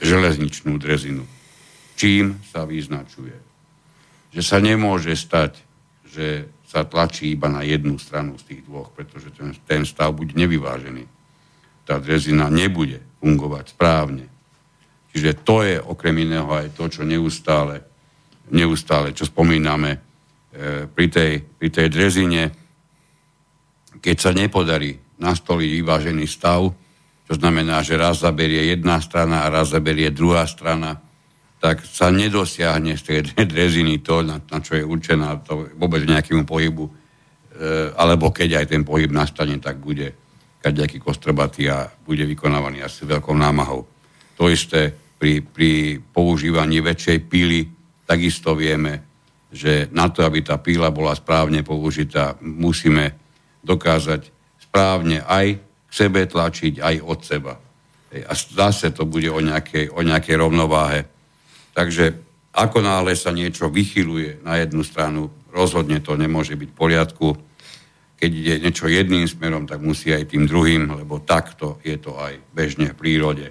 železničnú 0.00 0.80
drezinu. 0.80 1.28
Čím 1.98 2.40
sa 2.48 2.64
vyznačuje? 2.64 3.36
Že 4.32 4.42
sa 4.44 4.58
nemôže 4.64 5.12
stať, 5.12 5.60
že 6.08 6.48
sa 6.68 6.84
tlačí 6.84 7.32
iba 7.32 7.48
na 7.48 7.64
jednu 7.64 7.96
stranu 7.96 8.36
z 8.36 8.54
tých 8.54 8.62
dvoch, 8.68 8.92
pretože 8.92 9.32
ten, 9.32 9.56
ten 9.64 9.82
stav 9.88 10.12
bude 10.12 10.36
nevyvážený. 10.36 11.04
Tá 11.88 11.96
drezina 11.96 12.52
nebude 12.52 13.00
fungovať 13.24 13.72
správne. 13.72 14.28
Čiže 15.10 15.40
to 15.40 15.64
je 15.64 15.80
okrem 15.80 16.28
iného 16.28 16.46
aj 16.52 16.76
to, 16.76 16.92
čo 16.92 17.02
neustále, 17.08 17.80
neustále 18.52 19.16
čo 19.16 19.24
spomíname 19.24 19.96
e, 19.96 19.98
pri, 20.86 21.06
tej, 21.08 21.32
pri 21.56 21.68
tej 21.72 21.88
drezine, 21.88 22.52
keď 23.98 24.16
sa 24.18 24.30
nepodarí 24.34 24.98
nastoliť 25.18 25.70
vyvážený 25.82 26.24
stav, 26.30 26.70
čo 27.28 27.32
znamená, 27.36 27.84
že 27.84 28.00
raz 28.00 28.24
zaberie 28.24 28.72
jedna 28.72 29.02
strana 29.04 29.44
a 29.44 29.52
raz 29.52 29.76
zaberie 29.76 30.08
druhá 30.08 30.48
strana, 30.48 30.96
tak 31.58 31.82
sa 31.84 32.08
nedosiahne 32.08 32.94
z 32.96 33.02
tej 33.02 33.18
dreziny 33.52 34.00
to, 34.00 34.22
na, 34.24 34.40
na 34.40 34.58
čo 34.62 34.78
je 34.78 34.84
určená 34.86 35.42
to 35.42 35.68
vôbec 35.76 36.06
nejakému 36.06 36.48
pohybu, 36.48 36.88
e, 36.88 36.92
alebo 37.98 38.30
keď 38.30 38.64
aj 38.64 38.66
ten 38.72 38.82
pohyb 38.86 39.10
nastane, 39.10 39.58
tak 39.60 39.82
bude 39.82 40.14
kaďaký 40.62 40.98
kostrbatý 40.98 41.70
a 41.70 41.86
bude 41.86 42.24
vykonávaný 42.26 42.82
asi 42.82 43.06
veľkou 43.06 43.34
námahou. 43.34 43.86
To 44.38 44.50
isté 44.50 44.90
pri, 45.18 45.42
pri 45.42 45.98
používaní 45.98 46.78
väčšej 46.78 47.18
píly 47.26 47.60
takisto 48.06 48.54
vieme, 48.54 49.04
že 49.52 49.90
na 49.92 50.08
to, 50.08 50.24
aby 50.24 50.40
tá 50.40 50.56
píla 50.60 50.88
bola 50.94 51.12
správne 51.12 51.60
použitá, 51.60 52.38
musíme 52.40 53.27
dokázať 53.64 54.30
správne 54.62 55.24
aj 55.24 55.58
k 55.88 55.92
sebe 55.92 56.28
tlačiť, 56.28 56.78
aj 56.78 56.96
od 57.00 57.20
seba. 57.24 57.54
A 58.12 58.32
zase 58.32 58.92
to 58.92 59.04
bude 59.04 59.28
o 59.28 59.40
nejakej, 59.40 59.92
o 59.92 60.00
nejakej 60.00 60.36
rovnováhe. 60.36 61.04
Takže 61.72 62.16
ako 62.52 62.78
náhle 62.80 63.12
sa 63.16 63.32
niečo 63.32 63.68
vychyluje 63.68 64.44
na 64.44 64.60
jednu 64.60 64.84
stranu, 64.84 65.28
rozhodne 65.52 66.00
to 66.00 66.16
nemôže 66.16 66.56
byť 66.56 66.68
v 66.72 66.78
poriadku. 66.78 67.28
Keď 68.18 68.30
ide 68.34 68.54
niečo 68.64 68.90
jedným 68.90 69.30
smerom, 69.30 69.64
tak 69.68 69.78
musí 69.78 70.10
aj 70.10 70.34
tým 70.34 70.48
druhým, 70.48 70.90
lebo 70.90 71.22
takto 71.22 71.78
je 71.86 71.96
to 72.00 72.18
aj 72.18 72.34
bežne 72.50 72.90
v 72.92 72.98
prírode. 72.98 73.48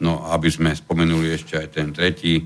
No 0.00 0.24
aby 0.32 0.48
sme 0.48 0.72
spomenuli 0.72 1.36
ešte 1.36 1.56
aj 1.60 1.68
ten 1.68 1.92
tretí 1.92 2.44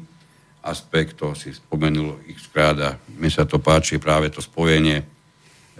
aspekt, 0.60 1.16
to 1.16 1.32
si 1.32 1.56
spomenul 1.56 2.20
ich 2.28 2.38
skráda, 2.42 3.00
mi 3.16 3.32
sa 3.32 3.48
to 3.48 3.62
páči 3.62 3.96
práve 3.96 4.28
to 4.28 4.44
spojenie 4.44 5.00
e, 5.00 5.04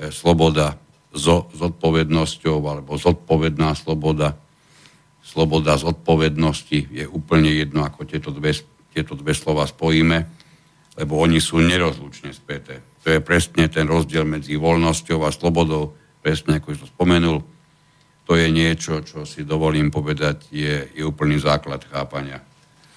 sloboda 0.09 0.73
so 1.11 1.51
zodpovednosťou 1.55 2.59
alebo 2.63 2.95
zodpovedná 2.95 3.75
sloboda. 3.75 4.39
Sloboda 5.21 5.79
zodpovednosti 5.79 6.91
je 6.91 7.05
úplne 7.07 7.51
jedno, 7.51 7.83
ako 7.83 8.07
tieto 8.07 8.31
dve, 8.31 8.55
tieto 8.95 9.19
dve 9.19 9.35
slova 9.35 9.67
spojíme, 9.67 10.19
lebo 10.99 11.19
oni 11.19 11.43
sú 11.43 11.59
nerozlučne 11.59 12.31
späté. 12.35 12.83
To 13.03 13.11
je 13.15 13.21
presne 13.23 13.67
ten 13.71 13.87
rozdiel 13.91 14.27
medzi 14.27 14.55
voľnosťou 14.59 15.19
a 15.27 15.35
slobodou, 15.35 15.95
presne 16.23 16.59
ako 16.59 16.79
som 16.79 16.89
spomenul. 16.89 17.39
To 18.27 18.33
je 18.39 18.47
niečo, 18.47 19.03
čo 19.03 19.27
si 19.27 19.43
dovolím 19.43 19.91
povedať, 19.91 20.51
je, 20.55 20.95
je 20.95 21.03
úplný 21.03 21.43
základ 21.43 21.83
chápania 21.91 22.39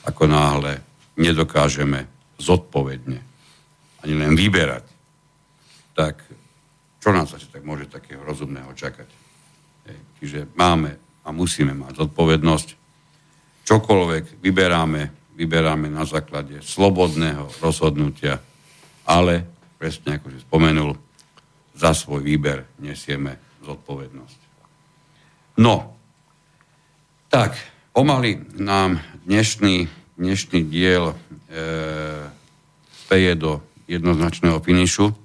ako 0.03 0.27
náhle 0.27 0.83
nedokážeme 1.15 2.07
zodpovedne 2.39 3.19
ani 4.03 4.13
len 4.19 4.35
vyberať, 4.35 4.83
tak 5.95 6.19
čo 7.03 7.11
nás 7.11 7.35
asi 7.35 7.51
tak 7.51 7.67
môže 7.67 7.91
takého 7.91 8.23
rozumného 8.23 8.71
čakať? 8.71 9.09
Čiže 10.23 10.55
máme 10.55 10.95
a 11.27 11.35
musíme 11.35 11.75
mať 11.75 12.07
zodpovednosť. 12.07 12.69
Čokoľvek 13.67 14.39
vyberáme, 14.39 15.35
vyberáme 15.35 15.91
na 15.91 16.07
základe 16.07 16.63
slobodného 16.63 17.51
rozhodnutia, 17.59 18.39
ale 19.03 19.43
presne 19.75 20.15
ako 20.15 20.31
si 20.31 20.39
spomenul, 20.39 20.95
za 21.75 21.91
svoj 21.91 22.23
výber 22.23 22.63
nesieme 22.79 23.59
zodpovednosť. 23.67 24.39
No, 25.59 25.91
tak, 27.27 27.59
pomaly 27.91 28.39
nám 28.63 29.03
dnešný, 29.27 29.91
dnešný 30.15 30.59
diel 30.71 31.11
e, 31.11 31.15
speje 33.03 33.33
do 33.35 33.59
jednoznačného 33.91 34.63
finišu. 34.63 35.22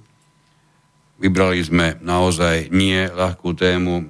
Vybrali 1.19 1.59
sme 1.67 1.99
naozaj 1.99 2.71
nie 2.71 3.11
ľahkú 3.11 3.51
tému, 3.59 3.95
e, 3.99 4.05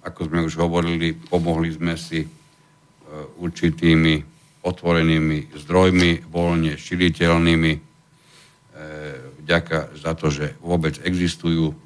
ako 0.00 0.20
sme 0.32 0.40
už 0.48 0.56
hovorili, 0.56 1.12
pomohli 1.12 1.68
sme 1.76 1.92
si 2.00 2.24
e, 2.24 2.28
určitými 3.36 4.24
otvorenými 4.64 5.52
zdrojmi, 5.52 6.24
voľne 6.32 6.80
širiteľnými, 6.80 7.72
e, 7.76 7.80
vďaka 9.44 9.92
za 10.00 10.16
to, 10.16 10.32
že 10.32 10.56
vôbec 10.64 10.96
existujú. 11.04 11.76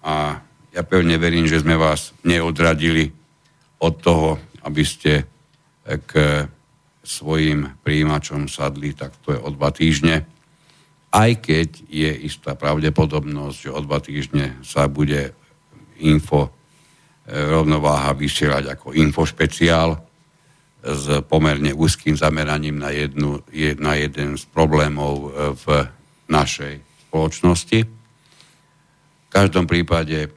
A 0.00 0.40
ja 0.72 0.82
pevne 0.88 1.20
verím, 1.20 1.44
že 1.44 1.60
sme 1.60 1.76
vás 1.76 2.16
neodradili 2.24 3.12
od 3.84 3.94
toho, 4.00 4.40
aby 4.64 4.82
ste 4.82 5.28
k 5.84 6.10
svojim 7.02 7.76
príjimačom 7.82 8.46
sadli, 8.46 8.94
tak 8.94 9.12
to 9.26 9.34
je 9.34 9.38
o 9.42 9.50
dva 9.52 9.74
týždne. 9.74 10.24
Aj 11.12 11.30
keď 11.36 11.84
je 11.92 12.10
istá 12.24 12.56
pravdepodobnosť, 12.56 13.56
že 13.68 13.70
o 13.70 13.80
dva 13.84 14.00
týždne 14.00 14.56
sa 14.64 14.88
bude 14.88 15.36
info 16.00 16.48
e, 16.48 16.50
rovnováha 17.36 18.16
vysielať 18.16 18.72
ako 18.72 18.96
infošpeciál 18.96 20.00
s 20.82 21.22
pomerne 21.28 21.76
úzkým 21.76 22.16
zameraním 22.16 22.80
na, 22.80 22.90
jednu, 22.90 23.44
na 23.78 23.92
jeden 24.00 24.40
z 24.40 24.44
problémov 24.50 25.14
e, 25.14 25.28
v 25.52 25.66
našej 26.32 26.74
spoločnosti. 27.06 27.80
V 27.84 29.28
každom 29.28 29.68
prípade, 29.68 30.26
e, 30.26 30.28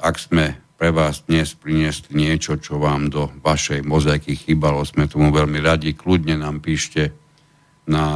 ak 0.00 0.16
sme 0.16 0.64
pre 0.74 0.90
vás 0.90 1.24
dnes 1.24 1.54
priniesli 1.54 2.12
niečo, 2.16 2.58
čo 2.58 2.76
vám 2.76 3.08
do 3.08 3.30
vašej 3.40 3.86
mozaiky 3.86 4.34
chýbalo. 4.34 4.82
Sme 4.82 5.06
tomu 5.06 5.30
veľmi 5.30 5.62
radi. 5.62 5.94
Kľudne 5.94 6.40
nám 6.40 6.60
píšte 6.60 7.23
na 7.84 8.06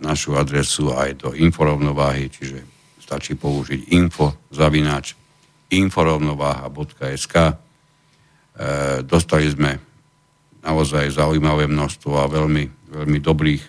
našu 0.00 0.36
adresu 0.36 0.92
aj 0.92 1.20
do 1.20 1.28
inforovnováhy, 1.36 2.32
čiže 2.32 2.64
stačí 3.00 3.36
použiť 3.36 3.92
info 3.96 4.36
zavináč 4.52 5.16
inforovnováha.sk 5.68 7.34
e, 7.36 7.54
Dostali 9.04 9.46
sme 9.52 9.70
naozaj 10.64 11.12
zaujímavé 11.12 11.68
množstvo 11.68 12.12
a 12.20 12.28
veľmi, 12.28 12.64
veľmi 12.92 13.18
dobrých 13.20 13.62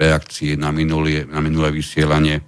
reakcií 0.00 0.56
na 0.56 0.72
minulé, 0.72 1.24
na 1.28 1.40
minulé 1.40 1.70
vysielanie. 1.70 2.40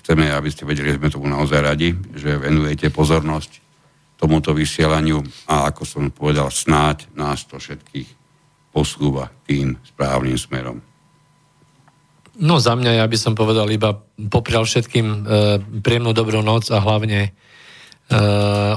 Chceme, 0.00 0.32
aby 0.32 0.48
ste 0.48 0.68
vedeli, 0.68 0.96
že 0.96 1.00
sme 1.00 1.12
tomu 1.12 1.26
naozaj 1.28 1.60
radi, 1.60 1.92
že 2.16 2.40
venujete 2.40 2.88
pozornosť 2.92 3.60
tomuto 4.20 4.52
vysielaniu 4.52 5.24
a 5.48 5.72
ako 5.72 5.82
som 5.88 6.04
povedal, 6.12 6.52
snáď 6.52 7.08
nás 7.16 7.48
to 7.48 7.56
všetkých 7.56 8.08
posúva 8.68 9.32
tým 9.48 9.80
správnym 9.80 10.36
smerom. 10.36 10.89
No 12.40 12.56
za 12.56 12.72
mňa 12.72 13.04
ja 13.04 13.06
by 13.06 13.18
som 13.20 13.36
povedal 13.36 13.68
iba 13.68 14.00
poprial 14.32 14.64
všetkým 14.64 15.06
e, 15.06 15.16
príjemnú 15.84 16.16
dobrú 16.16 16.40
noc 16.40 16.72
a 16.72 16.80
hlavne 16.80 17.28
e, 17.28 17.30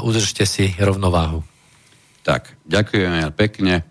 udržte 0.03 0.43
si 0.43 0.75
rovnováhu. 0.75 1.47
Tak, 2.27 2.59
ďakujem 2.67 3.31
pekne 3.31 3.87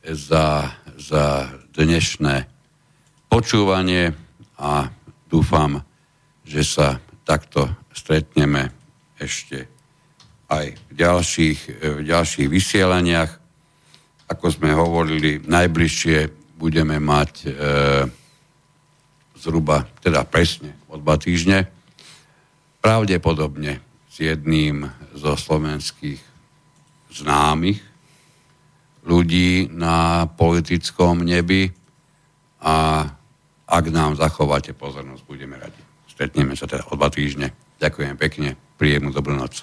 za, 0.00 0.72
za 0.96 1.52
dnešné 1.76 2.48
počúvanie 3.28 4.16
a 4.56 4.88
dúfam, 5.28 5.84
že 6.48 6.64
sa 6.64 6.96
takto 7.28 7.68
stretneme 7.92 8.72
ešte 9.20 9.68
aj 10.48 10.72
v 10.72 10.92
ďalších, 10.96 11.60
v 12.00 12.02
ďalších 12.08 12.48
vysielaniach. 12.48 13.32
Ako 14.32 14.46
sme 14.48 14.72
hovorili, 14.72 15.44
najbližšie 15.44 16.32
budeme 16.56 16.96
mať 16.96 17.32
e, 17.44 17.48
zhruba, 19.46 19.86
teda 20.02 20.26
presne 20.26 20.74
o 20.90 20.98
dva 20.98 21.14
týždne, 21.14 21.70
pravdepodobne 22.82 23.78
s 24.10 24.18
jedným 24.18 24.90
zo 25.14 25.38
slovenských 25.38 26.18
známych 27.14 27.78
ľudí 29.06 29.70
na 29.70 30.26
politickom 30.26 31.22
nebi 31.22 31.70
a 32.58 33.06
ak 33.66 33.84
nám 33.94 34.18
zachováte 34.18 34.74
pozornosť, 34.74 35.22
budeme 35.22 35.54
radi. 35.54 35.78
Stretneme 36.10 36.58
sa 36.58 36.66
teda 36.66 36.82
o 36.90 36.98
dva 36.98 37.06
týždne. 37.06 37.54
Ďakujem 37.78 38.14
pekne, 38.18 38.58
príjemnú 38.78 39.14
dobrú 39.14 39.38
noc. 39.38 39.62